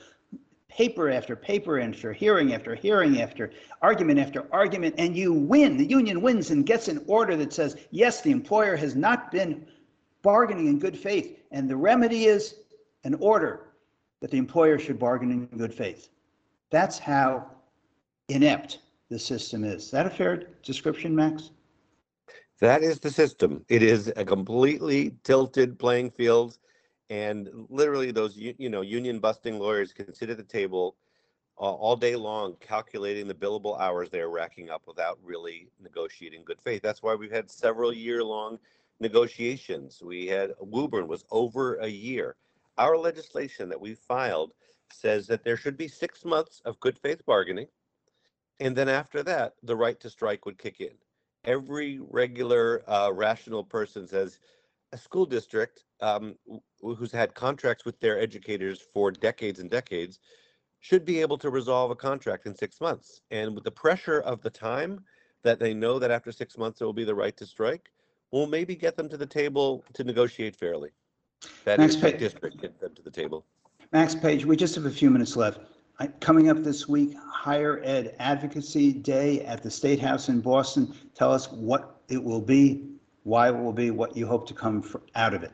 paper 0.68 1.10
after 1.10 1.34
paper 1.34 1.80
after 1.80 2.12
hearing 2.12 2.52
after 2.52 2.74
hearing 2.74 3.22
after 3.22 3.50
argument 3.80 4.18
after 4.18 4.46
argument, 4.52 4.94
and 4.98 5.16
you 5.16 5.32
win. 5.32 5.78
The 5.78 5.86
union 5.86 6.20
wins 6.20 6.50
and 6.50 6.66
gets 6.66 6.88
an 6.88 7.02
order 7.06 7.34
that 7.36 7.54
says, 7.54 7.76
yes, 7.90 8.20
the 8.20 8.30
employer 8.30 8.76
has 8.76 8.94
not 8.94 9.32
been 9.32 9.66
bargaining 10.20 10.66
in 10.66 10.78
good 10.78 10.98
faith. 10.98 11.38
And 11.50 11.70
the 11.70 11.76
remedy 11.76 12.26
is 12.26 12.56
an 13.04 13.14
order 13.14 13.68
that 14.20 14.30
the 14.30 14.36
employer 14.36 14.78
should 14.78 14.98
bargain 14.98 15.30
in 15.30 15.46
good 15.46 15.72
faith. 15.72 16.10
That's 16.68 16.98
how 16.98 17.46
inept 18.28 18.80
the 19.08 19.18
system 19.18 19.64
is. 19.64 19.84
Is 19.84 19.90
that 19.90 20.06
a 20.06 20.10
fair 20.10 20.48
description, 20.62 21.14
Max? 21.14 21.50
That 22.60 22.82
is 22.82 22.98
the 22.98 23.10
system. 23.10 23.64
It 23.68 23.82
is 23.82 24.12
a 24.16 24.24
completely 24.24 25.14
tilted 25.24 25.78
playing 25.78 26.10
field, 26.10 26.58
and 27.10 27.48
literally 27.68 28.10
those 28.10 28.36
you 28.36 28.70
know 28.70 28.80
union 28.80 29.18
busting 29.18 29.58
lawyers 29.58 29.92
can 29.92 30.14
sit 30.14 30.30
at 30.30 30.38
the 30.38 30.42
table 30.42 30.96
uh, 31.58 31.72
all 31.72 31.96
day 31.96 32.16
long 32.16 32.56
calculating 32.60 33.28
the 33.28 33.34
billable 33.34 33.78
hours 33.78 34.08
they're 34.10 34.28
racking 34.28 34.70
up 34.70 34.82
without 34.86 35.18
really 35.22 35.68
negotiating 35.80 36.44
good 36.44 36.60
faith. 36.62 36.82
That's 36.82 37.02
why 37.02 37.14
we've 37.14 37.30
had 37.30 37.50
several 37.50 37.92
year 37.92 38.24
long 38.24 38.58
negotiations. 39.00 40.02
We 40.02 40.26
had 40.26 40.52
Woburn 40.58 41.08
was 41.08 41.24
over 41.30 41.76
a 41.76 41.88
year. 41.88 42.36
Our 42.78 42.96
legislation 42.96 43.68
that 43.68 43.80
we 43.80 43.94
filed 43.94 44.52
says 44.92 45.26
that 45.26 45.44
there 45.44 45.56
should 45.56 45.76
be 45.76 45.88
six 45.88 46.24
months 46.24 46.62
of 46.64 46.80
good 46.80 46.98
faith 46.98 47.24
bargaining 47.26 47.66
and 48.60 48.76
then 48.76 48.88
after 48.88 49.22
that, 49.22 49.54
the 49.62 49.76
right 49.76 49.98
to 50.00 50.10
strike 50.10 50.46
would 50.46 50.58
kick 50.58 50.80
in. 50.80 50.92
Every 51.44 52.00
regular, 52.10 52.82
uh, 52.88 53.10
rational 53.12 53.62
person 53.62 54.06
says 54.06 54.38
a 54.92 54.98
school 54.98 55.26
district 55.26 55.84
um, 56.00 56.36
who's 56.80 57.12
had 57.12 57.34
contracts 57.34 57.84
with 57.84 57.98
their 58.00 58.18
educators 58.18 58.82
for 58.92 59.10
decades 59.10 59.60
and 59.60 59.70
decades 59.70 60.18
should 60.80 61.04
be 61.04 61.20
able 61.20 61.38
to 61.38 61.50
resolve 61.50 61.90
a 61.90 61.94
contract 61.94 62.46
in 62.46 62.54
six 62.54 62.80
months. 62.80 63.22
And 63.30 63.54
with 63.54 63.64
the 63.64 63.70
pressure 63.70 64.20
of 64.20 64.42
the 64.42 64.50
time 64.50 65.00
that 65.42 65.58
they 65.58 65.74
know 65.74 65.98
that 65.98 66.10
after 66.10 66.32
six 66.32 66.56
months 66.58 66.78
there 66.78 66.86
will 66.86 66.92
be 66.92 67.04
the 67.04 67.14
right 67.14 67.36
to 67.36 67.46
strike, 67.46 67.90
will 68.32 68.46
maybe 68.46 68.74
get 68.74 68.96
them 68.96 69.08
to 69.08 69.16
the 69.16 69.26
table 69.26 69.84
to 69.94 70.04
negotiate 70.04 70.56
fairly. 70.56 70.90
That 71.64 71.78
Max 71.78 71.94
is 71.94 72.12
district 72.14 72.60
get 72.60 72.80
them 72.80 72.94
to 72.94 73.02
the 73.02 73.10
table. 73.10 73.44
Max 73.92 74.14
Page, 74.14 74.44
we 74.44 74.56
just 74.56 74.74
have 74.74 74.84
a 74.86 74.90
few 74.90 75.10
minutes 75.10 75.36
left. 75.36 75.60
Coming 76.20 76.50
up 76.50 76.62
this 76.62 76.86
week, 76.86 77.16
Higher 77.16 77.80
Ed 77.82 78.16
Advocacy 78.18 78.92
Day 78.92 79.42
at 79.46 79.62
the 79.62 79.70
State 79.70 79.98
House 79.98 80.28
in 80.28 80.42
Boston. 80.42 80.94
Tell 81.14 81.32
us 81.32 81.50
what 81.50 82.02
it 82.08 82.22
will 82.22 82.40
be, 82.40 82.90
why 83.22 83.48
it 83.48 83.56
will 83.56 83.72
be, 83.72 83.90
what 83.90 84.14
you 84.14 84.26
hope 84.26 84.46
to 84.48 84.54
come 84.54 84.82
fr- 84.82 84.98
out 85.14 85.32
of 85.32 85.42
it. 85.42 85.52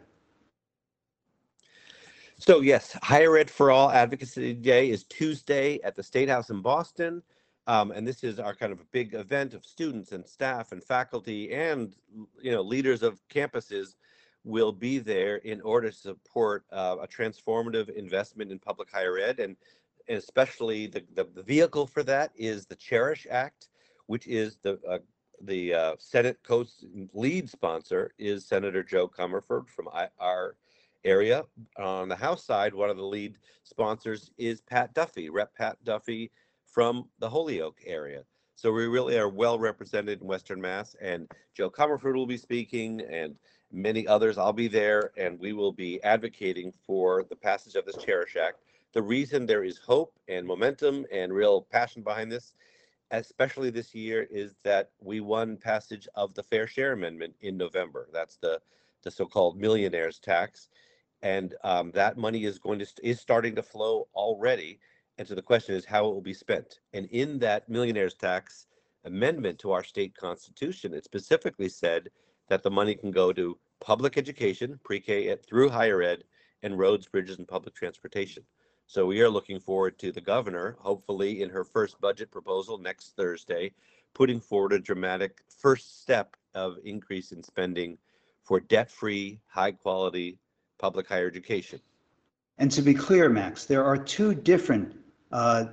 So 2.38 2.60
yes, 2.60 2.98
Higher 3.04 3.36
Ed 3.36 3.48
for 3.48 3.70
All 3.70 3.88
Advocacy 3.92 4.52
Day 4.54 4.90
is 4.90 5.04
Tuesday 5.04 5.78
at 5.84 5.94
the 5.94 6.02
State 6.02 6.28
House 6.28 6.50
in 6.50 6.60
Boston. 6.60 7.22
Um, 7.68 7.92
and 7.92 8.04
this 8.04 8.24
is 8.24 8.40
our 8.40 8.52
kind 8.52 8.72
of 8.72 8.80
a 8.80 8.86
big 8.90 9.14
event 9.14 9.54
of 9.54 9.64
students 9.64 10.10
and 10.10 10.26
staff 10.26 10.72
and 10.72 10.82
faculty 10.82 11.52
and 11.52 11.94
you 12.40 12.50
know 12.50 12.62
leaders 12.62 13.04
of 13.04 13.20
campuses 13.28 13.94
will 14.42 14.72
be 14.72 14.98
there 14.98 15.36
in 15.36 15.60
order 15.60 15.88
to 15.90 15.96
support 15.96 16.64
uh, 16.72 16.96
a 17.00 17.06
transformative 17.06 17.88
investment 17.90 18.50
in 18.50 18.58
public 18.58 18.90
higher 18.90 19.18
ed 19.18 19.38
and 19.38 19.56
especially 20.08 20.86
the, 20.86 21.02
the, 21.14 21.42
vehicle 21.42 21.86
for 21.86 22.02
that 22.02 22.32
is 22.36 22.66
the 22.66 22.76
Cherish 22.76 23.26
Act, 23.30 23.68
which 24.06 24.26
is 24.26 24.58
the 24.62 24.78
uh, 24.88 24.98
the 25.44 25.74
uh, 25.74 25.96
Senate 25.98 26.38
Coast 26.44 26.84
lead 27.12 27.50
sponsor 27.50 28.12
is 28.18 28.46
Senator 28.46 28.82
Jo 28.82 29.08
Comerford 29.08 29.68
from 29.68 29.88
I, 29.88 30.08
our 30.20 30.56
area. 31.04 31.44
On 31.78 32.08
the 32.08 32.16
House 32.16 32.44
side, 32.44 32.74
one 32.74 32.90
of 32.90 32.96
the 32.96 33.04
lead 33.04 33.38
sponsors 33.64 34.30
is 34.38 34.60
Pat 34.60 34.94
Duffy, 34.94 35.30
Rep. 35.30 35.54
Pat 35.56 35.82
Duffy 35.84 36.30
from 36.64 37.08
the 37.18 37.28
Holyoke 37.28 37.80
area. 37.84 38.22
So 38.54 38.70
we 38.70 38.86
really 38.86 39.18
are 39.18 39.28
well 39.28 39.58
represented 39.58 40.20
in 40.20 40.26
Western 40.26 40.60
Mass, 40.60 40.94
and 41.00 41.28
Jo 41.54 41.68
Comerford 41.68 42.14
will 42.14 42.26
be 42.26 42.36
speaking, 42.36 43.00
and 43.00 43.34
many 43.72 44.06
others. 44.06 44.38
I'll 44.38 44.52
be 44.52 44.68
there, 44.68 45.10
and 45.16 45.38
we 45.40 45.52
will 45.52 45.72
be 45.72 46.02
advocating 46.04 46.72
for 46.86 47.24
the 47.28 47.36
passage 47.36 47.74
of 47.74 47.86
this 47.86 47.96
Cherish 47.96 48.36
Act. 48.36 48.61
The 48.92 49.02
reason 49.02 49.46
there 49.46 49.64
is 49.64 49.78
hope 49.78 50.18
and 50.28 50.46
momentum 50.46 51.06
and 51.10 51.32
real 51.32 51.62
passion 51.62 52.02
behind 52.02 52.30
this, 52.30 52.52
especially 53.10 53.70
this 53.70 53.94
year, 53.94 54.26
is 54.30 54.54
that 54.64 54.90
we 55.00 55.20
won 55.20 55.56
passage 55.56 56.06
of 56.14 56.34
the 56.34 56.42
Fair 56.42 56.66
Share 56.66 56.92
Amendment 56.92 57.34
in 57.40 57.56
November. 57.56 58.08
That's 58.12 58.36
the 58.36 58.60
the 59.02 59.10
so-called 59.10 59.56
millionaires 59.58 60.20
tax, 60.20 60.68
and 61.22 61.54
um, 61.64 61.90
that 61.92 62.16
money 62.16 62.44
is 62.44 62.58
going 62.58 62.78
to 62.78 62.86
is 63.02 63.18
starting 63.18 63.54
to 63.56 63.62
flow 63.62 64.08
already. 64.14 64.78
And 65.18 65.26
so 65.26 65.34
the 65.34 65.42
question 65.42 65.74
is 65.74 65.84
how 65.84 66.06
it 66.06 66.12
will 66.12 66.20
be 66.20 66.34
spent. 66.34 66.80
And 66.92 67.06
in 67.06 67.38
that 67.40 67.68
millionaires 67.68 68.14
tax 68.14 68.66
amendment 69.04 69.58
to 69.60 69.72
our 69.72 69.84
state 69.84 70.14
constitution, 70.16 70.94
it 70.94 71.04
specifically 71.04 71.68
said 71.68 72.10
that 72.48 72.62
the 72.62 72.70
money 72.70 72.94
can 72.94 73.10
go 73.10 73.32
to 73.32 73.58
public 73.80 74.16
education, 74.16 74.78
pre-K 74.84 75.34
through 75.36 75.68
higher 75.68 76.02
ed, 76.02 76.24
and 76.62 76.78
roads, 76.78 77.08
bridges, 77.08 77.38
and 77.38 77.48
public 77.48 77.74
transportation. 77.74 78.44
So 78.92 79.06
we 79.06 79.22
are 79.22 79.30
looking 79.30 79.58
forward 79.58 79.98
to 80.00 80.12
the 80.12 80.20
governor, 80.20 80.76
hopefully 80.78 81.40
in 81.40 81.48
her 81.48 81.64
first 81.64 81.98
budget 81.98 82.30
proposal 82.30 82.76
next 82.76 83.16
Thursday, 83.16 83.72
putting 84.12 84.38
forward 84.38 84.74
a 84.74 84.78
dramatic 84.78 85.40
first 85.48 86.02
step 86.02 86.36
of 86.54 86.76
increase 86.84 87.32
in 87.32 87.42
spending 87.42 87.96
for 88.42 88.60
debt-free, 88.60 89.40
high-quality 89.46 90.36
public 90.78 91.08
higher 91.08 91.26
education. 91.26 91.80
And 92.58 92.70
to 92.70 92.82
be 92.82 92.92
clear, 92.92 93.30
Max, 93.30 93.64
there 93.64 93.82
are 93.82 93.96
two 93.96 94.34
different 94.34 94.94
uh, 95.32 95.68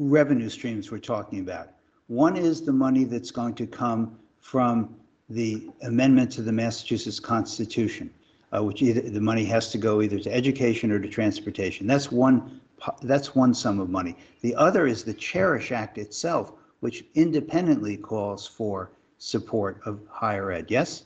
revenue 0.00 0.48
streams 0.48 0.90
we're 0.90 0.98
talking 0.98 1.38
about. 1.38 1.68
One 2.08 2.36
is 2.36 2.62
the 2.62 2.72
money 2.72 3.04
that's 3.04 3.30
going 3.30 3.54
to 3.54 3.68
come 3.68 4.18
from 4.40 4.96
the 5.28 5.70
amendment 5.82 6.32
to 6.32 6.42
the 6.42 6.50
Massachusetts 6.50 7.20
Constitution, 7.20 8.10
uh, 8.54 8.62
which 8.62 8.82
either 8.82 9.00
the 9.00 9.20
money 9.20 9.44
has 9.44 9.70
to 9.70 9.78
go 9.78 10.02
either 10.02 10.18
to 10.18 10.32
education 10.32 10.90
or 10.90 10.98
to 10.98 11.08
transportation. 11.08 11.86
That's 11.86 12.10
one. 12.10 12.60
That's 13.02 13.34
one 13.34 13.54
sum 13.54 13.80
of 13.80 13.90
money. 13.90 14.16
The 14.40 14.54
other 14.54 14.86
is 14.86 15.02
the 15.02 15.14
Cherish 15.14 15.72
Act 15.72 15.98
itself, 15.98 16.52
which 16.80 17.04
independently 17.14 17.96
calls 17.96 18.46
for 18.46 18.92
support 19.18 19.80
of 19.84 20.00
higher 20.08 20.52
ed. 20.52 20.66
Yes. 20.68 21.04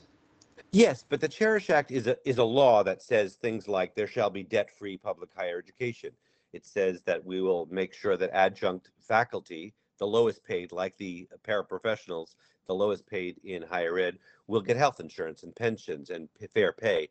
Yes, 0.71 1.03
but 1.07 1.19
the 1.19 1.27
Cherish 1.27 1.69
Act 1.69 1.91
is 1.91 2.07
a 2.07 2.17
is 2.27 2.37
a 2.37 2.43
law 2.43 2.83
that 2.83 3.01
says 3.01 3.35
things 3.35 3.67
like 3.67 3.95
there 3.95 4.07
shall 4.07 4.29
be 4.29 4.43
debt-free 4.43 4.97
public 4.97 5.29
higher 5.35 5.57
education. 5.57 6.11
It 6.51 6.65
says 6.65 7.01
that 7.05 7.23
we 7.25 7.41
will 7.41 7.67
make 7.71 7.93
sure 7.93 8.17
that 8.17 8.29
adjunct 8.31 8.89
faculty, 8.99 9.73
the 9.97 10.07
lowest 10.07 10.43
paid, 10.43 10.71
like 10.71 10.95
the 10.97 11.27
paraprofessionals, 11.47 12.35
the 12.67 12.75
lowest 12.75 13.05
paid 13.07 13.39
in 13.43 13.63
higher 13.63 13.97
ed, 13.97 14.17
will 14.47 14.61
get 14.61 14.77
health 14.77 14.99
insurance 14.99 15.43
and 15.43 15.55
pensions 15.55 16.09
and 16.11 16.29
fair 16.53 16.71
pay. 16.71 17.09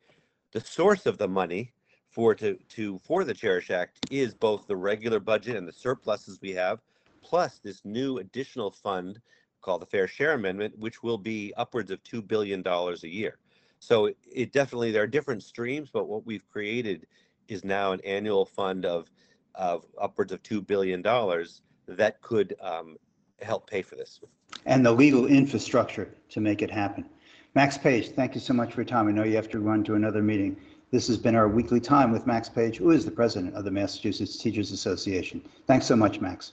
The 0.52 0.60
source 0.60 1.06
of 1.06 1.16
the 1.16 1.28
money 1.28 1.72
for 2.10 2.34
to 2.34 2.56
to 2.68 2.98
for 2.98 3.24
the 3.24 3.32
Cherish 3.32 3.70
Act 3.70 3.98
is 4.10 4.34
both 4.34 4.66
the 4.66 4.76
regular 4.76 5.18
budget 5.18 5.56
and 5.56 5.66
the 5.66 5.72
surpluses 5.72 6.38
we 6.42 6.50
have, 6.50 6.80
plus 7.22 7.58
this 7.58 7.82
new 7.86 8.18
additional 8.18 8.70
fund 8.70 9.18
called 9.62 9.80
the 9.80 9.86
Fair 9.86 10.06
Share 10.06 10.34
Amendment, 10.34 10.78
which 10.78 11.02
will 11.02 11.16
be 11.16 11.54
upwards 11.56 11.90
of 11.90 12.02
two 12.02 12.20
billion 12.20 12.60
dollars 12.60 13.02
a 13.04 13.08
year. 13.08 13.38
So 13.78 14.06
it- 14.06 14.18
it 14.30 14.52
definitely 14.52 14.90
there 14.90 15.02
are 15.04 15.06
different 15.06 15.42
streams, 15.42 15.88
but 15.90 16.06
what 16.06 16.26
we've 16.26 16.46
created 16.50 17.06
is 17.48 17.64
now 17.64 17.92
an 17.92 18.00
annual 18.04 18.44
fund 18.44 18.84
of 18.84 19.10
of 19.54 19.86
upwards 19.98 20.32
of 20.32 20.42
two 20.42 20.60
billion 20.60 21.00
dollars 21.02 21.62
that 21.86 22.20
could 22.20 22.54
um, 22.60 22.98
help 23.40 23.68
pay 23.68 23.80
for 23.82 23.96
this. 23.96 24.20
and 24.66 24.84
the 24.84 24.92
legal 24.92 25.26
infrastructure 25.26 26.14
to 26.28 26.40
make 26.40 26.60
it 26.62 26.70
happen. 26.70 27.08
Max 27.54 27.76
Page, 27.76 28.12
thank 28.12 28.34
you 28.34 28.40
so 28.40 28.54
much 28.54 28.72
for 28.72 28.80
your 28.80 28.86
time. 28.86 29.08
I 29.08 29.12
know 29.12 29.24
you 29.24 29.36
have 29.36 29.50
to 29.50 29.60
run 29.60 29.84
to 29.84 29.94
another 29.94 30.22
meeting. 30.22 30.56
This 30.90 31.06
has 31.08 31.18
been 31.18 31.34
our 31.34 31.48
weekly 31.48 31.80
time 31.80 32.10
with 32.10 32.26
Max 32.26 32.48
Page, 32.48 32.78
who 32.78 32.90
is 32.90 33.04
the 33.04 33.10
president 33.10 33.54
of 33.54 33.64
the 33.64 33.70
Massachusetts 33.70 34.38
Teachers 34.38 34.72
Association. 34.72 35.42
Thanks 35.66 35.84
so 35.84 35.94
much, 35.94 36.20
Max. 36.20 36.52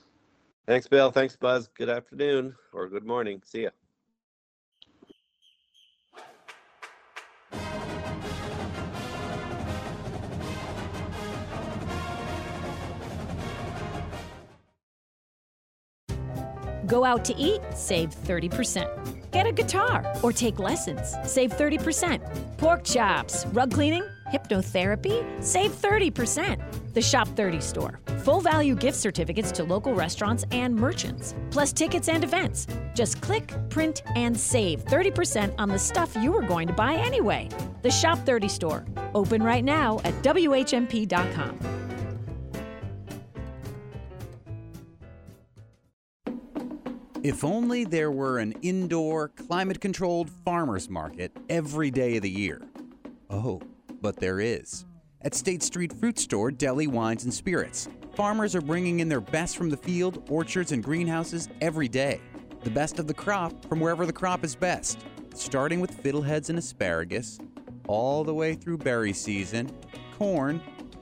Thanks, 0.66 0.86
Bill. 0.86 1.10
Thanks, 1.10 1.36
Buzz. 1.36 1.68
Good 1.68 1.88
afternoon 1.88 2.54
or 2.74 2.88
good 2.88 3.06
morning. 3.06 3.40
See 3.44 3.62
ya. 3.62 3.70
Go 16.86 17.04
out 17.04 17.24
to 17.26 17.36
eat, 17.36 17.60
save 17.72 18.10
30%. 18.10 19.19
Get 19.30 19.46
a 19.46 19.52
guitar 19.52 20.04
or 20.22 20.32
take 20.32 20.58
lessons, 20.58 21.14
save 21.24 21.52
30%. 21.52 22.20
Pork 22.58 22.84
chops, 22.84 23.46
rug 23.46 23.72
cleaning, 23.72 24.04
hypnotherapy, 24.32 25.24
save 25.42 25.72
30%. 25.72 26.60
The 26.92 27.00
Shop 27.00 27.28
30 27.28 27.60
store. 27.60 28.00
Full 28.24 28.40
value 28.40 28.74
gift 28.74 28.98
certificates 28.98 29.52
to 29.52 29.64
local 29.64 29.94
restaurants 29.94 30.44
and 30.50 30.74
merchants, 30.74 31.36
plus 31.50 31.72
tickets 31.72 32.08
and 32.08 32.24
events. 32.24 32.66
Just 32.94 33.20
click, 33.20 33.54
print, 33.68 34.02
and 34.16 34.38
save 34.38 34.84
30% 34.86 35.54
on 35.58 35.68
the 35.68 35.78
stuff 35.78 36.16
you 36.16 36.32
were 36.32 36.42
going 36.42 36.66
to 36.66 36.74
buy 36.74 36.94
anyway. 36.94 37.48
The 37.82 37.90
Shop 37.90 38.18
30 38.26 38.48
store. 38.48 38.84
Open 39.14 39.42
right 39.42 39.64
now 39.64 40.00
at 40.04 40.14
WHMP.com. 40.22 41.79
If 47.22 47.44
only 47.44 47.84
there 47.84 48.10
were 48.10 48.38
an 48.38 48.52
indoor, 48.62 49.28
climate 49.28 49.78
controlled 49.78 50.30
farmer's 50.42 50.88
market 50.88 51.36
every 51.50 51.90
day 51.90 52.16
of 52.16 52.22
the 52.22 52.30
year. 52.30 52.62
Oh, 53.28 53.60
but 54.00 54.16
there 54.16 54.40
is. 54.40 54.86
At 55.20 55.34
State 55.34 55.62
Street 55.62 55.92
Fruit 55.92 56.18
Store, 56.18 56.50
Deli 56.50 56.86
Wines 56.86 57.24
and 57.24 57.34
Spirits, 57.34 57.90
farmers 58.14 58.54
are 58.54 58.62
bringing 58.62 59.00
in 59.00 59.10
their 59.10 59.20
best 59.20 59.58
from 59.58 59.68
the 59.68 59.76
field, 59.76 60.30
orchards, 60.30 60.72
and 60.72 60.82
greenhouses 60.82 61.50
every 61.60 61.88
day. 61.88 62.22
The 62.64 62.70
best 62.70 62.98
of 62.98 63.06
the 63.06 63.12
crop 63.12 63.66
from 63.66 63.80
wherever 63.80 64.06
the 64.06 64.14
crop 64.14 64.42
is 64.42 64.56
best, 64.56 65.04
starting 65.34 65.78
with 65.78 66.02
fiddleheads 66.02 66.48
and 66.48 66.58
asparagus, 66.58 67.38
all 67.86 68.24
the 68.24 68.32
way 68.32 68.54
through 68.54 68.78
berry 68.78 69.12
season, 69.12 69.70
corn, 70.16 70.58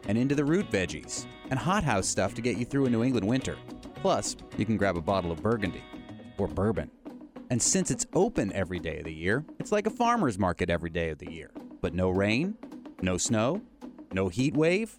and 0.09 0.19
into 0.19 0.35
the 0.35 0.45
root 0.45 0.69
veggies, 0.69 1.27
and 1.51 1.61
hothouse 1.61 2.09
stuff 2.09 2.35
to 2.35 2.43
get 2.43 2.57
you 2.57 2.65
through 2.65 2.87
a 2.87 2.91
New 2.91 3.05
England 3.05 3.29
winter. 3.29 3.57
Plus, 3.95 4.35
you 4.57 4.67
can 4.67 4.77
grab 4.77 4.97
a 4.97 5.01
bottle 5.01 5.31
of 5.31 5.41
Burgundy 5.41 5.83
or 6.41 6.49
bourbon. 6.49 6.91
And 7.51 7.61
since 7.61 7.91
it's 7.91 8.07
open 8.13 8.53
every 8.53 8.79
day 8.79 8.99
of 8.99 9.05
the 9.05 9.15
year, 9.15 9.45
it's 9.59 9.73
like 9.73 9.87
a 9.87 9.91
farmer's 9.91 10.39
market 10.39 10.71
every 10.71 10.91
day 10.91 11.11
of 11.11 11.19
the 11.19 11.31
year. 11.31 11.51
But 11.81 11.95
no 11.95 12.11
rain, 12.11 12.57
no 13.01 13.17
snow, 13.17 13.63
no 14.13 14.29
heat 14.29 14.55
wave, 14.55 14.99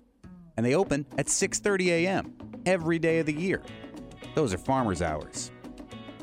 and 0.57 0.65
they 0.65 0.75
open 0.75 1.05
at 1.17 1.27
6:30 1.27 1.87
a.m. 1.87 2.35
every 2.65 2.99
day 2.99 3.19
of 3.19 3.25
the 3.25 3.33
year. 3.33 3.61
Those 4.35 4.53
are 4.53 4.57
farmers' 4.57 5.01
hours. 5.01 5.51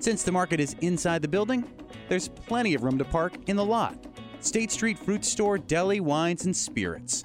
Since 0.01 0.25
the 0.25 0.33
market 0.33 0.61
is 0.61 0.75
inside 0.81 1.23
the 1.23 1.29
building, 1.29 1.65
there's 2.09 2.29
plenty 2.29 2.75
of 2.75 2.85
room 2.85 2.99
to 2.99 3.05
park 3.05 3.35
in 3.47 3.57
the 3.57 3.65
lot. 3.65 3.97
State 4.41 4.71
Street 4.71 4.99
Fruit 4.99 5.25
Store, 5.25 5.59
Deli, 5.59 6.01
Wines, 6.01 6.45
and 6.45 6.55
Spirits 6.55 7.25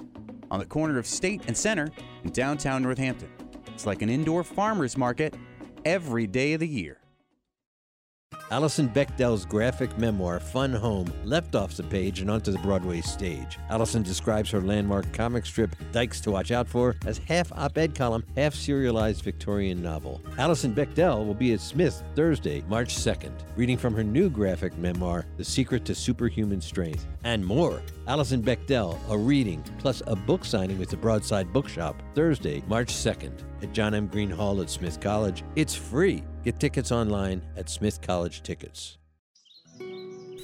on 0.50 0.58
the 0.58 0.66
corner 0.66 0.98
of 0.98 1.06
State 1.06 1.42
and 1.46 1.56
Center 1.56 1.90
in 2.24 2.30
downtown 2.30 2.82
Northampton. 2.82 3.30
It's 3.68 3.86
like 3.86 4.02
an 4.02 4.08
indoor 4.08 4.42
farmers 4.42 4.96
market 4.96 5.36
every 5.84 6.26
day 6.26 6.54
of 6.54 6.60
the 6.60 6.68
year. 6.68 7.01
Alison 8.52 8.86
Bechdel's 8.86 9.46
graphic 9.46 9.96
memoir, 9.96 10.38
Fun 10.38 10.74
Home, 10.74 11.10
left 11.24 11.54
off 11.54 11.74
the 11.74 11.82
page 11.84 12.20
and 12.20 12.30
onto 12.30 12.52
the 12.52 12.58
Broadway 12.58 13.00
stage. 13.00 13.58
Alison 13.70 14.02
describes 14.02 14.50
her 14.50 14.60
landmark 14.60 15.10
comic 15.14 15.46
strip, 15.46 15.74
Dykes 15.90 16.20
to 16.20 16.32
Watch 16.32 16.50
Out 16.50 16.68
For, 16.68 16.94
as 17.06 17.16
half 17.16 17.50
op 17.52 17.78
ed 17.78 17.94
column, 17.94 18.22
half 18.36 18.54
serialized 18.54 19.22
Victorian 19.22 19.82
novel. 19.82 20.20
Alison 20.36 20.74
Bechdel 20.74 21.26
will 21.26 21.32
be 21.32 21.54
at 21.54 21.62
Smith 21.62 22.02
Thursday, 22.14 22.62
March 22.68 22.94
2nd, 22.94 23.32
reading 23.56 23.78
from 23.78 23.94
her 23.94 24.04
new 24.04 24.28
graphic 24.28 24.76
memoir, 24.76 25.24
The 25.38 25.44
Secret 25.44 25.86
to 25.86 25.94
Superhuman 25.94 26.60
Strength, 26.60 27.06
and 27.24 27.42
more. 27.42 27.80
Alison 28.06 28.42
Bechdel, 28.42 28.98
a 29.08 29.16
reading, 29.16 29.64
plus 29.78 30.02
a 30.06 30.14
book 30.14 30.44
signing 30.44 30.78
with 30.78 30.90
the 30.90 30.96
Broadside 30.98 31.54
Bookshop, 31.54 32.02
Thursday, 32.14 32.62
March 32.66 32.92
2nd, 32.92 33.32
at 33.62 33.72
John 33.72 33.94
M. 33.94 34.08
Greene 34.08 34.28
Hall 34.28 34.60
at 34.60 34.68
Smith 34.68 35.00
College. 35.00 35.42
It's 35.56 35.74
free. 35.74 36.22
Get 36.44 36.58
tickets 36.58 36.90
online 36.90 37.40
at 37.56 37.68
Smith 37.68 38.00
College 38.02 38.42
Tickets. 38.42 38.98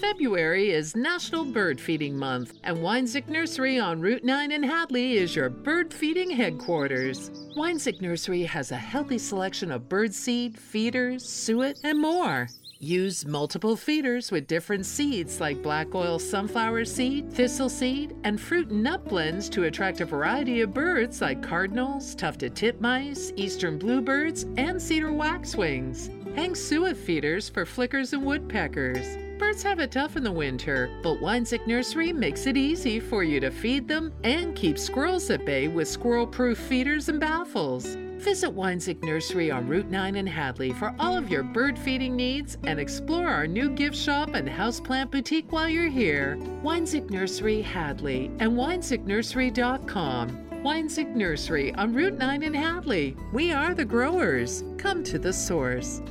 February 0.00 0.70
is 0.70 0.94
National 0.94 1.44
Bird 1.44 1.80
Feeding 1.80 2.16
Month, 2.16 2.54
and 2.62 2.78
Wanczyk 2.78 3.28
Nursery 3.28 3.80
on 3.80 4.00
Route 4.00 4.22
9 4.22 4.52
in 4.52 4.62
Hadley 4.62 5.14
is 5.14 5.34
your 5.34 5.50
bird 5.50 5.92
feeding 5.92 6.30
headquarters. 6.30 7.30
Wanczyk 7.56 8.00
Nursery 8.00 8.44
has 8.44 8.70
a 8.70 8.76
healthy 8.76 9.18
selection 9.18 9.72
of 9.72 9.88
bird 9.88 10.14
seed, 10.14 10.56
feeders, 10.56 11.28
suet, 11.28 11.80
and 11.82 12.00
more. 12.00 12.48
Use 12.80 13.26
multiple 13.26 13.74
feeders 13.74 14.30
with 14.30 14.46
different 14.46 14.86
seeds 14.86 15.40
like 15.40 15.64
black 15.64 15.96
oil 15.96 16.16
sunflower 16.20 16.84
seed, 16.84 17.32
thistle 17.32 17.68
seed, 17.68 18.14
and 18.22 18.40
fruit 18.40 18.70
and 18.70 18.84
nut 18.84 19.04
blends 19.04 19.48
to 19.48 19.64
attract 19.64 20.00
a 20.00 20.04
variety 20.04 20.60
of 20.60 20.72
birds 20.72 21.20
like 21.20 21.42
cardinals, 21.42 22.14
tufted 22.14 22.54
titmice, 22.54 23.32
eastern 23.34 23.80
bluebirds, 23.80 24.46
and 24.58 24.80
cedar 24.80 25.12
waxwings. 25.12 26.08
Hang 26.36 26.54
suet 26.54 26.96
feeders 26.96 27.48
for 27.48 27.66
flickers 27.66 28.12
and 28.12 28.24
woodpeckers. 28.24 29.16
Birds 29.40 29.64
have 29.64 29.80
it 29.80 29.90
tough 29.90 30.16
in 30.16 30.22
the 30.22 30.30
winter, 30.30 30.88
but 31.02 31.20
Wanczyk 31.20 31.66
Nursery 31.66 32.12
makes 32.12 32.46
it 32.46 32.56
easy 32.56 33.00
for 33.00 33.24
you 33.24 33.40
to 33.40 33.50
feed 33.50 33.88
them 33.88 34.12
and 34.22 34.54
keep 34.54 34.78
squirrels 34.78 35.30
at 35.30 35.44
bay 35.44 35.66
with 35.66 35.88
squirrel 35.88 36.28
proof 36.28 36.58
feeders 36.58 37.08
and 37.08 37.18
baffles. 37.18 37.96
Visit 38.18 38.50
Wanczyk 38.54 39.02
Nursery 39.04 39.52
on 39.52 39.68
Route 39.68 39.90
9 39.90 40.16
in 40.16 40.26
Hadley 40.26 40.72
for 40.72 40.92
all 40.98 41.16
of 41.16 41.30
your 41.30 41.44
bird 41.44 41.78
feeding 41.78 42.16
needs 42.16 42.58
and 42.64 42.80
explore 42.80 43.28
our 43.28 43.46
new 43.46 43.70
gift 43.70 43.96
shop 43.96 44.34
and 44.34 44.48
houseplant 44.48 45.12
boutique 45.12 45.52
while 45.52 45.68
you're 45.68 45.88
here. 45.88 46.36
Wanczyk 46.64 47.10
Nursery 47.10 47.62
Hadley 47.62 48.26
and 48.40 48.52
WanczykNursery.com. 48.52 50.48
Wanczyk 50.64 51.14
Nursery 51.14 51.72
on 51.74 51.94
Route 51.94 52.18
9 52.18 52.42
in 52.42 52.54
Hadley. 52.54 53.16
We 53.32 53.52
are 53.52 53.72
the 53.72 53.84
growers. 53.84 54.64
Come 54.78 55.04
to 55.04 55.20
the 55.20 55.32
source. 55.32 56.02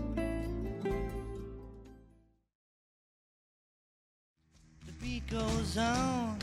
The 4.86 4.94
beat 5.02 5.28
goes 5.30 5.78
on. 5.78 6.40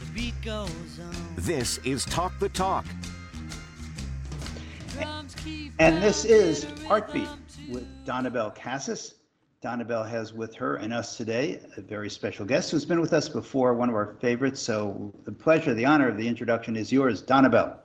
The 0.00 0.06
beat 0.12 0.34
goes 0.42 0.98
on. 1.00 1.14
This 1.36 1.78
is 1.84 2.04
Talk 2.06 2.36
the 2.40 2.48
Talk. 2.48 2.84
And 5.78 6.02
this 6.02 6.24
is 6.24 6.64
Heartbeat 6.86 7.28
with 7.70 7.86
Donabelle 8.06 8.54
Cassis. 8.54 9.14
Donabelle 9.62 10.08
has 10.08 10.32
with 10.32 10.54
her 10.54 10.76
and 10.76 10.92
us 10.92 11.16
today 11.16 11.60
a 11.76 11.80
very 11.80 12.08
special 12.08 12.46
guest 12.46 12.70
who's 12.70 12.84
been 12.84 13.00
with 13.00 13.12
us 13.12 13.28
before, 13.28 13.74
one 13.74 13.88
of 13.88 13.94
our 13.94 14.16
favorites. 14.20 14.60
So 14.60 15.12
the 15.24 15.32
pleasure, 15.32 15.74
the 15.74 15.84
honor 15.84 16.08
of 16.08 16.16
the 16.16 16.26
introduction 16.26 16.76
is 16.76 16.92
yours, 16.92 17.22
Donabelle. 17.22 17.78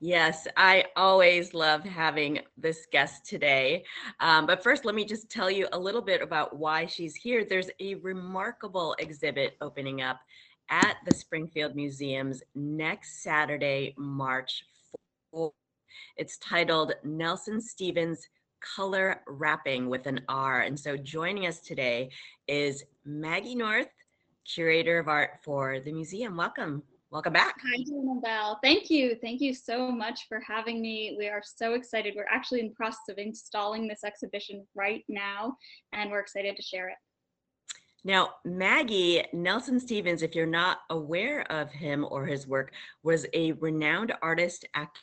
Yes, 0.00 0.46
I 0.56 0.84
always 0.94 1.54
love 1.54 1.82
having 1.82 2.40
this 2.58 2.86
guest 2.92 3.24
today. 3.24 3.82
Um, 4.20 4.46
but 4.46 4.62
first, 4.62 4.84
let 4.84 4.94
me 4.94 5.06
just 5.06 5.30
tell 5.30 5.50
you 5.50 5.66
a 5.72 5.78
little 5.78 6.02
bit 6.02 6.20
about 6.20 6.56
why 6.56 6.84
she's 6.84 7.14
here. 7.14 7.44
There's 7.44 7.70
a 7.80 7.94
remarkable 7.96 8.94
exhibit 8.98 9.56
opening 9.62 10.02
up 10.02 10.20
at 10.68 10.96
the 11.06 11.14
Springfield 11.14 11.74
Museums 11.74 12.42
next 12.54 13.22
Saturday, 13.22 13.94
March 13.96 14.64
4th. 15.34 15.52
It's 16.16 16.38
titled 16.38 16.94
Nelson 17.04 17.60
Stevens 17.60 18.28
Color 18.60 19.20
Rapping 19.26 19.88
with 19.88 20.06
an 20.06 20.20
R. 20.28 20.62
And 20.62 20.78
so 20.78 20.96
joining 20.96 21.46
us 21.46 21.60
today 21.60 22.10
is 22.48 22.84
Maggie 23.04 23.54
North, 23.54 23.88
curator 24.44 24.98
of 24.98 25.08
art 25.08 25.38
for 25.42 25.80
the 25.80 25.92
museum. 25.92 26.36
Welcome. 26.36 26.82
Welcome 27.10 27.34
back. 27.34 27.54
Hi, 27.62 27.84
Donabelle. 27.84 28.58
Thank 28.62 28.90
you. 28.90 29.16
Thank 29.22 29.40
you 29.40 29.54
so 29.54 29.92
much 29.92 30.26
for 30.28 30.40
having 30.40 30.82
me. 30.82 31.14
We 31.16 31.28
are 31.28 31.42
so 31.44 31.74
excited. 31.74 32.14
We're 32.16 32.26
actually 32.28 32.60
in 32.60 32.68
the 32.68 32.74
process 32.74 33.08
of 33.08 33.18
installing 33.18 33.86
this 33.86 34.02
exhibition 34.04 34.66
right 34.74 35.04
now, 35.08 35.56
and 35.92 36.10
we're 36.10 36.20
excited 36.20 36.56
to 36.56 36.62
share 36.62 36.88
it. 36.88 36.96
Now, 38.04 38.30
Maggie 38.44 39.24
Nelson 39.32 39.80
Stevens, 39.80 40.22
if 40.22 40.34
you're 40.34 40.46
not 40.46 40.78
aware 40.90 41.50
of 41.50 41.70
him 41.70 42.06
or 42.08 42.26
his 42.26 42.46
work, 42.46 42.72
was 43.02 43.26
a 43.34 43.52
renowned 43.52 44.12
artist, 44.22 44.64
actor, 44.74 45.00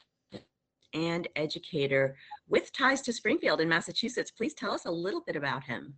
and 0.93 1.27
educator 1.35 2.15
with 2.47 2.71
ties 2.73 3.01
to 3.01 3.13
Springfield 3.13 3.61
in 3.61 3.69
Massachusetts. 3.69 4.31
Please 4.31 4.53
tell 4.53 4.71
us 4.71 4.85
a 4.85 4.91
little 4.91 5.21
bit 5.21 5.35
about 5.35 5.63
him. 5.63 5.95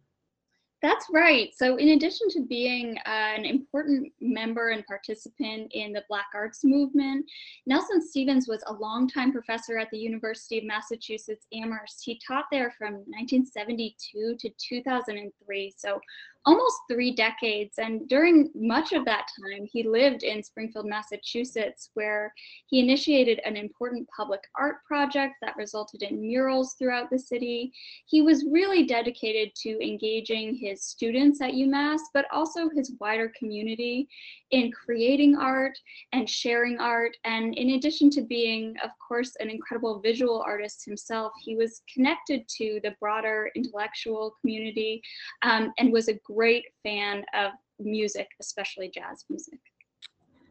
That's 0.81 1.07
right. 1.11 1.49
So, 1.55 1.77
in 1.77 1.89
addition 1.89 2.29
to 2.31 2.45
being 2.45 2.97
uh, 3.07 3.09
an 3.09 3.43
important 3.43 4.11
member 4.21 4.69
and 4.69 4.85
participant 4.85 5.71
in 5.73 5.93
the 5.93 6.03
Black 6.07 6.27
Arts 6.35 6.63
Movement, 6.63 7.25
Nelson 7.65 8.05
Stevens 8.05 8.47
was 8.47 8.63
a 8.67 8.73
longtime 8.73 9.31
professor 9.31 9.79
at 9.79 9.89
the 9.89 9.97
University 9.97 10.59
of 10.59 10.65
Massachusetts 10.65 11.47
Amherst. 11.53 12.03
He 12.03 12.21
taught 12.27 12.45
there 12.51 12.71
from 12.77 12.93
1972 13.07 14.35
to 14.37 14.49
2003, 14.59 15.73
so 15.75 15.99
almost 16.45 16.75
three 16.89 17.11
decades. 17.11 17.75
And 17.77 18.07
during 18.07 18.51
much 18.53 18.93
of 18.93 19.03
that 19.05 19.27
time, 19.41 19.67
he 19.71 19.83
lived 19.83 20.23
in 20.23 20.43
Springfield, 20.43 20.85
Massachusetts, 20.85 21.89
where 21.95 22.33
he 22.67 22.79
initiated 22.79 23.39
an 23.45 23.57
important 23.57 24.07
public 24.15 24.41
art 24.57 24.77
project 24.85 25.35
that 25.41 25.57
resulted 25.57 26.03
in 26.03 26.21
murals 26.21 26.75
throughout 26.77 27.09
the 27.09 27.17
city. 27.17 27.71
He 28.05 28.21
was 28.21 28.45
really 28.51 28.85
dedicated 28.85 29.55
to 29.63 29.83
engaging 29.83 30.55
his 30.55 30.83
students 30.83 31.41
at 31.41 31.53
UMass, 31.53 31.99
but 32.13 32.25
also 32.31 32.69
his 32.69 32.93
wider 32.99 33.31
community 33.37 34.07
in 34.51 34.71
creating 34.71 35.35
art 35.35 35.77
and 36.13 36.29
sharing 36.29 36.77
art. 36.79 37.17
And 37.25 37.55
in 37.55 37.71
addition 37.71 38.09
to 38.11 38.21
being, 38.21 38.75
of 38.83 38.91
course, 39.05 39.35
an 39.39 39.49
incredible 39.49 39.99
visual 39.99 40.43
artist 40.45 40.85
himself, 40.85 41.33
he 41.41 41.55
was 41.55 41.81
connected 41.91 42.47
to 42.57 42.79
the 42.83 42.95
broader 42.99 43.49
intellectual 43.55 44.35
community 44.41 45.01
um, 45.41 45.73
and 45.79 45.91
was 45.91 46.07
a 46.07 46.19
great 46.35 46.65
fan 46.83 47.23
of 47.33 47.51
music, 47.79 48.27
especially 48.41 48.89
jazz 48.93 49.25
music. 49.29 49.59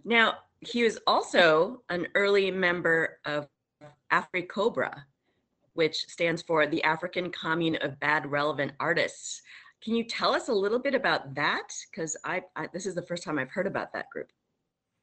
Now, 0.04 0.34
he 0.60 0.82
was 0.82 0.98
also 1.06 1.82
an 1.88 2.06
early 2.14 2.50
member 2.50 3.18
of 3.24 3.48
AfriCobra, 4.12 4.94
which 5.74 5.96
stands 6.08 6.42
for 6.42 6.66
the 6.66 6.82
African 6.84 7.30
Commune 7.30 7.76
of 7.76 7.98
Bad 8.00 8.30
Relevant 8.30 8.72
Artists. 8.80 9.42
Can 9.82 9.94
you 9.94 10.04
tell 10.04 10.34
us 10.34 10.48
a 10.48 10.52
little 10.52 10.78
bit 10.78 10.94
about 10.94 11.34
that? 11.34 11.68
Because 11.90 12.16
I, 12.24 12.42
I, 12.56 12.68
this 12.72 12.86
is 12.86 12.94
the 12.94 13.02
first 13.02 13.22
time 13.22 13.38
I've 13.38 13.50
heard 13.50 13.66
about 13.66 13.92
that 13.92 14.08
group. 14.10 14.28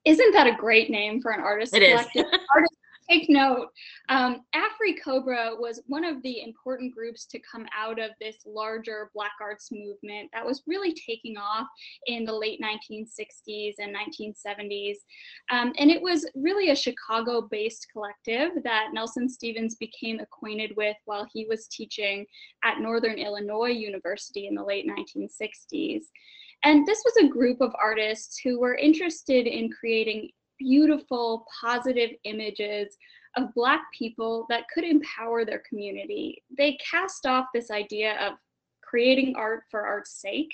Isn't 0.06 0.34
that 0.34 0.48
a 0.48 0.56
great 0.56 0.90
name 0.90 1.22
for 1.22 1.32
an 1.32 1.42
artist 1.42 1.76
It 1.76 1.84
is. 1.84 2.00
collective? 2.00 2.26
Take 3.10 3.30
note. 3.30 3.68
Um, 4.10 4.42
AfriCobra 4.56 5.60
was 5.60 5.82
one 5.88 6.04
of 6.04 6.22
the 6.24 6.42
important 6.42 6.94
groups 6.94 7.26
to 7.26 7.40
come 7.40 7.66
out 7.78 8.00
of 8.00 8.12
this 8.22 8.38
larger 8.46 9.10
Black 9.14 9.34
arts 9.42 9.70
movement 9.72 10.30
that 10.34 10.46
was 10.46 10.64
really 10.68 10.94
taking 10.94 11.36
off 11.38 11.68
in 12.08 12.24
the 12.24 12.34
late 12.34 12.62
1960s 12.62 13.74
and 13.80 13.96
1970s. 13.96 14.98
Um, 15.50 15.74
and 15.78 15.92
it 15.92 16.02
was 16.02 16.30
really 16.36 16.70
a 16.70 16.76
Chicago 16.76 17.42
based 17.42 17.88
collective 17.92 18.64
that 18.64 18.90
Nelson 18.94 19.28
Stevens 19.28 19.76
became 19.76 20.20
acquainted 20.20 20.74
with 20.78 20.96
while 21.06 21.28
he 21.34 21.46
was 21.46 21.68
teaching 21.68 22.26
at 22.64 22.80
Northern 22.80 23.18
Illinois 23.18 23.72
University 23.72 24.48
in 24.48 24.56
the 24.56 24.64
late 24.64 24.88
1960s. 24.88 26.04
And 26.64 26.86
this 26.86 27.02
was 27.04 27.18
a 27.18 27.28
group 27.28 27.60
of 27.60 27.74
artists 27.82 28.40
who 28.40 28.60
were 28.60 28.76
interested 28.76 29.48
in 29.48 29.72
creating 29.72 30.30
beautiful, 30.62 31.46
positive 31.60 32.12
images 32.24 32.98
of 33.38 33.54
Black 33.56 33.82
people 33.98 34.46
that 34.50 34.66
could 34.74 34.84
empower 34.84 35.46
their 35.46 35.64
community. 35.68 36.44
They 36.58 36.78
cast 36.90 37.26
off 37.26 37.46
this 37.54 37.72
idea 37.72 38.18
of 38.20 38.34
creating 38.82 39.36
art 39.38 39.64
for 39.72 39.86
art's 39.86 40.20
sake 40.22 40.54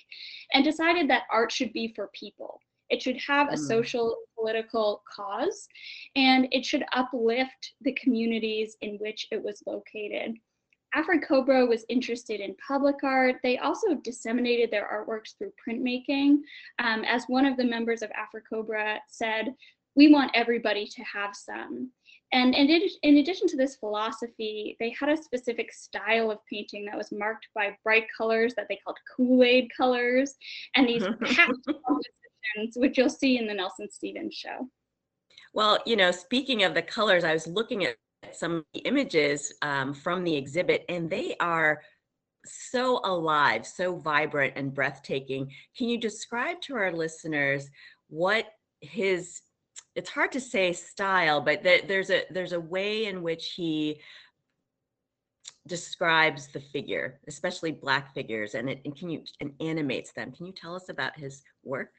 and 0.54 0.64
decided 0.64 1.10
that 1.10 1.24
art 1.32 1.52
should 1.52 1.74
be 1.74 1.94
for 1.96 2.10
people. 2.14 2.60
It 2.90 3.02
should 3.02 3.20
have 3.28 3.50
a 3.50 3.58
Mm. 3.58 3.68
social, 3.68 4.16
political 4.36 5.04
cause, 5.14 5.68
and 6.16 6.48
it 6.52 6.64
should 6.66 6.86
uplift 6.94 7.74
the 7.82 7.94
communities 7.94 8.78
in 8.82 8.98
which 9.00 9.28
it 9.32 9.44
was 9.44 9.64
located. 9.66 10.38
AfriCobra 10.96 11.68
was 11.68 11.86
interested 11.90 12.40
in 12.40 12.56
public 12.66 13.04
art. 13.04 13.36
They 13.44 13.58
also 13.58 13.96
disseminated 13.96 14.72
their 14.72 14.88
artworks 14.88 15.38
through 15.38 15.52
printmaking. 15.64 16.38
Um, 16.80 17.04
as 17.04 17.26
one 17.28 17.46
of 17.46 17.58
the 17.58 17.66
members 17.66 18.02
of 18.02 18.12
AfriCobra 18.12 19.00
said, 19.08 19.54
we 19.98 20.14
want 20.14 20.32
everybody 20.36 20.86
to 20.86 21.04
have 21.04 21.36
some. 21.36 21.92
And 22.32 22.54
in, 22.54 22.68
addi- 22.68 23.00
in 23.04 23.18
addition 23.18 23.48
to 23.48 23.58
this 23.58 23.78
philosophy, 23.78 24.78
they 24.80 24.96
had 24.98 25.10
a 25.10 25.18
specific 25.18 25.74
style 25.74 26.30
of 26.30 26.40
painting 26.50 26.86
that 26.86 26.98
was 26.98 27.12
marked 27.12 27.48
by 27.56 27.76
bright 27.84 28.06
colors 28.16 28.54
that 28.56 28.68
they 28.70 28.80
called 28.84 28.98
Kool-Aid 29.16 29.72
colors, 29.76 30.36
and 30.76 30.88
these 30.88 31.04
packed 31.24 31.54
compositions, 31.66 32.76
which 32.76 32.98
you'll 32.98 33.10
see 33.10 33.38
in 33.38 33.48
the 33.48 33.54
Nelson 33.54 33.90
Stevens 33.90 34.36
show. 34.36 34.68
Well, 35.54 35.80
you 35.86 35.96
know, 35.96 36.12
speaking 36.12 36.64
of 36.64 36.76
the 36.76 36.82
colors, 36.82 37.24
I 37.24 37.34
was 37.34 37.48
looking 37.48 37.86
at 37.86 37.96
some 38.34 38.58
of 38.58 38.66
the 38.74 38.82
images 38.82 39.54
um, 39.64 39.94
from 39.94 40.24
the 40.24 40.36
exhibit, 40.36 40.86
and 40.90 41.10
they 41.10 41.36
are 41.40 41.82
so 42.46 43.02
alive, 43.04 43.66
so 43.66 43.96
vibrant 43.96 44.54
and 44.58 44.74
breathtaking. 44.74 45.52
Can 45.76 45.88
you 45.88 45.98
describe 45.98 46.62
to 46.62 46.76
our 46.76 46.92
listeners 46.92 47.70
what 48.10 48.46
his 48.82 49.42
it's 49.98 50.12
hard 50.12 50.32
to 50.32 50.40
say 50.40 50.72
style, 50.74 51.42
but 51.42 51.64
th- 51.64 51.86
there's 51.88 52.12
a 52.12 52.22
there's 52.30 52.54
a 52.54 52.60
way 52.60 53.08
in 53.08 53.24
which 53.24 53.54
he 53.56 54.00
describes 55.66 56.48
the 56.48 56.60
figure, 56.60 57.20
especially 57.28 57.72
black 57.72 58.14
figures, 58.14 58.54
and 58.54 58.70
it 58.70 58.80
and 58.86 58.96
can 58.96 59.10
you 59.10 59.24
and 59.42 59.52
animates 59.60 60.14
them. 60.14 60.32
Can 60.32 60.46
you 60.46 60.54
tell 60.54 60.76
us 60.76 60.90
about 60.90 61.18
his 61.18 61.44
work? 61.64 61.92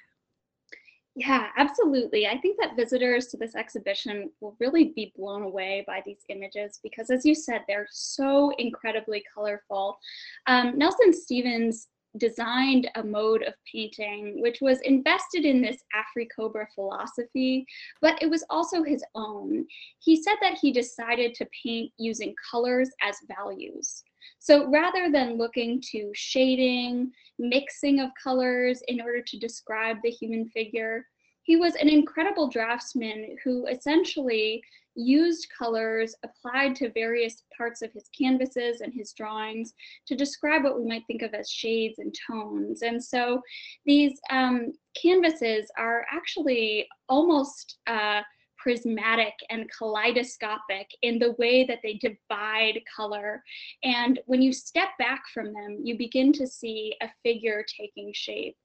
Yeah, 1.16 1.48
absolutely. 1.56 2.28
I 2.28 2.38
think 2.38 2.60
that 2.60 2.76
visitors 2.76 3.26
to 3.28 3.36
this 3.36 3.56
exhibition 3.56 4.30
will 4.40 4.56
really 4.60 4.92
be 4.94 5.12
blown 5.16 5.42
away 5.42 5.82
by 5.84 6.00
these 6.06 6.20
images 6.28 6.78
because, 6.80 7.10
as 7.10 7.26
you 7.26 7.34
said, 7.34 7.62
they're 7.66 7.88
so 7.90 8.52
incredibly 8.58 9.24
colorful. 9.34 9.98
Um, 10.46 10.78
Nelson 10.78 11.12
Stevens 11.12 11.88
designed 12.16 12.90
a 12.94 13.02
mode 13.02 13.42
of 13.42 13.54
painting 13.70 14.40
which 14.40 14.60
was 14.60 14.80
invested 14.80 15.44
in 15.44 15.60
this 15.60 15.82
AfriCobra 15.94 16.66
philosophy, 16.74 17.66
but 18.00 18.20
it 18.22 18.30
was 18.30 18.44
also 18.50 18.82
his 18.82 19.04
own. 19.14 19.66
He 20.00 20.20
said 20.22 20.36
that 20.40 20.58
he 20.60 20.72
decided 20.72 21.34
to 21.34 21.48
paint 21.62 21.92
using 21.98 22.34
colors 22.50 22.90
as 23.02 23.16
values. 23.36 24.02
So 24.38 24.68
rather 24.70 25.10
than 25.10 25.36
looking 25.36 25.82
to 25.92 26.10
shading, 26.14 27.12
mixing 27.38 28.00
of 28.00 28.10
colors 28.22 28.82
in 28.88 29.00
order 29.00 29.22
to 29.22 29.38
describe 29.38 29.98
the 30.02 30.10
human 30.10 30.48
figure, 30.48 31.06
he 31.48 31.56
was 31.56 31.76
an 31.76 31.88
incredible 31.88 32.46
draftsman 32.46 33.34
who 33.42 33.66
essentially 33.68 34.62
used 34.94 35.48
colors 35.58 36.14
applied 36.22 36.76
to 36.76 36.90
various 36.90 37.44
parts 37.56 37.80
of 37.80 37.90
his 37.90 38.10
canvases 38.16 38.82
and 38.82 38.92
his 38.92 39.14
drawings 39.14 39.72
to 40.06 40.14
describe 40.14 40.62
what 40.62 40.78
we 40.78 40.86
might 40.86 41.06
think 41.06 41.22
of 41.22 41.32
as 41.32 41.48
shades 41.50 42.00
and 42.00 42.14
tones. 42.30 42.82
And 42.82 43.02
so 43.02 43.40
these 43.86 44.20
um, 44.28 44.74
canvases 45.00 45.70
are 45.78 46.04
actually 46.12 46.86
almost 47.08 47.78
uh, 47.86 48.20
prismatic 48.58 49.34
and 49.50 49.70
kaleidoscopic 49.76 50.90
in 51.02 51.18
the 51.18 51.32
way 51.38 51.64
that 51.64 51.78
they 51.82 51.94
divide 51.94 52.80
color. 52.94 53.42
And 53.82 54.18
when 54.26 54.42
you 54.42 54.52
step 54.52 54.88
back 54.98 55.22
from 55.32 55.52
them, 55.52 55.78
you 55.82 55.96
begin 55.96 56.32
to 56.34 56.46
see 56.46 56.94
a 57.00 57.08
figure 57.22 57.64
taking 57.78 58.12
shape. 58.14 58.56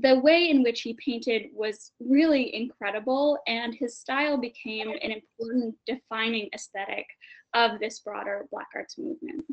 The 0.00 0.18
way 0.18 0.50
in 0.50 0.62
which 0.62 0.80
he 0.80 0.98
painted 1.04 1.50
was 1.52 1.92
really 2.00 2.54
incredible, 2.54 3.38
and 3.46 3.74
his 3.74 3.98
style 3.98 4.36
became 4.36 4.90
an 4.90 5.12
important 5.12 5.76
defining 5.86 6.48
aesthetic 6.54 7.06
of 7.54 7.78
this 7.78 8.00
broader 8.00 8.46
Black 8.50 8.68
arts 8.74 8.98
movement. 8.98 9.44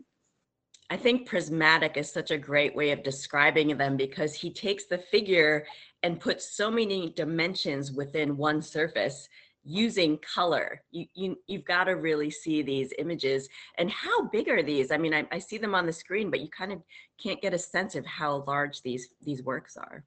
I 0.90 0.98
think 0.98 1.28
prismatic 1.28 1.98
is 1.98 2.12
such 2.12 2.32
a 2.32 2.38
great 2.38 2.76
way 2.76 2.92
of 2.92 3.04
describing 3.04 3.76
them 3.78 3.98
because 3.98 4.34
he 4.34 4.52
takes 4.52 4.86
the 4.86 4.98
figure 4.98 5.66
and 6.04 6.20
puts 6.20 6.56
so 6.56 6.70
many 6.70 7.10
dimensions 7.16 7.92
within 7.92 8.38
one 8.38 8.62
surface 8.62 9.28
using 9.64 10.18
color. 10.20 10.82
You, 10.92 11.06
you 11.14 11.38
you've 11.48 11.66
got 11.66 11.86
to 11.86 11.94
really 11.94 12.30
see 12.30 12.62
these 12.62 12.94
images. 13.00 13.48
And 13.78 13.90
how 13.90 14.28
big 14.28 14.50
are 14.50 14.64
these? 14.64 14.92
I 14.92 14.98
mean, 14.98 15.14
I, 15.14 15.26
I 15.32 15.40
see 15.40 15.58
them 15.58 15.76
on 15.76 15.86
the 15.86 15.94
screen, 15.94 16.30
but 16.30 16.42
you 16.42 16.50
kind 16.50 16.72
of 16.72 16.82
can't 17.22 17.42
get 17.42 17.54
a 17.54 17.58
sense 17.58 17.96
of 17.96 18.06
how 18.06 18.44
large 18.48 18.82
these 18.82 19.10
these 19.22 19.44
works 19.44 19.78
are. 19.78 20.04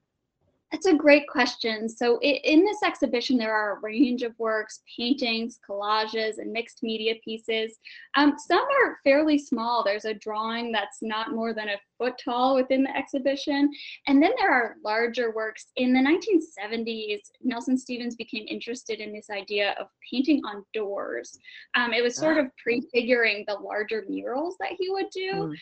That's 0.71 0.87
a 0.87 0.93
great 0.93 1.29
question. 1.29 1.87
So 1.87 2.19
in 2.19 2.65
this 2.65 2.83
exhibition, 2.83 3.37
there 3.37 3.55
are 3.55 3.77
a 3.77 3.79
range 3.79 4.21
of 4.21 4.37
works, 4.37 4.81
paintings, 4.97 5.59
collages, 5.67 6.39
and 6.39 6.51
mixed 6.51 6.83
media 6.83 7.15
pieces. 7.23 7.77
Um, 8.15 8.33
some 8.37 8.59
are 8.59 8.99
fairly 9.05 9.37
small. 9.37 9.81
There's 9.81 10.03
a 10.03 10.13
drawing 10.13 10.73
that's 10.73 10.97
not 11.01 11.31
more 11.31 11.53
than 11.53 11.69
a 11.69 11.77
foot 11.97 12.13
tall 12.23 12.55
within 12.55 12.83
the 12.83 12.95
exhibition. 12.95 13.69
And 14.07 14.21
then 14.21 14.31
there 14.37 14.51
are 14.51 14.75
larger 14.83 15.31
works. 15.33 15.67
In 15.75 15.93
the 15.93 15.99
1970s, 15.99 17.19
Nelson 17.41 17.77
Stevens 17.77 18.15
became 18.15 18.45
interested 18.47 18.99
in 18.99 19.13
this 19.13 19.29
idea 19.29 19.75
of 19.79 19.87
painting 20.11 20.41
on 20.45 20.63
doors. 20.73 21.37
Um, 21.75 21.93
it 21.93 22.01
was 22.03 22.15
sort 22.15 22.37
Ah. 22.37 22.41
of 22.41 22.51
prefiguring 22.57 23.43
the 23.47 23.55
larger 23.55 24.05
murals 24.07 24.55
that 24.59 24.73
he 24.77 24.89
would 24.89 25.09
do 25.11 25.53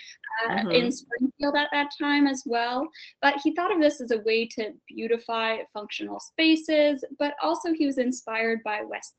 uh, 0.45 0.49
Mhm. 0.63 0.73
in 0.85 0.91
Springfield 0.91 1.55
at 1.55 1.69
that 1.71 1.89
time 1.99 2.27
as 2.27 2.43
well. 2.45 2.87
But 3.21 3.39
he 3.43 3.53
thought 3.55 3.71
of 3.73 3.79
this 3.79 4.01
as 4.01 4.11
a 4.11 4.19
way 4.19 4.45
to 4.47 4.73
beautify 4.87 5.59
functional 5.73 6.19
spaces, 6.19 7.03
but 7.19 7.35
also 7.41 7.73
he 7.73 7.85
was 7.85 7.97
inspired 7.97 8.61
by 8.63 8.81
West 8.83 9.15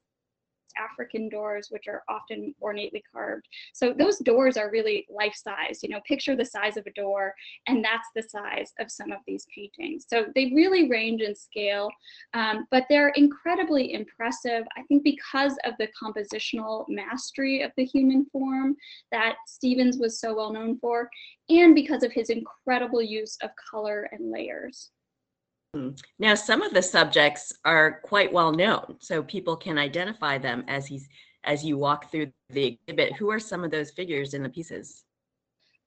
African 0.76 1.28
doors, 1.28 1.68
which 1.70 1.88
are 1.88 2.02
often 2.08 2.54
ornately 2.60 3.02
carved. 3.12 3.46
So 3.72 3.92
those 3.92 4.18
doors 4.18 4.56
are 4.56 4.70
really 4.70 5.06
life 5.10 5.34
size. 5.34 5.80
You 5.82 5.90
know, 5.90 6.00
picture 6.06 6.36
the 6.36 6.44
size 6.44 6.76
of 6.76 6.86
a 6.86 6.92
door, 6.92 7.34
and 7.66 7.84
that's 7.84 8.08
the 8.14 8.22
size 8.22 8.72
of 8.78 8.90
some 8.90 9.12
of 9.12 9.20
these 9.26 9.46
paintings. 9.54 10.06
So 10.08 10.26
they 10.34 10.52
really 10.54 10.88
range 10.88 11.22
in 11.22 11.34
scale, 11.34 11.90
um, 12.34 12.66
but 12.70 12.84
they're 12.88 13.10
incredibly 13.10 13.94
impressive. 13.94 14.64
I 14.76 14.82
think 14.84 15.02
because 15.02 15.56
of 15.64 15.74
the 15.78 15.88
compositional 16.02 16.84
mastery 16.88 17.62
of 17.62 17.72
the 17.76 17.84
human 17.84 18.26
form 18.26 18.76
that 19.12 19.36
Stevens 19.46 19.98
was 19.98 20.20
so 20.20 20.34
well 20.34 20.52
known 20.52 20.78
for, 20.78 21.08
and 21.48 21.74
because 21.74 22.02
of 22.02 22.12
his 22.12 22.30
incredible 22.30 23.02
use 23.02 23.36
of 23.42 23.50
color 23.70 24.08
and 24.12 24.30
layers. 24.30 24.90
Now, 26.18 26.34
some 26.34 26.62
of 26.62 26.72
the 26.72 26.82
subjects 26.82 27.52
are 27.64 28.00
quite 28.04 28.32
well 28.32 28.52
known, 28.52 28.96
so 29.00 29.22
people 29.22 29.56
can 29.56 29.78
identify 29.78 30.38
them 30.38 30.64
as 30.68 30.86
he's 30.86 31.08
as 31.44 31.64
you 31.64 31.78
walk 31.78 32.10
through 32.10 32.32
the 32.50 32.78
exhibit. 32.88 33.14
Who 33.14 33.30
are 33.30 33.38
some 33.38 33.64
of 33.64 33.70
those 33.70 33.92
figures 33.92 34.34
in 34.34 34.42
the 34.42 34.48
pieces? 34.48 35.04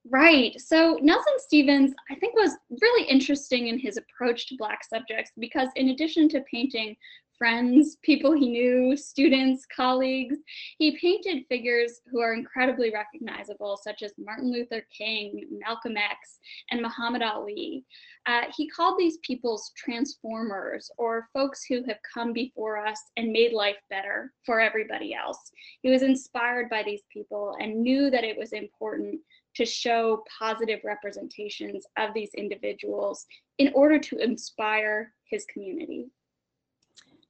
Right. 0.10 0.60
So 0.60 0.98
Nelson 1.02 1.34
Stevens, 1.38 1.94
I 2.10 2.16
think, 2.16 2.34
was 2.34 2.54
really 2.82 3.08
interesting 3.08 3.68
in 3.68 3.78
his 3.78 3.98
approach 3.98 4.48
to 4.48 4.56
Black 4.58 4.80
subjects 4.84 5.32
because, 5.38 5.68
in 5.76 5.90
addition 5.90 6.30
to 6.30 6.42
painting 6.52 6.96
friends, 7.40 7.98
people 8.04 8.34
he 8.34 8.50
knew, 8.50 8.96
students, 8.96 9.66
colleagues, 9.76 10.36
he 10.78 10.98
painted 10.98 11.46
figures 11.48 12.02
who 12.12 12.20
are 12.20 12.34
incredibly 12.34 12.92
recognizable, 12.92 13.80
such 13.82 14.04
as 14.04 14.12
Martin 14.20 14.52
Luther 14.52 14.86
King, 14.96 15.48
Malcolm 15.50 15.98
X, 15.98 16.40
and 16.70 16.82
Muhammad 16.82 17.24
Ali. 17.24 17.86
Uh, 18.26 18.42
he 18.56 18.70
called 18.70 19.00
these 19.00 19.18
peoples 19.26 19.72
transformers 19.76 20.92
or 20.98 21.30
folks 21.34 21.64
who 21.64 21.82
have 21.88 21.98
come 22.14 22.34
before 22.34 22.86
us 22.86 23.02
and 23.18 23.32
made 23.32 23.54
life 23.54 23.78
better 23.90 24.34
for 24.46 24.60
everybody 24.60 25.16
else. 25.16 25.50
He 25.82 25.90
was 25.90 26.04
inspired 26.04 26.70
by 26.70 26.84
these 26.84 27.04
people 27.12 27.56
and 27.60 27.82
knew 27.82 28.12
that 28.12 28.26
it 28.26 28.38
was 28.38 28.52
important 28.52 29.22
to 29.56 29.66
show 29.66 30.24
positive 30.38 30.80
representations 30.84 31.86
of 31.98 32.14
these 32.14 32.34
individuals 32.36 33.26
in 33.58 33.72
order 33.74 33.98
to 33.98 34.18
inspire 34.18 35.14
his 35.30 35.46
community. 35.52 36.08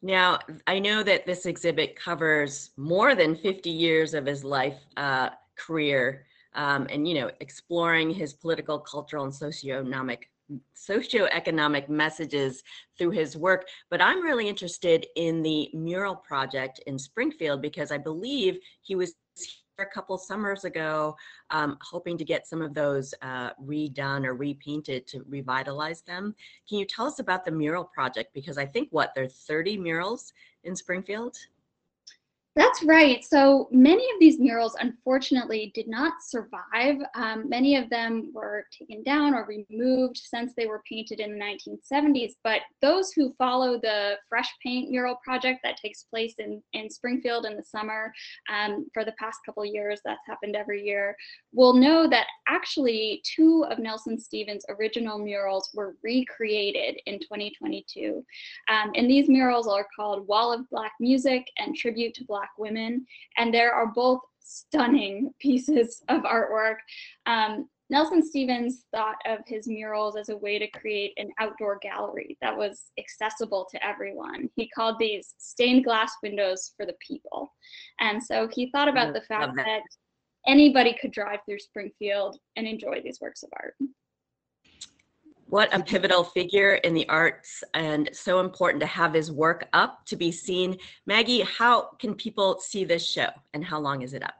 Now, 0.01 0.39
I 0.65 0.79
know 0.79 1.03
that 1.03 1.25
this 1.25 1.45
exhibit 1.45 1.95
covers 1.95 2.71
more 2.77 3.15
than 3.15 3.35
50 3.35 3.69
years 3.69 4.13
of 4.13 4.25
his 4.25 4.43
life 4.43 4.79
uh, 4.95 5.29
career 5.57 6.25
um, 6.53 6.87
and, 6.89 7.07
you 7.07 7.15
know, 7.15 7.29
exploring 7.41 8.09
his 8.09 8.33
political, 8.33 8.79
cultural, 8.79 9.25
and 9.25 9.33
socioeconomic 9.33 10.19
socioeconomic 10.75 11.89
messages 11.89 12.63
through 12.97 13.11
his 13.11 13.37
work. 13.37 13.67
But 13.91 14.01
I'm 14.01 14.23
really 14.23 14.47
interested 14.47 15.05
in 15.15 15.43
the 15.43 15.69
mural 15.73 16.15
project 16.15 16.79
in 16.87 16.97
Springfield 16.97 17.61
because 17.61 17.91
I 17.91 17.99
believe 17.99 18.57
he 18.81 18.95
was 18.95 19.13
a 19.81 19.85
couple 19.85 20.17
summers 20.17 20.65
ago 20.65 21.15
um, 21.51 21.77
hoping 21.81 22.17
to 22.17 22.25
get 22.25 22.47
some 22.47 22.61
of 22.61 22.73
those 22.73 23.13
uh, 23.21 23.51
redone 23.63 24.25
or 24.25 24.35
repainted 24.35 25.07
to 25.07 25.23
revitalize 25.27 26.01
them. 26.01 26.35
Can 26.67 26.79
you 26.79 26.85
tell 26.85 27.05
us 27.05 27.19
about 27.19 27.45
the 27.45 27.51
mural 27.51 27.83
project? 27.83 28.33
Because 28.33 28.57
I 28.57 28.65
think 28.65 28.89
what, 28.91 29.13
there 29.15 29.23
are 29.23 29.27
30 29.27 29.77
murals 29.77 30.33
in 30.63 30.75
Springfield? 30.75 31.37
That's 32.59 32.83
right. 32.83 33.23
So 33.23 33.69
many 33.71 34.03
of 34.03 34.19
these 34.19 34.37
murals, 34.37 34.75
unfortunately, 34.81 35.71
did 35.73 35.87
not 35.87 36.11
survive. 36.21 36.97
Um, 37.15 37.47
many 37.47 37.77
of 37.77 37.89
them 37.89 38.31
were 38.33 38.65
taken 38.77 39.01
down 39.01 39.33
or 39.33 39.45
removed 39.45 40.17
since 40.17 40.51
they 40.57 40.65
were 40.65 40.83
painted 40.87 41.21
in 41.21 41.39
the 41.39 41.39
1970s. 41.39 42.33
But 42.43 42.59
those 42.81 43.13
who 43.13 43.33
follow 43.37 43.79
the 43.79 44.15
Fresh 44.27 44.49
Paint 44.61 44.91
mural 44.91 45.15
project 45.23 45.61
that 45.63 45.77
takes 45.77 46.03
place 46.03 46.33
in, 46.37 46.61
in 46.73 46.89
Springfield 46.89 47.45
in 47.45 47.55
the 47.55 47.63
summer 47.63 48.11
um, 48.53 48.87
for 48.93 49.05
the 49.05 49.13
past 49.13 49.39
couple 49.45 49.65
years, 49.65 50.01
that's 50.03 50.27
happened 50.27 50.57
every 50.57 50.83
year, 50.83 51.15
will 51.53 51.73
know 51.73 52.09
that 52.09 52.27
actually 52.49 53.23
two 53.23 53.65
of 53.69 53.79
Nelson 53.79 54.19
Stevens' 54.19 54.65
original 54.67 55.17
murals 55.17 55.69
were 55.73 55.95
recreated 56.03 56.99
in 57.05 57.19
2022. 57.19 58.21
Um, 58.69 58.91
and 58.95 59.09
these 59.09 59.29
murals 59.29 59.69
are 59.69 59.87
called 59.95 60.27
Wall 60.27 60.51
of 60.51 60.69
Black 60.69 60.91
Music 60.99 61.45
and 61.57 61.73
Tribute 61.73 62.13
to 62.15 62.25
Black 62.25 62.48
Black 62.57 62.71
women. 62.71 63.05
And 63.37 63.53
there 63.53 63.73
are 63.73 63.87
both 63.87 64.21
stunning 64.39 65.31
pieces 65.39 66.01
of 66.09 66.23
artwork. 66.23 66.77
Um, 67.25 67.67
Nelson 67.91 68.23
Stevens 68.23 68.85
thought 68.93 69.15
of 69.25 69.39
his 69.47 69.67
murals 69.67 70.15
as 70.15 70.29
a 70.29 70.37
way 70.37 70.59
to 70.59 70.67
create 70.67 71.11
an 71.17 71.31
outdoor 71.39 71.79
gallery 71.81 72.37
that 72.39 72.55
was 72.55 72.91
accessible 72.99 73.67
to 73.71 73.83
everyone. 73.83 74.47
He 74.55 74.69
called 74.69 74.97
these 74.99 75.33
stained 75.39 75.85
glass 75.85 76.11
windows 76.21 76.71
for 76.77 76.85
the 76.85 76.95
people. 77.05 77.51
And 77.99 78.23
so 78.23 78.47
he 78.53 78.69
thought 78.69 78.89
about 78.89 79.13
the 79.13 79.21
fact 79.21 79.55
that. 79.55 79.65
that 79.65 79.81
anybody 80.47 80.95
could 81.01 81.11
drive 81.11 81.39
through 81.47 81.59
Springfield 81.59 82.37
and 82.55 82.67
enjoy 82.67 83.01
these 83.03 83.19
works 83.19 83.41
of 83.41 83.49
art. 83.59 83.73
What 85.49 85.73
a 85.73 85.81
pivotal 85.81 86.23
figure 86.23 86.75
in 86.75 86.93
the 86.93 87.09
arts 87.09 87.63
and 87.73 88.07
so 88.13 88.39
important 88.39 88.81
to 88.81 88.85
have 88.85 89.15
his 89.15 89.31
work 89.31 89.67
up 89.73 90.05
to 90.05 90.15
be 90.15 90.31
seen. 90.31 90.77
Maggie, 91.07 91.41
how 91.41 91.89
can 91.97 92.13
people 92.13 92.59
see 92.59 92.85
this 92.85 93.03
show 93.03 93.29
and 93.55 93.65
how 93.65 93.79
long 93.79 94.03
is 94.03 94.13
it 94.13 94.21
up? 94.21 94.35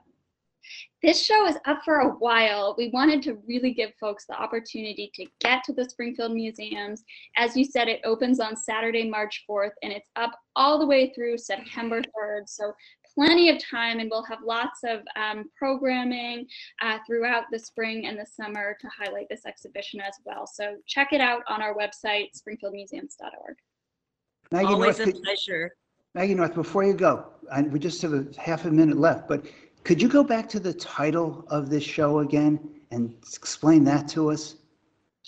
This 1.02 1.20
show 1.20 1.48
is 1.48 1.56
up 1.66 1.80
for 1.84 1.96
a 1.96 2.10
while. 2.10 2.76
We 2.78 2.90
wanted 2.90 3.22
to 3.22 3.38
really 3.48 3.72
give 3.72 3.90
folks 3.98 4.26
the 4.26 4.40
opportunity 4.40 5.10
to 5.14 5.26
get 5.40 5.64
to 5.64 5.72
the 5.72 5.88
Springfield 5.90 6.32
Museums. 6.32 7.02
As 7.36 7.56
you 7.56 7.64
said, 7.64 7.88
it 7.88 8.02
opens 8.04 8.38
on 8.38 8.54
Saturday, 8.54 9.10
March 9.10 9.44
4th, 9.50 9.72
and 9.82 9.92
it's 9.92 10.10
up 10.14 10.38
all 10.54 10.78
the 10.78 10.86
way 10.86 11.12
through 11.12 11.38
September 11.38 12.02
3rd. 12.02 12.42
So 12.46 12.72
plenty 13.14 13.50
of 13.50 13.58
time 13.64 14.00
and 14.00 14.10
we'll 14.10 14.24
have 14.24 14.40
lots 14.44 14.80
of 14.84 15.00
um, 15.16 15.44
programming 15.56 16.46
uh, 16.82 16.98
throughout 17.06 17.44
the 17.50 17.58
spring 17.58 18.06
and 18.06 18.18
the 18.18 18.26
summer 18.26 18.76
to 18.80 18.88
highlight 18.88 19.28
this 19.28 19.46
exhibition 19.46 20.00
as 20.00 20.14
well. 20.24 20.46
So 20.46 20.76
check 20.86 21.12
it 21.12 21.20
out 21.20 21.42
on 21.48 21.62
our 21.62 21.74
website, 21.74 22.28
springfieldmuseums.org. 22.36 23.56
Maggie 24.52 24.66
Always 24.66 24.98
North, 24.98 25.08
a 25.10 25.20
pleasure. 25.20 25.72
Maggie 26.14 26.34
North, 26.34 26.54
before 26.54 26.84
you 26.84 26.94
go, 26.94 27.26
I, 27.52 27.62
we 27.62 27.78
just 27.78 28.02
have 28.02 28.12
a 28.12 28.26
half 28.38 28.64
a 28.64 28.70
minute 28.70 28.98
left, 28.98 29.28
but 29.28 29.46
could 29.84 30.02
you 30.02 30.08
go 30.08 30.24
back 30.24 30.48
to 30.50 30.60
the 30.60 30.74
title 30.74 31.44
of 31.48 31.70
this 31.70 31.84
show 31.84 32.18
again 32.18 32.58
and 32.90 33.14
explain 33.22 33.84
that 33.84 34.08
to 34.08 34.30
us? 34.30 34.56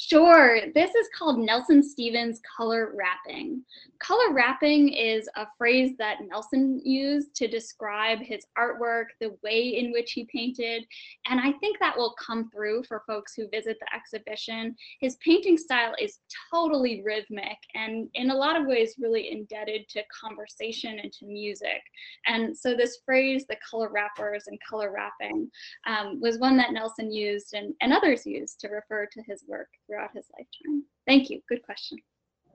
Sure. 0.09 0.61
This 0.74 0.92
is 0.96 1.09
called 1.16 1.38
Nelson 1.38 1.80
Stevens 1.80 2.40
color 2.57 2.92
rapping. 2.92 3.62
Color 4.00 4.32
rapping 4.32 4.92
is 4.92 5.28
a 5.36 5.46
phrase 5.57 5.92
that 5.96 6.18
Nelson 6.28 6.80
used 6.84 7.36
to 7.36 7.46
describe 7.46 8.18
his 8.18 8.44
artwork, 8.59 9.05
the 9.20 9.36
way 9.44 9.78
in 9.78 9.92
which 9.92 10.11
he 10.11 10.24
painted, 10.24 10.84
and 11.30 11.38
I 11.38 11.53
think 11.61 11.78
that 11.78 11.96
will 11.96 12.16
come 12.18 12.50
through 12.50 12.82
for 12.82 13.05
folks 13.07 13.34
who 13.34 13.48
visit 13.50 13.78
the 13.78 13.94
exhibition. 13.94 14.74
His 15.00 15.18
painting 15.24 15.57
style 15.57 15.94
is 16.00 16.18
totally 16.53 17.00
rhythmic 17.05 17.59
and 17.76 18.09
in 18.14 18.30
a 18.30 18.36
lot 18.36 18.61
of 18.61 18.66
ways 18.66 18.96
really 18.98 19.30
indebted 19.30 19.88
to 19.90 20.03
conversation 20.20 20.98
and 20.98 21.12
to 21.12 21.26
music. 21.26 21.80
And 22.26 22.59
so 22.59 22.74
this 22.74 22.98
phrase, 23.07 23.44
the 23.48 23.57
color 23.70 23.88
rappers 23.88 24.48
and 24.48 24.59
color 24.68 24.90
rapping, 24.90 25.48
um, 25.86 26.20
was 26.20 26.38
one 26.38 26.57
that 26.57 26.72
Nelson 26.72 27.12
used 27.12 27.55
and, 27.55 27.72
and 27.80 27.92
others 27.92 28.26
used 28.26 28.59
to 28.61 28.68
refer 28.68 29.07
to 29.07 29.22
his 29.28 29.44
work 29.46 29.68
throughout 29.93 30.11
his 30.14 30.26
lifetime? 30.38 30.84
Thank 31.07 31.30
you. 31.30 31.40
Good 31.49 31.62
question. 31.62 31.99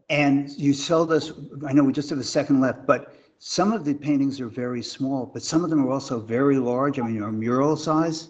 And 0.09 0.49
you 0.51 0.73
sold 0.73 1.11
us, 1.11 1.33
I 1.67 1.73
know 1.73 1.83
we 1.83 1.93
just 1.93 2.09
have 2.09 2.19
a 2.19 2.23
second 2.23 2.61
left, 2.61 2.87
but 2.87 3.15
some 3.39 3.73
of 3.73 3.85
the 3.85 3.93
paintings 3.93 4.39
are 4.41 4.47
very 4.47 4.81
small, 4.81 5.25
but 5.25 5.43
some 5.43 5.63
of 5.63 5.69
them 5.69 5.85
are 5.85 5.91
also 5.91 6.19
very 6.19 6.57
large. 6.57 6.97
I 6.99 7.03
mean, 7.03 7.21
are 7.21 7.31
mural 7.31 7.75
size? 7.75 8.29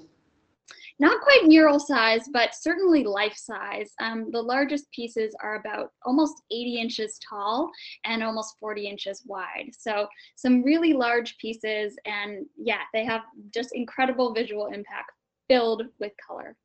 Not 0.99 1.21
quite 1.21 1.45
mural 1.45 1.79
size, 1.79 2.27
but 2.33 2.55
certainly 2.55 3.03
life 3.03 3.37
size. 3.37 3.93
Um, 4.01 4.31
the 4.31 4.41
largest 4.41 4.91
pieces 4.91 5.35
are 5.43 5.59
about 5.59 5.91
almost 6.03 6.41
80 6.51 6.81
inches 6.81 7.19
tall 7.29 7.69
and 8.03 8.23
almost 8.23 8.55
40 8.59 8.87
inches 8.87 9.21
wide. 9.27 9.69
So 9.77 10.07
some 10.35 10.63
really 10.63 10.93
large 10.93 11.37
pieces 11.37 11.95
and 12.05 12.47
yeah, 12.57 12.81
they 12.93 13.05
have 13.05 13.21
just 13.53 13.69
incredible 13.75 14.33
visual 14.33 14.67
impact 14.67 15.11
filled 15.47 15.83
with 15.99 16.13
color 16.25 16.57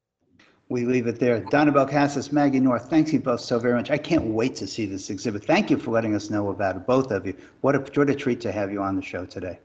we 0.73 0.85
leave 0.87 1.07
it 1.07 1.21
there. 1.21 1.41
Donabelle 1.41 1.89
Cassis, 1.89 2.33
Maggie 2.33 2.59
North, 2.59 2.89
thank 2.89 3.13
you 3.13 3.21
both 3.21 3.41
so 3.41 3.59
very 3.59 3.75
much. 3.75 3.91
I 3.91 3.99
can't 3.99 4.25
wait 4.25 4.57
to 4.57 4.67
see 4.67 4.87
this 4.87 5.11
exhibit. 5.11 5.45
Thank 5.45 5.71
you 5.71 5.77
for 5.77 5.91
letting 5.91 6.15
us 6.15 6.31
know 6.31 6.49
about 6.49 6.77
it, 6.77 6.87
both 6.87 7.13
of 7.13 7.27
you. 7.27 7.37
What 7.61 7.77
a, 7.77 7.79
what 7.95 8.09
a 8.11 8.15
treat 8.15 8.41
to 8.41 8.51
have 8.51 8.73
you 8.73 8.83
on 8.83 8.97
the 8.97 9.03
show 9.03 9.27
today. 9.27 9.61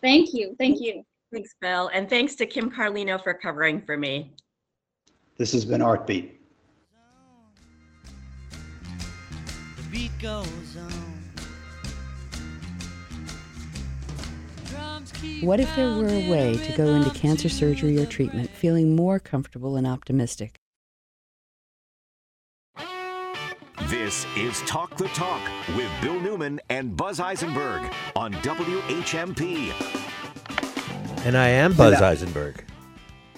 Thank 0.00 0.32
you. 0.32 0.54
Thank 0.58 0.80
you. 0.80 1.04
Thanks, 1.32 1.54
Bill. 1.60 1.90
And 1.92 2.08
thanks 2.08 2.36
to 2.36 2.46
Kim 2.46 2.70
Carlino 2.70 3.22
for 3.22 3.34
covering 3.34 3.82
for 3.82 3.96
me. 3.96 4.32
This 5.36 5.52
has 5.52 5.64
been 5.64 5.80
Artbeat. 5.80 6.30
The 9.76 9.82
beat 9.90 10.12
goes 10.22 10.76
on. 10.78 10.95
What 15.40 15.60
if 15.60 15.74
there 15.76 15.94
were 15.94 16.08
a 16.08 16.30
way 16.30 16.56
to 16.56 16.72
go 16.76 16.86
into 16.86 17.10
cancer 17.10 17.48
surgery 17.48 17.98
or 17.98 18.06
treatment 18.06 18.50
feeling 18.50 18.96
more 18.96 19.18
comfortable 19.18 19.76
and 19.76 19.86
optimistic? 19.86 20.56
This 23.88 24.26
is 24.36 24.62
Talk 24.62 24.96
the 24.96 25.08
Talk 25.08 25.40
with 25.76 25.88
Bill 26.02 26.18
Newman 26.18 26.60
and 26.70 26.96
Buzz 26.96 27.20
Eisenberg 27.20 27.92
on 28.16 28.32
WHMP. 28.34 29.72
And 31.24 31.36
I 31.36 31.48
am 31.48 31.72
Buzz 31.72 32.00
Eisenberg. 32.02 32.64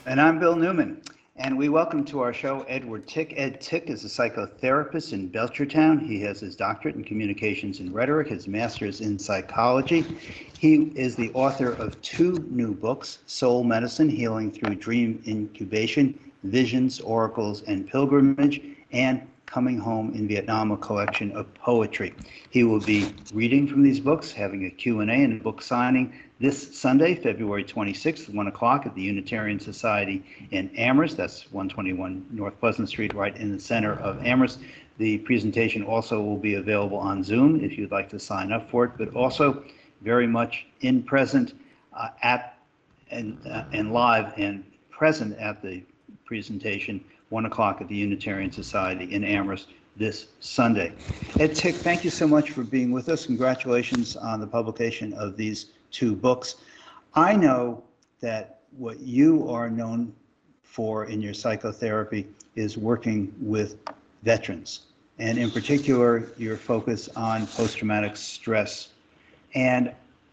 And 0.07 0.21
I'm 0.21 0.39
Bill 0.39 0.57
Newman. 0.57 1.03
And 1.41 1.57
we 1.57 1.69
welcome 1.69 2.05
to 2.07 2.19
our 2.19 2.33
show 2.33 2.63
Edward 2.63 3.07
Tick. 3.07 3.33
Ed 3.37 3.61
Tick 3.61 3.91
is 3.91 4.05
a 4.05 4.09
psychotherapist 4.09 5.13
in 5.13 5.31
Belchertown. 5.31 6.05
He 6.05 6.21
has 6.23 6.41
his 6.41 6.57
doctorate 6.57 6.97
in 6.97 7.05
communications 7.05 7.79
and 7.79 7.95
rhetoric, 7.95 8.27
his 8.27 8.49
master's 8.49 9.01
in 9.01 9.21
psychology. 9.21 10.05
He 10.59 10.91
is 10.97 11.15
the 11.15 11.31
author 11.35 11.75
of 11.75 12.01
two 12.03 12.45
new 12.51 12.75
books 12.75 13.21
Soul 13.27 13.63
Medicine 13.63 14.09
Healing 14.09 14.51
Through 14.51 14.75
Dream 14.75 15.23
Incubation, 15.29 16.19
Visions, 16.43 16.99
Oracles, 16.99 17.63
and 17.63 17.89
Pilgrimage, 17.89 18.61
and 18.91 19.23
Coming 19.49 19.79
Home 19.79 20.13
in 20.15 20.29
Vietnam, 20.29 20.71
a 20.73 20.77
collection 20.77 21.33
of 21.33 21.53
poetry. 21.55 22.15
He 22.51 22.65
will 22.65 22.81
be 22.81 23.15
reading 23.33 23.67
from 23.67 23.83
these 23.83 23.99
books, 23.99 24.31
having 24.31 24.67
a 24.67 24.71
Q&A 24.71 25.05
and 25.05 25.41
a 25.41 25.43
book 25.43 25.63
signing 25.63 26.13
this 26.39 26.79
Sunday, 26.79 27.15
February 27.15 27.65
26th, 27.65 28.33
1 28.33 28.47
o'clock 28.47 28.85
at 28.85 28.95
the 28.95 29.01
Unitarian 29.01 29.59
Society 29.59 30.23
in 30.51 30.69
Amherst. 30.77 31.17
That's 31.17 31.51
121 31.51 32.27
North 32.31 32.61
Pleasant 32.61 32.91
Street, 32.91 33.15
right 33.15 33.35
in 33.37 33.51
the 33.51 33.59
center 33.59 33.95
of 34.01 34.25
Amherst. 34.25 34.61
The 34.99 35.19
presentation 35.19 35.83
also 35.83 36.21
will 36.21 36.37
be 36.37 36.55
available 36.55 36.99
on 36.99 37.25
Zoom 37.25 37.65
if 37.65 37.79
you'd 37.79 37.91
like 37.91 38.11
to 38.11 38.21
sign 38.21 38.53
up 38.53 38.71
for 38.71 38.85
it, 38.85 38.93
but 38.99 39.15
also 39.15 39.65
very 40.03 40.27
much 40.27 40.67
in 40.83 41.03
present 41.03 41.55
uh, 41.95 42.11
at 42.23 42.59
and, 43.11 43.39
uh, 43.47 43.65
and 43.73 43.93
live 43.93 44.35
and 44.37 44.63
present 44.91 45.39
at 45.39 45.63
the 45.63 45.83
presentation, 46.27 47.03
1 47.31 47.47
o'clock 47.47 47.81
at 47.81 47.89
the 47.89 47.95
Unitarian 47.95 48.51
Society 48.51 49.13
in 49.13 49.25
Amherst 49.25 49.69
this 49.97 50.29
Sunday. 50.41 50.93
Ed 51.39 51.55
Tick, 51.55 51.75
thank 51.75 52.05
you 52.05 52.11
so 52.11 52.27
much 52.27 52.51
for 52.51 52.63
being 52.63 52.93
with 52.93 53.09
us. 53.09 53.27
Congratulations 53.27 54.17
on 54.17 54.41
the 54.41 54.47
publication 54.47 55.13
of 55.15 55.37
these 55.37 55.67
two 55.91 56.15
books. 56.15 56.57
I 57.15 57.35
know 57.35 57.83
that 58.21 58.61
what 58.77 59.01
you 59.01 59.49
are 59.51 59.69
known 59.69 60.13
for 60.63 61.07
in 61.07 61.21
your 61.21 61.35
psychotherapy 61.35 62.29
is 62.55 62.79
working 62.79 63.35
with 63.41 63.77
veterans, 64.23 64.83
and 65.19 65.39
in 65.39 65.51
particular, 65.51 66.31
your 66.37 66.57
focus 66.57 67.09
on 67.17 67.47
post 67.49 67.79
traumatic 67.79 68.17
stress. 68.17 68.91
And 69.55 69.93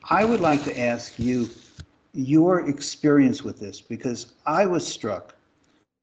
I 0.09 0.25
would 0.25 0.41
like 0.41 0.63
to 0.65 0.79
ask 0.79 1.17
you 1.17 1.49
your 2.13 2.69
experience 2.69 3.43
with 3.43 3.59
this 3.59 3.81
because 3.81 4.33
I 4.45 4.65
was 4.65 4.85
struck 4.85 5.34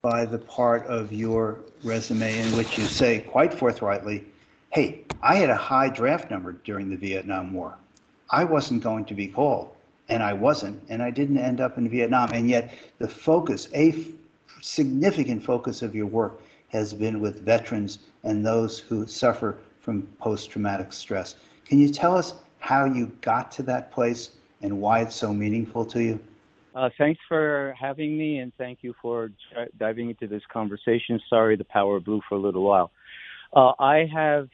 by 0.03 0.25
the 0.25 0.39
part 0.39 0.85
of 0.87 1.13
your 1.13 1.61
resume 1.85 2.37
in 2.37 2.57
which 2.57 2.77
you 2.77 2.85
say 2.87 3.21
quite 3.21 3.55
forthrightly, 3.55 4.25
hey, 4.71 5.05
I 5.23 5.37
had 5.37 5.49
a 5.49 5.55
high 5.55 5.91
draft 5.91 6.29
number 6.29 6.55
during 6.65 6.91
the 6.91 6.97
Vietnam 6.97 7.53
War. 7.53 7.77
I 8.31 8.43
wasn't 8.43 8.83
going 8.83 9.05
to 9.05 9.15
be 9.15 9.29
called, 9.29 9.71
and 10.09 10.21
I 10.21 10.33
wasn't, 10.33 10.83
and 10.89 11.05
I 11.05 11.11
didn't 11.11 11.39
end 11.39 11.61
up 11.61 11.79
in 11.79 11.89
Vietnam. 11.89 12.33
And 12.33 12.51
yet, 12.51 12.75
the 12.99 13.07
focus, 13.07 13.69
a 13.75 14.09
significant 14.61 15.45
focus 15.45 15.83
of 15.83 15.95
your 15.95 16.07
work, 16.07 16.43
has 16.71 16.93
been 16.93 17.21
with 17.21 17.45
veterans 17.45 18.01
and 18.25 18.45
those 18.45 18.81
who 18.81 19.07
suffer 19.07 19.57
from 19.83 20.03
post 20.19 20.51
traumatic 20.51 20.93
stress. 20.93 21.37
Can 21.65 21.79
you 21.79 21.89
tell 21.89 22.17
us 22.17 22.35
how 22.59 22.87
you 22.87 23.13
got 23.21 23.53
to 23.53 23.63
that 23.65 23.93
place 23.93 24.31
and 24.63 24.81
why 24.81 25.03
it's 25.03 25.15
so 25.15 25.33
meaningful 25.33 25.85
to 25.85 26.03
you? 26.03 26.19
Uh, 26.75 26.89
thanks 26.97 27.21
for 27.29 27.75
having 27.79 28.17
me, 28.17 28.39
and 28.39 28.53
thank 28.57 28.79
you 28.83 28.95
for 29.03 29.31
diving 29.79 30.11
into 30.11 30.27
this 30.27 30.43
conversation. 30.51 31.21
Sorry, 31.29 31.57
the 31.57 31.65
power 31.65 32.01
blew 32.01 32.21
for 32.29 32.37
a 32.37 32.41
little 32.41 32.63
while. 32.63 32.91
Uh, 33.55 33.73
I 33.79 34.09
have 34.13 34.49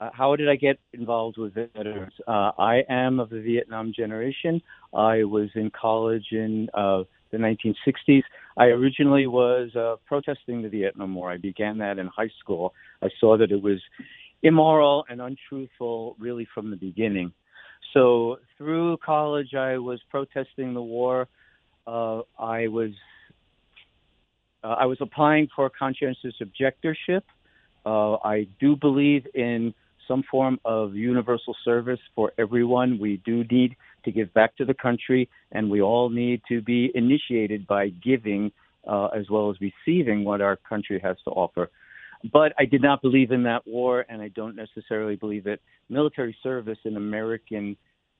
uh, 0.00 0.10
how 0.12 0.34
did 0.36 0.48
I 0.48 0.56
get 0.56 0.78
involved 0.92 1.38
with 1.38 1.54
veterans? 1.54 2.12
Uh, 2.26 2.50
I 2.58 2.82
am 2.88 3.20
of 3.20 3.30
the 3.30 3.40
Vietnam 3.40 3.92
generation. 3.96 4.60
I 4.92 5.24
was 5.24 5.48
in 5.54 5.70
college 5.70 6.26
in 6.32 6.68
uh, 6.74 7.04
the 7.30 7.38
1960s. 7.38 8.22
I 8.56 8.66
originally 8.66 9.26
was 9.26 9.74
uh, 9.76 9.96
protesting 10.04 10.62
the 10.62 10.68
Vietnam 10.68 11.14
War. 11.14 11.30
I 11.30 11.38
began 11.38 11.78
that 11.78 11.98
in 11.98 12.08
high 12.08 12.30
school. 12.40 12.74
I 13.02 13.08
saw 13.20 13.38
that 13.38 13.52
it 13.52 13.62
was 13.62 13.80
immoral 14.42 15.04
and 15.08 15.20
untruthful 15.22 16.16
really 16.18 16.46
from 16.52 16.70
the 16.70 16.76
beginning. 16.76 17.32
So 17.92 18.38
through 18.58 18.98
college, 18.98 19.54
I 19.54 19.78
was 19.78 20.00
protesting 20.10 20.74
the 20.74 20.82
war. 20.82 21.28
Uh, 21.86 22.22
I 22.38 22.68
was 22.68 22.90
uh, 24.62 24.68
I 24.68 24.86
was 24.86 24.98
applying 25.00 25.48
for 25.54 25.70
conscientious 25.70 26.34
objectorship. 26.40 27.22
Uh, 27.84 28.14
I 28.24 28.46
do 28.60 28.76
believe 28.76 29.26
in 29.34 29.74
some 30.08 30.22
form 30.30 30.58
of 30.64 30.94
universal 30.94 31.54
service 31.64 32.00
for 32.14 32.32
everyone. 32.38 32.98
We 32.98 33.20
do 33.24 33.44
need 33.44 33.76
to 34.04 34.12
give 34.12 34.32
back 34.34 34.56
to 34.56 34.64
the 34.64 34.74
country, 34.74 35.28
and 35.52 35.70
we 35.70 35.82
all 35.82 36.08
need 36.08 36.40
to 36.48 36.62
be 36.62 36.90
initiated 36.94 37.66
by 37.66 37.88
giving 37.88 38.52
uh, 38.86 39.06
as 39.06 39.28
well 39.30 39.50
as 39.50 39.56
receiving 39.60 40.24
what 40.24 40.40
our 40.40 40.56
country 40.56 41.00
has 41.02 41.16
to 41.24 41.30
offer. 41.30 41.70
But 42.32 42.52
I 42.58 42.64
did 42.64 42.80
not 42.80 43.02
believe 43.02 43.32
in 43.32 43.42
that 43.42 43.66
war, 43.66 44.06
and 44.08 44.22
I 44.22 44.28
don't 44.28 44.56
necessarily 44.56 45.16
believe 45.16 45.44
that 45.44 45.60
military 45.90 46.36
service 46.42 46.78
in 46.84 46.96
American 46.96 47.76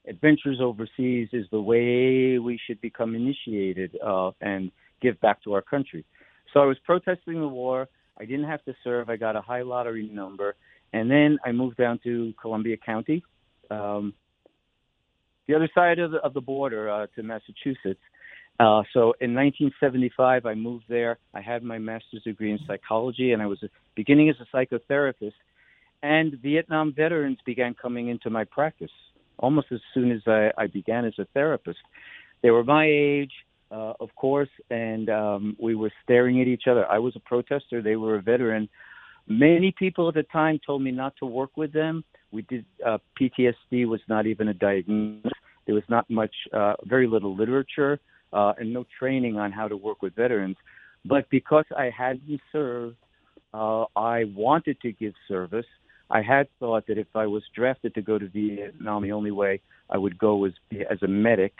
adventures 0.06 0.58
overseas 0.60 1.28
is 1.32 1.46
the 1.50 1.60
way 1.60 2.38
we 2.38 2.58
should 2.66 2.80
become 2.80 3.14
initiated 3.14 3.96
uh, 4.04 4.30
and 4.40 4.70
give 5.00 5.20
back 5.20 5.42
to 5.44 5.52
our 5.54 5.62
country. 5.62 6.04
So 6.52 6.60
I 6.60 6.66
was 6.66 6.76
protesting 6.84 7.40
the 7.40 7.48
war. 7.48 7.88
I 8.18 8.24
didn't 8.24 8.46
have 8.46 8.64
to 8.64 8.74
serve. 8.84 9.08
I 9.08 9.16
got 9.16 9.36
a 9.36 9.40
high 9.40 9.62
lottery 9.62 10.08
number, 10.12 10.54
and 10.92 11.10
then 11.10 11.38
I 11.44 11.52
moved 11.52 11.76
down 11.76 11.98
to 12.04 12.32
Columbia 12.40 12.76
County, 12.76 13.24
um, 13.70 14.14
the 15.48 15.54
other 15.54 15.68
side 15.74 15.98
of 15.98 16.12
the, 16.12 16.18
of 16.18 16.32
the 16.32 16.40
border 16.40 16.88
uh, 16.90 17.06
to 17.16 17.22
Massachusetts. 17.22 18.00
Uh, 18.60 18.82
so 18.92 19.14
in 19.20 19.34
1975, 19.34 20.46
I 20.46 20.54
moved 20.54 20.84
there. 20.88 21.18
I 21.34 21.40
had 21.40 21.64
my 21.64 21.78
master's 21.78 22.22
degree 22.22 22.52
in 22.52 22.60
psychology, 22.66 23.32
and 23.32 23.42
I 23.42 23.46
was 23.46 23.58
beginning 23.96 24.30
as 24.30 24.36
a 24.40 24.56
psychotherapist. 24.56 25.32
And 26.02 26.34
Vietnam 26.40 26.94
veterans 26.94 27.38
began 27.44 27.74
coming 27.74 28.08
into 28.08 28.30
my 28.30 28.44
practice 28.44 28.90
almost 29.38 29.68
as 29.72 29.80
soon 29.92 30.10
as 30.12 30.20
I, 30.26 30.50
I 30.56 30.66
began 30.66 31.04
as 31.04 31.14
a 31.18 31.26
therapist. 31.34 31.78
They 32.42 32.50
were 32.50 32.64
my 32.64 32.86
age, 32.86 33.32
uh, 33.70 33.94
of 34.00 34.14
course, 34.16 34.50
and 34.70 35.08
um, 35.10 35.56
we 35.58 35.74
were 35.74 35.92
staring 36.02 36.40
at 36.40 36.46
each 36.46 36.64
other. 36.70 36.86
I 36.86 36.98
was 36.98 37.16
a 37.16 37.20
protester; 37.20 37.82
they 37.82 37.96
were 37.96 38.16
a 38.16 38.22
veteran. 38.22 38.68
Many 39.26 39.72
people 39.78 40.08
at 40.08 40.14
the 40.14 40.24
time 40.24 40.60
told 40.64 40.82
me 40.82 40.90
not 40.90 41.14
to 41.20 41.26
work 41.26 41.56
with 41.56 41.72
them. 41.72 42.04
We 42.30 42.42
did 42.42 42.64
uh, 42.86 42.98
PTSD 43.18 43.86
was 43.86 44.00
not 44.08 44.26
even 44.26 44.48
a 44.48 44.54
diagnosis. 44.54 45.32
There 45.66 45.74
was 45.74 45.84
not 45.88 46.08
much, 46.10 46.34
uh, 46.52 46.74
very 46.84 47.06
little 47.06 47.34
literature, 47.34 47.98
uh, 48.32 48.52
and 48.58 48.72
no 48.72 48.84
training 48.98 49.38
on 49.38 49.50
how 49.50 49.66
to 49.68 49.76
work 49.76 50.02
with 50.02 50.14
veterans. 50.14 50.56
But 51.06 51.28
because 51.30 51.64
I 51.76 51.90
hadn't 51.96 52.40
served, 52.52 52.96
uh, 53.54 53.84
I 53.96 54.24
wanted 54.34 54.80
to 54.82 54.92
give 54.92 55.14
service. 55.28 55.66
I 56.10 56.22
had 56.22 56.48
thought 56.60 56.86
that 56.88 56.98
if 56.98 57.08
I 57.14 57.26
was 57.26 57.42
drafted 57.54 57.94
to 57.94 58.02
go 58.02 58.18
to 58.18 58.28
Vietnam, 58.28 59.02
the 59.02 59.12
only 59.12 59.30
way 59.30 59.60
I 59.90 59.98
would 59.98 60.18
go 60.18 60.36
was 60.36 60.52
as 60.90 61.02
a 61.02 61.08
medic. 61.08 61.54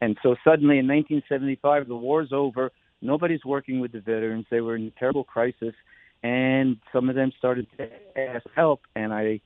And 0.00 0.16
so 0.22 0.36
suddenly 0.44 0.78
in 0.78 0.86
1975, 0.86 1.88
the 1.88 1.96
war's 1.96 2.32
over. 2.32 2.70
Nobody's 3.02 3.44
working 3.44 3.80
with 3.80 3.92
the 3.92 4.00
veterans. 4.00 4.46
They 4.50 4.60
were 4.60 4.76
in 4.76 4.86
a 4.86 4.98
terrible 4.98 5.24
crisis 5.24 5.74
and 6.22 6.76
some 6.92 7.08
of 7.08 7.14
them 7.14 7.32
started 7.38 7.66
to 7.78 7.88
ask 8.18 8.44
help, 8.54 8.82
and 8.94 9.12
I 9.12 9.40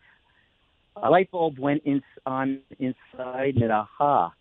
a 0.97 1.11
light 1.11 1.31
bulb 1.31 1.59
went 1.59 1.83
in, 1.85 2.03
on 2.25 2.61
inside, 2.79 3.57
and 3.57 3.73
aha! 3.73 4.33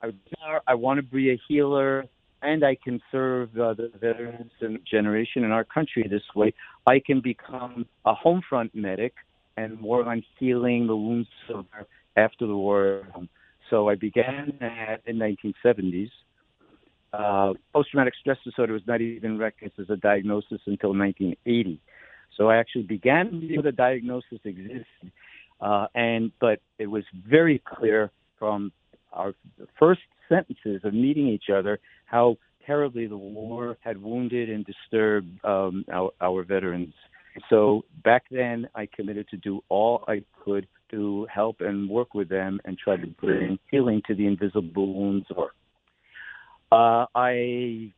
I, 0.00 0.10
I 0.66 0.74
want 0.74 0.98
to 0.98 1.02
be 1.02 1.30
a 1.32 1.40
healer, 1.48 2.04
and 2.42 2.64
I 2.64 2.76
can 2.76 3.00
serve 3.10 3.50
uh, 3.58 3.74
the 3.74 3.90
veterans 4.00 4.52
and 4.60 4.78
generation 4.90 5.44
in 5.44 5.52
our 5.52 5.64
country 5.64 6.06
this 6.10 6.22
way. 6.34 6.52
I 6.86 7.00
can 7.04 7.20
become 7.20 7.86
a 8.04 8.14
home 8.14 8.42
front 8.48 8.74
medic 8.74 9.14
and 9.56 9.80
work 9.80 10.06
on 10.06 10.22
healing 10.38 10.86
the 10.86 10.96
wounds 10.96 11.28
of 11.54 11.66
after 12.16 12.46
the 12.46 12.56
war. 12.56 13.06
So 13.70 13.88
I 13.88 13.94
began 13.94 14.58
that 14.60 15.00
in 15.06 15.16
1970s 15.16 16.10
uh, 17.12 17.52
post-traumatic 17.72 18.14
stress 18.20 18.38
disorder 18.44 18.72
was 18.72 18.82
not 18.86 19.00
even 19.00 19.38
recognized 19.38 19.78
as 19.78 19.90
a 19.90 19.96
diagnosis 19.96 20.60
until 20.66 20.90
1980. 20.90 21.80
So 22.36 22.48
I 22.48 22.56
actually 22.56 22.84
began 22.84 23.40
before 23.40 23.62
the 23.62 23.72
diagnosis 23.72 24.38
existed, 24.44 25.12
uh, 25.60 25.88
and 25.94 26.32
but 26.40 26.60
it 26.78 26.86
was 26.86 27.04
very 27.28 27.62
clear 27.66 28.10
from 28.38 28.72
our 29.12 29.34
first 29.78 30.00
sentences 30.28 30.80
of 30.84 30.94
meeting 30.94 31.28
each 31.28 31.50
other 31.54 31.78
how 32.06 32.36
terribly 32.66 33.06
the 33.06 33.16
war 33.16 33.76
had 33.80 34.00
wounded 34.00 34.48
and 34.48 34.64
disturbed 34.64 35.44
um, 35.44 35.84
our, 35.92 36.10
our 36.20 36.44
veterans. 36.44 36.94
So 37.50 37.84
back 38.04 38.24
then, 38.30 38.68
I 38.74 38.86
committed 38.94 39.28
to 39.30 39.36
do 39.36 39.62
all 39.68 40.04
I 40.06 40.22
could 40.44 40.66
to 40.90 41.26
help 41.32 41.56
and 41.60 41.88
work 41.88 42.14
with 42.14 42.28
them 42.28 42.60
and 42.64 42.76
try 42.78 42.96
to 42.96 43.06
bring 43.06 43.58
healing 43.70 44.02
to 44.06 44.14
the 44.14 44.26
invisible 44.26 44.94
wounds 44.94 45.26
or 45.34 45.52
uh, 46.70 47.06
I 47.14 47.92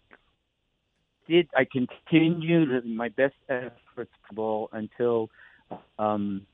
did. 1.29 1.49
I 1.57 1.65
continued 1.71 2.85
my 2.85 3.09
best 3.11 3.35
efforts 3.49 4.11
until 4.73 5.31
um, 5.97 6.45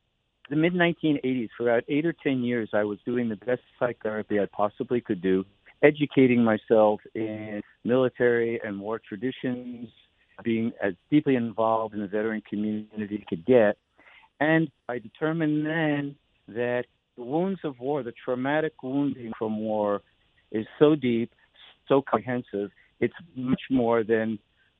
the 0.50 0.56
mid 0.56 0.74
1980s. 0.74 1.48
For 1.56 1.70
about 1.70 1.84
eight 1.88 2.04
or 2.04 2.12
ten 2.12 2.42
years, 2.42 2.68
I 2.74 2.84
was 2.84 2.98
doing 3.06 3.30
the 3.30 3.36
best 3.36 3.62
psychotherapy 3.78 4.38
I 4.38 4.46
possibly 4.52 5.00
could 5.00 5.22
do, 5.22 5.46
educating 5.82 6.42
myself 6.44 7.00
in 7.14 7.62
military 7.84 8.60
and 8.64 8.80
war 8.80 9.00
traditions, 9.06 9.88
being 10.42 10.72
as 10.82 10.94
deeply 11.10 11.36
involved 11.36 11.94
in 11.94 12.00
the 12.00 12.06
veteran 12.06 12.42
community 12.48 13.24
could 13.28 13.44
get. 13.44 13.76
And 14.40 14.70
I 14.88 14.98
determined 14.98 15.66
then 15.66 16.16
that 16.48 16.84
the 17.16 17.24
wounds 17.24 17.60
of 17.64 17.78
war, 17.78 18.02
the 18.02 18.12
traumatic 18.24 18.82
wounding 18.82 19.32
from 19.38 19.58
war, 19.58 20.02
is 20.50 20.66
so 20.78 20.94
deep, 20.94 21.30
so 21.88 22.02
comprehensive. 22.02 22.70
It's 23.00 23.14
much 23.36 23.62
more 23.70 24.02
than 24.02 24.38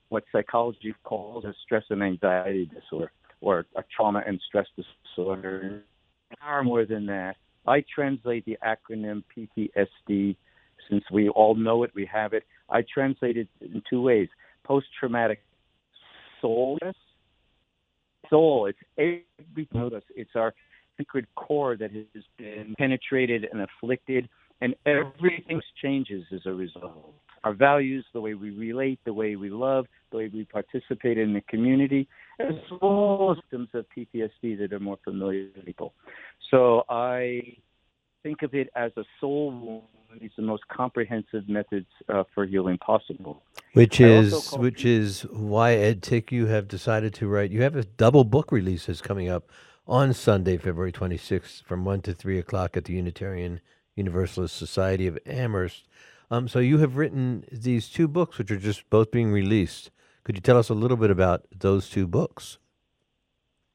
what 0.08 0.24
psychology 0.32 0.94
calls 1.04 1.44
a 1.44 1.54
stress 1.62 1.84
and 1.90 2.02
anxiety 2.02 2.66
disorder 2.66 3.12
or 3.40 3.66
a 3.76 3.84
trauma 3.94 4.22
and 4.26 4.40
stress 4.46 4.66
disorder. 4.76 5.82
Far 6.40 6.62
more 6.62 6.84
than 6.84 7.06
that. 7.06 7.36
I 7.66 7.84
translate 7.94 8.44
the 8.44 8.58
acronym 8.64 9.22
PTSD 9.36 10.36
since 10.90 11.04
we 11.10 11.28
all 11.30 11.54
know 11.54 11.84
it, 11.84 11.92
we 11.94 12.04
have 12.06 12.32
it. 12.32 12.44
I 12.68 12.84
translate 12.92 13.36
it 13.36 13.48
in 13.60 13.82
two 13.88 14.02
ways 14.02 14.28
post 14.64 14.86
traumatic 14.98 15.42
soul. 16.40 16.78
Soul, 18.28 18.66
it's 18.66 18.78
of 19.74 19.92
us. 19.92 20.02
It's 20.14 20.30
our 20.36 20.54
sacred 20.96 21.26
core 21.34 21.76
that 21.76 21.90
has 21.92 22.24
been 22.38 22.74
penetrated 22.78 23.48
and 23.50 23.62
afflicted, 23.62 24.28
and 24.60 24.74
everything 24.86 25.60
changes 25.82 26.24
as 26.32 26.40
a 26.46 26.52
result. 26.52 27.14
Our 27.42 27.54
values, 27.54 28.04
the 28.12 28.20
way 28.20 28.34
we 28.34 28.50
relate, 28.50 29.00
the 29.04 29.12
way 29.14 29.34
we 29.34 29.50
love, 29.50 29.86
the 30.10 30.18
way 30.18 30.30
we 30.32 30.44
participate 30.44 31.18
in 31.18 31.32
the 31.32 31.40
community, 31.42 32.06
as 32.38 32.54
well 32.80 33.32
as 33.32 33.38
symptoms 33.50 33.70
of 33.74 33.86
PTSD 33.96 34.58
that 34.58 34.72
are 34.72 34.78
more 34.78 34.98
familiar 35.02 35.48
to 35.48 35.62
people. 35.62 35.94
So 36.50 36.84
I 36.88 37.56
think 38.22 38.42
of 38.42 38.54
it 38.54 38.68
as 38.76 38.92
a 38.96 39.04
soul 39.20 39.50
wound. 39.50 40.20
It's 40.22 40.34
the 40.36 40.42
most 40.42 40.66
comprehensive 40.68 41.48
methods 41.48 41.86
uh, 42.08 42.24
for 42.34 42.44
healing 42.44 42.78
possible. 42.78 43.42
Which 43.74 44.00
I 44.00 44.04
is 44.06 44.52
which 44.54 44.84
is 44.84 45.22
why 45.22 45.74
Ed 45.74 46.02
Tick 46.02 46.32
you 46.32 46.46
have 46.46 46.66
decided 46.66 47.14
to 47.14 47.28
write. 47.28 47.52
You 47.52 47.62
have 47.62 47.76
a 47.76 47.84
double 47.84 48.24
book 48.24 48.50
releases 48.50 49.00
coming 49.00 49.28
up 49.28 49.48
on 49.86 50.12
Sunday, 50.12 50.56
February 50.56 50.90
26th, 50.90 51.62
from 51.62 51.84
one 51.84 52.02
to 52.02 52.12
three 52.12 52.38
o'clock 52.38 52.76
at 52.76 52.86
the 52.86 52.94
Unitarian 52.94 53.60
Universalist 53.94 54.56
Society 54.56 55.06
of 55.06 55.16
Amherst. 55.26 55.86
Um, 56.30 56.48
so 56.48 56.58
you 56.58 56.78
have 56.78 56.96
written 56.96 57.44
these 57.50 57.88
two 57.88 58.08
books, 58.08 58.38
which 58.38 58.50
are 58.50 58.56
just 58.56 58.88
both 58.90 59.12
being 59.12 59.30
released. 59.30 59.90
Could 60.24 60.36
you 60.36 60.42
tell 60.42 60.58
us 60.58 60.68
a 60.68 60.74
little 60.74 60.96
bit 60.96 61.10
about 61.10 61.46
those 61.56 61.88
two 61.88 62.06
books? 62.06 62.58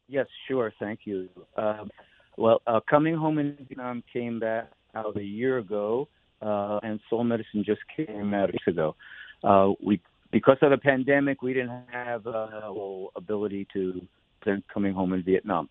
Yes, 0.07 0.27
sure. 0.47 0.71
Thank 0.79 1.01
you. 1.05 1.29
Um, 1.57 1.89
well, 2.37 2.61
uh, 2.67 2.79
Coming 2.89 3.15
Home 3.15 3.39
in 3.39 3.55
Vietnam 3.67 4.03
came 4.11 4.39
back 4.39 4.71
out 4.95 5.17
a 5.17 5.23
year 5.23 5.57
ago, 5.57 6.07
uh, 6.41 6.79
and 6.83 6.99
Soul 7.09 7.23
Medicine 7.23 7.63
just 7.65 7.81
came 7.95 8.33
out 8.33 8.51
weeks 8.51 8.67
ago. 8.67 8.95
Uh, 9.43 9.71
we, 9.83 10.01
because 10.31 10.57
of 10.61 10.71
the 10.71 10.77
pandemic, 10.77 11.41
we 11.41 11.53
didn't 11.53 11.83
have 11.91 12.25
uh, 12.27 12.61
ability 13.15 13.67
to 13.73 14.01
present 14.41 14.63
Coming 14.73 14.93
Home 14.93 15.13
in 15.13 15.23
Vietnam. 15.23 15.69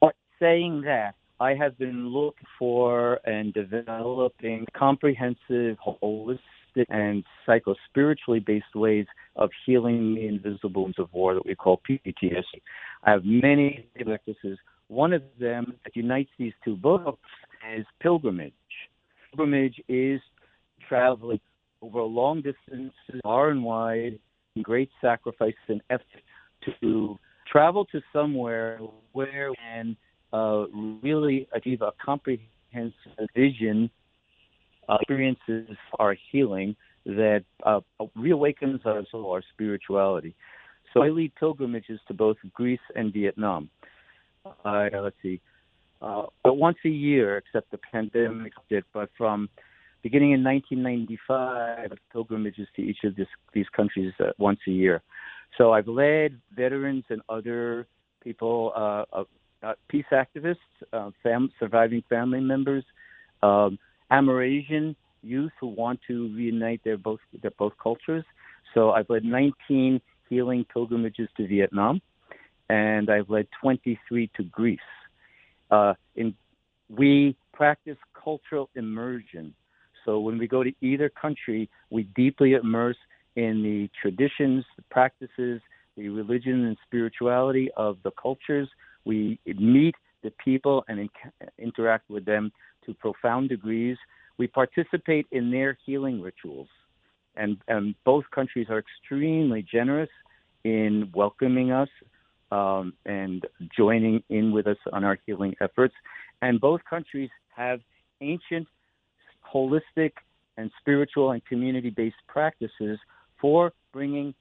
But 0.00 0.14
saying 0.40 0.82
that, 0.82 1.14
I 1.40 1.54
have 1.54 1.76
been 1.76 2.08
looking 2.08 2.46
for 2.58 3.18
and 3.24 3.52
developing 3.52 4.64
comprehensive, 4.76 5.76
holistic, 5.84 6.86
and 6.88 7.24
psycho 7.44 7.74
spiritually 7.88 8.40
based 8.40 8.74
ways 8.74 9.06
of 9.36 9.50
healing 9.66 10.14
the 10.14 10.26
invisible 10.26 10.84
wounds 10.84 10.98
of 10.98 11.12
war 11.12 11.34
that 11.34 11.44
we 11.44 11.54
call 11.54 11.80
PTSD. 11.88 12.42
I 13.04 13.10
have 13.10 13.24
many 13.24 13.88
practices. 14.04 14.58
One 14.92 15.14
of 15.14 15.22
them 15.40 15.78
that 15.84 15.96
unites 15.96 16.28
these 16.38 16.52
two 16.62 16.76
books 16.76 17.30
is 17.74 17.86
pilgrimage. 18.02 18.52
Pilgrimage 19.30 19.80
is 19.88 20.20
traveling 20.86 21.40
over 21.80 22.02
long 22.02 22.42
distance, 22.42 22.92
far 23.22 23.48
and 23.48 23.64
wide, 23.64 24.18
in 24.54 24.60
great 24.60 24.90
sacrifice 25.00 25.54
and 25.68 25.80
effort 25.88 26.04
to 26.82 27.18
travel 27.50 27.86
to 27.86 28.02
somewhere 28.12 28.80
where 29.12 29.48
we 29.48 29.56
can 29.56 29.96
uh, 30.34 30.66
really 31.02 31.48
achieve 31.54 31.80
a 31.80 31.92
comprehensive 32.04 32.92
vision, 33.34 33.88
uh, 34.90 34.98
experiences 35.00 35.74
our 36.00 36.14
healing 36.30 36.76
that 37.06 37.44
uh, 37.64 37.80
reawakens 38.18 38.84
our 38.84 39.04
soul, 39.10 39.32
our 39.32 39.42
spirituality. 39.54 40.34
So 40.92 41.02
I 41.02 41.08
lead 41.08 41.34
pilgrimages 41.36 41.98
to 42.08 42.12
both 42.12 42.36
Greece 42.52 42.86
and 42.94 43.10
Vietnam. 43.10 43.70
Uh, 44.44 44.88
let's 44.94 45.16
see, 45.22 45.40
uh, 46.00 46.26
but 46.42 46.54
once 46.54 46.78
a 46.84 46.88
year, 46.88 47.36
except 47.36 47.70
the 47.70 47.78
pandemic 47.78 48.52
did. 48.68 48.84
But 48.92 49.10
from 49.16 49.48
beginning 50.02 50.32
in 50.32 50.42
1995, 50.42 51.92
pilgrimages 52.12 52.66
to 52.76 52.82
each 52.82 52.98
of 53.04 53.14
this, 53.14 53.28
these 53.52 53.68
countries 53.74 54.12
uh, 54.20 54.30
once 54.38 54.58
a 54.66 54.70
year. 54.70 55.02
So 55.58 55.72
I've 55.72 55.86
led 55.86 56.40
veterans 56.54 57.04
and 57.08 57.22
other 57.28 57.86
people, 58.22 58.72
uh, 58.74 59.24
uh, 59.62 59.74
peace 59.88 60.06
activists, 60.12 60.56
uh, 60.92 61.10
fam- 61.22 61.52
surviving 61.60 62.02
family 62.08 62.40
members, 62.40 62.84
um, 63.42 63.78
Amerasian 64.10 64.96
youth 65.22 65.52
who 65.60 65.68
want 65.68 66.00
to 66.08 66.34
reunite 66.34 66.82
their 66.84 66.98
both 66.98 67.20
their 67.40 67.52
both 67.58 67.74
cultures. 67.80 68.24
So 68.74 68.90
I've 68.90 69.08
led 69.08 69.24
19 69.24 70.00
healing 70.28 70.64
pilgrimages 70.72 71.28
to 71.36 71.46
Vietnam, 71.46 72.00
and 72.72 73.10
I've 73.10 73.28
led 73.28 73.48
23 73.60 74.30
to 74.34 74.44
Greece. 74.44 74.80
Uh, 75.70 75.92
in, 76.16 76.34
we 76.88 77.36
practice 77.52 77.98
cultural 78.24 78.70
immersion. 78.74 79.54
So 80.06 80.20
when 80.20 80.38
we 80.38 80.48
go 80.48 80.62
to 80.62 80.72
either 80.80 81.10
country, 81.10 81.68
we 81.90 82.04
deeply 82.16 82.54
immerse 82.54 82.96
in 83.36 83.62
the 83.62 83.90
traditions, 84.00 84.64
the 84.76 84.84
practices, 84.90 85.60
the 85.98 86.08
religion 86.08 86.64
and 86.64 86.78
spirituality 86.86 87.70
of 87.76 87.98
the 88.04 88.10
cultures. 88.12 88.68
We 89.04 89.38
meet 89.44 89.94
the 90.22 90.32
people 90.42 90.82
and 90.88 90.98
in- 91.00 91.48
interact 91.58 92.08
with 92.08 92.24
them 92.24 92.52
to 92.86 92.94
profound 92.94 93.50
degrees. 93.50 93.98
We 94.38 94.46
participate 94.46 95.26
in 95.30 95.50
their 95.50 95.76
healing 95.84 96.22
rituals. 96.22 96.68
And, 97.36 97.58
and 97.68 97.94
both 98.06 98.24
countries 98.34 98.68
are 98.70 98.78
extremely 98.78 99.62
generous 99.62 100.10
in 100.64 101.10
welcoming 101.14 101.70
us 101.70 101.88
um, 102.52 102.92
and 103.06 103.46
joining 103.74 104.22
in 104.28 104.52
with 104.52 104.66
us 104.66 104.76
on 104.92 105.04
our 105.04 105.18
healing 105.24 105.54
efforts. 105.60 105.94
And 106.42 106.60
both 106.60 106.82
countries 106.88 107.30
have 107.56 107.80
ancient, 108.20 108.68
holistic, 109.52 110.12
and 110.58 110.70
spiritual 110.78 111.30
and 111.30 111.44
community 111.46 111.88
based 111.88 112.22
practices 112.28 112.98
for 113.40 113.72
bringing 113.92 114.34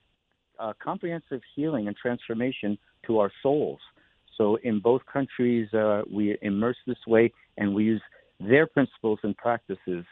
uh, 0.60 0.74
comprehensive 0.84 1.42
healing 1.56 1.88
and 1.88 1.96
transformation 1.96 2.78
to 3.08 3.20
our 3.20 3.32
souls. 3.42 3.80
So, 4.38 4.58
in 4.64 4.80
both 4.80 5.02
countries, 5.12 5.74
uh, 5.74 6.02
we 6.12 6.38
immerse 6.42 6.78
this 6.86 6.98
way 7.08 7.32
and 7.58 7.74
we 7.74 7.86
use 7.86 8.02
their 8.40 8.68
principles 8.68 9.20
and 9.24 9.38
practices, 9.38 10.04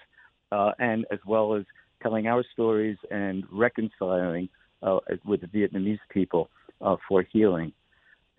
uh, 0.51 0.71
and 0.79 1.05
as 1.11 1.19
well 1.25 1.53
as 1.55 1.65
telling 2.01 2.27
our 2.27 2.45
stories 2.53 2.97
and 3.11 3.43
reconciling 3.51 4.47
uh, 4.83 4.99
with 5.25 5.41
the 5.41 5.47
Vietnamese 5.47 5.99
people 6.09 6.49
uh, 6.81 6.95
for 7.07 7.25
healing. 7.33 7.73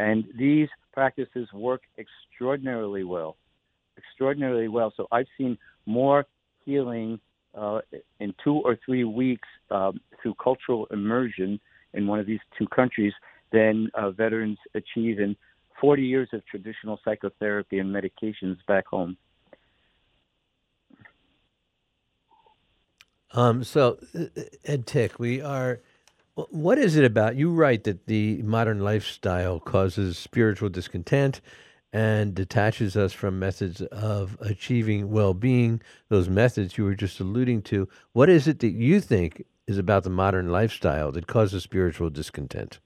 And 0.00 0.24
these 0.34 0.70
practices 0.94 1.46
work 1.52 1.82
extraordinarily 1.98 3.04
well, 3.04 3.36
extraordinarily 3.98 4.66
well. 4.66 4.94
So 4.96 5.06
I've 5.12 5.26
seen 5.36 5.58
more 5.84 6.24
healing 6.64 7.20
uh, 7.54 7.80
in 8.18 8.32
two 8.42 8.62
or 8.64 8.78
three 8.82 9.04
weeks 9.04 9.46
um, 9.70 10.00
through 10.22 10.36
cultural 10.42 10.86
immersion 10.90 11.60
in 11.92 12.06
one 12.06 12.18
of 12.18 12.24
these 12.24 12.40
two 12.58 12.66
countries 12.68 13.12
than 13.52 13.90
uh, 13.92 14.10
veterans 14.10 14.56
achieve 14.74 15.20
in 15.20 15.36
40 15.78 16.02
years 16.02 16.30
of 16.32 16.46
traditional 16.46 16.98
psychotherapy 17.04 17.78
and 17.78 17.94
medications 17.94 18.56
back 18.66 18.86
home. 18.86 19.18
Um, 23.32 23.64
so, 23.64 23.98
uh, 24.18 24.42
Ed 24.64 24.86
Tick, 24.86 25.18
we 25.18 25.42
are. 25.42 25.80
Wh- 26.36 26.52
What 26.52 26.78
is 26.78 26.96
it 26.96 27.04
about? 27.04 27.36
You 27.36 27.52
write 27.52 27.84
that 27.84 28.06
the 28.06 28.42
modern 28.42 28.80
lifestyle 28.80 29.60
causes 29.60 30.18
spiritual 30.18 30.68
discontent 30.68 31.40
and 31.92 32.34
detaches 32.34 32.96
us 32.96 33.12
from 33.12 33.38
methods 33.38 33.82
of 33.82 34.36
achieving 34.40 35.10
well 35.10 35.34
being, 35.34 35.80
those 36.08 36.28
methods 36.28 36.78
you 36.78 36.84
were 36.84 36.94
just 36.94 37.18
alluding 37.20 37.62
to. 37.62 37.88
What 38.12 38.28
is 38.28 38.46
it 38.46 38.60
that 38.60 38.70
you 38.70 39.00
think 39.00 39.44
is 39.66 39.78
about 39.78 40.04
the 40.04 40.10
modern 40.10 40.50
lifestyle 40.50 41.10
that 41.12 41.26
causes 41.26 41.62
spiritual 41.64 42.10
discontent? 42.10 42.78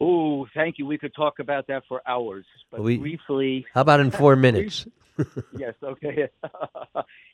Oh, 0.00 0.46
thank 0.54 0.78
you. 0.78 0.86
We 0.86 0.96
could 0.96 1.14
talk 1.14 1.40
about 1.40 1.66
that 1.66 1.82
for 1.88 2.00
hours, 2.06 2.46
but 2.70 2.82
We- 2.82 2.96
briefly. 2.96 3.66
How 3.74 3.82
about 3.82 4.00
in 4.00 4.10
four 4.10 4.34
minutes? 4.46 4.86
yes, 5.58 5.74
okay. 5.82 6.28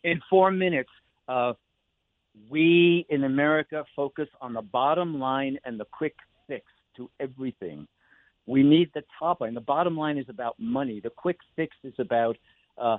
in 0.02 0.20
four 0.28 0.50
minutes, 0.50 0.90
uh, 1.28 1.52
we 2.50 3.06
in 3.08 3.24
America 3.24 3.84
focus 3.94 4.28
on 4.40 4.52
the 4.52 4.62
bottom 4.62 5.18
line 5.18 5.58
and 5.64 5.78
the 5.78 5.86
quick 5.92 6.14
fix 6.46 6.64
to 6.96 7.10
everything. 7.20 7.86
We 8.46 8.62
need 8.62 8.90
the 8.94 9.02
top 9.18 9.40
line. 9.40 9.54
The 9.54 9.60
bottom 9.60 9.96
line 9.96 10.18
is 10.18 10.26
about 10.28 10.54
money. 10.58 11.00
The 11.00 11.10
quick 11.10 11.38
fix 11.56 11.76
is 11.82 11.94
about 11.98 12.36
uh, 12.78 12.98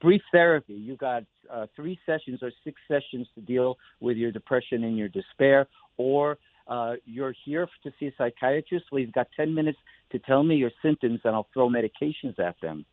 brief 0.00 0.22
therapy. 0.32 0.74
You 0.74 0.96
got 0.96 1.24
uh, 1.50 1.66
three 1.76 1.98
sessions 2.04 2.40
or 2.42 2.50
six 2.64 2.80
sessions 2.88 3.28
to 3.34 3.40
deal 3.40 3.76
with 4.00 4.16
your 4.16 4.32
depression 4.32 4.84
and 4.84 4.96
your 4.98 5.08
despair, 5.08 5.68
or 5.96 6.38
uh, 6.66 6.94
you're 7.04 7.34
here 7.44 7.68
to 7.82 7.92
see 7.98 8.06
a 8.06 8.12
psychiatrist. 8.18 8.86
Well, 8.90 9.00
you've 9.00 9.12
got 9.12 9.28
10 9.36 9.54
minutes 9.54 9.78
to 10.12 10.18
tell 10.20 10.42
me 10.42 10.56
your 10.56 10.70
symptoms, 10.82 11.20
and 11.24 11.34
I'll 11.34 11.48
throw 11.52 11.68
medications 11.68 12.38
at 12.38 12.56
them. 12.60 12.84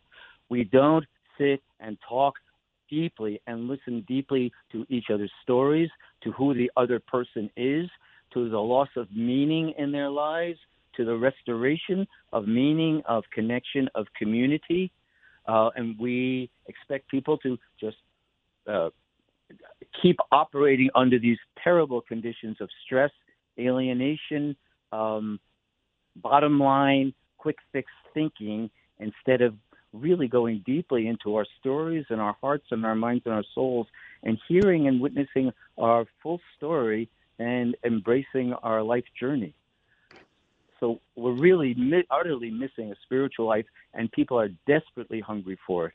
We 0.50 0.64
don't 0.64 1.06
sit 1.38 1.62
and 1.80 1.98
talk 2.08 2.36
deeply 2.90 3.42
and 3.48 3.68
listen 3.68 4.04
deeply 4.08 4.52
to 4.72 4.86
each 4.90 5.06
other's 5.14 5.32
stories, 5.44 5.90
to 6.24 6.32
who 6.32 6.54
the 6.54 6.72
other 6.78 7.00
person 7.00 7.50
is, 7.56 7.90
to 8.34 8.50
the 8.50 8.60
loss 8.60 8.90
of 8.96 9.08
meaning 9.16 9.74
in 9.78 9.92
their 9.92 10.10
lives, 10.10 10.60
to 10.96 11.06
the 11.06 11.16
restoration 11.16 12.08
of 12.34 12.48
meaning, 12.48 13.02
of 13.06 13.24
connection, 13.34 13.88
of 13.96 14.08
community. 14.18 14.92
Uh, 15.48 15.70
and 15.76 15.98
we 16.00 16.50
expect 16.68 17.10
people 17.10 17.38
to 17.38 17.58
just 17.80 17.98
uh, 18.68 18.90
keep 20.02 20.18
operating 20.32 20.90
under 20.96 21.20
these 21.20 21.38
terrible 21.64 22.02
conditions 22.02 22.58
of 22.60 22.70
stress, 22.86 23.12
alienation, 23.60 24.56
um, 24.92 25.40
bottom 26.18 26.60
line, 26.60 27.14
quick 27.38 27.58
fix 27.72 27.90
thinking, 28.14 28.70
instead 29.00 29.42
of 29.42 29.54
really 29.98 30.28
going 30.28 30.64
deeply 30.66 31.08
into 31.08 31.36
our 31.36 31.46
stories 31.60 32.06
and 32.10 32.22
our 32.22 32.36
hearts 32.42 32.66
and 32.72 32.86
our 32.86 32.96
minds 32.96 33.24
and 33.26 33.34
our 33.34 33.44
souls 33.54 33.88
and 34.24 34.38
hearing 34.48 34.88
and 34.88 35.00
witnessing 35.02 35.52
our 35.78 36.06
full 36.22 36.40
story 36.56 37.10
and 37.40 37.76
embracing 37.86 38.54
our 38.64 38.82
life 38.82 39.06
journey. 39.20 39.54
So 40.80 41.00
we're 41.16 41.34
really 41.34 41.74
mi- 41.76 42.06
utterly 42.12 42.52
missing 42.52 42.92
a 42.92 42.96
spiritual 43.04 43.48
life, 43.48 43.66
and 43.94 44.12
people 44.12 44.40
are 44.40 44.50
desperately 44.68 45.20
hungry 45.20 45.58
for 45.66 45.88
it. 45.88 45.94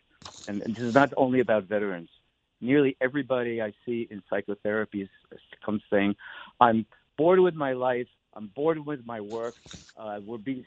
And, 0.49 0.61
and 0.63 0.75
this 0.75 0.83
is 0.83 0.95
not 0.95 1.11
only 1.17 1.41
about 1.41 1.65
veterans. 1.65 2.09
Nearly 2.61 2.97
everybody 3.01 3.61
I 3.61 3.73
see 3.85 4.09
in 4.11 4.23
psychotherapy 4.29 5.03
is 5.03 5.09
comes 5.65 5.83
saying, 5.91 6.15
"I'm 6.61 6.87
bored 7.17 7.41
with 7.41 7.55
my 7.55 7.73
life. 7.73 8.07
I'm 8.35 8.49
bored 8.55 8.85
with 8.85 9.05
my 9.05 9.21
work. 9.21 9.55
Uh, 9.97 10.21
we're 10.25 10.39
being 10.39 10.65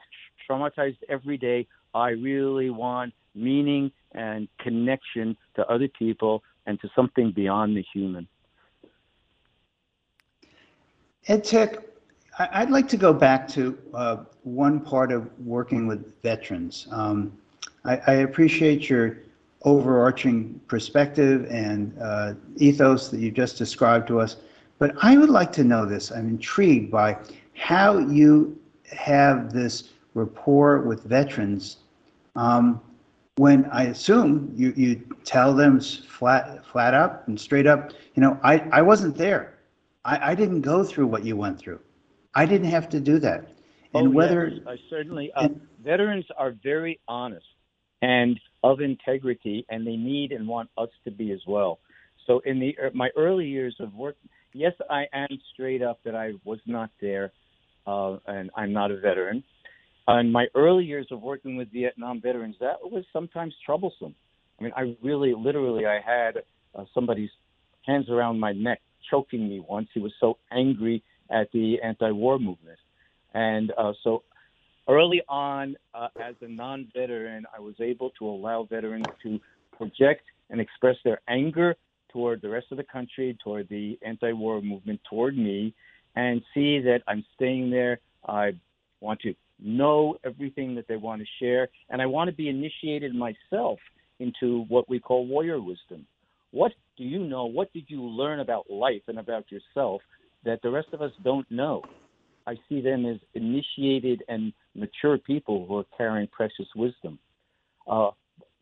traumatized 0.49 0.97
every 1.09 1.37
day. 1.37 1.67
I 1.95 2.09
really 2.09 2.69
want 2.69 3.13
meaning 3.33 3.91
and 4.11 4.47
connection 4.59 5.35
to 5.55 5.65
other 5.67 5.87
people 5.87 6.43
and 6.67 6.79
to 6.81 6.89
something 6.95 7.31
beyond 7.31 7.75
the 7.75 7.85
human." 7.93 8.27
Ed 11.27 11.43
Tick, 11.43 11.95
I'd 12.37 12.69
like 12.69 12.87
to 12.89 12.97
go 12.97 13.13
back 13.13 13.47
to 13.49 13.77
uh, 13.93 14.17
one 14.43 14.79
part 14.79 15.11
of 15.11 15.29
working 15.39 15.87
with 15.87 16.21
veterans. 16.21 16.87
Um, 16.91 17.35
I, 17.85 17.97
I 18.07 18.13
appreciate 18.27 18.89
your 18.89 19.19
overarching 19.63 20.59
perspective 20.67 21.47
and 21.49 21.97
uh, 21.99 22.33
ethos 22.57 23.09
that 23.09 23.19
you 23.19 23.31
just 23.31 23.57
described 23.57 24.07
to 24.09 24.19
us, 24.19 24.37
but 24.77 24.93
I 25.01 25.17
would 25.17 25.29
like 25.29 25.51
to 25.53 25.63
know 25.63 25.85
this. 25.85 26.11
I'm 26.11 26.27
intrigued 26.27 26.91
by 26.91 27.17
how 27.53 27.97
you 27.97 28.59
have 28.91 29.51
this 29.51 29.93
rapport 30.13 30.81
with 30.81 31.03
veterans 31.03 31.77
um, 32.35 32.81
when 33.37 33.65
I 33.65 33.83
assume 33.83 34.51
you, 34.55 34.73
you 34.75 35.03
tell 35.23 35.53
them 35.53 35.79
flat, 35.79 36.65
flat 36.65 36.93
up 36.93 37.27
and 37.27 37.39
straight 37.39 37.67
up, 37.67 37.91
you 38.13 38.21
know, 38.21 38.39
I, 38.43 38.59
I 38.71 38.81
wasn't 38.81 39.15
there. 39.17 39.59
I, 40.05 40.31
I 40.31 40.35
didn't 40.35 40.61
go 40.61 40.83
through 40.83 41.07
what 41.07 41.25
you 41.25 41.35
went 41.35 41.59
through. 41.59 41.79
I 42.33 42.45
didn't 42.45 42.69
have 42.69 42.89
to 42.89 42.99
do 42.99 43.19
that. 43.19 43.49
And 43.93 44.07
oh, 44.07 44.11
whether 44.11 44.47
yes, 44.47 44.61
I 44.67 44.77
certainly 44.89 45.31
uh, 45.35 45.49
veterans 45.83 46.25
are 46.37 46.53
very 46.63 46.99
honest 47.07 47.45
and 48.01 48.39
of 48.63 48.81
integrity, 48.81 49.65
and 49.69 49.85
they 49.85 49.95
need 49.95 50.31
and 50.31 50.47
want 50.47 50.69
us 50.77 50.89
to 51.05 51.11
be 51.11 51.31
as 51.31 51.41
well. 51.47 51.79
So 52.27 52.39
in 52.39 52.59
the 52.59 52.77
er, 52.79 52.91
my 52.93 53.09
early 53.15 53.45
years 53.45 53.75
of 53.79 53.93
work, 53.93 54.17
yes, 54.53 54.73
I 54.89 55.05
am 55.13 55.29
straight 55.53 55.81
up 55.81 55.99
that 56.03 56.15
I 56.15 56.33
was 56.43 56.59
not 56.65 56.89
there, 56.99 57.31
uh, 57.87 58.17
and 58.25 58.49
I'm 58.55 58.73
not 58.73 58.91
a 58.91 58.97
veteran. 58.97 59.43
In 60.07 60.31
my 60.31 60.45
early 60.53 60.85
years 60.85 61.07
of 61.11 61.21
working 61.21 61.55
with 61.55 61.71
Vietnam 61.71 62.21
veterans, 62.21 62.55
that 62.59 62.77
was 62.83 63.03
sometimes 63.11 63.55
troublesome. 63.65 64.13
I 64.59 64.63
mean, 64.63 64.71
I 64.75 64.95
really, 65.01 65.33
literally, 65.33 65.85
I 65.85 65.99
had 65.99 66.43
uh, 66.75 66.85
somebody's 66.93 67.31
hands 67.85 68.09
around 68.09 68.39
my 68.39 68.53
neck 68.53 68.81
choking 69.09 69.49
me 69.49 69.59
once. 69.67 69.87
He 69.93 69.99
was 69.99 70.13
so 70.19 70.37
angry 70.51 71.03
at 71.31 71.51
the 71.51 71.81
anti-war 71.83 72.37
movement, 72.37 72.77
and 73.33 73.71
uh, 73.77 73.93
so 74.03 74.23
early 74.87 75.21
on, 75.27 75.75
uh, 75.95 76.09
as 76.23 76.35
a 76.41 76.47
non-veteran, 76.47 77.45
I 77.55 77.59
was 77.59 77.73
able 77.79 78.11
to 78.19 78.27
allow 78.27 78.67
veterans 78.69 79.07
to 79.23 79.39
project 79.75 80.23
and 80.51 80.61
express 80.61 80.95
their 81.03 81.19
anger 81.27 81.75
toward 82.09 82.41
the 82.43 82.49
rest 82.49 82.67
of 82.71 82.77
the 82.77 82.83
country, 82.83 83.35
toward 83.43 83.67
the 83.69 83.97
anti-war 84.05 84.61
movement, 84.61 85.01
toward 85.09 85.35
me, 85.35 85.73
and 86.15 86.41
see 86.53 86.79
that 86.79 87.01
I'm 87.07 87.25
staying 87.35 87.71
there. 87.71 87.99
I 88.27 88.53
want 89.01 89.19
to 89.21 89.33
know 89.59 90.17
everything 90.25 90.75
that 90.75 90.87
they 90.87 90.97
want 90.97 91.21
to 91.21 91.27
share, 91.39 91.69
and 91.89 92.01
I 92.01 92.05
want 92.05 92.29
to 92.29 92.35
be 92.35 92.49
initiated 92.49 93.13
myself 93.15 93.79
into 94.19 94.65
what 94.67 94.89
we 94.89 94.99
call 94.99 95.25
warrior 95.25 95.61
wisdom. 95.61 96.05
What 96.51 96.71
do 96.97 97.03
you 97.03 97.19
know? 97.19 97.45
What 97.45 97.73
did 97.73 97.85
you 97.87 98.01
learn 98.01 98.39
about 98.39 98.69
life 98.69 99.01
and 99.07 99.19
about 99.19 99.45
yourself 99.51 100.01
that 100.45 100.61
the 100.61 100.69
rest 100.69 100.87
of 100.93 101.01
us 101.01 101.11
don't 101.23 101.49
know? 101.51 101.81
I 102.47 102.55
see 102.69 102.79
them 102.79 103.05
as 103.05 103.17
initiated 103.33 104.23
and 104.27 104.53
mature 104.75 105.17
people 105.17 105.65
who 105.65 105.77
are 105.77 105.85
carrying 105.97 106.27
precious 106.27 106.67
wisdom. 106.75 107.19
Uh, 107.87 108.11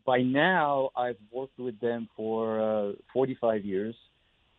by 0.06 0.22
now, 0.22 0.90
I've 0.96 1.16
worked 1.30 1.58
with 1.58 1.78
them 1.80 2.08
for 2.16 2.60
uh, 2.60 2.92
45 3.12 3.64
years. 3.64 3.94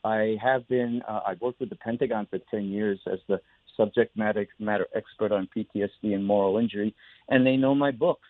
I 0.03 0.37
have 0.41 0.67
been, 0.67 1.01
uh, 1.07 1.21
I've 1.25 1.41
worked 1.41 1.59
with 1.59 1.69
the 1.69 1.75
Pentagon 1.75 2.27
for 2.29 2.39
10 2.51 2.65
years 2.65 2.99
as 3.11 3.19
the 3.27 3.41
subject 3.77 4.15
matter, 4.17 4.47
matter 4.59 4.87
expert 4.95 5.31
on 5.31 5.49
PTSD 5.55 6.13
and 6.13 6.25
moral 6.25 6.57
injury, 6.57 6.93
and 7.29 7.45
they 7.45 7.57
know 7.57 7.75
my 7.75 7.91
books. 7.91 8.27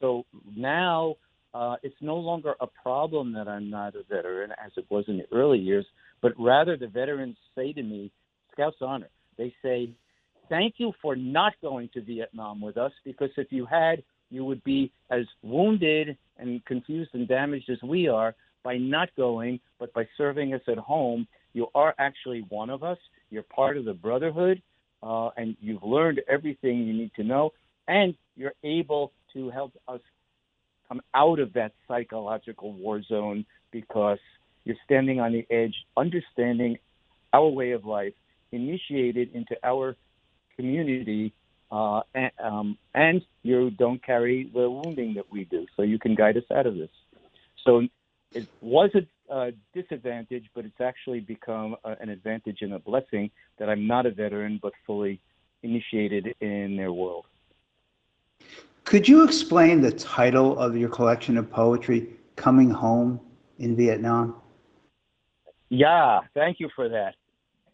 So 0.00 0.24
now 0.56 1.16
uh, 1.54 1.76
it's 1.82 1.96
no 2.00 2.16
longer 2.16 2.54
a 2.60 2.66
problem 2.66 3.32
that 3.34 3.48
I'm 3.48 3.70
not 3.70 3.94
a 3.94 4.02
veteran 4.08 4.50
as 4.52 4.72
it 4.76 4.84
was 4.90 5.04
in 5.08 5.18
the 5.18 5.26
early 5.32 5.58
years, 5.58 5.86
but 6.20 6.32
rather 6.38 6.76
the 6.76 6.88
veterans 6.88 7.36
say 7.54 7.72
to 7.72 7.82
me, 7.82 8.10
Scouts 8.52 8.76
Honor, 8.80 9.08
they 9.36 9.54
say, 9.62 9.90
thank 10.48 10.74
you 10.78 10.92
for 11.00 11.16
not 11.16 11.52
going 11.62 11.88
to 11.94 12.02
Vietnam 12.02 12.60
with 12.60 12.76
us 12.76 12.92
because 13.04 13.30
if 13.36 13.48
you 13.50 13.66
had, 13.66 14.02
you 14.30 14.44
would 14.44 14.62
be 14.64 14.92
as 15.10 15.24
wounded 15.42 16.16
and 16.38 16.64
confused 16.64 17.10
and 17.14 17.28
damaged 17.28 17.70
as 17.70 17.82
we 17.82 18.08
are 18.08 18.34
by 18.64 18.76
not 18.76 19.08
going, 19.16 19.60
but 19.78 19.92
by 19.92 20.06
serving 20.16 20.54
us 20.54 20.62
at 20.68 20.78
home. 20.78 21.26
You 21.52 21.68
are 21.74 21.94
actually 21.98 22.44
one 22.48 22.70
of 22.70 22.82
us. 22.82 22.98
You're 23.30 23.44
part 23.44 23.76
of 23.76 23.84
the 23.84 23.94
brotherhood, 23.94 24.60
uh, 25.04 25.28
and 25.36 25.56
you've 25.60 25.82
learned 25.82 26.22
everything 26.28 26.78
you 26.86 26.94
need 26.94 27.12
to 27.16 27.22
know, 27.22 27.52
and 27.86 28.14
you're 28.36 28.54
able 28.62 29.12
to 29.34 29.50
help 29.50 29.72
us 29.86 30.00
come 30.88 31.02
out 31.14 31.38
of 31.38 31.52
that 31.52 31.72
psychological 31.86 32.72
war 32.72 33.02
zone 33.02 33.44
because 33.70 34.18
you're 34.64 34.76
standing 34.84 35.20
on 35.20 35.32
the 35.32 35.46
edge, 35.50 35.74
understanding 35.96 36.78
our 37.32 37.48
way 37.48 37.72
of 37.72 37.84
life, 37.84 38.14
initiated 38.52 39.34
into 39.34 39.56
our 39.62 39.96
community, 40.56 41.32
uh, 41.70 42.00
and, 42.14 42.30
um, 42.42 42.78
and 42.94 43.22
you 43.42 43.70
don't 43.70 44.02
carry 44.02 44.50
the 44.54 44.70
wounding 44.70 45.14
that 45.14 45.30
we 45.30 45.44
do, 45.44 45.66
so 45.76 45.82
you 45.82 45.98
can 45.98 46.14
guide 46.14 46.36
us 46.36 46.44
out 46.54 46.66
of 46.66 46.76
this. 46.76 46.90
So 47.64 47.86
it 48.32 48.46
was 48.60 48.90
a 48.94 49.02
uh, 49.30 49.50
disadvantage, 49.72 50.44
but 50.54 50.64
it's 50.64 50.80
actually 50.80 51.20
become 51.20 51.76
uh, 51.84 51.94
an 52.00 52.08
advantage 52.08 52.58
and 52.60 52.74
a 52.74 52.78
blessing 52.78 53.30
that 53.58 53.68
I'm 53.68 53.86
not 53.86 54.06
a 54.06 54.10
veteran, 54.10 54.58
but 54.62 54.72
fully 54.86 55.20
initiated 55.62 56.34
in 56.40 56.76
their 56.76 56.92
world. 56.92 57.26
Could 58.84 59.08
you 59.08 59.24
explain 59.24 59.80
the 59.80 59.92
title 59.92 60.58
of 60.58 60.76
your 60.76 60.90
collection 60.90 61.38
of 61.38 61.50
poetry, 61.50 62.08
Coming 62.36 62.70
Home 62.70 63.20
in 63.58 63.76
Vietnam? 63.76 64.36
Yeah, 65.70 66.20
thank 66.34 66.60
you 66.60 66.68
for 66.76 66.88
that. 66.88 67.14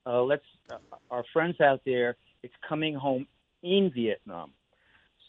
Uh, 0.06 0.22
let's, 0.22 0.44
uh, 0.70 0.76
our 1.10 1.24
friends 1.32 1.60
out 1.60 1.80
there, 1.84 2.16
it's 2.42 2.54
coming 2.66 2.94
home 2.94 3.26
in 3.62 3.90
Vietnam. 3.94 4.52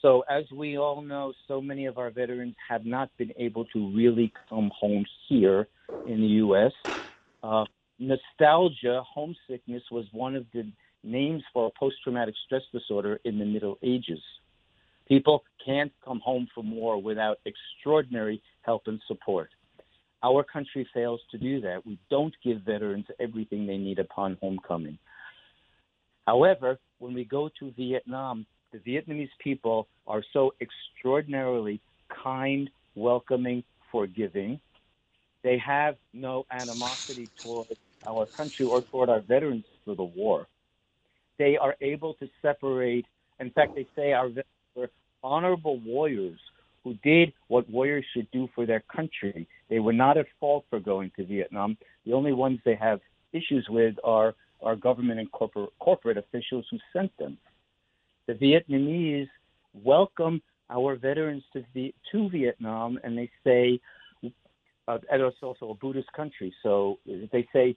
So, 0.01 0.23
as 0.29 0.45
we 0.51 0.77
all 0.77 1.01
know, 1.01 1.33
so 1.47 1.61
many 1.61 1.85
of 1.85 1.97
our 1.97 2.09
veterans 2.09 2.55
have 2.67 2.85
not 2.85 3.09
been 3.17 3.31
able 3.37 3.65
to 3.65 3.95
really 3.95 4.31
come 4.49 4.71
home 4.79 5.05
here 5.27 5.67
in 6.05 6.21
the 6.21 6.27
U.S. 6.27 6.71
Uh, 7.43 7.65
nostalgia, 7.99 9.01
homesickness, 9.03 9.83
was 9.91 10.05
one 10.11 10.35
of 10.35 10.45
the 10.53 10.71
names 11.03 11.43
for 11.53 11.71
post 11.79 11.95
traumatic 12.03 12.35
stress 12.45 12.63
disorder 12.71 13.19
in 13.25 13.39
the 13.39 13.45
Middle 13.45 13.77
Ages. 13.83 14.19
People 15.07 15.43
can't 15.65 15.91
come 16.03 16.19
home 16.19 16.47
from 16.53 16.75
war 16.75 17.01
without 17.01 17.37
extraordinary 17.45 18.41
help 18.61 18.83
and 18.85 19.01
support. 19.07 19.49
Our 20.23 20.43
country 20.43 20.87
fails 20.93 21.19
to 21.31 21.37
do 21.37 21.61
that. 21.61 21.85
We 21.85 21.97
don't 22.09 22.33
give 22.43 22.61
veterans 22.61 23.05
everything 23.19 23.65
they 23.65 23.77
need 23.77 23.99
upon 23.99 24.37
homecoming. 24.39 24.97
However, 26.27 26.79
when 26.99 27.13
we 27.13 27.25
go 27.25 27.49
to 27.59 27.71
Vietnam, 27.71 28.45
the 28.71 28.77
Vietnamese 28.79 29.29
people 29.43 29.87
are 30.07 30.23
so 30.31 30.53
extraordinarily 30.61 31.81
kind, 32.23 32.69
welcoming, 32.95 33.63
forgiving. 33.91 34.59
They 35.43 35.57
have 35.57 35.95
no 36.13 36.45
animosity 36.51 37.29
toward 37.41 37.67
our 38.07 38.25
country 38.25 38.65
or 38.65 38.81
toward 38.81 39.09
our 39.09 39.21
veterans 39.21 39.65
for 39.85 39.95
the 39.95 40.03
war. 40.03 40.47
They 41.37 41.57
are 41.57 41.75
able 41.81 42.13
to 42.15 42.27
separate. 42.41 43.05
In 43.39 43.49
fact, 43.51 43.75
they 43.75 43.87
say 43.95 44.13
our 44.13 44.27
veterans 44.27 44.45
were 44.75 44.89
honorable 45.23 45.79
warriors 45.79 46.39
who 46.83 46.95
did 47.03 47.33
what 47.47 47.69
warriors 47.69 48.05
should 48.13 48.29
do 48.31 48.49
for 48.55 48.65
their 48.65 48.83
country. 48.93 49.47
They 49.69 49.79
were 49.79 49.93
not 49.93 50.17
at 50.17 50.25
fault 50.39 50.65
for 50.69 50.79
going 50.79 51.11
to 51.17 51.25
Vietnam. 51.25 51.77
The 52.05 52.13
only 52.13 52.33
ones 52.33 52.59
they 52.65 52.75
have 52.75 52.99
issues 53.33 53.67
with 53.69 53.95
are 54.03 54.35
our 54.61 54.75
government 54.75 55.19
and 55.19 55.31
corporate, 55.31 55.71
corporate 55.79 56.17
officials 56.17 56.65
who 56.69 56.77
sent 56.93 57.15
them. 57.17 57.37
The 58.27 58.33
Vietnamese 58.33 59.29
welcome 59.73 60.41
our 60.69 60.95
veterans 60.95 61.43
to, 61.53 61.63
to 62.11 62.29
Vietnam, 62.29 62.99
and 63.03 63.17
they 63.17 63.29
say, 63.43 63.79
uh, 64.87 64.97
and 65.11 65.21
it's 65.21 65.37
also 65.41 65.69
a 65.69 65.75
Buddhist 65.75 66.11
country, 66.13 66.53
so 66.63 66.97
they 67.05 67.47
say, 67.53 67.75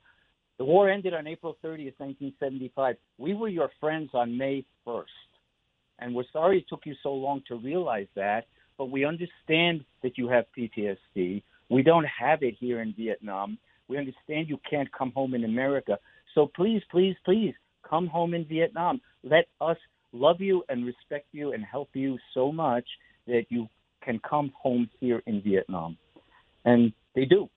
the 0.58 0.64
war 0.64 0.88
ended 0.88 1.14
on 1.14 1.26
April 1.26 1.56
30th, 1.64 1.98
1975. 1.98 2.96
We 3.18 3.34
were 3.34 3.48
your 3.48 3.70
friends 3.80 4.10
on 4.14 4.38
May 4.38 4.64
1st. 4.86 5.04
And 5.98 6.14
we're 6.14 6.24
sorry 6.32 6.58
it 6.58 6.66
took 6.68 6.86
you 6.86 6.94
so 7.02 7.12
long 7.12 7.42
to 7.48 7.56
realize 7.56 8.06
that, 8.14 8.46
but 8.78 8.90
we 8.90 9.04
understand 9.04 9.84
that 10.02 10.16
you 10.16 10.28
have 10.28 10.44
PTSD. 10.56 11.42
We 11.70 11.82
don't 11.82 12.06
have 12.06 12.42
it 12.42 12.54
here 12.58 12.82
in 12.82 12.94
Vietnam. 12.96 13.58
We 13.88 13.98
understand 13.98 14.48
you 14.48 14.58
can't 14.68 14.90
come 14.92 15.12
home 15.12 15.34
in 15.34 15.44
America. 15.44 15.98
So 16.34 16.50
please, 16.54 16.82
please, 16.90 17.16
please 17.24 17.54
come 17.88 18.06
home 18.06 18.34
in 18.34 18.44
Vietnam. 18.44 19.00
Let 19.22 19.46
us 19.60 19.76
love 20.12 20.40
you 20.40 20.64
and 20.68 20.86
respect 20.86 21.26
you 21.32 21.52
and 21.52 21.64
help 21.64 21.90
you 21.94 22.18
so 22.32 22.52
much 22.52 22.86
that 23.26 23.46
you 23.48 23.68
can 24.02 24.20
come 24.28 24.52
home 24.56 24.88
here 25.00 25.22
in 25.26 25.42
Vietnam. 25.42 25.96
And 26.64 26.92
they 27.14 27.24
do. 27.24 27.48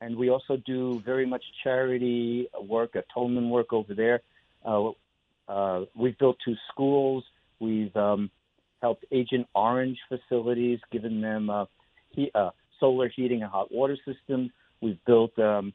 And 0.00 0.16
we 0.16 0.30
also 0.30 0.56
do 0.64 1.02
very 1.04 1.26
much 1.26 1.42
charity 1.64 2.48
work, 2.62 2.94
atonement 2.94 3.48
work 3.48 3.72
over 3.72 3.94
there. 3.94 4.20
Uh, 4.64 4.90
uh, 5.48 5.84
we've 5.96 6.16
built 6.18 6.36
two 6.44 6.54
schools. 6.70 7.24
We've 7.58 7.94
um, 7.96 8.30
helped 8.80 9.04
Agent 9.10 9.46
Orange 9.54 9.98
facilities, 10.08 10.78
given 10.92 11.20
them 11.20 11.50
uh, 11.50 11.64
he, 12.10 12.30
uh, 12.34 12.50
solar 12.78 13.08
heating 13.08 13.42
and 13.42 13.50
hot 13.50 13.72
water 13.72 13.96
systems. 14.06 14.50
We've 14.80 15.02
built 15.06 15.36
um, 15.38 15.72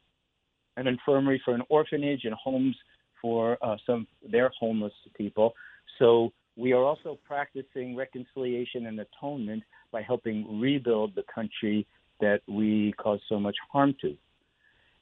an 0.78 0.88
infirmary 0.88 1.42
for 1.44 1.54
an 1.54 1.64
orphanage 1.70 2.22
and 2.24 2.34
homes 2.34 2.76
for 3.22 3.58
uh, 3.62 3.76
some 3.86 4.08
their 4.30 4.52
homeless 4.60 4.94
people. 5.18 5.54
So 6.00 6.32
we 6.56 6.72
are 6.74 6.84
also 6.84 7.18
practicing 7.26 7.96
reconciliation 7.96 8.86
and 8.86 9.00
atonement 9.00 9.64
by 9.92 10.02
helping 10.02 10.60
rebuild 10.60 11.16
the 11.16 11.24
country 11.34 11.86
that 12.20 12.42
we 12.48 12.94
cause 12.98 13.20
so 13.28 13.40
much 13.40 13.56
harm 13.72 13.96
to. 14.02 14.16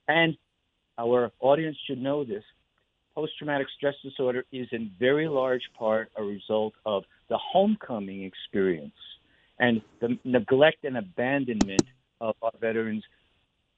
And 0.08 0.38
our 0.98 1.32
audience 1.40 1.78
should 1.88 2.02
know 2.02 2.24
this. 2.24 2.44
Post 3.16 3.34
traumatic 3.38 3.68
stress 3.76 3.96
disorder 4.04 4.46
is 4.52 4.68
in 4.72 4.92
very 5.00 5.28
large 5.28 5.64
part 5.78 6.12
a 6.16 6.24
result 6.24 6.74
of 6.86 7.04
the 7.30 7.38
homecoming 7.38 8.24
experience 8.24 8.94
and 9.60 9.82
the 10.00 10.18
neglect 10.24 10.84
and 10.84 10.98
abandonment 10.98 11.84
of 12.20 12.36
our 12.42 12.52
veterans 12.60 13.04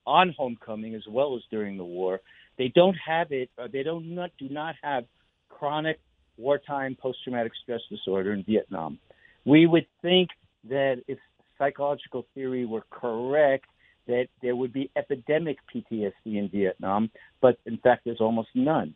on 0.05 0.33
homecoming 0.37 0.95
as 0.95 1.03
well 1.07 1.35
as 1.35 1.41
during 1.49 1.77
the 1.77 1.83
war. 1.83 2.21
They 2.57 2.67
don't 2.67 2.95
have 2.95 3.31
it, 3.31 3.49
they 3.71 3.83
don't 3.83 4.13
not, 4.13 4.31
do 4.37 4.49
not 4.49 4.75
have 4.83 5.05
chronic 5.49 5.99
wartime 6.37 6.95
post 6.99 7.19
traumatic 7.23 7.53
stress 7.61 7.81
disorder 7.89 8.33
in 8.33 8.43
Vietnam. 8.43 8.99
We 9.45 9.65
would 9.65 9.87
think 10.01 10.29
that 10.69 11.03
if 11.07 11.17
psychological 11.57 12.25
theory 12.33 12.65
were 12.65 12.83
correct, 12.89 13.65
that 14.07 14.27
there 14.41 14.55
would 14.55 14.73
be 14.73 14.91
epidemic 14.95 15.57
PTSD 15.73 16.11
in 16.25 16.49
Vietnam, 16.49 17.09
but 17.41 17.57
in 17.65 17.77
fact, 17.77 18.03
there's 18.05 18.19
almost 18.19 18.49
none. 18.53 18.93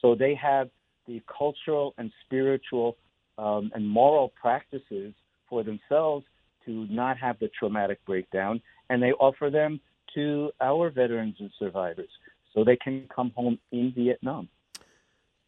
So 0.00 0.14
they 0.14 0.34
have 0.34 0.70
the 1.06 1.22
cultural 1.26 1.94
and 1.98 2.10
spiritual 2.24 2.96
um, 3.38 3.70
and 3.74 3.86
moral 3.86 4.32
practices 4.40 5.12
for 5.48 5.62
themselves 5.62 6.24
to 6.64 6.86
not 6.88 7.18
have 7.18 7.38
the 7.40 7.50
traumatic 7.58 8.04
breakdown, 8.06 8.60
and 8.88 9.02
they 9.02 9.12
offer 9.12 9.50
them 9.50 9.80
to 10.14 10.50
our 10.60 10.90
veterans 10.90 11.36
and 11.40 11.50
survivors 11.58 12.10
so 12.54 12.64
they 12.64 12.76
can 12.76 13.08
come 13.14 13.32
home 13.34 13.58
in 13.70 13.92
Vietnam. 13.94 14.48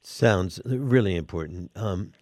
Sounds 0.02 0.60
really 0.64 1.16
important. 1.16 1.70
Um, 1.74 2.12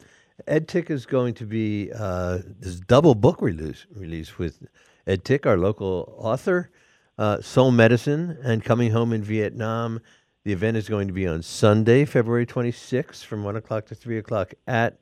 Ed 0.46 0.68
Tick 0.68 0.90
is 0.90 1.06
going 1.06 1.34
to 1.34 1.46
be 1.46 1.90
uh, 1.94 2.38
this 2.60 2.80
double 2.80 3.14
book 3.14 3.40
release 3.40 3.86
release 3.94 4.38
with 4.38 4.66
Ed 5.06 5.24
Tick, 5.24 5.46
our 5.46 5.56
local 5.56 6.14
author, 6.18 6.70
uh, 7.18 7.40
Soul 7.40 7.70
Medicine, 7.70 8.38
and 8.42 8.64
Coming 8.64 8.92
Home 8.92 9.12
in 9.12 9.22
Vietnam. 9.22 10.00
The 10.44 10.52
event 10.52 10.76
is 10.76 10.88
going 10.88 11.06
to 11.06 11.14
be 11.14 11.26
on 11.26 11.42
Sunday, 11.42 12.04
February 12.04 12.46
26th, 12.46 13.24
from 13.24 13.44
1 13.44 13.56
o'clock 13.56 13.86
to 13.86 13.94
3 13.94 14.18
o'clock 14.18 14.54
at 14.66 14.98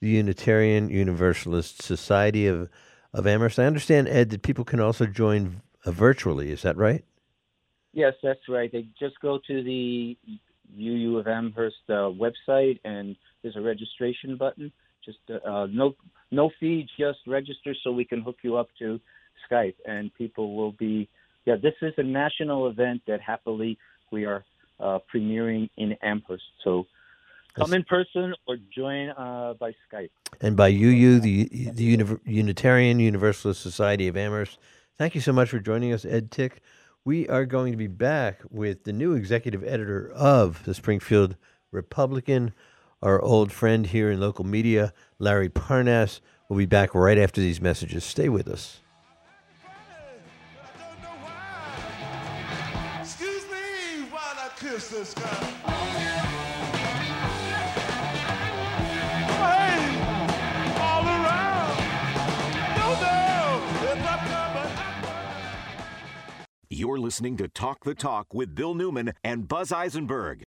the 0.00 0.08
Unitarian 0.08 0.88
Universalist 0.88 1.82
Society 1.82 2.46
of, 2.46 2.68
of 3.12 3.26
Amherst. 3.26 3.58
I 3.58 3.64
understand, 3.64 4.06
Ed, 4.08 4.30
that 4.30 4.42
people 4.42 4.64
can 4.64 4.78
also 4.78 5.06
join 5.06 5.62
uh, 5.84 5.90
virtually. 5.90 6.52
Is 6.52 6.62
that 6.62 6.76
right? 6.76 7.04
Yes, 7.92 8.14
that's 8.22 8.48
right. 8.48 8.70
They 8.70 8.86
just 8.98 9.18
go 9.20 9.38
to 9.46 9.62
the 9.62 10.16
UU 10.76 11.18
of 11.18 11.26
Amherst 11.26 11.76
uh, 11.88 12.10
website, 12.10 12.80
and 12.84 13.16
there's 13.44 13.56
a 13.56 13.60
registration 13.60 14.36
button. 14.36 14.72
Just 15.04 15.18
uh, 15.30 15.48
uh, 15.48 15.66
no 15.70 15.94
no 16.32 16.50
fee, 16.58 16.88
just 16.98 17.18
register 17.28 17.74
so 17.84 17.92
we 17.92 18.04
can 18.04 18.22
hook 18.22 18.38
you 18.42 18.56
up 18.56 18.68
to 18.80 18.98
Skype, 19.48 19.76
and 19.86 20.12
people 20.14 20.56
will 20.56 20.72
be. 20.72 21.08
Yeah, 21.44 21.56
this 21.62 21.74
is 21.82 21.92
a 21.98 22.02
national 22.02 22.68
event 22.68 23.02
that 23.06 23.20
happily 23.20 23.78
we 24.10 24.24
are 24.24 24.44
uh, 24.80 24.98
premiering 25.14 25.68
in 25.76 25.94
Amherst. 26.02 26.42
So 26.64 26.86
come 27.54 27.74
in 27.74 27.84
person 27.84 28.34
or 28.48 28.56
join 28.74 29.10
uh, 29.10 29.52
by 29.60 29.72
Skype. 29.92 30.08
And 30.40 30.56
by 30.56 30.68
UU, 30.68 31.20
the 31.20 31.48
the 31.74 31.84
Uni- 31.84 32.18
Unitarian 32.24 32.98
Universalist 32.98 33.60
Society 33.60 34.08
of 34.08 34.16
Amherst. 34.16 34.58
Thank 34.96 35.14
you 35.14 35.20
so 35.20 35.32
much 35.32 35.50
for 35.50 35.58
joining 35.58 35.92
us, 35.92 36.06
Ed 36.06 36.30
Tick. 36.30 36.62
We 37.04 37.28
are 37.28 37.44
going 37.44 37.72
to 37.72 37.76
be 37.76 37.88
back 37.88 38.40
with 38.50 38.84
the 38.84 38.92
new 38.92 39.12
executive 39.12 39.62
editor 39.62 40.10
of 40.12 40.64
the 40.64 40.72
Springfield 40.72 41.36
Republican, 41.72 42.54
our 43.04 43.22
old 43.22 43.52
friend 43.52 43.86
here 43.86 44.10
in 44.10 44.18
local 44.18 44.46
media, 44.46 44.94
Larry 45.18 45.50
Parnass. 45.50 46.20
We'll 46.48 46.58
be 46.58 46.66
back 46.66 46.94
right 46.94 47.18
after 47.18 47.40
these 47.40 47.60
messages. 47.60 48.02
Stay 48.02 48.30
with 48.30 48.48
us. 48.48 48.80
Excuse 53.00 53.44
me 53.44 54.08
while 54.10 54.22
I 54.22 54.50
kiss 54.58 54.88
this 54.88 55.12
guy. 55.12 55.44
Hey, 59.36 59.78
all 60.80 61.04
around. 61.04 61.78
No, 62.76 62.88
no, 63.00 63.62
if 63.92 64.00
I 64.02 64.16
come, 64.26 64.70
You're 66.70 66.98
listening 66.98 67.36
to 67.36 67.48
Talk 67.48 67.84
the 67.84 67.94
Talk 67.94 68.32
with 68.32 68.54
Bill 68.54 68.74
Newman 68.74 69.12
and 69.22 69.46
Buzz 69.46 69.72
Eisenberg. 69.72 70.42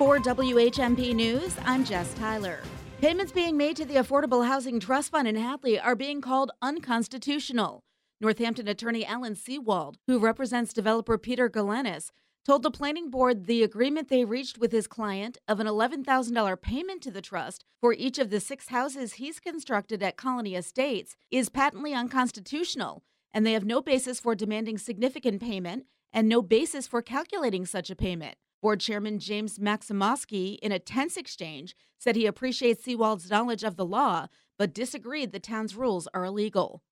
For 0.00 0.18
WHMP 0.18 1.14
News, 1.14 1.54
I'm 1.66 1.84
Jess 1.84 2.14
Tyler. 2.14 2.60
Payments 3.02 3.32
being 3.32 3.58
made 3.58 3.76
to 3.76 3.84
the 3.84 3.96
Affordable 3.96 4.46
Housing 4.46 4.80
Trust 4.80 5.10
Fund 5.10 5.28
in 5.28 5.36
Hadley 5.36 5.78
are 5.78 5.94
being 5.94 6.22
called 6.22 6.52
unconstitutional. 6.62 7.84
Northampton 8.18 8.66
attorney 8.66 9.04
Alan 9.04 9.34
Seewald, 9.34 9.96
who 10.06 10.18
represents 10.18 10.72
developer 10.72 11.18
Peter 11.18 11.50
Galenis, 11.50 12.12
told 12.46 12.62
the 12.62 12.70
planning 12.70 13.10
board 13.10 13.44
the 13.44 13.62
agreement 13.62 14.08
they 14.08 14.24
reached 14.24 14.56
with 14.56 14.72
his 14.72 14.86
client 14.86 15.36
of 15.46 15.60
an 15.60 15.66
$11,000 15.66 16.62
payment 16.62 17.02
to 17.02 17.10
the 17.10 17.20
trust 17.20 17.66
for 17.78 17.92
each 17.92 18.18
of 18.18 18.30
the 18.30 18.40
six 18.40 18.68
houses 18.68 19.14
he's 19.14 19.38
constructed 19.38 20.02
at 20.02 20.16
Colony 20.16 20.54
Estates 20.54 21.14
is 21.30 21.50
patently 21.50 21.92
unconstitutional, 21.92 23.02
and 23.34 23.44
they 23.44 23.52
have 23.52 23.66
no 23.66 23.82
basis 23.82 24.18
for 24.18 24.34
demanding 24.34 24.78
significant 24.78 25.42
payment 25.42 25.84
and 26.10 26.26
no 26.26 26.40
basis 26.40 26.86
for 26.86 27.02
calculating 27.02 27.66
such 27.66 27.90
a 27.90 27.94
payment. 27.94 28.38
Board 28.62 28.80
Chairman 28.80 29.18
James 29.18 29.58
Maximowski, 29.58 30.58
in 30.60 30.72
a 30.72 30.78
tense 30.78 31.16
exchange, 31.16 31.74
said 31.98 32.16
he 32.16 32.26
appreciates 32.26 32.84
Seewald's 32.84 33.30
knowledge 33.30 33.64
of 33.64 33.76
the 33.76 33.84
law, 33.84 34.26
but 34.58 34.74
disagreed 34.74 35.32
the 35.32 35.40
town's 35.40 35.74
rules 35.74 36.08
are 36.12 36.24
illegal. 36.24 36.82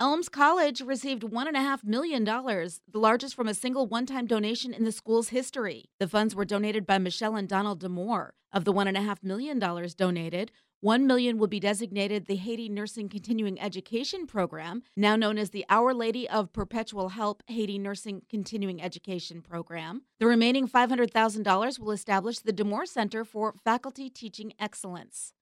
Elms 0.00 0.28
College 0.28 0.80
received 0.80 1.22
$1.5 1.22 1.82
million, 1.82 2.24
the 2.24 2.78
largest 2.94 3.34
from 3.34 3.48
a 3.48 3.54
single 3.54 3.86
one 3.86 4.06
time 4.06 4.26
donation 4.26 4.72
in 4.72 4.84
the 4.84 4.92
school's 4.92 5.30
history. 5.30 5.90
The 5.98 6.06
funds 6.06 6.36
were 6.36 6.44
donated 6.44 6.86
by 6.86 6.98
Michelle 6.98 7.34
and 7.34 7.48
Donald 7.48 7.80
Demore. 7.80 8.30
Of 8.52 8.64
the 8.64 8.72
$1.5 8.72 9.22
million 9.22 9.58
donated, 9.58 10.52
$1 10.84 11.04
million 11.04 11.38
will 11.38 11.48
be 11.48 11.60
designated 11.60 12.26
the 12.26 12.36
Haiti 12.36 12.68
Nursing 12.68 13.08
Continuing 13.08 13.60
Education 13.60 14.26
Program, 14.26 14.82
now 14.96 15.16
known 15.16 15.38
as 15.38 15.50
the 15.50 15.64
Our 15.68 15.92
Lady 15.92 16.28
of 16.28 16.52
Perpetual 16.52 17.10
Help 17.10 17.42
Haiti 17.48 17.78
Nursing 17.78 18.22
Continuing 18.28 18.80
Education 18.80 19.42
Program. 19.42 20.02
The 20.20 20.26
remaining 20.26 20.68
$500,000 20.68 21.78
will 21.78 21.90
establish 21.90 22.38
the 22.38 22.52
Demore 22.52 22.86
Center 22.86 23.24
for 23.24 23.54
Faculty 23.64 24.08
Teaching 24.08 24.52
Excellence. 24.60 25.32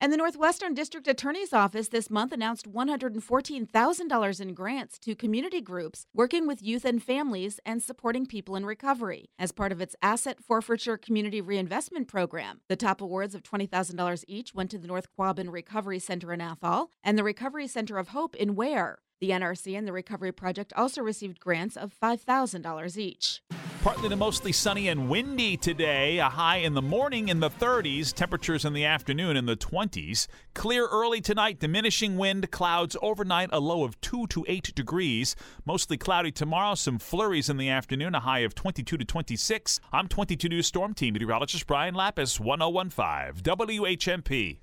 And 0.00 0.12
the 0.12 0.16
Northwestern 0.16 0.74
District 0.74 1.08
Attorney's 1.08 1.52
Office 1.52 1.88
this 1.88 2.08
month 2.08 2.30
announced 2.32 2.72
$114,000 2.72 4.40
in 4.40 4.54
grants 4.54 4.96
to 5.00 5.16
community 5.16 5.60
groups 5.60 6.06
working 6.14 6.46
with 6.46 6.62
youth 6.62 6.84
and 6.84 7.02
families 7.02 7.58
and 7.66 7.82
supporting 7.82 8.24
people 8.24 8.54
in 8.54 8.64
recovery 8.64 9.30
as 9.40 9.50
part 9.50 9.72
of 9.72 9.80
its 9.80 9.96
Asset 10.00 10.38
Forfeiture 10.40 10.98
Community 10.98 11.40
Reinvestment 11.40 12.06
Program. 12.06 12.60
The 12.68 12.76
top 12.76 13.00
awards 13.00 13.34
of 13.34 13.42
$20,000 13.42 14.24
each 14.28 14.54
went 14.54 14.70
to 14.70 14.78
the 14.78 14.86
North 14.86 15.08
Quabbin 15.18 15.52
Recovery 15.52 15.98
Center 15.98 16.32
in 16.32 16.40
Athol 16.40 16.90
and 17.02 17.18
the 17.18 17.24
Recovery 17.24 17.66
Center 17.66 17.98
of 17.98 18.08
Hope 18.08 18.36
in 18.36 18.54
Ware. 18.54 19.00
The 19.20 19.30
NRC 19.30 19.76
and 19.76 19.84
the 19.88 19.92
Recovery 19.92 20.30
Project 20.30 20.72
also 20.76 21.02
received 21.02 21.40
grants 21.40 21.76
of 21.76 21.92
$5,000 22.00 22.96
each. 22.96 23.42
Partly 23.82 24.08
to 24.08 24.16
mostly 24.16 24.50
sunny 24.50 24.88
and 24.88 25.08
windy 25.08 25.56
today. 25.56 26.18
A 26.18 26.28
high 26.28 26.56
in 26.56 26.74
the 26.74 26.82
morning 26.82 27.28
in 27.28 27.38
the 27.38 27.48
30s, 27.48 28.12
temperatures 28.12 28.64
in 28.64 28.72
the 28.72 28.84
afternoon 28.84 29.36
in 29.36 29.46
the 29.46 29.56
20s. 29.56 30.26
Clear 30.52 30.88
early 30.88 31.20
tonight, 31.20 31.60
diminishing 31.60 32.18
wind, 32.18 32.50
clouds 32.50 32.96
overnight, 33.00 33.50
a 33.52 33.60
low 33.60 33.84
of 33.84 34.00
2 34.00 34.26
to 34.28 34.44
8 34.48 34.74
degrees. 34.74 35.36
Mostly 35.64 35.96
cloudy 35.96 36.32
tomorrow, 36.32 36.74
some 36.74 36.98
flurries 36.98 37.48
in 37.48 37.56
the 37.56 37.68
afternoon, 37.68 38.16
a 38.16 38.20
high 38.20 38.40
of 38.40 38.56
22 38.56 38.96
to 38.98 39.04
26. 39.04 39.80
I'm 39.92 40.08
22 40.08 40.48
News 40.48 40.66
Storm 40.66 40.92
Team 40.92 41.14
meteorologist 41.14 41.66
Brian 41.66 41.94
Lapis, 41.94 42.40
1015 42.40 43.42
WHMP. 43.44 44.58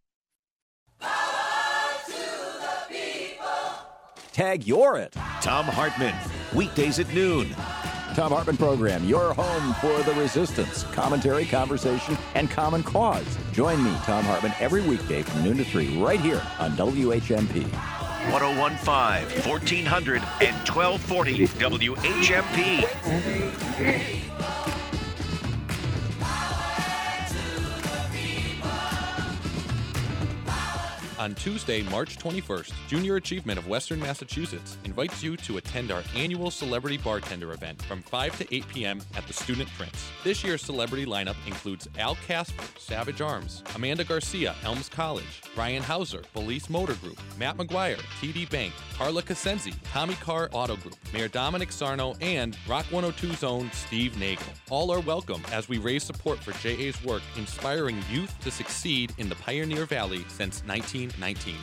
Tag 4.33 4.67
you're 4.67 4.97
it. 4.97 5.13
Thom 5.41 5.65
Hartmann. 5.65 6.15
Weekdays 6.53 6.99
at 6.99 7.11
noon. 7.13 7.55
Thom 8.15 8.31
Hartmann 8.31 8.55
Program, 8.55 9.03
your 9.03 9.33
home 9.33 9.73
for 9.81 10.01
the 10.03 10.13
resistance, 10.17 10.83
commentary, 10.83 11.43
conversation, 11.43 12.17
and 12.35 12.49
common 12.49 12.81
cause. 12.81 13.25
Join 13.51 13.83
me, 13.83 13.91
Thom 14.03 14.23
Hartmann, 14.23 14.53
every 14.61 14.81
weekday 14.81 15.21
from 15.21 15.43
noon 15.43 15.57
to 15.57 15.65
3 15.65 16.01
right 16.01 16.21
here 16.21 16.41
on 16.57 16.71
WHMP. 16.77 17.63
1015, 18.31 19.51
1400, 19.51 20.21
and 20.39 20.55
1240 20.65 21.47
WHMP. 21.59 22.85
On 31.17 31.33
Tuesday, 31.33 31.81
March 31.83 32.17
21st, 32.17 32.73
Junior 32.89 33.15
Achievement 33.15 33.57
of 33.57 33.69
Western 33.69 34.01
Massachusetts 34.01 34.77
invites 34.83 35.23
you 35.23 35.37
to 35.37 35.55
attend 35.55 35.89
our 35.89 36.03
annual 36.13 36.51
Celebrity 36.51 36.97
Bartender 36.97 37.53
event 37.53 37.81
from 37.83 38.01
5 38.01 38.37
to 38.39 38.53
8 38.53 38.67
p.m. 38.67 39.01
at 39.15 39.25
the 39.25 39.31
Student 39.31 39.69
Prince. 39.77 40.09
This 40.25 40.43
year's 40.43 40.61
celebrity 40.61 41.05
lineup 41.05 41.37
includes 41.47 41.87
Al 41.97 42.15
Casper, 42.27 42.65
Savage 42.77 43.21
Arms, 43.21 43.63
Amanda 43.75 44.03
Garcia, 44.03 44.55
Elms 44.65 44.89
College, 44.89 45.41
Brian 45.55 45.81
Hauser, 45.81 46.21
Police 46.33 46.69
Motor 46.69 46.95
Group, 46.95 47.17
Matt 47.39 47.55
McGuire, 47.55 48.01
TD 48.19 48.49
Bank, 48.49 48.73
Carla 48.93 49.23
Casenzi, 49.23 49.73
Tommy 49.93 50.15
Carr 50.15 50.49
Auto 50.51 50.75
Group, 50.75 50.97
Mayor 51.13 51.29
Dominic 51.29 51.71
Sarno, 51.71 52.15
and 52.19 52.57
Rock 52.67 52.85
102's 52.87 53.45
own 53.45 53.71
Steve 53.71 54.17
Nagel. 54.19 54.43
All 54.69 54.91
are 54.91 54.99
welcome 54.99 55.41
as 55.53 55.69
we 55.69 55.77
raise 55.77 56.03
support 56.03 56.39
for 56.39 56.51
JA's 56.61 57.01
work 57.05 57.21
inspiring 57.37 58.03
youth 58.11 58.37
to 58.41 58.51
succeed 58.51 59.13
in 59.17 59.29
the 59.29 59.35
Pioneer 59.35 59.85
Valley 59.85 60.25
since 60.27 60.61
1919. 61.19 61.55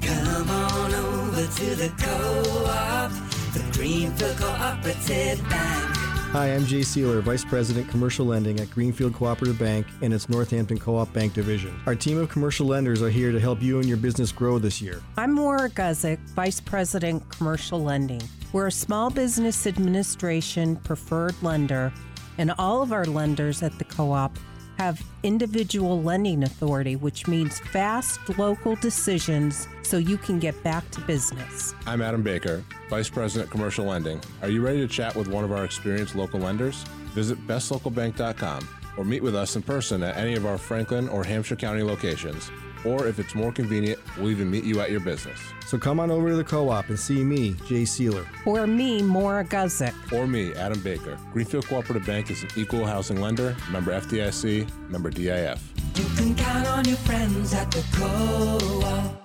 Come 0.00 0.50
on 0.50 0.94
over 0.94 1.42
to 1.42 1.74
the 1.74 1.88
co-op, 1.98 3.10
the 3.52 3.64
Greenfield 3.72 4.36
Cooperative 4.36 5.48
Bank. 5.48 5.96
Hi, 6.32 6.48
I'm 6.48 6.66
Jay 6.66 6.82
Sealer, 6.82 7.20
Vice 7.22 7.44
President 7.44 7.88
Commercial 7.88 8.26
Lending 8.26 8.60
at 8.60 8.70
Greenfield 8.70 9.14
Cooperative 9.14 9.58
Bank 9.58 9.86
and 10.02 10.12
its 10.12 10.28
Northampton 10.28 10.78
Co-op 10.78 11.10
Bank 11.12 11.32
Division. 11.32 11.74
Our 11.86 11.94
team 11.94 12.18
of 12.18 12.28
commercial 12.28 12.66
lenders 12.66 13.00
are 13.00 13.08
here 13.08 13.32
to 13.32 13.40
help 13.40 13.62
you 13.62 13.78
and 13.78 13.88
your 13.88 13.96
business 13.96 14.32
grow 14.32 14.58
this 14.58 14.82
year. 14.82 15.00
I'm 15.16 15.32
Maura 15.32 15.70
Guzik, 15.70 16.18
Vice 16.30 16.60
President 16.60 17.26
Commercial 17.30 17.82
Lending. 17.82 18.20
We're 18.52 18.66
a 18.66 18.72
small 18.72 19.08
business 19.08 19.66
administration 19.66 20.76
preferred 20.76 21.34
lender, 21.42 21.92
and 22.38 22.52
all 22.58 22.82
of 22.82 22.92
our 22.92 23.06
lenders 23.06 23.62
at 23.62 23.78
the 23.78 23.84
co 23.84 24.12
op 24.12 24.38
have 24.76 25.02
individual 25.22 26.02
lending 26.02 26.44
authority, 26.44 26.96
which 26.96 27.26
means 27.26 27.58
fast 27.58 28.20
local 28.38 28.76
decisions 28.76 29.68
so 29.82 29.96
you 29.96 30.18
can 30.18 30.38
get 30.38 30.60
back 30.62 30.88
to 30.90 31.00
business. 31.02 31.74
I'm 31.86 32.02
Adam 32.02 32.22
Baker, 32.22 32.64
Vice 32.90 33.08
President 33.08 33.50
Commercial 33.50 33.86
Lending. 33.86 34.20
Are 34.42 34.48
you 34.48 34.60
ready 34.60 34.78
to 34.78 34.88
chat 34.88 35.14
with 35.14 35.28
one 35.28 35.44
of 35.44 35.52
our 35.52 35.64
experienced 35.64 36.14
local 36.14 36.40
lenders? 36.40 36.82
Visit 37.14 37.38
bestlocalbank.com 37.46 38.68
or 38.96 39.04
meet 39.04 39.22
with 39.22 39.34
us 39.34 39.56
in 39.56 39.62
person 39.62 40.02
at 40.02 40.16
any 40.16 40.34
of 40.34 40.46
our 40.46 40.58
Franklin 40.58 41.08
or 41.08 41.24
Hampshire 41.24 41.56
County 41.56 41.82
locations. 41.82 42.50
Or 42.86 43.08
if 43.08 43.18
it's 43.18 43.34
more 43.34 43.50
convenient, 43.50 43.98
we'll 44.16 44.30
even 44.30 44.48
meet 44.50 44.62
you 44.64 44.80
at 44.80 44.90
your 44.92 45.00
business. 45.00 45.40
So 45.66 45.76
come 45.76 45.98
on 45.98 46.10
over 46.10 46.28
to 46.28 46.36
the 46.36 46.44
co-op 46.44 46.88
and 46.88 46.98
see 46.98 47.24
me, 47.24 47.56
Jay 47.66 47.84
Sealer. 47.84 48.24
Or 48.44 48.66
me, 48.66 49.02
Maura 49.02 49.44
Guzik. 49.44 49.92
Or 50.12 50.26
me, 50.26 50.54
Adam 50.54 50.80
Baker. 50.80 51.18
Greenfield 51.32 51.66
Cooperative 51.66 52.06
Bank 52.06 52.30
is 52.30 52.44
an 52.44 52.50
equal 52.56 52.86
housing 52.86 53.20
lender, 53.20 53.56
member 53.70 53.92
FDIC, 53.92 54.70
member 54.88 55.10
DIF. 55.10 55.60
You 55.96 56.04
can 56.16 56.34
count 56.36 56.68
on 56.68 56.84
your 56.84 56.96
friends 56.98 57.52
at 57.54 57.70
the 57.72 57.84
co-op. 57.92 59.22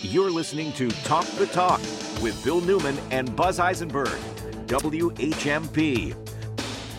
You're 0.00 0.30
listening 0.30 0.72
to 0.74 0.90
Talk 1.04 1.26
the 1.36 1.46
Talk 1.46 1.80
with 2.22 2.40
Bill 2.42 2.60
Newman 2.60 2.96
and 3.10 3.36
Buzz 3.36 3.60
Eisenberg. 3.60 4.18
WHMP. 4.66 6.16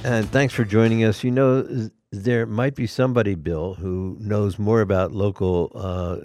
And 0.04 0.30
thanks 0.30 0.54
for 0.54 0.64
joining 0.64 1.04
us. 1.04 1.24
You 1.24 1.32
know, 1.32 1.64
th- 1.64 1.92
there 2.14 2.46
might 2.46 2.76
be 2.76 2.86
somebody, 2.86 3.34
Bill, 3.34 3.74
who 3.74 4.16
knows 4.20 4.60
more 4.60 4.82
about 4.82 5.14
local 5.14 5.72
uh, 5.74 6.18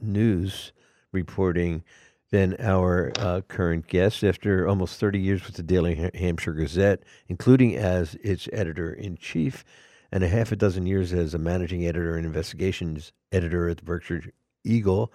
news 0.00 0.72
reporting 1.12 1.84
than 2.32 2.56
our 2.58 3.12
uh, 3.20 3.40
current 3.46 3.86
guest 3.86 4.24
after 4.24 4.66
almost 4.66 4.98
30 4.98 5.20
years 5.20 5.46
with 5.46 5.54
the 5.54 5.62
Daily 5.62 6.10
Hampshire 6.14 6.54
Gazette, 6.54 7.04
including 7.28 7.76
as 7.76 8.16
its 8.16 8.48
editor 8.52 8.92
in 8.92 9.16
chief, 9.16 9.64
and 10.10 10.24
a 10.24 10.28
half 10.28 10.50
a 10.50 10.56
dozen 10.56 10.86
years 10.86 11.12
as 11.12 11.34
a 11.34 11.38
managing 11.38 11.86
editor 11.86 12.16
and 12.16 12.26
investigations 12.26 13.12
editor 13.30 13.68
at 13.68 13.76
the 13.76 13.84
Berkshire 13.84 14.24
Eagle. 14.64 15.12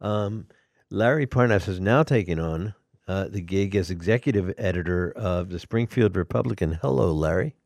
Um, 0.00 0.46
Larry 0.88 1.26
Parnass 1.26 1.64
has 1.64 1.80
now 1.80 2.04
taken 2.04 2.38
on 2.38 2.74
uh, 3.08 3.26
the 3.26 3.40
gig 3.40 3.74
as 3.74 3.90
executive 3.90 4.54
editor 4.56 5.10
of 5.16 5.48
the 5.48 5.58
Springfield 5.58 6.16
Republican. 6.16 6.74
Hello, 6.74 7.10
Larry. 7.12 7.56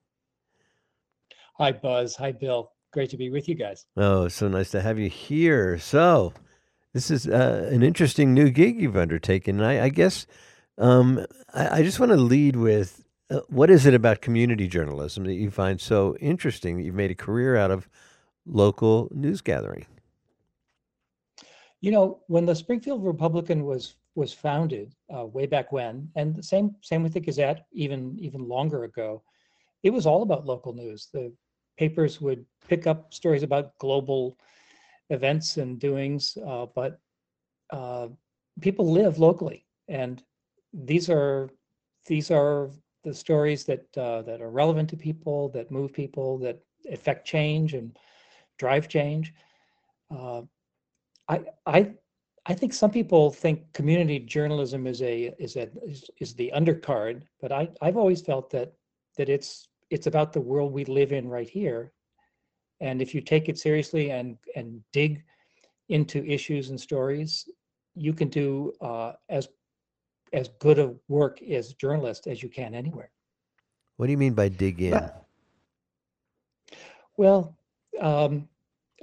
Hi, 1.62 1.70
Buzz. 1.70 2.16
Hi, 2.16 2.32
Bill. 2.32 2.72
Great 2.92 3.08
to 3.10 3.16
be 3.16 3.30
with 3.30 3.48
you 3.48 3.54
guys. 3.54 3.86
Oh, 3.96 4.26
so 4.26 4.48
nice 4.48 4.72
to 4.72 4.82
have 4.82 4.98
you 4.98 5.08
here. 5.08 5.78
So, 5.78 6.32
this 6.92 7.08
is 7.08 7.28
uh, 7.28 7.68
an 7.70 7.84
interesting 7.84 8.34
new 8.34 8.50
gig 8.50 8.80
you've 8.80 8.96
undertaken. 8.96 9.60
And 9.60 9.66
I, 9.68 9.84
I 9.84 9.88
guess 9.88 10.26
um, 10.76 11.24
I, 11.54 11.78
I 11.78 11.82
just 11.84 12.00
want 12.00 12.10
to 12.10 12.16
lead 12.16 12.56
with 12.56 13.04
uh, 13.30 13.42
what 13.46 13.70
is 13.70 13.86
it 13.86 13.94
about 13.94 14.22
community 14.22 14.66
journalism 14.66 15.22
that 15.22 15.34
you 15.34 15.52
find 15.52 15.80
so 15.80 16.16
interesting 16.16 16.78
that 16.78 16.82
you've 16.82 16.96
made 16.96 17.12
a 17.12 17.14
career 17.14 17.54
out 17.54 17.70
of 17.70 17.88
local 18.44 19.08
news 19.14 19.40
gathering? 19.40 19.86
You 21.80 21.92
know, 21.92 22.22
when 22.26 22.44
the 22.44 22.56
Springfield 22.56 23.04
Republican 23.04 23.66
was 23.66 23.94
was 24.16 24.32
founded 24.32 24.96
uh, 25.16 25.26
way 25.26 25.46
back 25.46 25.70
when, 25.70 26.08
and 26.16 26.34
the 26.34 26.42
same 26.42 26.74
same 26.80 27.04
with 27.04 27.12
the 27.12 27.20
Gazette, 27.20 27.66
even 27.70 28.18
even 28.18 28.48
longer 28.48 28.82
ago, 28.82 29.22
it 29.84 29.90
was 29.90 30.06
all 30.06 30.22
about 30.22 30.44
local 30.44 30.72
news. 30.72 31.08
The 31.12 31.32
papers 31.76 32.20
would 32.20 32.44
pick 32.68 32.86
up 32.86 33.12
stories 33.12 33.42
about 33.42 33.76
global 33.78 34.38
events 35.10 35.56
and 35.56 35.78
doings, 35.78 36.38
uh, 36.46 36.66
but 36.74 37.00
uh, 37.70 38.08
people 38.60 38.90
live 38.90 39.18
locally, 39.18 39.66
and 39.88 40.22
these 40.72 41.10
are 41.10 41.50
these 42.06 42.30
are 42.30 42.70
the 43.04 43.14
stories 43.14 43.64
that 43.64 43.86
uh, 43.96 44.22
that 44.22 44.40
are 44.40 44.50
relevant 44.50 44.88
to 44.90 44.96
people, 44.96 45.48
that 45.50 45.70
move 45.70 45.92
people, 45.92 46.38
that 46.38 46.60
affect 46.90 47.26
change 47.26 47.74
and 47.74 47.96
drive 48.58 48.88
change. 48.88 49.34
Uh, 50.10 50.42
I 51.28 51.40
I 51.66 51.92
I 52.46 52.54
think 52.54 52.72
some 52.72 52.90
people 52.90 53.30
think 53.30 53.72
community 53.72 54.18
journalism 54.18 54.86
is 54.86 55.02
a 55.02 55.34
is 55.38 55.56
a 55.56 55.68
is, 55.86 56.10
is 56.20 56.34
the 56.34 56.52
undercard, 56.54 57.22
but 57.40 57.52
I 57.52 57.68
I've 57.80 57.96
always 57.96 58.20
felt 58.20 58.50
that 58.50 58.72
that 59.16 59.28
it's 59.28 59.68
it's 59.92 60.06
about 60.06 60.32
the 60.32 60.40
world 60.40 60.72
we 60.72 60.84
live 60.86 61.12
in 61.12 61.28
right 61.28 61.48
here, 61.48 61.92
and 62.80 63.02
if 63.02 63.14
you 63.14 63.20
take 63.20 63.48
it 63.48 63.58
seriously 63.58 64.10
and 64.10 64.38
and 64.56 64.80
dig 64.92 65.22
into 65.88 66.24
issues 66.24 66.70
and 66.70 66.80
stories, 66.80 67.48
you 67.94 68.14
can 68.14 68.28
do 68.28 68.72
uh, 68.80 69.12
as 69.28 69.48
as 70.32 70.48
good 70.60 70.78
a 70.78 70.94
work 71.08 71.42
as 71.42 71.74
journalist 71.74 72.26
as 72.26 72.42
you 72.42 72.48
can 72.48 72.74
anywhere. 72.74 73.10
What 73.98 74.06
do 74.06 74.12
you 74.12 74.18
mean 74.18 74.32
by 74.32 74.48
dig 74.48 74.80
in? 74.80 75.10
Well, 77.18 77.54
um, 78.00 78.48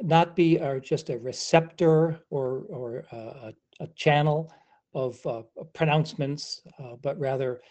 not 0.02 0.36
be 0.36 0.60
uh, 0.60 0.80
just 0.80 1.11
a 1.11 1.20
receptor 1.20 2.20
or 2.32 2.64
or 2.70 3.06
a, 3.11 3.53
a 3.80 3.88
channel 3.95 4.52
of 4.95 5.24
uh, 5.28 5.44
pronouncements, 5.74 6.61
uh, 6.80 6.95
but 7.03 7.20
rather 7.20 7.61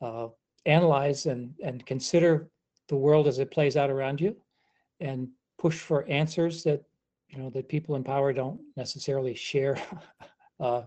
uh, 0.00 0.28
analyze 0.66 1.26
and 1.26 1.54
and 1.64 1.84
consider 1.86 2.48
the 2.88 2.96
world 2.96 3.26
as 3.28 3.38
it 3.38 3.50
plays 3.50 3.76
out 3.76 3.90
around 3.90 4.20
you, 4.20 4.36
and 5.00 5.28
push 5.58 5.78
for 5.78 6.06
answers 6.08 6.62
that 6.64 6.82
you 7.28 7.38
know 7.38 7.50
that 7.50 7.68
people 7.68 7.94
in 7.96 8.04
power 8.04 8.32
don't 8.32 8.60
necessarily 8.76 9.34
share 9.34 9.76
uh, 10.60 10.82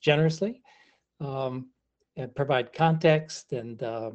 generously, 0.00 0.62
um, 1.20 1.68
and 2.16 2.34
provide 2.34 2.72
context 2.72 3.52
and 3.52 3.82
uh, 3.82 4.10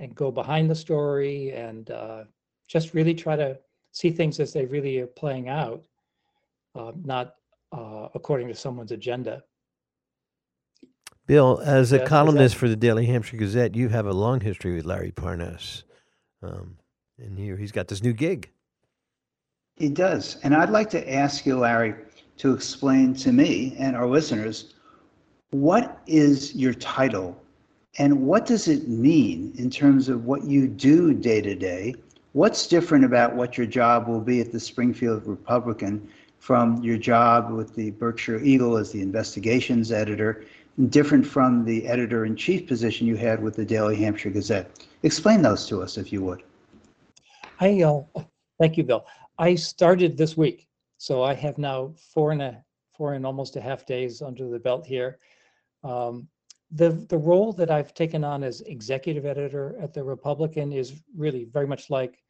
and 0.00 0.14
go 0.14 0.30
behind 0.30 0.68
the 0.70 0.74
story 0.74 1.52
and 1.52 1.90
uh, 1.90 2.24
just 2.66 2.94
really 2.94 3.14
try 3.14 3.36
to 3.36 3.58
see 3.92 4.10
things 4.10 4.40
as 4.40 4.52
they 4.52 4.64
really 4.66 4.98
are 4.98 5.06
playing 5.06 5.48
out, 5.48 5.84
uh, 6.74 6.90
not 7.04 7.36
uh, 7.70 8.08
according 8.14 8.48
to 8.48 8.54
someone's 8.54 8.90
agenda. 8.90 9.42
Bill, 11.26 11.60
as 11.64 11.92
a 11.92 11.98
Yeah, 11.98 12.04
columnist 12.06 12.54
that- 12.54 12.58
for 12.58 12.68
the 12.68 12.76
Daily 12.76 13.06
Hampshire 13.06 13.36
Gazette, 13.36 13.74
you 13.76 13.88
have 13.88 14.06
a 14.06 14.12
long 14.12 14.40
history 14.40 14.74
with 14.74 14.84
Larry 14.84 15.12
Parnass. 15.12 15.84
Um, 16.44 16.76
and 17.18 17.38
here 17.38 17.56
he's 17.56 17.72
got 17.72 17.88
this 17.88 18.02
new 18.02 18.12
gig. 18.12 18.50
He 19.76 19.88
does. 19.88 20.36
And 20.42 20.54
I'd 20.54 20.70
like 20.70 20.90
to 20.90 21.12
ask 21.12 21.46
you, 21.46 21.58
Larry, 21.58 21.94
to 22.38 22.52
explain 22.52 23.14
to 23.14 23.32
me 23.32 23.74
and 23.78 23.96
our 23.96 24.06
listeners 24.06 24.74
what 25.50 26.00
is 26.06 26.54
your 26.54 26.74
title 26.74 27.40
and 27.98 28.26
what 28.26 28.44
does 28.46 28.66
it 28.66 28.88
mean 28.88 29.52
in 29.56 29.70
terms 29.70 30.08
of 30.08 30.24
what 30.24 30.44
you 30.44 30.66
do 30.66 31.14
day 31.14 31.40
to 31.40 31.54
day? 31.54 31.94
What's 32.32 32.66
different 32.66 33.04
about 33.04 33.36
what 33.36 33.56
your 33.56 33.66
job 33.66 34.08
will 34.08 34.20
be 34.20 34.40
at 34.40 34.50
the 34.50 34.58
Springfield 34.58 35.24
Republican 35.26 36.08
from 36.38 36.82
your 36.82 36.98
job 36.98 37.52
with 37.52 37.74
the 37.74 37.92
Berkshire 37.92 38.40
Eagle 38.40 38.76
as 38.76 38.90
the 38.90 39.00
investigations 39.00 39.92
editor, 39.92 40.44
different 40.88 41.26
from 41.26 41.64
the 41.64 41.86
editor 41.86 42.24
in 42.24 42.36
chief 42.36 42.66
position 42.66 43.06
you 43.06 43.16
had 43.16 43.42
with 43.42 43.54
the 43.54 43.64
Daily 43.64 43.96
Hampshire 43.96 44.30
Gazette? 44.30 44.86
Explain 45.02 45.42
those 45.42 45.66
to 45.68 45.82
us, 45.82 45.96
if 45.96 46.12
you 46.12 46.22
would. 46.22 46.42
I 47.60 47.82
uh, 47.82 48.02
thank 48.58 48.76
you, 48.76 48.84
Bill. 48.84 49.06
I 49.38 49.54
started 49.54 50.16
this 50.16 50.36
week, 50.36 50.68
so 50.98 51.22
I 51.22 51.34
have 51.34 51.58
now 51.58 51.94
four 52.12 52.32
and 52.32 52.42
a 52.42 52.64
four 52.96 53.14
and 53.14 53.26
almost 53.26 53.56
a 53.56 53.60
half 53.60 53.86
days 53.86 54.22
under 54.22 54.48
the 54.48 54.58
belt 54.58 54.86
here. 54.86 55.18
Um, 55.82 56.28
the 56.70 56.90
the 57.08 57.18
role 57.18 57.52
that 57.52 57.70
I've 57.70 57.94
taken 57.94 58.24
on 58.24 58.42
as 58.42 58.60
executive 58.62 59.26
editor 59.26 59.76
at 59.80 59.94
the 59.94 60.02
Republican 60.02 60.72
is 60.72 61.00
really 61.16 61.44
very 61.44 61.66
much 61.66 61.90
like 61.90 62.22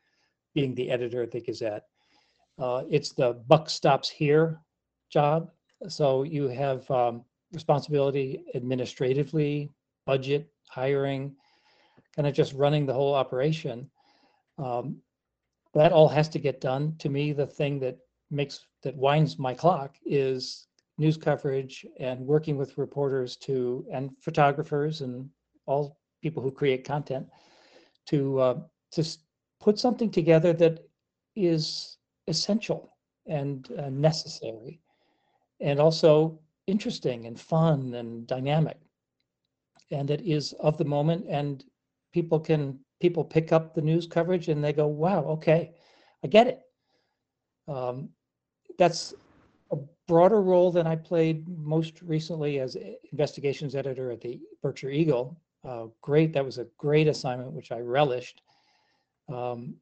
being 0.54 0.74
the 0.74 0.90
editor 0.90 1.22
at 1.22 1.30
the 1.30 1.40
Gazette. 1.40 1.84
Uh, 2.58 2.84
it's 2.90 3.12
the 3.12 3.34
buck 3.48 3.68
stops 3.68 4.08
here 4.08 4.60
job. 5.10 5.50
So 5.88 6.22
you 6.22 6.48
have 6.48 6.88
um, 6.90 7.24
responsibility 7.55 8.44
administratively, 8.55 9.70
budget, 10.06 10.48
hiring, 10.68 11.35
kind 12.14 12.28
of 12.28 12.35
just 12.35 12.52
running 12.52 12.85
the 12.85 12.93
whole 12.93 13.14
operation. 13.14 13.89
Um, 14.59 14.98
that 15.74 15.93
all 15.93 16.09
has 16.09 16.28
to 16.31 16.39
get 16.39 16.60
done. 16.60 16.94
To 16.98 17.09
me, 17.09 17.32
the 17.32 17.47
thing 17.47 17.81
that 17.81 17.98
makes 18.31 18.66
that 18.82 18.97
winds 18.97 19.39
my 19.39 19.55
clock 19.55 19.97
is 20.05 20.66
news 20.98 21.16
coverage 21.16 21.85
and 21.98 22.20
working 22.20 22.56
with 22.56 22.78
reporters 22.78 23.36
to 23.36 23.85
and 23.93 24.10
photographers 24.20 25.01
and 25.01 25.28
all 25.66 25.98
people 26.22 26.43
who 26.43 26.51
create 26.51 26.85
content 26.85 27.26
to 28.06 28.39
uh, 28.40 28.59
to 28.93 29.05
put 29.60 29.78
something 29.78 30.10
together 30.10 30.52
that 30.52 30.86
is 31.35 31.98
essential 32.28 32.97
and 33.26 33.70
uh, 33.78 33.89
necessary 33.90 34.81
and 35.60 35.81
also 35.81 36.39
interesting 36.66 37.27
and 37.27 37.39
fun 37.39 37.95
and 37.95 38.27
dynamic. 38.27 38.78
And 39.91 40.11
it 40.11 40.23
is 40.23 40.53
of 40.55 40.78
the 40.78 40.85
moment 40.85 41.27
and 41.28 41.65
people 42.12 42.41
can 42.41 42.78
people 43.01 43.24
pick 43.24 43.53
up 43.53 43.74
the 43.74 43.82
news 43.82 44.07
coverage 44.07 44.49
and 44.49 44.62
they 44.62 44.73
go 44.73 44.86
wow 44.86 45.24
okay 45.24 45.74
i 46.24 46.28
get 46.28 46.47
it. 46.47 46.61
Um, 47.69 48.11
that's 48.78 49.15
a 49.73 49.77
broader 50.07 50.41
role 50.41 50.70
than 50.70 50.86
i 50.86 50.97
played 50.97 51.47
most 51.49 52.01
recently 52.03 52.61
as 52.61 52.77
investigations 53.12 53.74
editor 53.74 54.11
at 54.11 54.20
the 54.20 54.41
berkshire 54.62 54.91
eagle. 54.91 55.39
Uh, 55.65 55.86
great 56.01 56.32
that 56.32 56.45
was 56.45 56.59
a 56.59 56.66
great 56.78 57.09
assignment 57.09 57.53
which 57.53 57.73
i 57.73 57.78
relished. 57.78 58.43
Um, 59.32 59.77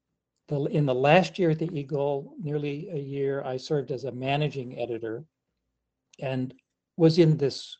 the, 0.48 0.64
in 0.66 0.86
the 0.86 0.94
last 0.94 1.38
year 1.38 1.50
at 1.50 1.58
the 1.58 1.70
eagle 1.72 2.34
nearly 2.42 2.88
a 2.90 2.98
year 2.98 3.42
i 3.44 3.56
served 3.56 3.92
as 3.92 4.04
a 4.04 4.12
managing 4.12 4.78
editor. 4.78 5.24
And 6.20 6.54
was 7.02 7.18
in 7.18 7.36
this 7.36 7.78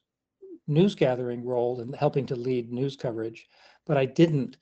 news 0.66 0.96
gathering 0.96 1.44
role 1.44 1.80
and 1.80 1.94
helping 1.94 2.26
to 2.26 2.34
lead 2.34 2.72
news 2.72 2.96
coverage, 2.96 3.46
but 3.86 3.96
I 3.96 4.04
didn't 4.04 4.56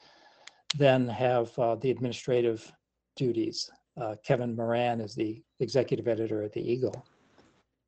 then 0.76 1.08
have 1.08 1.58
uh, 1.58 1.76
the 1.76 1.90
administrative 1.90 2.70
duties. 3.16 3.70
Uh, 3.98 4.16
Kevin 4.22 4.54
Moran 4.54 5.00
is 5.00 5.14
the 5.14 5.42
executive 5.60 6.06
editor 6.08 6.42
at 6.42 6.52
the 6.52 6.60
Eagle. 6.60 7.06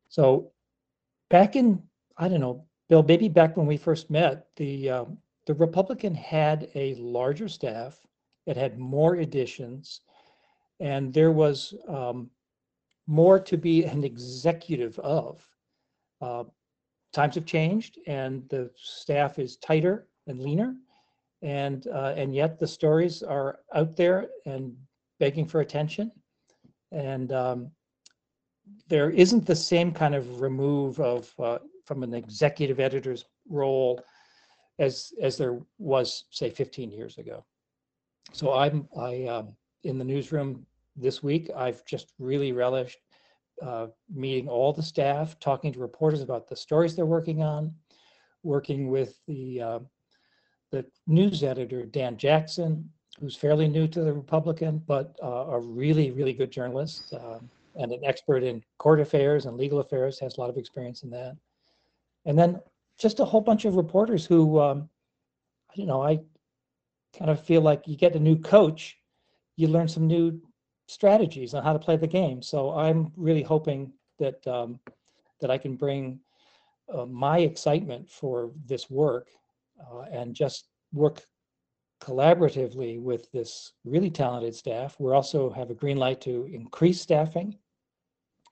So 0.09 0.51
back 1.28 1.57
in, 1.57 1.82
I 2.16 2.27
don't 2.28 2.40
know, 2.40 2.65
Bill, 2.89 3.03
maybe 3.03 3.28
back 3.28 3.55
when 3.55 3.66
we 3.66 3.77
first 3.77 4.09
met, 4.09 4.47
the 4.57 4.89
um, 4.89 5.19
the 5.47 5.55
Republican 5.55 6.15
had 6.15 6.70
a 6.74 6.94
larger 6.94 7.49
staff. 7.49 7.99
It 8.47 8.57
had 8.57 8.78
more 8.78 9.16
editions, 9.16 10.01
and 10.81 11.12
there 11.12 11.32
was 11.32 11.74
um, 11.86 12.31
more 13.07 13.39
to 13.40 13.59
be 13.59 13.85
an 13.85 14.05
executive 14.05 14.99
of. 15.01 15.47
Uh, 16.23 16.44
times 17.12 17.34
have 17.34 17.47
changed, 17.47 17.98
and 18.06 18.48
the 18.48 18.70
staff 18.76 19.39
is 19.39 19.56
tighter 19.56 20.06
and 20.26 20.40
leaner, 20.40 20.74
and 21.43 21.86
uh, 21.89 22.14
and 22.16 22.34
yet 22.34 22.59
the 22.59 22.66
stories 22.66 23.22
are 23.22 23.60
out 23.74 23.97
there 23.97 24.28
and 24.47 24.74
begging 25.18 25.47
for 25.47 25.60
attention, 25.60 26.10
and 26.90 27.32
um, 27.32 27.70
there 28.89 29.10
isn't 29.10 29.47
the 29.47 29.56
same 29.56 29.93
kind 29.93 30.14
of 30.14 30.40
remove 30.40 31.01
of 31.01 31.32
uh, 31.39 31.59
from 31.84 32.02
an 32.02 32.14
executive 32.14 32.80
editor's 32.80 33.24
role 33.48 34.02
as 34.78 35.12
as 35.20 35.36
there 35.36 35.59
was 35.78 36.24
say 36.30 36.51
15 36.51 36.90
years 36.90 37.18
ago. 37.18 37.44
So 38.32 38.52
I'm 38.52 38.89
I 38.98 39.24
um, 39.24 39.56
in 39.84 39.98
the 39.98 40.05
newsroom 40.05 40.66
this 40.97 41.22
week. 41.22 41.51
I've 41.56 41.84
just 41.84 42.12
really 42.18 42.52
relished 42.52 42.98
uh, 43.61 43.89
meeting 44.12 44.49
all 44.49 44.73
the 44.73 44.83
staff, 44.83 45.39
talking 45.39 45.73
to 45.73 45.79
reporters 45.79 46.23
about 46.23 46.49
the 46.49 46.57
stories 46.57 46.97
they're 46.97 47.07
working 47.07 47.43
on, 47.43 47.74
working 48.43 48.89
with 48.89 49.19
the 49.27 49.61
uh, 49.61 49.79
the 50.70 50.85
news 51.07 51.43
editor 51.43 51.85
Dan 51.85 52.16
Jackson, 52.16 52.89
who's 53.20 53.37
fairly 53.37 53.69
new 53.69 53.87
to 53.89 54.03
the 54.03 54.12
Republican, 54.12 54.83
but 54.87 55.15
uh, 55.23 55.47
a 55.51 55.61
really 55.61 56.11
really 56.11 56.33
good 56.33 56.51
journalist 56.51 57.12
uh, 57.12 57.39
and 57.77 57.93
an 57.93 58.05
expert 58.05 58.43
in 58.43 58.62
court 58.79 59.01
affairs 59.01 59.47
and 59.47 59.57
legal 59.57 59.81
affairs, 59.81 60.19
has 60.19 60.37
a 60.37 60.41
lot 60.41 60.51
of 60.51 60.57
experience 60.57 61.03
in 61.03 61.11
that. 61.11 61.37
And 62.24 62.39
then 62.39 62.61
just 62.99 63.20
a 63.20 63.24
whole 63.24 63.41
bunch 63.41 63.65
of 63.65 63.77
reporters 63.77 64.24
who, 64.27 64.61
um, 64.61 64.89
you 65.74 65.87
know, 65.87 66.03
I 66.03 66.20
kind 67.19 67.31
of 67.31 67.45
feel 67.45 67.61
like 67.62 67.87
you 67.87 67.97
get 67.97 68.15
a 68.15 68.20
new 68.20 68.37
coach, 68.37 68.99
you 69.57 69.69
learn 69.69 69.89
some 69.89 70.07
new 70.07 70.41
strategies 70.86 71.54
on 71.54 71.62
how 71.62 71.72
to 71.72 71.78
play 71.78 71.96
the 71.96 72.06
game. 72.06 72.42
So 72.42 72.72
I'm 72.72 73.12
really 73.16 73.42
hoping 73.42 73.92
that 74.18 74.46
um, 74.46 74.78
that 75.40 75.50
I 75.50 75.59
can 75.59 75.76
bring 75.76 76.20
uh, 76.92 77.06
my 77.06 77.38
excitement 77.38 78.09
for 78.10 78.52
this 78.66 78.90
work 78.90 79.28
uh, 79.80 80.02
and 80.12 80.34
just 80.34 80.68
work 80.92 81.24
collaboratively 82.00 83.00
with 83.00 83.30
this 83.32 83.72
really 83.84 84.10
talented 84.10 84.54
staff. 84.54 84.96
We 84.98 85.12
also 85.12 85.50
have 85.50 85.70
a 85.70 85.74
green 85.74 85.96
light 85.96 86.20
to 86.22 86.48
increase 86.52 87.00
staffing. 87.00 87.56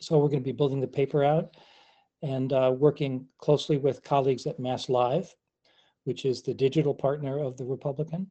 So 0.01 0.19
we're 0.19 0.29
going 0.29 0.43
to 0.43 0.45
be 0.45 0.53
building 0.53 0.81
the 0.81 0.87
paper 0.87 1.25
out 1.25 1.57
and 2.23 2.53
uh, 2.53 2.73
working 2.77 3.27
closely 3.39 3.77
with 3.77 4.05
colleagues 4.05 4.47
at 4.47 4.59
Mass 4.59 4.89
Live, 4.89 5.35
which 6.05 6.25
is 6.25 6.43
the 6.43 6.55
digital 6.55 6.95
partner 6.95 7.39
of 7.39 7.57
the 7.57 7.65
Republican. 7.65 8.31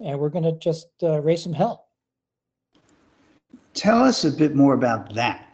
And 0.00 0.18
we're 0.18 0.28
going 0.28 0.44
to 0.44 0.58
just 0.58 0.88
uh, 1.02 1.20
raise 1.20 1.42
some 1.42 1.52
hell. 1.52 1.88
Tell 3.74 4.02
us 4.02 4.24
a 4.24 4.30
bit 4.30 4.54
more 4.54 4.74
about 4.74 5.14
that, 5.14 5.48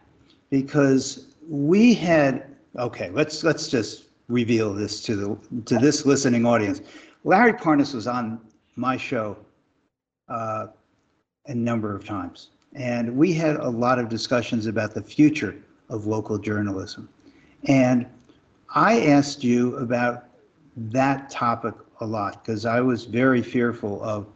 because 0.49 1.27
we 1.47 1.93
had, 1.93 2.55
okay, 2.77 3.09
let's, 3.11 3.43
let's 3.43 3.67
just 3.67 4.05
reveal 4.27 4.73
this 4.73 5.01
to 5.03 5.15
the, 5.15 5.61
to 5.65 5.77
this 5.79 6.05
listening 6.05 6.45
audience. 6.45 6.81
Larry 7.23 7.53
Parnass 7.53 7.93
was 7.93 8.07
on 8.07 8.39
my 8.75 8.97
show 8.97 9.37
uh, 10.27 10.67
a 11.47 11.55
number 11.55 11.95
of 11.95 12.05
times, 12.05 12.49
and 12.75 13.15
we 13.15 13.33
had 13.33 13.55
a 13.55 13.69
lot 13.69 13.99
of 13.99 14.09
discussions 14.09 14.67
about 14.67 14.93
the 14.93 15.01
future 15.01 15.55
of 15.89 16.05
local 16.05 16.37
journalism. 16.37 17.09
And 17.65 18.05
I 18.75 19.07
asked 19.07 19.43
you 19.43 19.75
about 19.77 20.25
that 20.77 21.29
topic 21.29 21.73
a 22.01 22.05
lot, 22.05 22.43
because 22.43 22.65
I 22.65 22.79
was 22.79 23.05
very 23.05 23.41
fearful 23.41 24.01
of 24.03 24.27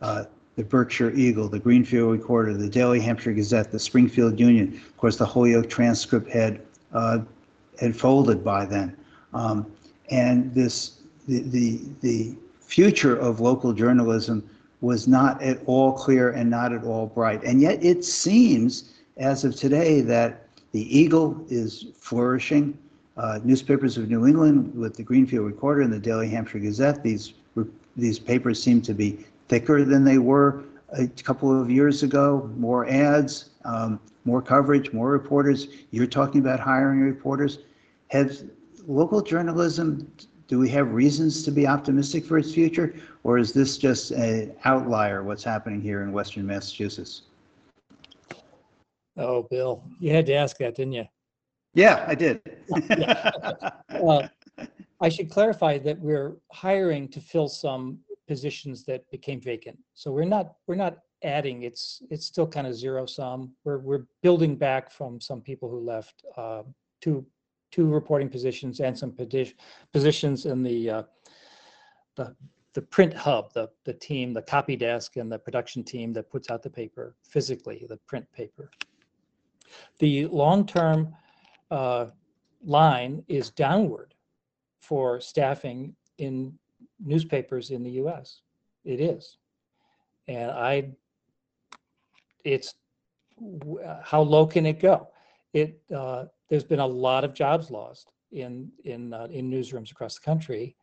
uh, 0.00 0.24
the 0.56 0.64
Berkshire 0.64 1.12
Eagle, 1.12 1.48
the 1.48 1.58
Greenfield 1.58 2.12
Recorder, 2.12 2.54
the 2.54 2.68
Daily 2.68 3.00
Hampshire 3.00 3.32
Gazette, 3.32 3.72
the 3.72 3.78
Springfield 3.78 4.38
Union. 4.38 4.80
Of 4.86 4.96
course, 4.96 5.16
the 5.16 5.24
Holyoke 5.26 5.68
Transcript 5.68 6.30
had 6.30 6.60
uh, 6.92 7.20
had 7.80 7.96
folded 7.96 8.44
by 8.44 8.66
then, 8.66 8.96
um, 9.32 9.66
and 10.10 10.54
this 10.54 11.00
the, 11.26 11.40
the 11.40 11.80
the 12.00 12.34
future 12.60 13.16
of 13.16 13.40
local 13.40 13.72
journalism 13.72 14.48
was 14.82 15.08
not 15.08 15.40
at 15.42 15.60
all 15.66 15.92
clear 15.92 16.30
and 16.30 16.50
not 16.50 16.72
at 16.72 16.84
all 16.84 17.06
bright. 17.06 17.42
And 17.44 17.60
yet 17.60 17.82
it 17.84 18.04
seems, 18.04 18.92
as 19.16 19.44
of 19.44 19.54
today, 19.54 20.00
that 20.02 20.48
the 20.72 20.98
Eagle 20.98 21.44
is 21.48 21.86
flourishing. 21.96 22.76
Uh, 23.16 23.38
newspapers 23.44 23.98
of 23.98 24.08
New 24.08 24.26
England, 24.26 24.74
with 24.74 24.96
the 24.96 25.02
Greenfield 25.02 25.46
Recorder 25.46 25.82
and 25.82 25.92
the 25.92 25.98
Daily 25.98 26.28
Hampshire 26.28 26.58
Gazette, 26.58 27.02
these 27.02 27.34
these 27.96 28.18
papers 28.18 28.62
seem 28.62 28.80
to 28.82 28.94
be 28.94 29.24
thicker 29.48 29.84
than 29.84 30.04
they 30.04 30.18
were 30.18 30.64
a 30.92 31.06
couple 31.06 31.60
of 31.60 31.70
years 31.70 32.02
ago. 32.02 32.50
More 32.56 32.88
ads, 32.88 33.50
um, 33.64 34.00
more 34.24 34.42
coverage, 34.42 34.92
more 34.92 35.10
reporters. 35.10 35.68
You're 35.90 36.06
talking 36.06 36.40
about 36.40 36.60
hiring 36.60 37.00
reporters. 37.00 37.58
Have 38.08 38.36
local 38.86 39.22
journalism? 39.22 40.10
Do 40.48 40.58
we 40.58 40.68
have 40.70 40.92
reasons 40.92 41.42
to 41.44 41.50
be 41.50 41.66
optimistic 41.66 42.26
for 42.26 42.36
its 42.38 42.52
future, 42.52 42.94
or 43.24 43.38
is 43.38 43.52
this 43.52 43.78
just 43.78 44.10
an 44.10 44.54
outlier? 44.64 45.22
What's 45.22 45.44
happening 45.44 45.80
here 45.80 46.02
in 46.02 46.12
Western 46.12 46.46
Massachusetts? 46.46 47.22
Oh, 49.16 49.42
Bill, 49.44 49.82
you 49.98 50.12
had 50.12 50.26
to 50.26 50.34
ask 50.34 50.58
that, 50.58 50.74
didn't 50.74 50.92
you? 50.92 51.06
Yeah, 51.74 52.04
I 52.06 52.14
did. 52.14 52.40
Uh, 53.92 54.26
I 55.00 55.08
should 55.08 55.30
clarify 55.30 55.78
that 55.78 55.98
we're 56.00 56.36
hiring 56.50 57.06
to 57.08 57.20
fill 57.20 57.48
some 57.48 58.00
positions 58.26 58.84
that 58.84 59.10
became 59.10 59.40
vacant. 59.40 59.78
So 59.94 60.10
we're 60.12 60.24
not, 60.24 60.54
we're 60.66 60.74
not 60.74 60.98
adding, 61.22 61.62
it's, 61.62 62.02
it's 62.10 62.26
still 62.26 62.46
kind 62.46 62.66
of 62.66 62.74
zero 62.74 63.06
sum. 63.06 63.52
We're, 63.64 63.78
we're 63.78 64.06
building 64.22 64.56
back 64.56 64.90
from 64.90 65.20
some 65.20 65.40
people 65.40 65.68
who 65.68 65.80
left, 65.80 66.24
uh, 66.36 66.62
two, 67.00 67.26
two 67.70 67.88
reporting 67.88 68.28
positions 68.28 68.80
and 68.80 68.96
some 68.96 69.12
posi- 69.12 69.54
positions 69.92 70.46
in 70.46 70.62
the, 70.62 70.90
uh, 70.90 71.02
the, 72.16 72.34
the 72.74 72.82
print 72.82 73.14
hub, 73.14 73.52
the, 73.52 73.68
the 73.84 73.92
team, 73.92 74.32
the 74.32 74.42
copy 74.42 74.76
desk 74.76 75.16
and 75.16 75.30
the 75.30 75.38
production 75.38 75.82
team 75.84 76.12
that 76.12 76.30
puts 76.30 76.50
out 76.50 76.62
the 76.62 76.70
paper 76.70 77.14
physically, 77.22 77.84
the 77.88 77.98
print 78.06 78.26
paper. 78.32 78.70
The 79.98 80.26
long-term 80.26 81.14
uh, 81.70 82.06
line 82.64 83.24
is 83.28 83.50
downward 83.50 84.14
for 84.80 85.20
staffing 85.20 85.94
in 86.18 86.58
newspapers 87.04 87.70
in 87.70 87.82
the 87.82 87.90
US. 88.02 88.40
It 88.84 89.00
is. 89.00 89.38
And 90.28 90.50
I, 90.50 90.90
it's, 92.44 92.74
uh, 93.84 94.00
how 94.02 94.22
low 94.22 94.46
can 94.46 94.66
it 94.66 94.80
go? 94.80 95.08
It, 95.52 95.80
uh, 95.94 96.26
there's 96.48 96.64
been 96.64 96.80
a 96.80 96.86
lot 96.86 97.24
of 97.24 97.34
jobs 97.34 97.70
lost 97.70 98.12
in, 98.30 98.70
in, 98.84 99.12
uh, 99.12 99.28
in 99.30 99.50
newsrooms 99.50 99.90
across 99.90 100.14
the 100.14 100.22
country. 100.22 100.76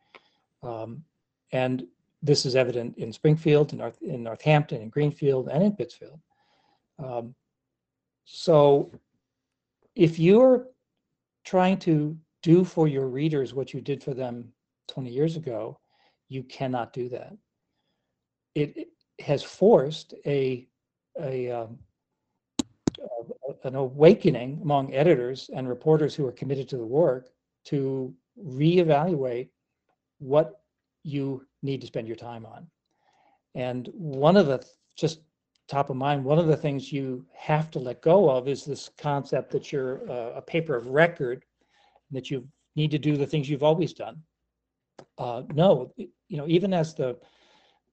Um, 0.62 1.04
And 1.52 1.86
this 2.22 2.44
is 2.44 2.54
evident 2.54 2.96
in 2.98 3.12
Springfield, 3.12 3.72
in 3.72 3.78
North, 3.78 4.00
in 4.02 4.22
Northampton, 4.22 4.82
in 4.82 4.90
Greenfield, 4.90 5.48
and 5.48 5.62
in 5.64 5.72
Pittsfield. 5.72 6.20
Um, 6.98 7.34
So 8.24 8.92
if 9.94 10.18
you're 10.18 10.68
trying 11.44 11.78
to 11.78 12.16
do 12.42 12.64
for 12.64 12.86
your 12.86 13.08
readers 13.08 13.54
what 13.54 13.74
you 13.74 13.80
did 13.80 14.02
for 14.04 14.14
them 14.14 14.52
20 14.88 15.10
years 15.10 15.36
ago, 15.36 15.79
you 16.30 16.42
cannot 16.44 16.94
do 16.94 17.10
that. 17.10 17.36
It 18.54 18.74
it 18.76 18.88
has 19.22 19.42
forced 19.42 20.14
a, 20.24 20.66
a, 21.20 21.50
um, 21.50 21.78
an 23.64 23.74
awakening 23.74 24.60
among 24.62 24.94
editors 24.94 25.50
and 25.54 25.68
reporters 25.68 26.14
who 26.14 26.26
are 26.26 26.32
committed 26.32 26.66
to 26.70 26.78
the 26.78 26.86
work 26.86 27.28
to 27.64 28.14
reevaluate 28.42 29.50
what 30.18 30.62
you 31.02 31.44
need 31.62 31.82
to 31.82 31.86
spend 31.86 32.06
your 32.06 32.16
time 32.16 32.46
on. 32.46 32.66
And 33.54 33.90
one 33.92 34.38
of 34.38 34.46
the, 34.46 34.64
just 34.96 35.20
top 35.68 35.90
of 35.90 35.96
mind, 35.96 36.24
one 36.24 36.38
of 36.38 36.46
the 36.46 36.56
things 36.56 36.92
you 36.92 37.26
have 37.34 37.70
to 37.72 37.78
let 37.78 38.00
go 38.00 38.30
of 38.30 38.48
is 38.48 38.64
this 38.64 38.90
concept 38.96 39.50
that 39.50 39.70
you're 39.70 40.10
uh, 40.10 40.32
a 40.36 40.42
paper 40.42 40.76
of 40.76 40.86
record, 40.86 41.44
that 42.10 42.30
you 42.30 42.46
need 42.76 42.90
to 42.90 42.98
do 42.98 43.16
the 43.16 43.26
things 43.26 43.48
you've 43.48 43.62
always 43.62 43.92
done. 43.92 44.22
Uh, 45.18 45.42
no, 45.54 45.92
you 45.96 46.36
know, 46.36 46.46
even 46.46 46.72
as 46.72 46.94
the, 46.94 47.16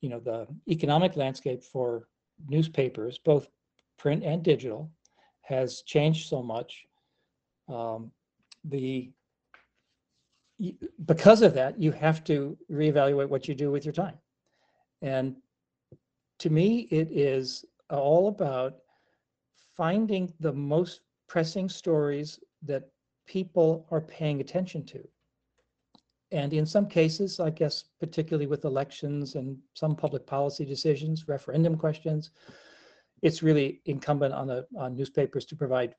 you 0.02 0.10
know, 0.10 0.20
the 0.20 0.48
economic 0.70 1.16
landscape 1.16 1.64
for 1.64 2.08
newspapers, 2.48 3.18
both 3.18 3.48
print 3.98 4.24
and 4.24 4.44
digital, 4.44 4.92
has 5.42 5.82
changed 5.82 6.28
so 6.28 6.42
much. 6.44 6.86
Um, 7.68 8.12
the 8.64 9.12
because 11.06 11.44
of 11.44 11.54
that, 11.54 11.80
you 11.80 11.92
have 11.92 12.24
to 12.24 12.58
reevaluate 12.72 13.30
what 13.30 13.48
you 13.48 13.54
do 13.54 13.72
with 13.72 13.86
your 13.86 13.94
time. 13.94 14.18
And 15.02 15.36
to 16.40 16.50
me, 16.50 16.88
it 16.90 17.10
is 17.12 17.66
all 17.90 18.28
about 18.28 18.78
finding 19.76 20.34
the 20.40 20.52
most 20.52 21.02
pressing 21.28 21.70
stories 21.70 22.40
that 22.64 22.90
people 23.28 23.86
are 23.92 24.02
paying 24.02 24.42
attention 24.42 24.84
to. 24.86 25.08
And 26.32 26.54
in 26.54 26.66
some 26.66 26.88
cases, 26.88 27.40
I 27.40 27.50
guess, 27.50 27.86
particularly 28.00 28.48
with 28.48 28.66
elections 28.66 29.36
and 29.36 29.58
some 29.74 29.96
public 29.96 30.26
policy 30.26 30.66
decisions, 30.66 31.28
referendum 31.28 31.78
questions, 31.78 32.32
it's 33.22 33.42
really 33.42 33.82
incumbent 33.86 34.34
on 34.34 34.48
the 34.48 34.68
on 34.78 34.96
newspapers 34.96 35.46
to 35.46 35.56
provide 35.56 35.96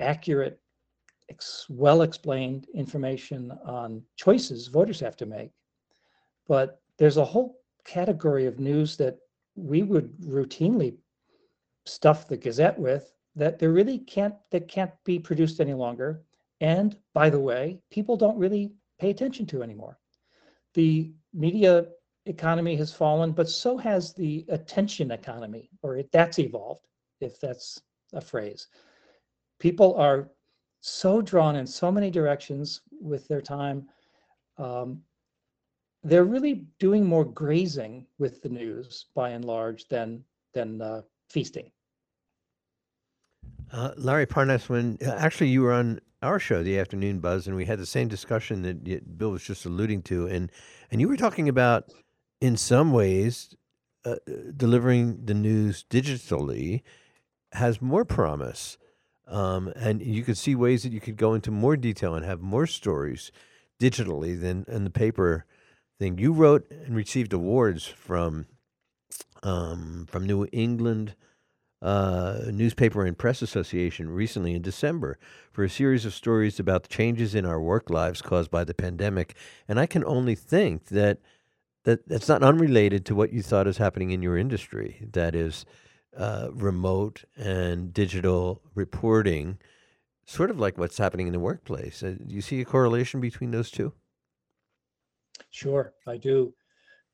accurate, 0.00 0.60
ex- 1.28 1.66
well-explained 1.68 2.68
information 2.74 3.52
on 3.64 4.02
choices 4.16 4.68
voters 4.68 5.00
have 5.00 5.16
to 5.16 5.26
make. 5.26 5.50
But 6.46 6.80
there's 6.98 7.16
a 7.16 7.24
whole 7.24 7.60
category 7.84 8.46
of 8.46 8.60
news 8.60 8.96
that 8.96 9.18
we 9.56 9.82
would 9.82 10.16
routinely 10.20 10.96
stuff 11.84 12.28
the 12.28 12.36
Gazette 12.36 12.78
with 12.78 13.12
that 13.36 13.58
there 13.58 13.72
really 13.72 13.98
can't 13.98 14.34
that 14.50 14.68
can't 14.68 14.92
be 15.04 15.18
produced 15.18 15.60
any 15.60 15.74
longer. 15.74 16.22
And 16.60 16.96
by 17.12 17.28
the 17.28 17.40
way, 17.40 17.80
people 17.90 18.16
don't 18.16 18.38
really 18.38 18.72
pay 18.98 19.10
attention 19.10 19.46
to 19.46 19.62
anymore. 19.62 19.98
The 20.74 21.12
media 21.32 21.86
economy 22.26 22.76
has 22.76 22.92
fallen, 22.92 23.32
but 23.32 23.48
so 23.48 23.76
has 23.76 24.12
the 24.12 24.44
attention 24.48 25.10
economy, 25.10 25.70
or 25.82 25.96
it, 25.96 26.10
that's 26.12 26.38
evolved, 26.38 26.86
if 27.20 27.40
that's 27.40 27.80
a 28.12 28.20
phrase. 28.20 28.68
People 29.58 29.94
are 29.96 30.30
so 30.80 31.22
drawn 31.22 31.56
in 31.56 31.66
so 31.66 31.90
many 31.90 32.10
directions 32.10 32.82
with 33.00 33.26
their 33.28 33.40
time. 33.40 33.88
Um, 34.58 35.02
they're 36.02 36.24
really 36.24 36.66
doing 36.78 37.04
more 37.04 37.24
grazing 37.24 38.06
with 38.18 38.42
the 38.42 38.48
news 38.48 39.06
by 39.14 39.30
and 39.30 39.44
large 39.44 39.88
than 39.88 40.24
than 40.52 40.80
uh, 40.80 41.02
feasting. 41.30 41.70
Uh, 43.74 43.90
Larry 43.96 44.24
Parnass, 44.24 44.68
when 44.68 44.98
uh, 45.04 45.10
actually 45.18 45.48
you 45.48 45.62
were 45.62 45.72
on 45.72 46.00
our 46.22 46.38
show, 46.38 46.62
the 46.62 46.78
Afternoon 46.78 47.18
Buzz, 47.18 47.48
and 47.48 47.56
we 47.56 47.64
had 47.64 47.80
the 47.80 47.86
same 47.86 48.06
discussion 48.06 48.62
that 48.62 49.18
Bill 49.18 49.32
was 49.32 49.42
just 49.42 49.66
alluding 49.66 50.02
to, 50.02 50.28
and 50.28 50.52
and 50.92 51.00
you 51.00 51.08
were 51.08 51.16
talking 51.16 51.48
about, 51.48 51.92
in 52.40 52.56
some 52.56 52.92
ways, 52.92 53.56
uh, 54.04 54.14
delivering 54.56 55.26
the 55.26 55.34
news 55.34 55.84
digitally 55.90 56.82
has 57.50 57.82
more 57.82 58.04
promise, 58.04 58.78
um, 59.26 59.72
and 59.74 60.00
you 60.00 60.22
could 60.22 60.38
see 60.38 60.54
ways 60.54 60.84
that 60.84 60.92
you 60.92 61.00
could 61.00 61.16
go 61.16 61.34
into 61.34 61.50
more 61.50 61.76
detail 61.76 62.14
and 62.14 62.24
have 62.24 62.40
more 62.40 62.68
stories 62.68 63.32
digitally 63.80 64.40
than 64.40 64.64
in 64.68 64.84
the 64.84 64.90
paper 64.90 65.46
thing. 65.98 66.16
You 66.16 66.32
wrote 66.32 66.70
and 66.70 66.94
received 66.94 67.32
awards 67.32 67.86
from 67.86 68.46
um, 69.42 70.06
from 70.08 70.26
New 70.26 70.46
England 70.52 71.16
Newspaper 71.84 73.04
and 73.04 73.16
Press 73.16 73.42
Association 73.42 74.08
recently 74.08 74.54
in 74.54 74.62
December 74.62 75.18
for 75.52 75.64
a 75.64 75.70
series 75.70 76.06
of 76.06 76.14
stories 76.14 76.58
about 76.58 76.84
the 76.84 76.88
changes 76.88 77.34
in 77.34 77.44
our 77.44 77.60
work 77.60 77.90
lives 77.90 78.22
caused 78.22 78.50
by 78.50 78.64
the 78.64 78.74
pandemic. 78.74 79.34
And 79.68 79.78
I 79.78 79.86
can 79.86 80.04
only 80.04 80.34
think 80.34 80.86
that 80.86 81.18
that 81.84 82.08
that's 82.08 82.28
not 82.28 82.42
unrelated 82.42 83.04
to 83.04 83.14
what 83.14 83.32
you 83.32 83.42
thought 83.42 83.66
is 83.66 83.76
happening 83.76 84.10
in 84.10 84.22
your 84.22 84.38
industry. 84.38 85.06
That 85.12 85.34
is 85.34 85.66
uh, 86.16 86.48
remote 86.52 87.24
and 87.36 87.92
digital 87.92 88.62
reporting, 88.74 89.58
sort 90.24 90.50
of 90.50 90.58
like 90.58 90.78
what's 90.78 90.96
happening 90.96 91.26
in 91.26 91.34
the 91.34 91.40
workplace. 91.40 92.02
Uh, 92.02 92.14
do 92.26 92.34
you 92.34 92.40
see 92.40 92.62
a 92.62 92.64
correlation 92.64 93.20
between 93.20 93.50
those 93.50 93.70
two? 93.70 93.92
Sure, 95.50 95.92
I 96.06 96.16
do. 96.16 96.54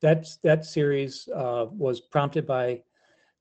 That's 0.00 0.36
that 0.44 0.64
series 0.64 1.28
uh, 1.34 1.66
was 1.72 2.00
prompted 2.00 2.46
by 2.46 2.82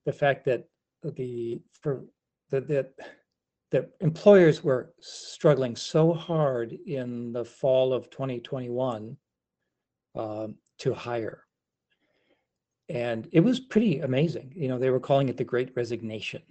the 0.06 0.11
fact 0.11 0.45
that 0.45 0.68
the 1.03 1.61
for 1.81 2.03
that 2.49 2.67
that 2.67 2.93
that 3.71 3.91
employers 4.01 4.63
were 4.63 4.93
struggling 4.99 5.76
so 5.76 6.11
hard 6.11 6.76
in 6.88 7.31
the 7.31 7.45
fall 7.45 7.93
of 7.93 8.09
2021 8.09 9.15
um, 10.15 10.55
to 10.80 10.93
hire, 10.93 11.45
and 12.89 13.27
it 13.31 13.41
was 13.41 13.59
pretty 13.59 13.99
amazing. 13.99 14.51
You 14.55 14.67
know, 14.67 14.80
they 14.80 14.89
were 14.89 14.99
calling 14.99 15.30
it 15.30 15.38
the 15.38 15.43
Great 15.43 15.71
Resignation, 15.76 16.41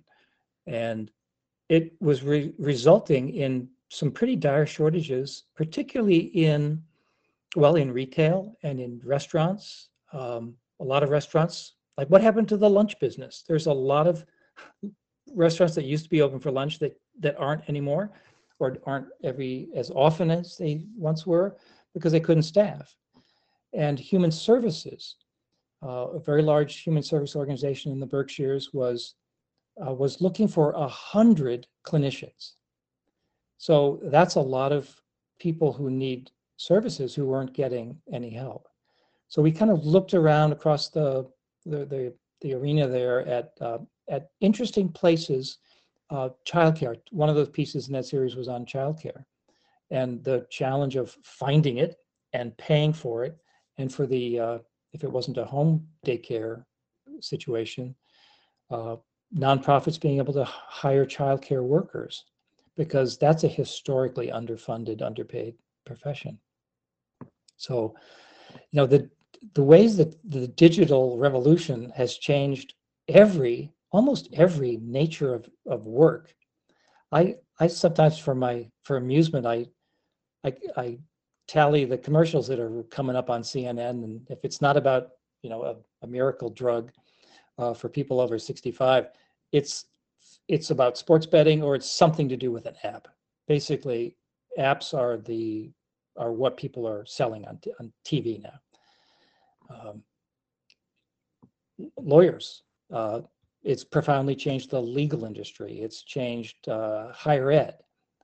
and 0.67 1.11
it 1.69 1.93
was 2.01 2.23
re- 2.23 2.55
resulting 2.59 3.31
in 3.31 3.69
some 3.91 4.11
pretty 4.11 4.37
dire 4.37 4.67
shortages, 4.67 5.45
particularly 5.57 6.19
in 6.19 6.83
well 7.57 7.77
in 7.77 7.91
retail 7.91 8.57
and 8.63 8.79
in 8.79 9.01
restaurants 9.05 9.89
um, 10.13 10.55
a 10.81 10.85
lot 10.85 11.03
of 11.03 11.11
restaurants 11.11 11.75
like 11.99 12.09
what 12.09 12.23
happened 12.23 12.49
to 12.49 12.57
the 12.57 12.71
lunch 12.71 12.99
business? 13.01 13.45
There's 13.47 13.67
a 13.67 13.73
lot 13.73 14.07
of 14.07 14.25
restaurants 15.35 15.75
that 15.75 15.85
used 15.85 16.05
to 16.05 16.11
be 16.11 16.23
open 16.23 16.41
for 16.41 16.51
lunch 16.51 16.79
that 16.79 16.99
that 17.21 17.37
aren't 17.39 17.69
anymore, 17.69 18.11
or 18.59 18.77
aren't 18.85 19.09
every 19.25 19.69
as 19.75 19.91
often 19.91 20.31
as 20.31 20.57
they 20.57 20.85
once 20.97 21.27
were 21.27 21.57
because 21.95 22.13
they 22.13 22.21
couldn't 22.21 22.43
staff. 22.43 22.95
And 23.73 23.99
human 23.99 24.31
services, 24.31 25.17
uh, 25.83 26.09
a 26.09 26.21
very 26.21 26.43
large 26.43 26.81
human 26.81 27.03
service 27.03 27.37
organization 27.37 27.93
in 27.93 28.01
the 28.01 28.07
Berkshires, 28.07 28.73
was 28.73 29.15
uh, 29.85 29.93
was 29.93 30.21
looking 30.21 30.49
for 30.49 30.73
a 30.73 30.89
hundred 30.89 31.67
clinicians. 31.87 32.55
So 33.59 34.01
that's 34.05 34.37
a 34.37 34.41
lot 34.41 34.73
of 34.73 34.89
people 35.39 35.73
who 35.73 35.91
need 35.91 36.31
services 36.57 37.15
who 37.15 37.27
weren't 37.27 37.53
getting 37.53 37.97
any 38.13 38.31
help. 38.31 38.69
So 39.29 39.43
we 39.43 39.53
kind 39.53 39.71
of 39.71 39.85
looked 39.85 40.15
around 40.15 40.53
across 40.53 40.89
the 40.89 41.29
the 41.65 41.85
the, 41.85 42.15
the 42.41 42.55
arena 42.55 42.89
there 42.89 43.27
at 43.27 43.53
uh, 43.61 43.79
at 44.09 44.31
interesting 44.41 44.89
places. 44.89 45.59
Uh, 46.11 46.31
childcare. 46.47 46.97
One 47.11 47.29
of 47.29 47.35
those 47.35 47.51
pieces 47.51 47.89
in 47.89 47.93
that 47.93 48.07
series 48.07 48.35
was 48.35 48.49
on 48.49 48.65
childcare, 48.65 49.25
and 49.91 50.25
the 50.25 50.47
challenge 50.49 50.97
of 50.97 51.15
finding 51.23 51.77
it 51.77 51.97
and 52.33 52.57
paying 52.57 52.95
for 52.95 53.25
it, 53.25 53.37
and 53.77 53.93
for 53.93 54.07
the 54.07 54.41
uh, 54.41 54.59
if 54.93 55.05
it 55.05 55.13
wasn't 55.13 55.37
a 55.37 55.45
home 55.45 55.87
daycare 56.07 56.65
situation, 57.21 57.95
uh, 58.71 58.97
nonprofits 59.37 60.01
being 60.01 60.19
able 60.19 60.33
to 60.33 60.45
hire 60.45 61.05
childcare 61.05 61.63
workers 61.63 62.25
because 62.77 63.19
that's 63.19 63.45
a 63.45 63.49
historically 63.49 64.29
underfunded, 64.29 65.03
underpaid 65.03 65.55
profession. 65.85 66.39
So, 67.57 67.95
you 68.71 68.77
know, 68.77 68.87
the 68.87 69.11
the 69.55 69.63
ways 69.63 69.97
that 69.97 70.17
the 70.29 70.49
digital 70.49 71.17
revolution 71.19 71.93
has 71.95 72.17
changed 72.17 72.75
every 73.09 73.73
almost 73.91 74.29
every 74.33 74.79
nature 74.83 75.35
of, 75.35 75.49
of 75.67 75.87
work. 75.87 76.35
I 77.13 77.37
I 77.59 77.67
sometimes 77.69 78.19
for 78.19 78.35
my 78.35 78.71
for 78.83 78.97
amusement 78.97 79.47
I 79.47 79.67
I 80.45 80.53
I 80.77 80.99
tally 81.47 81.85
the 81.85 81.99
commercials 81.99 82.47
that 82.49 82.61
are 82.61 82.83
coming 82.85 83.17
up 83.17 83.31
on 83.31 83.43
CNN 83.43 84.05
and 84.05 84.27
if 84.29 84.39
it's 84.45 84.61
not 84.61 84.77
about 84.77 85.11
you 85.43 85.51
know 85.51 85.63
a, 85.63 85.77
a 86.03 86.07
miracle 86.07 86.51
drug 86.51 86.93
uh, 87.57 87.73
for 87.73 87.89
people 87.89 88.21
over 88.21 88.39
65 88.39 89.09
it's 89.53 89.87
it's 90.49 90.71
about 90.71 90.99
sports 90.99 91.25
betting 91.25 91.63
or 91.63 91.75
it's 91.75 91.91
something 91.91 92.29
to 92.29 92.37
do 92.37 92.53
with 92.53 92.67
an 92.67 92.75
app 92.85 93.09
basically 93.47 94.15
apps 94.59 94.93
are 94.93 95.17
the 95.17 95.71
are 96.19 96.33
what 96.33 96.59
people 96.59 96.87
are 96.87 97.07
selling 97.07 97.47
on, 97.47 97.59
on 97.81 97.91
TV 98.05 98.43
now 98.43 98.61
um, 99.71 100.03
lawyers. 101.97 102.63
Uh, 102.93 103.21
it's 103.69 103.85
profoundly 103.85 104.35
changed 104.35 104.71
the 104.71 104.81
legal 104.81 105.27
industry. 105.27 105.83
It's 105.83 106.03
changed 106.03 106.69
uh, 106.71 107.13
higher 107.13 107.51
ed, 107.53 107.75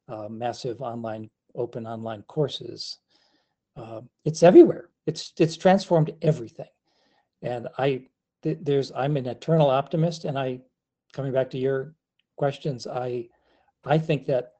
uh, 0.08 0.26
massive 0.30 0.80
online, 0.80 1.28
open 1.54 1.86
online 1.86 2.22
courses. 2.22 3.00
Uh, 3.76 4.00
it's 4.24 4.42
everywhere. 4.42 4.88
It's 5.06 5.34
it's 5.38 5.58
transformed 5.58 6.14
everything. 6.22 6.72
And 7.42 7.68
I 7.76 8.06
th- 8.42 8.56
there's 8.62 8.90
I'm 8.96 9.18
an 9.18 9.26
eternal 9.26 9.68
optimist. 9.68 10.24
And 10.24 10.38
I, 10.38 10.60
coming 11.12 11.32
back 11.32 11.50
to 11.50 11.58
your 11.58 11.94
questions, 12.38 12.86
I 12.86 13.28
I 13.84 13.98
think 13.98 14.24
that 14.24 14.52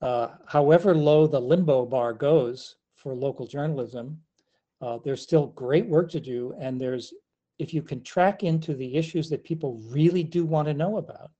uh, 0.00 0.28
however 0.46 0.94
low 0.94 1.26
the 1.26 1.40
limbo 1.40 1.84
bar 1.84 2.14
goes 2.14 2.76
for 2.94 3.14
local 3.14 3.46
journalism, 3.46 4.18
uh, 4.80 4.96
there's 5.04 5.20
still 5.20 5.48
great 5.48 5.86
work 5.86 6.10
to 6.12 6.20
do, 6.20 6.54
and 6.58 6.80
there's 6.80 7.12
if 7.58 7.72
you 7.72 7.82
can 7.82 8.02
track 8.02 8.42
into 8.42 8.74
the 8.74 8.96
issues 8.96 9.28
that 9.30 9.44
people 9.44 9.80
really 9.88 10.22
do 10.22 10.44
want 10.44 10.68
to 10.68 10.74
know 10.74 10.98
about, 10.98 11.30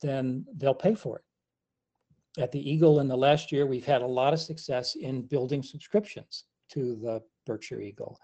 then 0.00 0.44
they'll 0.56 0.74
pay 0.74 0.94
for 0.94 1.18
it. 1.18 2.42
At 2.42 2.50
the 2.50 2.70
Eagle 2.70 3.00
in 3.00 3.08
the 3.08 3.16
last 3.16 3.52
year, 3.52 3.66
we've 3.66 3.84
had 3.84 4.02
a 4.02 4.06
lot 4.06 4.32
of 4.32 4.40
success 4.40 4.96
in 4.96 5.22
building 5.22 5.62
subscriptions 5.62 6.44
to 6.70 6.96
the 6.96 7.22
Berkshire 7.46 7.80
Eagle, 7.80 8.18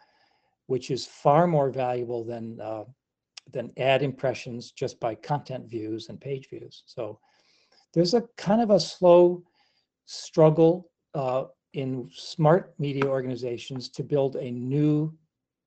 which 0.66 0.90
is 0.90 1.06
far 1.06 1.46
more 1.46 1.70
valuable 1.70 2.24
than 2.24 2.60
uh, 2.60 2.84
than 3.52 3.72
ad 3.78 4.02
impressions 4.02 4.70
just 4.72 5.00
by 5.00 5.14
content 5.14 5.68
views 5.68 6.08
and 6.08 6.20
page 6.20 6.48
views. 6.48 6.82
So 6.86 7.18
there's 7.92 8.14
a 8.14 8.24
kind 8.36 8.62
of 8.62 8.70
a 8.70 8.78
slow 8.78 9.42
struggle 10.06 10.90
uh, 11.14 11.44
in 11.72 12.08
smart 12.12 12.74
media 12.78 13.06
organizations 13.06 13.88
to 13.90 14.04
build 14.04 14.36
a 14.36 14.50
new 14.50 15.12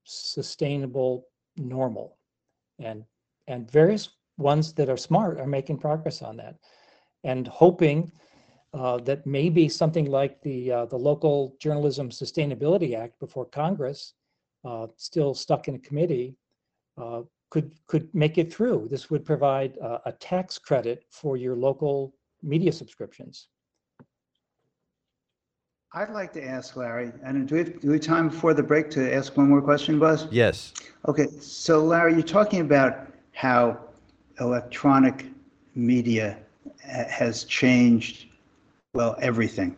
sustainable 0.04 1.28
normal. 1.58 2.18
And 2.80 3.04
and 3.48 3.70
various 3.70 4.10
ones 4.38 4.74
that 4.74 4.90
are 4.90 4.98
smart 4.98 5.40
are 5.40 5.48
making 5.48 5.78
progress 5.78 6.22
on 6.22 6.38
that. 6.38 6.56
And 7.24 7.48
hoping 7.48 8.12
uh, 8.74 8.98
that 9.00 9.26
maybe 9.26 9.70
something 9.70 10.06
like 10.06 10.42
the 10.42 10.72
uh, 10.72 10.86
the 10.86 10.98
local 10.98 11.56
journalism 11.60 12.10
sustainability 12.10 12.98
act 12.98 13.20
before 13.20 13.46
congress 13.46 14.14
uh, 14.66 14.88
still 14.98 15.34
stuck 15.34 15.68
in 15.68 15.76
a 15.76 15.80
committee 15.80 16.36
uh, 16.98 17.22
could 17.52 17.72
could 17.86 18.14
make 18.16 18.38
it 18.38 18.52
through. 18.52 18.88
This 18.90 19.12
would 19.12 19.24
provide 19.26 19.78
a 20.06 20.12
tax 20.14 20.58
credit 20.58 21.06
for 21.12 21.38
your 21.38 21.56
local 21.56 22.16
media 22.42 22.72
subscriptions 22.72 23.50
I'd 25.95 26.10
like 26.10 26.34
to 26.34 26.44
ask 26.44 26.76
Larry, 26.76 27.11
and 27.24 27.48
do 27.48 27.53
we, 27.53 27.60
have, 27.60 27.80
do 27.80 27.88
we 27.90 27.94
have 27.94 28.02
time 28.02 28.30
before 28.30 28.56
the 28.56 28.64
break 28.64 28.90
to 28.91 29.14
ask 29.14 29.38
one 29.38 29.48
more 29.48 29.61
question, 29.61 29.99
Buzz? 29.99 30.26
Yes. 30.32 30.74
Okay, 31.07 31.28
so 31.40 31.84
Larry, 31.84 32.14
you're 32.14 32.24
talking 32.24 32.61
about 32.61 33.14
how 33.34 33.78
electronic 34.40 35.28
media 35.76 36.36
has 36.80 37.44
changed, 37.44 38.26
well, 38.95 39.15
everything. 39.22 39.78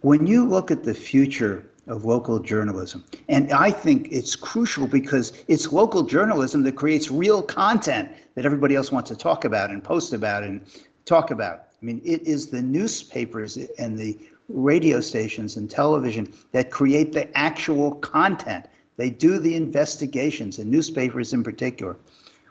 When 0.00 0.26
you 0.26 0.42
look 0.42 0.70
at 0.70 0.84
the 0.84 0.94
future 0.94 1.66
of 1.86 2.06
local 2.06 2.38
journalism, 2.38 3.04
and 3.28 3.52
I 3.52 3.70
think 3.70 4.08
it's 4.10 4.36
crucial 4.36 4.86
because 4.86 5.34
it's 5.48 5.70
local 5.70 6.02
journalism 6.02 6.62
that 6.62 6.76
creates 6.76 7.10
real 7.10 7.42
content 7.42 8.10
that 8.36 8.46
everybody 8.46 8.74
else 8.74 8.90
wants 8.90 9.10
to 9.10 9.16
talk 9.16 9.44
about 9.44 9.68
and 9.68 9.84
post 9.84 10.14
about 10.14 10.44
and 10.44 10.62
talk 11.04 11.30
about. 11.30 11.66
I 11.82 11.84
mean, 11.84 12.00
it 12.06 12.22
is 12.22 12.46
the 12.46 12.62
newspapers 12.62 13.58
and 13.78 13.98
the 13.98 14.18
radio 14.48 15.00
stations 15.00 15.56
and 15.56 15.70
television 15.70 16.32
that 16.52 16.70
create 16.70 17.12
the 17.12 17.36
actual 17.36 17.92
content. 17.96 18.66
They 18.96 19.10
do 19.10 19.38
the 19.38 19.54
investigations, 19.54 20.58
and 20.58 20.70
newspapers 20.70 21.32
in 21.32 21.42
particular. 21.42 21.96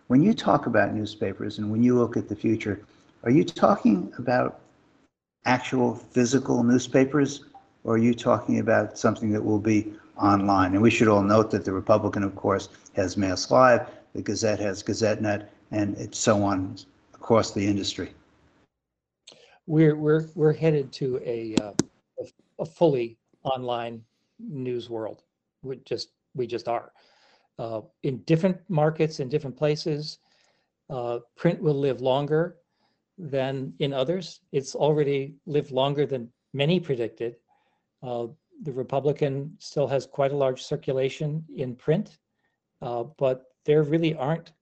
When 0.07 0.21
you 0.21 0.33
talk 0.33 0.67
about 0.67 0.93
newspapers 0.93 1.57
and 1.57 1.71
when 1.71 1.81
you 1.81 1.97
look 1.97 2.15
at 2.17 2.27
the 2.27 2.35
future, 2.35 2.81
are 3.23 3.31
you 3.31 3.43
talking 3.43 4.13
about 4.17 4.59
actual 5.45 5.95
physical 5.95 6.63
newspapers, 6.63 7.45
or 7.83 7.95
are 7.95 7.99
you 7.99 8.13
talking 8.13 8.59
about 8.59 8.97
something 8.97 9.31
that 9.31 9.43
will 9.43 9.59
be 9.59 9.93
online? 10.17 10.73
And 10.73 10.81
we 10.81 10.91
should 10.91 11.07
all 11.07 11.23
note 11.23 11.49
that 11.51 11.65
the 11.65 11.73
Republican, 11.73 12.23
of 12.23 12.35
course, 12.35 12.69
has 12.95 13.17
Mass 13.17 13.49
Live, 13.49 13.87
the 14.13 14.21
Gazette 14.21 14.59
has 14.59 14.83
GazetteNet, 14.83 15.45
and 15.71 15.97
it's 15.97 16.19
so 16.19 16.43
on 16.43 16.77
across 17.13 17.51
the 17.51 17.65
industry 17.65 18.11
we're 19.67 19.95
we're 19.95 20.27
we're 20.35 20.53
headed 20.53 20.91
to 20.93 21.19
a 21.23 21.55
uh, 21.61 21.73
a, 22.59 22.65
fully 22.65 23.17
online 23.43 24.01
news 24.39 24.89
world. 24.89 25.23
We 25.63 25.77
just 25.85 26.09
we 26.33 26.47
just 26.47 26.67
are 26.67 26.91
uh, 27.59 27.81
in 28.03 28.17
different 28.23 28.57
markets 28.69 29.19
in 29.19 29.29
different 29.29 29.57
places. 29.57 30.19
Uh, 30.89 31.19
print 31.35 31.61
will 31.61 31.79
live 31.79 32.01
longer 32.01 32.57
than 33.17 33.73
in 33.79 33.93
others. 33.93 34.41
It's 34.51 34.75
already 34.75 35.35
lived 35.45 35.71
longer 35.71 36.05
than 36.05 36.29
many 36.53 36.79
predicted. 36.79 37.37
Uh, 38.03 38.27
the 38.61 38.71
Republican 38.71 39.55
still 39.59 39.87
has 39.87 40.05
quite 40.05 40.31
a 40.31 40.37
large 40.37 40.61
circulation 40.61 41.43
in 41.55 41.75
print, 41.75 42.19
uh, 42.81 43.03
but 43.17 43.45
there 43.65 43.83
really 43.83 44.15
aren't 44.15 44.53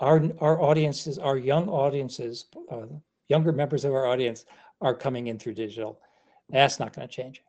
our 0.00 0.22
our 0.40 0.60
audiences, 0.60 1.18
our 1.18 1.36
young 1.36 1.68
audiences, 1.68 2.46
uh, 2.70 2.86
younger 3.28 3.52
members 3.52 3.84
of 3.84 3.92
our 3.92 4.06
audience 4.06 4.44
are 4.80 4.94
coming 4.94 5.28
in 5.28 5.38
through 5.38 5.54
digital. 5.54 6.00
That's 6.48 6.80
not 6.80 6.94
going 6.94 7.06
to 7.06 7.14
change. 7.14 7.42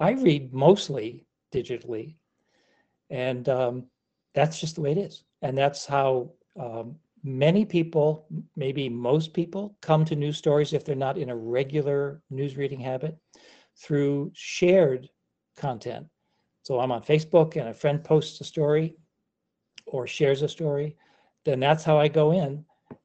I 0.00 0.12
read 0.12 0.52
mostly 0.52 1.24
digitally, 1.52 2.16
and 3.10 3.48
um, 3.48 3.84
that's 4.34 4.60
just 4.60 4.74
the 4.74 4.80
way 4.82 4.92
it 4.92 4.98
is. 4.98 5.24
And 5.42 5.56
that's 5.56 5.86
how 5.86 6.30
um, 6.58 6.96
many 7.22 7.64
people, 7.64 8.26
maybe 8.56 8.88
most 8.88 9.32
people, 9.32 9.76
come 9.80 10.04
to 10.04 10.16
news 10.16 10.36
stories 10.36 10.72
if 10.72 10.84
they're 10.84 10.94
not 10.94 11.18
in 11.18 11.30
a 11.30 11.36
regular 11.36 12.22
news 12.30 12.56
reading 12.56 12.80
habit 12.80 13.16
through 13.76 14.30
shared 14.34 15.08
content. 15.56 16.06
So 16.62 16.80
I'm 16.80 16.92
on 16.92 17.02
Facebook 17.02 17.56
and 17.56 17.68
a 17.68 17.74
friend 17.74 18.02
posts 18.02 18.40
a 18.40 18.44
story 18.44 18.96
or 19.86 20.06
shares 20.06 20.42
a 20.42 20.48
story 20.48 20.96
then 21.44 21.60
that's 21.60 21.84
how 21.84 21.98
I 21.98 22.08
go 22.08 22.32
in. 22.32 22.64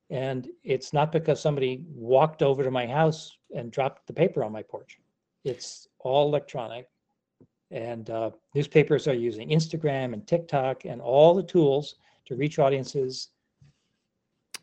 And 0.10 0.48
it's 0.64 0.92
not 0.94 1.12
because 1.12 1.40
somebody 1.40 1.84
walked 1.94 2.42
over 2.42 2.64
to 2.64 2.72
my 2.72 2.88
house 2.88 3.38
and 3.56 3.72
dropped 3.72 4.08
the 4.08 4.14
paper 4.14 4.44
on 4.44 4.52
my 4.52 4.64
porch. 4.64 5.00
It's 5.44 5.88
all 6.00 6.28
electronic. 6.28 6.88
And 7.72 8.10
uh, 8.10 8.32
newspapers 8.56 9.08
are 9.08 9.14
using 9.14 9.50
Instagram 9.50 10.14
and 10.14 10.26
TikTok 10.26 10.86
and 10.86 11.00
all 11.02 11.36
the 11.36 11.44
tools 11.44 11.96
to 12.26 12.36
reach 12.36 12.58
audiences. 12.58 13.30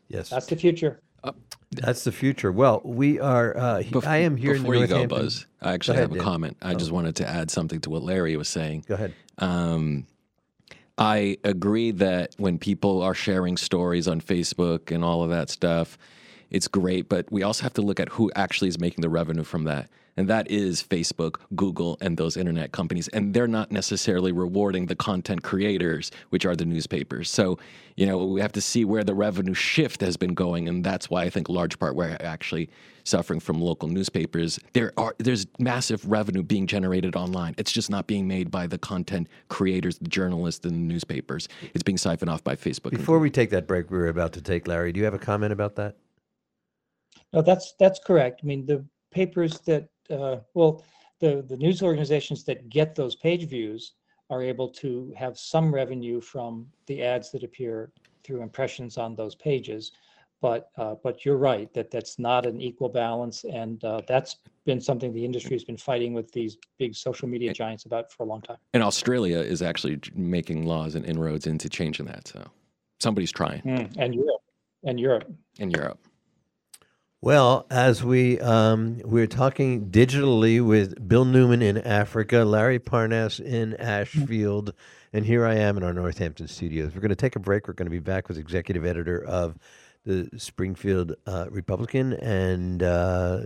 Yes. 0.09 0.29
That's 0.29 0.47
the 0.47 0.55
future. 0.57 1.01
That's 1.71 2.03
the 2.03 2.11
future. 2.11 2.51
Well, 2.51 2.81
we 2.83 3.19
are. 3.19 3.55
Uh, 3.57 3.79
he- 3.81 3.91
Bef- 3.91 4.05
I 4.07 4.17
am 4.17 4.35
here 4.37 4.53
Before 4.53 4.75
in 4.75 4.81
you 4.81 4.87
go, 4.87 4.97
Northampton. 4.99 5.25
Buzz, 5.25 5.45
I 5.61 5.73
actually 5.73 5.95
Go 5.97 5.99
ahead, 6.03 6.09
have 6.09 6.11
a 6.11 6.19
Dan. 6.19 6.23
comment. 6.23 6.57
I 6.61 6.75
just 6.75 6.91
Oh. 6.91 6.95
wanted 6.95 7.15
to 7.17 7.27
add 7.27 7.51
something 7.51 7.79
to 7.81 7.89
what 7.89 8.03
Larry 8.03 8.35
was 8.37 8.47
saying. 8.49 8.85
Go 8.87 8.93
ahead. 8.95 9.13
Um, 9.37 10.05
I 10.97 11.37
agree 11.43 11.91
that 11.91 12.33
when 12.37 12.57
people 12.57 13.03
are 13.03 13.13
sharing 13.13 13.57
stories 13.57 14.07
on 14.07 14.19
Facebook 14.19 14.93
and 14.93 15.03
all 15.03 15.23
of 15.23 15.29
that 15.29 15.49
stuff, 15.49 15.97
it's 16.49 16.67
great, 16.67 17.07
but 17.07 17.31
we 17.31 17.43
also 17.43 17.63
have 17.63 17.73
to 17.73 17.81
look 17.81 17.99
at 17.99 18.09
who 18.09 18.31
actually 18.35 18.69
is 18.69 18.79
making 18.79 19.01
the 19.01 19.09
revenue 19.09 19.43
from 19.43 19.65
that. 19.65 19.89
And 20.17 20.27
that 20.27 20.49
is 20.49 20.81
Facebook, 20.81 21.37
Google, 21.55 21.97
and 22.01 22.17
those 22.17 22.35
internet 22.35 22.71
companies. 22.71 23.07
And 23.09 23.33
they're 23.33 23.47
not 23.47 23.71
necessarily 23.71 24.31
rewarding 24.31 24.87
the 24.87 24.95
content 24.95 25.43
creators, 25.43 26.11
which 26.29 26.45
are 26.45 26.55
the 26.55 26.65
newspapers. 26.65 27.29
So, 27.29 27.59
you 27.95 28.05
know, 28.07 28.25
we 28.25 28.41
have 28.41 28.51
to 28.53 28.61
see 28.61 28.83
where 28.83 29.03
the 29.03 29.13
revenue 29.13 29.53
shift 29.53 30.01
has 30.01 30.17
been 30.17 30.33
going. 30.33 30.67
And 30.67 30.83
that's 30.83 31.09
why 31.09 31.23
I 31.23 31.29
think 31.29 31.47
a 31.47 31.51
large 31.51 31.77
part 31.77 31.95
we're 31.95 32.17
actually 32.19 32.69
suffering 33.03 33.39
from 33.39 33.61
local 33.61 33.87
newspapers. 33.87 34.59
There 34.73 34.91
are 34.97 35.15
there's 35.19 35.47
massive 35.59 36.05
revenue 36.09 36.43
being 36.43 36.67
generated 36.67 37.15
online. 37.15 37.55
It's 37.57 37.71
just 37.71 37.89
not 37.89 38.07
being 38.07 38.27
made 38.27 38.51
by 38.51 38.67
the 38.67 38.77
content 38.77 39.27
creators, 39.49 39.97
the 39.99 40.09
journalists, 40.09 40.65
and 40.65 40.73
the 40.73 40.93
newspapers. 40.93 41.47
It's 41.73 41.83
being 41.83 41.97
siphoned 41.97 42.29
off 42.29 42.43
by 42.43 42.55
Facebook. 42.55 42.91
Before 42.91 43.19
we 43.19 43.29
take 43.29 43.49
that 43.51 43.67
break, 43.67 43.89
we 43.89 43.97
were 43.97 44.09
about 44.09 44.33
to 44.33 44.41
take, 44.41 44.67
Larry. 44.67 44.91
Do 44.91 44.99
you 44.99 45.05
have 45.05 45.13
a 45.13 45.19
comment 45.19 45.53
about 45.53 45.75
that? 45.77 45.95
No, 47.33 47.41
that's 47.41 47.73
that's 47.79 47.99
correct. 47.99 48.41
I 48.43 48.47
mean, 48.47 48.65
the 48.65 48.85
papers 49.11 49.59
that 49.61 49.89
uh, 50.09 50.37
well, 50.53 50.83
the 51.19 51.43
the 51.47 51.57
news 51.57 51.81
organizations 51.81 52.43
that 52.45 52.69
get 52.69 52.95
those 52.95 53.15
page 53.15 53.47
views 53.47 53.93
are 54.29 54.43
able 54.43 54.69
to 54.69 55.13
have 55.15 55.37
some 55.37 55.73
revenue 55.73 56.19
from 56.19 56.67
the 56.85 57.01
ads 57.03 57.31
that 57.31 57.43
appear 57.43 57.91
through 58.23 58.41
impressions 58.41 58.97
on 58.97 59.15
those 59.15 59.35
pages. 59.35 59.91
But 60.41 60.69
uh, 60.77 60.95
but 61.03 61.25
you're 61.25 61.37
right 61.37 61.73
that 61.73 61.89
that's 61.89 62.19
not 62.19 62.45
an 62.45 62.61
equal 62.61 62.89
balance, 62.89 63.43
and 63.43 63.83
uh, 63.83 64.01
that's 64.07 64.37
been 64.65 64.79
something 64.79 65.11
the 65.13 65.25
industry 65.25 65.55
has 65.55 65.63
been 65.63 65.77
fighting 65.77 66.13
with 66.13 66.31
these 66.31 66.57
big 66.77 66.93
social 66.93 67.27
media 67.27 67.53
giants 67.53 67.85
about 67.85 68.11
for 68.11 68.23
a 68.23 68.25
long 68.27 68.41
time. 68.41 68.57
And 68.73 68.83
Australia 68.83 69.39
is 69.39 69.61
actually 69.63 69.99
making 70.13 70.67
laws 70.67 70.93
and 70.93 71.05
inroads 71.05 71.47
into 71.47 71.69
changing 71.69 72.05
that. 72.07 72.27
So 72.27 72.45
somebody's 72.99 73.31
trying 73.31 73.61
Mm, 73.61 73.95
And 73.97 74.13
Europe, 74.13 74.41
and 74.83 74.99
Europe. 74.99 75.31
in 75.57 75.71
Europe. 75.71 75.99
Well, 77.21 77.65
as 77.71 78.03
we 78.03 78.39
um, 78.41 79.01
we're 79.03 79.25
talking 79.25 79.89
digitally 79.89 80.63
with 80.63 81.07
Bill 81.09 81.25
Newman 81.25 81.63
in 81.63 81.79
Africa, 81.79 82.45
Larry 82.45 82.77
Parnass 82.77 83.43
in 83.43 83.73
Ashfield, 83.77 84.71
and 85.13 85.25
here 85.25 85.43
I 85.43 85.55
am 85.55 85.77
in 85.77 85.83
our 85.83 85.93
Northampton 85.93 86.47
studios. 86.47 86.93
We're 86.93 87.01
going 87.01 87.09
to 87.09 87.15
take 87.15 87.35
a 87.35 87.39
break. 87.39 87.67
We're 87.67 87.73
going 87.73 87.87
to 87.87 87.91
be 87.91 87.97
back 87.97 88.27
with 88.27 88.37
executive 88.37 88.85
editor 88.85 89.25
of 89.25 89.57
the 90.05 90.29
Springfield 90.37 91.15
uh, 91.25 91.47
Republican 91.49 92.13
and 92.13 92.83
uh, 92.83 93.41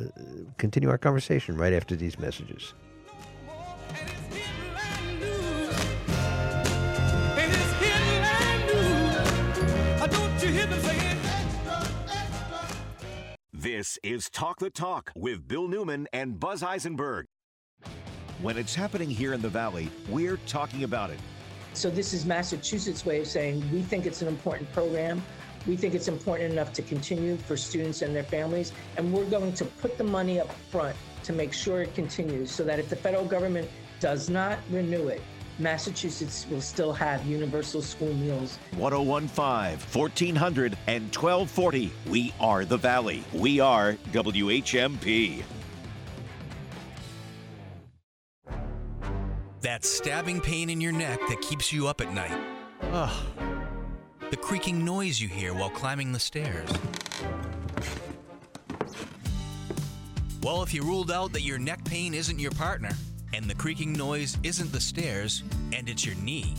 continue 0.57 0.89
our 0.89 0.97
conversation 0.97 1.55
right 1.55 1.71
after 1.71 1.95
these 1.95 2.19
messages. 2.19 2.73
This 13.61 13.99
is 14.01 14.27
Talk 14.27 14.57
the 14.57 14.71
Talk 14.71 15.11
with 15.15 15.47
Bill 15.47 15.67
Newman 15.67 16.07
and 16.13 16.39
Buzz 16.39 16.63
Eisenberg. 16.63 17.27
When 18.41 18.57
it's 18.57 18.73
happening 18.73 19.07
here 19.07 19.33
in 19.33 19.41
the 19.43 19.49
Valley, 19.49 19.87
we're 20.09 20.37
talking 20.47 20.83
about 20.83 21.11
it. 21.11 21.19
So 21.73 21.91
this 21.91 22.11
is 22.11 22.25
Massachusetts' 22.25 23.05
way 23.05 23.21
of 23.21 23.27
saying 23.27 23.63
we 23.71 23.83
think 23.83 24.07
it's 24.07 24.23
an 24.23 24.27
important 24.27 24.73
program. 24.73 25.21
We 25.67 25.75
think 25.75 25.93
it's 25.93 26.07
important 26.07 26.51
enough 26.51 26.73
to 26.73 26.81
continue 26.81 27.37
for 27.37 27.55
students 27.55 28.01
and 28.01 28.15
their 28.15 28.23
families, 28.23 28.71
and 28.97 29.13
we're 29.13 29.29
going 29.29 29.53
to 29.53 29.65
put 29.65 29.95
the 29.95 30.05
money 30.05 30.39
up 30.39 30.51
front 30.71 30.95
to 31.25 31.31
make 31.31 31.53
sure 31.53 31.83
it 31.83 31.93
continues 31.93 32.49
so 32.49 32.63
that 32.63 32.79
if 32.79 32.89
the 32.89 32.95
federal 32.95 33.25
government 33.25 33.69
does 33.99 34.27
not 34.27 34.57
renew 34.71 35.09
it, 35.09 35.21
Massachusetts 35.59 36.45
will 36.49 36.61
still 36.61 36.93
have 36.93 37.25
universal 37.25 37.81
school 37.81 38.13
meals 38.13 38.57
1015, 38.75 39.77
1400, 39.77 40.77
and 40.87 41.03
1240. 41.15 41.91
We 42.09 42.33
are 42.39 42.65
the 42.65 42.77
Valley. 42.77 43.23
We 43.33 43.59
are 43.59 43.93
WHMP. 44.11 45.43
That 49.61 49.85
stabbing 49.85 50.41
pain 50.41 50.71
in 50.71 50.81
your 50.81 50.91
neck 50.91 51.19
that 51.29 51.39
keeps 51.41 51.71
you 51.71 51.87
up 51.87 52.01
at 52.01 52.11
night. 52.13 52.35
Ugh. 52.91 53.25
The 54.31 54.37
creaking 54.37 54.83
noise 54.83 55.21
you 55.21 55.27
hear 55.27 55.53
while 55.53 55.69
climbing 55.69 56.11
the 56.11 56.19
stairs. 56.19 56.69
Well, 60.41 60.63
if 60.63 60.73
you 60.73 60.81
ruled 60.81 61.11
out 61.11 61.33
that 61.33 61.41
your 61.41 61.59
neck 61.59 61.83
pain 61.85 62.15
isn't 62.15 62.39
your 62.39 62.51
partner, 62.51 62.91
and 63.33 63.45
the 63.45 63.55
creaking 63.55 63.93
noise 63.93 64.37
isn't 64.43 64.71
the 64.71 64.79
stairs, 64.79 65.43
and 65.73 65.89
it's 65.89 66.05
your 66.05 66.15
knee, 66.15 66.55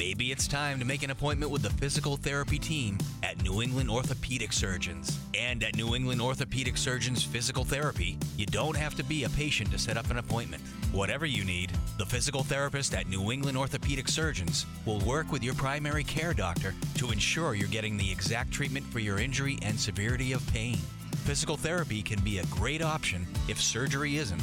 maybe 0.00 0.32
it's 0.32 0.48
time 0.48 0.78
to 0.78 0.86
make 0.86 1.02
an 1.02 1.10
appointment 1.10 1.52
with 1.52 1.60
the 1.60 1.68
physical 1.68 2.16
therapy 2.16 2.58
team 2.58 2.96
at 3.22 3.42
New 3.42 3.60
England 3.60 3.90
Orthopedic 3.90 4.50
Surgeons. 4.50 5.20
And 5.38 5.62
at 5.62 5.76
New 5.76 5.94
England 5.94 6.22
Orthopedic 6.22 6.78
Surgeons 6.78 7.22
Physical 7.22 7.64
Therapy, 7.64 8.16
you 8.38 8.46
don't 8.46 8.78
have 8.78 8.94
to 8.94 9.04
be 9.04 9.24
a 9.24 9.28
patient 9.28 9.70
to 9.72 9.78
set 9.78 9.98
up 9.98 10.10
an 10.10 10.16
appointment. 10.16 10.62
Whatever 10.90 11.26
you 11.26 11.44
need, 11.44 11.70
the 11.98 12.06
physical 12.06 12.42
therapist 12.42 12.94
at 12.94 13.08
New 13.08 13.30
England 13.30 13.58
Orthopedic 13.58 14.08
Surgeons 14.08 14.64
will 14.86 15.00
work 15.00 15.30
with 15.30 15.44
your 15.44 15.54
primary 15.54 16.04
care 16.04 16.32
doctor 16.32 16.74
to 16.94 17.10
ensure 17.10 17.54
you're 17.54 17.68
getting 17.68 17.98
the 17.98 18.10
exact 18.10 18.52
treatment 18.52 18.86
for 18.86 19.00
your 19.00 19.18
injury 19.18 19.58
and 19.60 19.78
severity 19.78 20.32
of 20.32 20.46
pain. 20.50 20.78
Physical 21.26 21.58
therapy 21.58 22.00
can 22.00 22.20
be 22.20 22.38
a 22.38 22.46
great 22.46 22.80
option 22.80 23.26
if 23.48 23.60
surgery 23.60 24.16
isn't. 24.16 24.42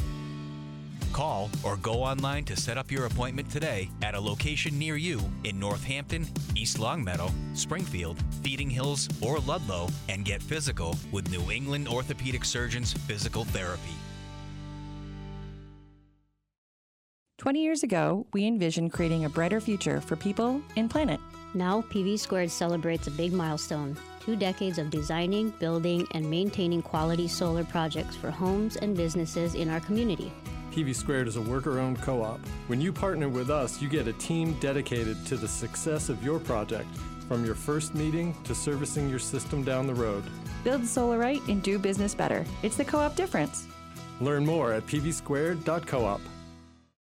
Call 1.12 1.50
or 1.64 1.76
go 1.76 1.94
online 1.94 2.44
to 2.44 2.56
set 2.56 2.78
up 2.78 2.90
your 2.90 3.06
appointment 3.06 3.50
today 3.50 3.90
at 4.02 4.14
a 4.14 4.20
location 4.20 4.78
near 4.78 4.96
you 4.96 5.20
in 5.44 5.58
Northampton, 5.58 6.26
East 6.54 6.78
Longmeadow, 6.78 7.30
Springfield, 7.54 8.22
Feeding 8.42 8.70
Hills, 8.70 9.08
or 9.20 9.38
Ludlow 9.38 9.88
and 10.08 10.24
get 10.24 10.42
physical 10.42 10.96
with 11.12 11.30
New 11.30 11.50
England 11.50 11.88
Orthopedic 11.88 12.44
Surgeons 12.44 12.92
Physical 12.92 13.44
Therapy. 13.44 13.94
20 17.38 17.62
years 17.62 17.82
ago, 17.84 18.26
we 18.32 18.46
envisioned 18.46 18.92
creating 18.92 19.24
a 19.24 19.28
brighter 19.28 19.60
future 19.60 20.00
for 20.00 20.16
people 20.16 20.60
and 20.76 20.90
planet. 20.90 21.20
Now, 21.54 21.82
PV 21.82 22.18
Squared 22.18 22.50
celebrates 22.50 23.06
a 23.06 23.12
big 23.12 23.32
milestone 23.32 23.96
two 24.28 24.36
decades 24.36 24.76
of 24.76 24.90
designing, 24.90 25.48
building, 25.58 26.06
and 26.12 26.28
maintaining 26.28 26.82
quality 26.82 27.26
solar 27.26 27.64
projects 27.64 28.14
for 28.14 28.30
homes 28.30 28.76
and 28.76 28.94
businesses 28.94 29.54
in 29.54 29.70
our 29.70 29.80
community. 29.80 30.30
PV 30.78 30.94
Squared 30.94 31.26
is 31.26 31.34
a 31.34 31.40
worker 31.40 31.80
owned 31.80 32.00
co 32.02 32.22
op. 32.22 32.38
When 32.68 32.80
you 32.80 32.92
partner 32.92 33.28
with 33.28 33.50
us, 33.50 33.82
you 33.82 33.88
get 33.88 34.06
a 34.06 34.12
team 34.12 34.52
dedicated 34.60 35.26
to 35.26 35.36
the 35.36 35.48
success 35.48 36.08
of 36.08 36.22
your 36.22 36.38
project, 36.38 36.86
from 37.26 37.44
your 37.44 37.56
first 37.56 37.96
meeting 37.96 38.32
to 38.44 38.54
servicing 38.54 39.10
your 39.10 39.18
system 39.18 39.64
down 39.64 39.88
the 39.88 39.94
road. 39.94 40.22
Build 40.62 40.86
solar 40.86 41.18
right 41.18 41.42
and 41.48 41.64
do 41.64 41.80
business 41.80 42.14
better. 42.14 42.44
It's 42.62 42.76
the 42.76 42.84
co 42.84 43.00
op 43.00 43.16
difference. 43.16 43.66
Learn 44.20 44.46
more 44.46 44.72
at 44.72 44.86
pvsquared.coop. 44.86 46.20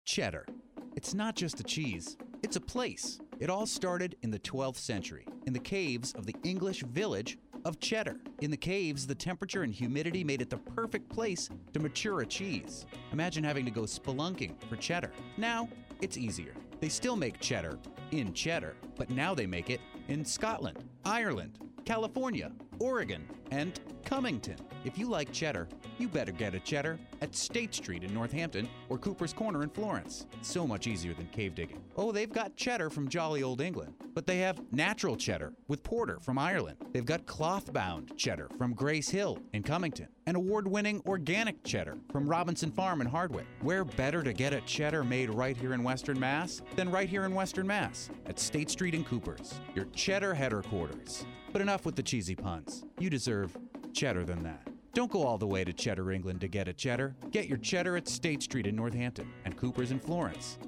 Cheddar. 0.04 0.46
It's 0.94 1.12
not 1.12 1.34
just 1.34 1.58
a 1.58 1.64
cheese, 1.64 2.16
it's 2.44 2.54
a 2.54 2.60
place. 2.60 3.18
It 3.40 3.50
all 3.50 3.66
started 3.66 4.14
in 4.22 4.30
the 4.30 4.38
12th 4.38 4.76
century, 4.76 5.26
in 5.44 5.52
the 5.52 5.58
caves 5.58 6.12
of 6.12 6.24
the 6.24 6.36
English 6.44 6.84
village 6.84 7.36
of 7.66 7.80
Cheddar. 7.80 8.20
In 8.42 8.52
the 8.52 8.56
caves, 8.56 9.08
the 9.08 9.14
temperature 9.14 9.64
and 9.64 9.74
humidity 9.74 10.22
made 10.22 10.40
it 10.40 10.48
the 10.48 10.56
perfect 10.56 11.08
place 11.08 11.50
to 11.72 11.80
mature 11.80 12.20
a 12.20 12.26
cheese. 12.26 12.86
Imagine 13.12 13.42
having 13.42 13.64
to 13.64 13.72
go 13.72 13.82
spelunking 13.82 14.54
for 14.68 14.76
cheddar. 14.76 15.10
Now, 15.36 15.68
it's 16.00 16.16
easier. 16.16 16.54
They 16.78 16.88
still 16.88 17.16
make 17.16 17.40
cheddar 17.40 17.76
in 18.12 18.32
cheddar, 18.32 18.76
but 18.96 19.10
now 19.10 19.34
they 19.34 19.46
make 19.46 19.68
it 19.68 19.80
in 20.08 20.24
Scotland, 20.24 20.84
Ireland, 21.04 21.58
California, 21.84 22.52
Oregon, 22.78 23.26
and 23.50 23.78
Cummington. 24.04 24.56
If 24.84 24.98
you 24.98 25.08
like 25.08 25.32
cheddar, 25.32 25.68
you 25.98 26.08
better 26.08 26.32
get 26.32 26.54
a 26.54 26.60
cheddar 26.60 26.98
at 27.22 27.34
State 27.34 27.74
Street 27.74 28.04
in 28.04 28.12
Northampton 28.12 28.68
or 28.88 28.98
Cooper's 28.98 29.32
Corner 29.32 29.62
in 29.62 29.70
Florence. 29.70 30.26
So 30.42 30.66
much 30.66 30.86
easier 30.86 31.14
than 31.14 31.26
cave 31.28 31.54
digging. 31.54 31.82
Oh, 31.96 32.12
they've 32.12 32.32
got 32.32 32.56
cheddar 32.56 32.90
from 32.90 33.08
jolly 33.08 33.42
old 33.42 33.60
England, 33.60 33.94
but 34.14 34.26
they 34.26 34.38
have 34.38 34.60
natural 34.72 35.16
cheddar 35.16 35.54
with 35.68 35.82
porter 35.82 36.18
from 36.20 36.38
Ireland. 36.38 36.76
They've 36.92 37.04
got 37.04 37.26
cloth 37.26 37.72
bound 37.72 38.16
cheddar 38.16 38.48
from 38.58 38.74
Grace 38.74 39.08
Hill 39.08 39.38
in 39.52 39.62
Cummington, 39.62 40.08
and 40.26 40.36
award 40.36 40.68
winning 40.68 41.02
organic 41.06 41.62
cheddar 41.64 41.96
from 42.12 42.28
Robinson 42.28 42.70
Farm 42.70 43.00
in 43.00 43.06
Hardwick. 43.06 43.46
Where 43.62 43.84
better 43.84 44.22
to 44.22 44.32
get 44.32 44.52
a 44.52 44.60
cheddar 44.62 45.04
made 45.04 45.30
right 45.30 45.56
here 45.56 45.72
in 45.72 45.82
Western 45.82 46.18
Mass 46.20 46.62
than 46.74 46.90
right 46.90 47.08
here 47.08 47.24
in 47.24 47.34
Western 47.34 47.66
Mass 47.66 48.10
at 48.26 48.38
State 48.38 48.70
Street 48.70 48.94
in 48.94 49.04
Coopers, 49.04 49.54
your 49.74 49.86
Cheddar 49.96 50.34
Header 50.34 50.62
Quarters. 50.62 51.24
But 51.52 51.62
enough 51.62 51.86
with 51.86 51.96
the 51.96 52.02
cheesy 52.02 52.36
puns. 52.36 52.84
You 53.00 53.08
deserve 53.08 53.56
cheddar 53.94 54.24
than 54.24 54.42
that. 54.42 54.68
Don't 54.92 55.10
go 55.10 55.22
all 55.22 55.38
the 55.38 55.46
way 55.46 55.64
to 55.64 55.72
Cheddar, 55.72 56.12
England 56.12 56.42
to 56.42 56.48
get 56.48 56.68
a 56.68 56.72
cheddar. 56.74 57.16
Get 57.30 57.48
your 57.48 57.56
cheddar 57.56 57.96
at 57.96 58.06
State 58.06 58.42
Street 58.42 58.66
in 58.66 58.76
Northampton 58.76 59.32
and 59.46 59.56
Cooper's 59.56 59.90
in 59.90 59.98
Florence. 59.98 60.58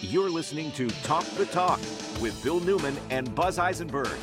You're 0.00 0.30
listening 0.30 0.70
to 0.72 0.88
Talk 1.02 1.24
the 1.36 1.46
Talk 1.46 1.80
with 2.20 2.40
Bill 2.44 2.60
Newman 2.60 2.96
and 3.10 3.34
Buzz 3.34 3.58
Eisenberg. 3.58 4.16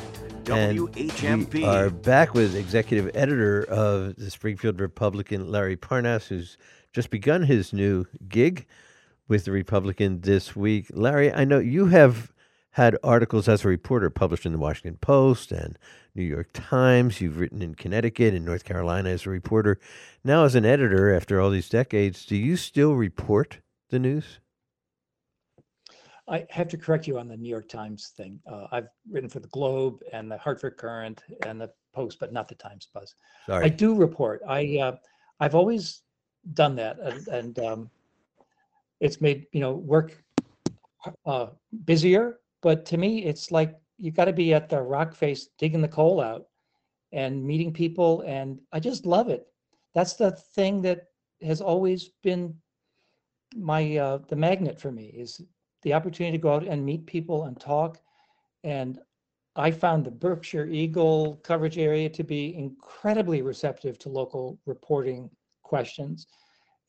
WHMP. 0.44 1.54
We 1.54 1.64
are 1.64 1.90
back 1.90 2.32
with 2.32 2.54
executive 2.54 3.10
editor 3.14 3.64
of 3.64 4.16
the 4.16 4.30
Springfield 4.30 4.80
Republican, 4.80 5.50
Larry 5.50 5.76
Parnass, 5.76 6.28
who's 6.28 6.56
just 6.94 7.10
begun 7.10 7.42
his 7.42 7.74
new 7.74 8.06
gig 8.28 8.66
with 9.28 9.44
the 9.44 9.52
Republican 9.52 10.20
this 10.20 10.54
week. 10.54 10.86
Larry, 10.92 11.32
I 11.32 11.44
know 11.44 11.58
you 11.58 11.86
have 11.86 12.32
had 12.72 12.96
articles 13.02 13.48
as 13.48 13.64
a 13.64 13.68
reporter 13.68 14.10
published 14.10 14.44
in 14.44 14.52
the 14.52 14.58
Washington 14.58 14.98
Post 15.00 15.50
and 15.50 15.78
New 16.14 16.22
York 16.22 16.50
Times. 16.52 17.20
You've 17.20 17.38
written 17.38 17.62
in 17.62 17.74
Connecticut 17.74 18.34
and 18.34 18.44
North 18.44 18.64
Carolina 18.64 19.08
as 19.10 19.24
a 19.24 19.30
reporter. 19.30 19.80
Now, 20.22 20.44
as 20.44 20.54
an 20.54 20.66
editor, 20.66 21.14
after 21.14 21.40
all 21.40 21.50
these 21.50 21.70
decades, 21.70 22.26
do 22.26 22.36
you 22.36 22.56
still 22.56 22.94
report 22.94 23.60
the 23.88 23.98
news? 23.98 24.40
I 26.28 26.44
have 26.50 26.68
to 26.68 26.76
correct 26.76 27.06
you 27.06 27.18
on 27.18 27.28
the 27.28 27.36
New 27.36 27.48
York 27.48 27.68
Times 27.68 28.12
thing. 28.16 28.40
Uh, 28.50 28.66
I've 28.72 28.88
written 29.10 29.30
for 29.30 29.40
the 29.40 29.48
Globe 29.48 30.00
and 30.12 30.30
the 30.30 30.36
Hartford 30.38 30.76
Courant 30.76 31.22
and 31.46 31.60
the 31.60 31.70
Post, 31.94 32.18
but 32.18 32.32
not 32.32 32.48
the 32.48 32.56
Times 32.56 32.88
Buzz. 32.92 33.14
Sorry. 33.46 33.64
I 33.64 33.68
do 33.68 33.94
report. 33.94 34.42
I 34.46 34.78
uh, 34.82 34.96
I've 35.40 35.54
always 35.54 36.02
done 36.52 36.76
that, 36.76 36.98
and, 36.98 37.28
and 37.28 37.58
um, 37.60 37.90
it's 39.00 39.20
made 39.20 39.46
you 39.52 39.60
know 39.60 39.72
work 39.72 40.22
uh, 41.24 41.48
busier. 41.84 42.38
But 42.62 42.84
to 42.86 42.96
me, 42.96 43.24
it's 43.24 43.50
like 43.50 43.76
you 43.98 44.10
got 44.10 44.24
to 44.26 44.32
be 44.32 44.54
at 44.54 44.68
the 44.68 44.80
rock 44.80 45.14
face 45.14 45.48
digging 45.58 45.82
the 45.82 45.88
coal 45.88 46.20
out 46.20 46.46
and 47.12 47.44
meeting 47.44 47.72
people, 47.72 48.22
and 48.22 48.58
I 48.72 48.80
just 48.80 49.06
love 49.06 49.28
it. 49.28 49.46
That's 49.94 50.14
the 50.14 50.32
thing 50.32 50.82
that 50.82 51.06
has 51.42 51.60
always 51.60 52.10
been 52.22 52.54
my 53.54 53.96
uh, 53.96 54.18
the 54.28 54.36
magnet 54.36 54.80
for 54.80 54.90
me 54.90 55.06
is 55.06 55.40
the 55.82 55.94
opportunity 55.94 56.36
to 56.36 56.42
go 56.42 56.54
out 56.54 56.66
and 56.66 56.84
meet 56.84 57.06
people 57.06 57.44
and 57.44 57.58
talk. 57.58 57.98
And 58.64 58.98
I 59.54 59.70
found 59.70 60.04
the 60.04 60.10
Berkshire 60.10 60.66
Eagle 60.66 61.36
coverage 61.42 61.78
area 61.78 62.08
to 62.10 62.24
be 62.24 62.54
incredibly 62.56 63.42
receptive 63.42 63.98
to 64.00 64.08
local 64.08 64.58
reporting 64.66 65.30
questions. 65.62 66.26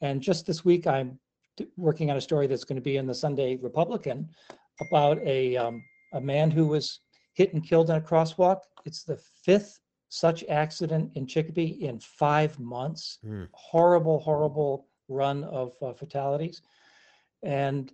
And 0.02 0.22
just 0.22 0.46
this 0.46 0.66
week, 0.66 0.88
I'm 0.88 1.20
working 1.76 2.12
on 2.12 2.18
a 2.18 2.22
story 2.22 2.48
that's 2.48 2.64
going 2.64 2.76
to 2.76 2.82
be 2.82 2.98
in 2.98 3.08
the 3.08 3.14
Sunday 3.14 3.58
Republican 3.58 4.30
about 4.82 5.20
a 5.20 5.58
um, 5.58 5.84
a 6.14 6.22
man 6.22 6.52
who 6.52 6.68
was 6.68 7.02
hit 7.34 7.54
and 7.54 7.64
killed 7.64 7.90
in 7.90 7.96
a 7.96 8.02
crosswalk. 8.02 8.62
It's 8.86 9.04
the 9.04 9.20
fifth 9.44 9.80
such 10.10 10.44
accident 10.46 11.12
in 11.16 11.28
Chicopee 11.28 11.78
in 11.82 12.00
five 12.00 12.58
months. 12.60 13.20
Horrible, 13.52 14.20
horrible 14.20 14.88
run 15.10 15.44
of 15.44 15.74
uh, 15.82 15.94
fatalities. 15.94 16.62
And 17.44 17.92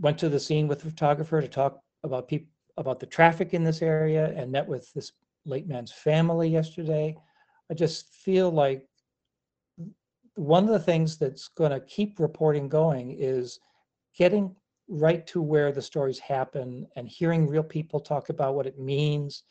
went 0.00 0.18
to 0.18 0.28
the 0.28 0.40
scene 0.40 0.66
with 0.66 0.80
the 0.80 0.90
photographer 0.90 1.40
to 1.40 1.48
talk 1.48 1.80
about 2.02 2.28
people 2.28 2.48
about 2.76 2.98
the 2.98 3.06
traffic 3.06 3.54
in 3.54 3.62
this 3.62 3.82
area 3.82 4.34
and 4.36 4.50
met 4.50 4.66
with 4.66 4.92
this 4.94 5.12
late 5.46 5.68
man's 5.68 5.92
family 5.92 6.48
yesterday. 6.48 7.16
I 7.70 7.74
just 7.74 8.08
feel 8.08 8.50
like 8.50 8.88
one 10.36 10.64
of 10.64 10.70
the 10.70 10.78
things 10.78 11.16
that's 11.16 11.48
going 11.48 11.70
to 11.70 11.80
keep 11.80 12.18
reporting 12.18 12.68
going 12.68 13.16
is 13.18 13.60
getting 14.16 14.54
right 14.88 15.26
to 15.26 15.40
where 15.40 15.72
the 15.72 15.82
stories 15.82 16.18
happen 16.18 16.86
and 16.96 17.08
hearing 17.08 17.46
real 17.46 17.62
people 17.62 18.00
talk 18.00 18.28
about 18.28 18.54
what 18.54 18.66
it 18.66 18.78
means. 18.78 19.44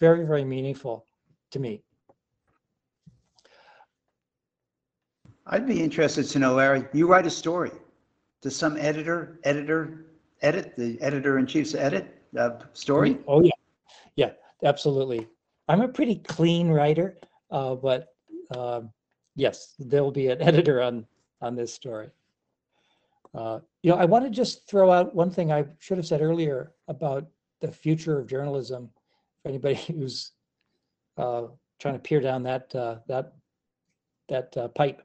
Very, 0.00 0.24
very 0.24 0.44
meaningful 0.44 1.06
to 1.50 1.58
me. 1.58 1.82
I'd 5.46 5.66
be 5.66 5.82
interested 5.82 6.24
to 6.24 6.38
know, 6.38 6.54
Larry, 6.54 6.86
you 6.92 7.06
write 7.06 7.26
a 7.26 7.30
story. 7.30 7.70
Does 8.40 8.56
some 8.56 8.76
editor, 8.78 9.40
editor, 9.44 10.06
edit, 10.40 10.74
the 10.76 11.00
editor 11.02 11.38
in 11.38 11.46
chief's 11.46 11.74
edit 11.74 12.22
uh, 12.38 12.58
story? 12.72 13.18
Oh, 13.26 13.42
yeah. 13.42 13.50
Yeah, 14.16 14.30
absolutely. 14.64 15.28
I'm 15.68 15.82
a 15.82 15.88
pretty 15.88 16.16
clean 16.16 16.68
writer, 16.68 17.18
uh, 17.50 17.74
but 17.74 18.08
um, 18.56 18.90
yes, 19.34 19.74
there'll 19.78 20.10
be 20.10 20.28
an 20.28 20.42
editor 20.50 20.82
on 20.82 21.06
on 21.40 21.54
this 21.54 21.72
story. 21.72 22.10
Uh, 23.34 23.58
you 23.82 23.90
know, 23.90 23.96
I 23.96 24.04
want 24.04 24.24
to 24.24 24.30
just 24.30 24.68
throw 24.68 24.92
out 24.92 25.14
one 25.14 25.30
thing 25.30 25.52
I 25.52 25.64
should 25.80 25.98
have 25.98 26.06
said 26.06 26.22
earlier 26.22 26.72
about 26.88 27.26
the 27.60 27.70
future 27.70 28.18
of 28.18 28.28
journalism. 28.28 28.90
For 29.42 29.48
anybody 29.48 29.74
who's 29.86 30.32
uh, 31.16 31.44
trying 31.78 31.94
to 31.94 32.00
peer 32.00 32.20
down 32.20 32.42
that 32.44 32.74
uh, 32.74 32.96
that 33.08 33.34
that 34.28 34.56
uh, 34.56 34.68
pipe, 34.68 35.02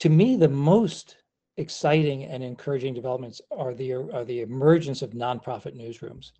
to 0.00 0.08
me, 0.08 0.36
the 0.36 0.48
most 0.48 1.16
exciting 1.56 2.24
and 2.24 2.42
encouraging 2.42 2.94
developments 2.94 3.40
are 3.50 3.74
the 3.74 3.92
are 3.92 4.24
the 4.24 4.40
emergence 4.40 5.02
of 5.02 5.10
nonprofit 5.10 5.76
newsrooms. 5.76 6.32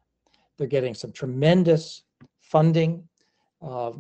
They're 0.57 0.67
getting 0.67 0.95
some 0.95 1.13
tremendous 1.13 2.03
funding, 2.41 3.09
uh, 3.63 3.93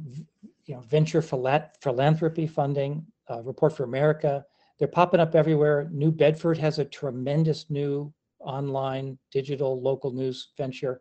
you 0.66 0.74
know, 0.74 0.80
venture 0.80 1.22
philanthropy 1.22 2.46
funding. 2.46 3.04
Uh, 3.28 3.42
Report 3.42 3.76
for 3.76 3.84
America. 3.84 4.44
They're 4.78 4.88
popping 4.88 5.20
up 5.20 5.34
everywhere. 5.36 5.88
New 5.92 6.10
Bedford 6.10 6.58
has 6.58 6.78
a 6.78 6.84
tremendous 6.84 7.70
new 7.70 8.12
online 8.40 9.18
digital 9.30 9.80
local 9.80 10.10
news 10.10 10.48
venture. 10.56 11.00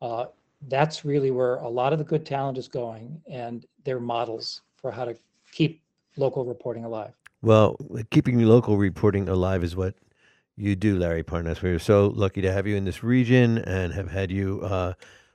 Uh, 0.00 0.26
that's 0.68 1.04
really 1.04 1.30
where 1.30 1.56
a 1.56 1.68
lot 1.68 1.92
of 1.92 1.98
the 1.98 2.04
good 2.04 2.24
talent 2.24 2.56
is 2.56 2.68
going, 2.68 3.20
and 3.30 3.66
they're 3.84 4.00
models 4.00 4.62
for 4.76 4.90
how 4.90 5.04
to 5.04 5.14
keep 5.52 5.82
local 6.16 6.44
reporting 6.44 6.84
alive. 6.84 7.12
Well, 7.42 7.76
keeping 8.10 8.38
local 8.40 8.76
reporting 8.76 9.28
alive 9.28 9.64
is 9.64 9.74
what 9.74 9.94
you 10.56 10.76
do, 10.76 10.98
Larry 10.98 11.24
Parnass. 11.24 11.62
We're 11.62 11.78
so 11.78 12.08
lucky 12.08 12.42
to 12.42 12.52
have 12.52 12.66
you 12.66 12.76
in 12.76 12.84
this 12.84 13.02
region 13.02 13.58
and 13.58 13.92
have 13.92 14.10
had 14.10 14.30
you 14.30 14.60
uh, 14.62 14.92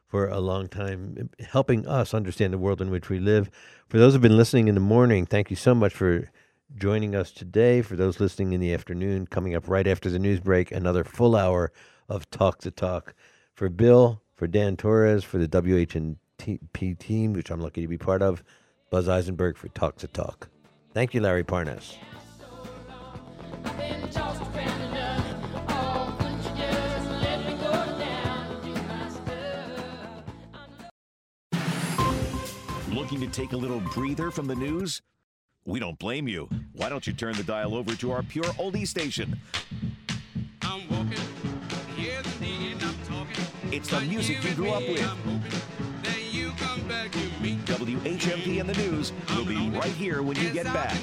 for 0.07 0.27
a 0.27 0.39
long 0.39 0.67
time 0.67 1.29
helping 1.51 1.87
us 1.87 2.13
understand 2.13 2.53
the 2.53 2.57
world 2.57 2.81
in 2.81 2.89
which 2.89 3.09
we 3.09 3.19
live. 3.19 3.49
For 3.89 3.97
those 3.97 4.13
who've 4.13 4.21
been 4.21 4.37
listening 4.37 4.67
in 4.67 4.75
the 4.75 4.81
morning, 4.81 5.25
thank 5.25 5.49
you 5.49 5.55
so 5.55 5.75
much 5.75 5.93
for 5.93 6.29
joining 6.75 7.15
us 7.15 7.31
today. 7.31 7.81
For 7.81 7.95
those 7.95 8.19
listening 8.19 8.53
in 8.53 8.61
the 8.61 8.73
afternoon, 8.73 9.27
coming 9.27 9.55
up 9.55 9.67
right 9.67 9.87
after 9.87 10.09
the 10.09 10.19
news 10.19 10.39
break, 10.39 10.71
another 10.71 11.03
full 11.03 11.35
hour 11.35 11.71
of 12.09 12.29
Talk 12.29 12.61
the 12.61 12.71
Talk. 12.71 13.13
For 13.53 13.69
Bill, 13.69 14.21
for 14.35 14.47
Dan 14.47 14.75
Torres, 14.75 15.23
for 15.23 15.37
the 15.37 15.47
WHMP 15.47 16.99
team, 16.99 17.33
which 17.33 17.49
I'm 17.49 17.61
lucky 17.61 17.81
to 17.81 17.87
be 17.87 17.97
part 17.97 18.21
of, 18.21 18.43
Buzz 18.89 19.07
Eisenberg 19.07 19.57
for 19.57 19.69
Talk 19.69 19.97
the 19.97 20.07
Talk. 20.07 20.49
Thank 20.93 21.13
you, 21.13 21.21
Larry 21.21 21.43
Parnass. 21.43 21.95
Looking 32.95 33.19
to 33.19 33.27
take 33.27 33.51
a 33.51 33.57
little 33.57 33.81
breather 33.81 34.31
from 34.31 34.47
the 34.47 34.55
news? 34.55 35.01
We 35.65 35.81
don't 35.81 35.99
blame 35.99 36.29
you. 36.29 36.47
Why 36.71 36.87
don't 36.87 37.05
you 37.05 37.11
turn 37.11 37.33
the 37.33 37.43
dial 37.43 37.75
over 37.75 37.93
to 37.93 38.11
our 38.13 38.23
pure 38.23 38.45
oldie 38.53 38.87
station? 38.87 39.37
It's 43.69 43.89
the 43.89 43.99
music 43.99 44.41
you 44.45 44.53
grew 44.53 44.69
up 44.69 44.83
with. 44.83 45.01
WHMP 47.65 48.61
and 48.61 48.69
the 48.69 48.81
news 48.81 49.11
will 49.35 49.43
be 49.43 49.69
right 49.71 49.91
here 49.91 50.21
when 50.21 50.37
you 50.37 50.49
get 50.51 50.63
back. 50.63 50.95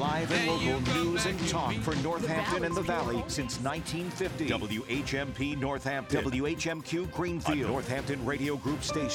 Live 0.00 0.32
and 0.32 0.46
local 0.46 0.94
news 0.94 1.26
and 1.26 1.38
talk 1.46 1.74
for 1.74 1.94
Northampton 1.96 2.64
and 2.64 2.74
the 2.74 2.80
Valley 2.80 3.22
since 3.28 3.60
1950. 3.60 4.48
WHMP 4.48 5.60
Northampton. 5.60 6.24
WHMQ 6.24 7.12
Greenfield. 7.12 7.70
Northampton 7.70 8.24
Radio 8.24 8.56
Group 8.56 8.82
station. 8.82 9.10